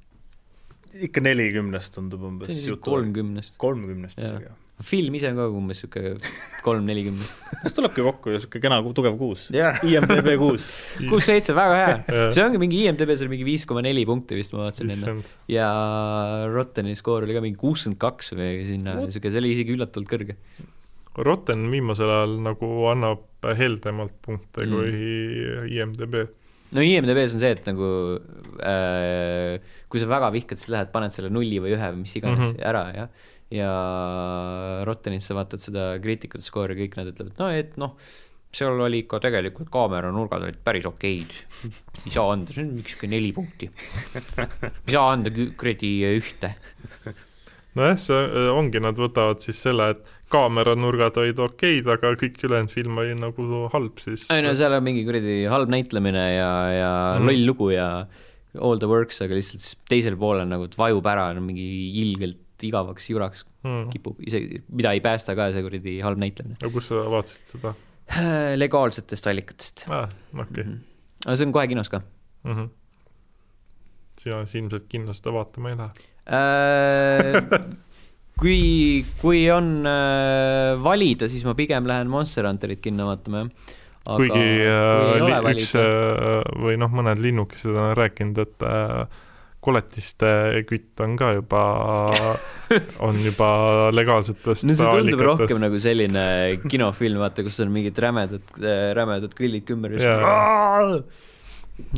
ikka 1.09 1.25
nelikümnest 1.25 1.97
tundub 1.99 2.23
umbes 2.31 2.53
kolmkümnest. 2.81 3.59
kolmkümnest 3.63 4.23
isegi. 4.23 4.55
Film 4.85 5.15
ise 5.17 5.31
on 5.33 5.39
ka 5.39 5.47
umbes 5.49 5.81
sihuke 5.81 6.13
kolm-nelikümnest. 6.65 7.39
siis 7.63 7.75
tulebki 7.77 8.05
kokku 8.05 8.35
ju 8.35 8.41
sihuke 8.43 8.61
kena 8.61 8.83
tugev 8.85 9.17
kuus. 9.17 9.47
jah, 9.55 9.79
IMDB 9.87 10.35
kuus. 10.41 10.67
kuus-seitse, 11.11 11.55
väga 11.57 11.77
hea. 11.81 12.27
See 12.37 12.45
ongi 12.45 12.61
mingi 12.61 12.83
IMDB-s 12.85 13.25
oli 13.25 13.33
mingi 13.33 13.47
viis 13.49 13.65
koma 13.69 13.85
neli 13.87 14.05
punkti 14.09 14.37
vist, 14.37 14.53
ma 14.53 14.67
vaatasin 14.67 14.93
enne. 14.93 15.15
ja 15.53 15.69
Rotteni 16.53 16.97
skoor 16.99 17.25
oli 17.25 17.37
ka 17.37 17.45
mingi 17.45 17.61
kuuskümmend 17.61 18.01
kaks 18.03 18.35
või 18.37 18.65
sinna, 18.69 18.99
sihuke, 19.09 19.33
see 19.33 19.41
oli 19.41 19.55
isegi 19.57 19.77
üllatavalt 19.77 20.11
kõrge. 20.11 20.37
Rotten 21.17 21.71
viimasel 21.73 22.13
ajal 22.13 22.35
nagu 22.45 22.69
annab 22.91 23.25
heldemalt 23.57 24.13
punkte 24.25 24.67
Mm. 24.67 24.75
kui 24.75 25.73
IMDB. 25.73 26.27
no 26.77 26.83
IMDB-s 26.85 27.39
on 27.39 27.41
see, 27.41 27.55
et 27.57 27.65
nagu 27.65 27.89
äh, 28.61 29.57
kui 29.89 30.03
sa 30.03 30.11
väga 30.11 30.29
vihkad, 30.35 30.61
siis 30.61 30.75
lähed, 30.75 30.93
paned 30.93 31.15
selle 31.15 31.31
nulli 31.33 31.63
või 31.63 31.73
ühe 31.79 31.89
või 31.95 32.03
mis 32.03 32.17
iganes 32.19 32.51
mm. 32.51 32.53
-hmm. 32.59 32.69
ära 32.69 32.85
ja 32.93 33.09
ja 33.55 33.73
Rottenis 34.87 35.29
sa 35.29 35.37
vaatad 35.39 35.63
seda 35.63 35.91
kriitikute 36.03 36.45
skoori, 36.45 36.79
kõik 36.79 36.97
nad 36.99 37.11
ütlevad, 37.13 37.37
no 37.39 37.51
et 37.55 37.77
noh, 37.81 37.95
seal 38.57 38.81
oli 38.81 39.03
ikka 39.05 39.21
tegelikult 39.23 39.71
kaameranurgad 39.73 40.47
olid 40.47 40.59
päris 40.65 40.89
okeid. 40.89 41.35
ei 42.07 42.13
saa 42.15 42.33
anda, 42.33 42.55
see 42.55 42.65
on 42.65 42.75
sihuke 42.83 43.11
neli 43.11 43.33
punkti. 43.37 43.71
ei 43.71 44.97
saa 44.97 45.07
anda 45.13 45.33
kuradi 45.33 45.93
ühte. 46.11 46.53
nojah, 47.77 47.99
see 48.01 48.21
äh, 48.27 48.51
ongi, 48.55 48.83
nad 48.83 48.99
võtavad 48.99 49.43
siis 49.45 49.61
selle, 49.67 49.91
et 49.95 50.15
kaameranurgad 50.33 51.21
olid 51.23 51.43
okeid, 51.45 51.91
aga 51.93 52.15
kõik 52.19 52.41
ülejäänud 52.49 52.73
film 52.73 53.03
oli 53.03 53.19
nagu 53.19 53.67
halb, 53.75 54.01
siis 54.03 54.27
ei 54.35 54.43
no 54.43 54.57
seal 54.59 54.75
on 54.75 54.87
mingi 54.87 55.05
kuradi 55.07 55.45
halb 55.53 55.71
näitlemine 55.71 56.25
ja, 56.35 56.55
ja 56.75 56.95
mm. 57.21 57.29
loll 57.29 57.47
lugu 57.53 57.71
ja 57.77 57.91
all 58.57 58.81
the 58.81 58.89
works, 58.89 59.21
aga 59.23 59.37
lihtsalt 59.37 59.63
siis 59.63 59.77
teisel 59.91 60.17
poolel 60.19 60.49
nagu 60.49 60.67
vajub 60.79 61.07
ära 61.13 61.29
no, 61.37 61.45
mingi 61.45 61.69
ilgelt 62.03 62.41
igavaks 62.65 63.11
juraks 63.11 63.45
mm.. 63.65 63.91
kipub, 63.93 64.21
isegi, 64.25 64.63
mida 64.69 64.95
ei 64.97 65.03
päästa 65.05 65.37
ka 65.39 65.51
see 65.55 65.65
kuradi 65.67 65.99
halb 66.05 66.21
näitlemine. 66.23 66.59
aga 66.63 66.73
kus 66.73 66.91
sa 66.93 67.05
vaatasid 67.13 67.55
seda 67.57 67.75
legaalsetest 68.63 69.33
allikatest 69.33 69.87
ah,? 69.91 70.09
okei 70.33 70.65
mm. 70.65 70.73
-hmm. 70.73 71.25
aga 71.27 71.37
see 71.37 71.47
on 71.47 71.57
kohe 71.57 71.67
kinos 71.69 71.91
ka 71.93 72.01
mm 72.01 72.55
-hmm. 72.55 72.69
sina 74.19 74.45
siis 74.45 74.63
ilmselt 74.63 74.87
kinno 74.89 75.13
seda 75.13 75.33
vaatama 75.33 75.71
ei 75.71 75.77
lähe. 75.77 75.91
äh. 76.31 77.75
kui, 78.41 79.05
kui 79.21 79.47
on 79.53 79.87
äh, 79.89 80.77
valida, 80.83 81.29
siis 81.29 81.45
ma 81.49 81.57
pigem 81.59 81.89
lähen 81.89 82.11
Monster 82.13 82.47
Hunterit 82.49 82.83
kinno 82.85 83.09
vaatama, 83.11 83.45
jah. 83.45 84.17
kuigi 84.17 84.45
äh, 84.69 85.49
üks 85.53 85.73
äh, 85.81 86.43
või 86.63 86.77
noh, 86.81 86.93
mõned 86.93 87.23
linnukesed 87.23 87.73
on 87.73 87.95
rääkinud, 87.97 88.43
et 88.45 88.67
äh, 88.67 89.25
koletiste 89.67 90.31
kütt 90.69 91.03
on 91.05 91.17
ka 91.19 91.33
juba, 91.37 91.63
on 93.07 93.19
juba 93.21 93.49
legaalsetest 93.95 94.67
no 94.69 94.77
see 94.77 94.87
tundub 94.87 95.19
allikatest. 95.21 95.43
rohkem 95.43 95.63
nagu 95.65 95.81
selline 95.83 96.27
kinofilm, 96.71 97.21
vaata, 97.23 97.45
kus 97.47 97.59
on 97.65 97.75
mingid 97.75 97.99
rämedad, 98.03 98.55
rämedad 98.97 99.35
kõllid 99.37 99.75
ümber 99.75 99.97
ja 99.99 100.01
siis 100.01 101.33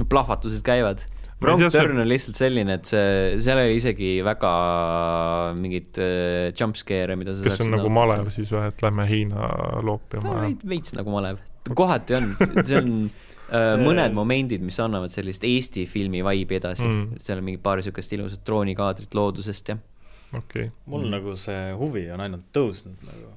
plahvatused 0.09 0.65
käivad. 0.67 1.05
Wrong 1.39 1.63
Turn 1.71 2.01
on 2.03 2.09
lihtsalt 2.11 2.35
selline, 2.35 2.81
et 2.81 2.89
see, 2.91 3.37
seal 3.43 3.61
oli 3.63 3.77
isegi 3.79 4.17
väga 4.27 4.51
mingit 5.55 6.01
äh, 6.03 6.49
jump 6.51 6.75
scare'e, 6.79 7.15
mida 7.21 7.37
sa 7.37 7.47
kas 7.47 7.61
see 7.61 7.69
on 7.69 7.77
nagu 7.77 7.93
malev 7.95 8.33
siis 8.35 8.51
või, 8.51 8.65
et 8.73 8.83
lähme 8.83 9.07
Hiina 9.07 9.53
loopima 9.87 10.41
veits, 10.67 10.97
nagu 10.99 11.15
malev, 11.15 11.39
kohati 11.79 12.19
on, 12.19 12.33
see 12.59 12.81
on 12.81 12.91
See- 13.49 13.81
mõned 13.85 14.13
momendid, 14.13 14.61
mis 14.61 14.77
annavad 14.85 15.13
sellist 15.13 15.45
Eesti 15.49 15.87
filmi 15.89 16.21
vibe'i 16.25 16.59
edasi 16.61 16.85
Mm. 16.85 17.21
seal 17.25 17.39
on 17.41 17.45
mingi 17.45 17.61
paar 17.63 17.81
siukest 17.83 18.13
ilusat 18.13 18.45
droonikaadrit 18.47 19.15
loodusest 19.17 19.69
ja 19.73 19.79
okei 20.37 20.67
okay., 20.69 20.71
mul 20.87 21.07
mm. 21.07 21.11
nagu 21.17 21.37
see 21.37 21.73
huvi 21.79 22.11
on 22.13 22.21
ainult 22.21 22.45
tõusnud 22.53 23.07
nagu 23.09 23.31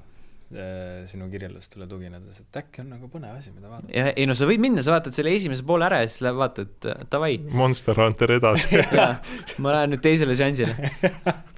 äh, 0.52 1.06
sinu 1.08 1.30
kirjeldustele 1.32 1.86
tuginedes, 1.88 2.42
et 2.44 2.60
äkki 2.60 2.82
on 2.84 2.90
nagu 2.92 3.08
põnev 3.08 3.38
asi, 3.38 3.54
mida 3.56 3.70
vaadata. 3.70 3.92
ja 3.96 4.12
ei 4.12 4.26
no 4.28 4.36
sa 4.36 4.48
võid 4.50 4.60
minna, 4.60 4.84
sa 4.84 4.92
vaatad 4.98 5.16
selle 5.16 5.32
esimese 5.32 5.64
poole 5.64 5.88
ära 5.88 6.02
ja 6.04 6.10
siis 6.12 6.20
lähed 6.26 6.36
vaatad 6.42 6.90
äh, 6.92 7.06
davai 7.12 7.38
Monster 7.62 7.96
Hunter 7.96 8.36
edasi 8.36 8.82
ja 8.98 9.14
ma 9.58 9.78
lähen 9.78 9.96
nüüd 9.96 10.04
teisele 10.04 10.36
šansile 10.36 10.76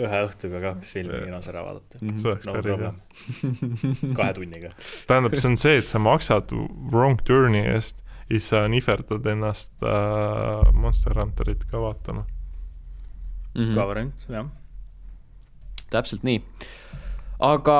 ühe 0.00 0.20
õhtuga 0.26 0.60
kaks 0.62 0.94
filmi 0.96 1.20
kinos 1.26 1.48
ära 1.50 1.64
vaadata. 1.66 2.00
Mhm. 2.00 2.16
see 2.20 2.30
oleks 2.32 2.48
no 2.48 2.54
päris 2.56 2.70
hea. 2.70 2.76
problem. 2.78 4.14
kahe 4.18 4.36
tunniga. 4.38 4.72
tähendab, 5.10 5.36
see 5.38 5.50
on 5.50 5.58
see, 5.60 5.76
et 5.82 5.90
sa 5.90 6.00
maksad 6.02 6.54
Wrong 6.92 7.20
Turni 7.26 7.62
eest 7.74 8.00
ja 8.24 8.38
siis 8.38 8.48
sa 8.50 8.64
nihverdad 8.72 9.26
ennast 9.34 9.72
äh, 9.84 10.72
Monster 10.72 11.18
Hunterit 11.20 11.66
ka 11.70 11.82
vaatama. 11.82 12.24
Mhm. 13.54 13.74
ka 13.76 13.86
variant, 13.86 14.26
jah. 14.28 14.50
täpselt 15.92 16.24
nii. 16.26 16.42
aga 17.44 17.78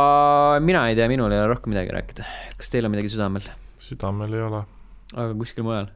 mina 0.63 0.87
ei 0.89 0.97
tea, 0.99 1.09
minul 1.11 1.33
ei 1.33 1.41
ole 1.41 1.51
rohkem 1.55 1.75
midagi 1.75 1.95
rääkida. 1.97 2.29
kas 2.59 2.71
teil 2.71 2.87
on 2.87 2.95
midagi 2.95 3.11
südamel? 3.11 3.49
südamel 3.83 4.39
ei 4.39 4.47
ole, 4.47 4.65
aga 5.15 5.33
kuskil 5.35 5.67
mujal 5.67 5.91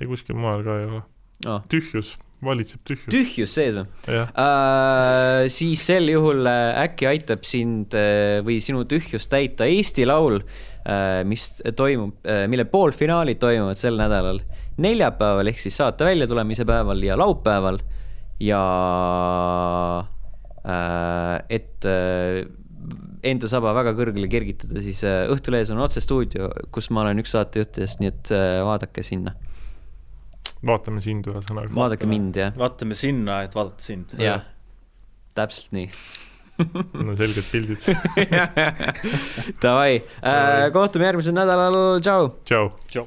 ei 0.00 0.06
kuskil 0.06 0.38
mujal 0.38 0.64
ka 0.66 0.78
ei 0.78 0.88
ole. 0.88 1.02
oh.? 1.46 1.62
tühjus, 1.70 2.16
valitseb 2.44 2.82
tühjus. 2.86 3.08
tühjus 3.10 3.54
sees 3.58 3.76
või? 3.78 3.86
äh,, 4.08 5.48
siis 5.52 5.84
sel 5.88 6.10
juhul 6.12 6.46
äh, 6.46 6.82
äkki 6.84 7.08
aitab 7.10 7.46
sind 7.48 7.96
äh, 7.98 8.38
või 8.46 8.60
sinu 8.64 8.84
tühjust 8.88 9.30
täita 9.32 9.68
Eesti 9.68 10.08
Laul 10.08 10.42
mis 11.28 11.42
toimub 11.76 12.22
mille 12.48 12.64
poolfinaalid 12.64 13.36
toimuvad 13.42 13.76
sel 13.76 13.98
nädalal 14.00 14.38
neljapäeval 14.80 15.50
ehk 15.50 15.60
siis 15.60 15.76
saate 15.76 16.06
väljatulemise 16.06 16.64
päeval 16.64 17.02
ja 17.04 17.18
laupäeval 17.18 17.82
ja 18.40 18.62
äh, 20.64 21.34
et 21.50 21.84
äh, 21.84 22.46
enda 23.26 23.50
saba 23.50 23.74
väga 23.76 23.94
kõrgele 23.98 24.28
kergitada, 24.30 24.80
siis 24.84 25.02
äh, 25.06 25.26
Õhtulehes 25.32 25.72
on 25.74 25.82
otsestuudio, 25.82 26.50
kus 26.74 26.90
ma 26.94 27.02
olen 27.04 27.22
üks 27.22 27.34
saatejuhtidest, 27.34 28.02
nii 28.02 28.12
et 28.12 28.32
äh, 28.34 28.60
vaadake 28.66 29.04
sinna. 29.06 29.34
Vaatame 30.66 31.02
sind 31.04 31.28
ühesõnaga. 31.30 31.72
vaadake 31.74 32.08
mind, 32.08 32.38
jah. 32.40 32.54
vaatame 32.58 32.96
sinna, 32.98 33.42
et 33.46 33.54
vaadata 33.58 33.84
sind. 33.84 34.16
jah, 34.18 34.46
täpselt 35.38 35.74
nii. 35.76 35.90
no 37.06 37.14
selged 37.18 37.46
pildid. 37.52 37.84
Davai, 39.62 40.00
kohtume 40.74 41.06
järgmisel 41.10 41.36
nädalal, 41.36 41.78
tšau. 42.02 42.32
tšau. 42.48 42.72
tšau. 42.90 43.06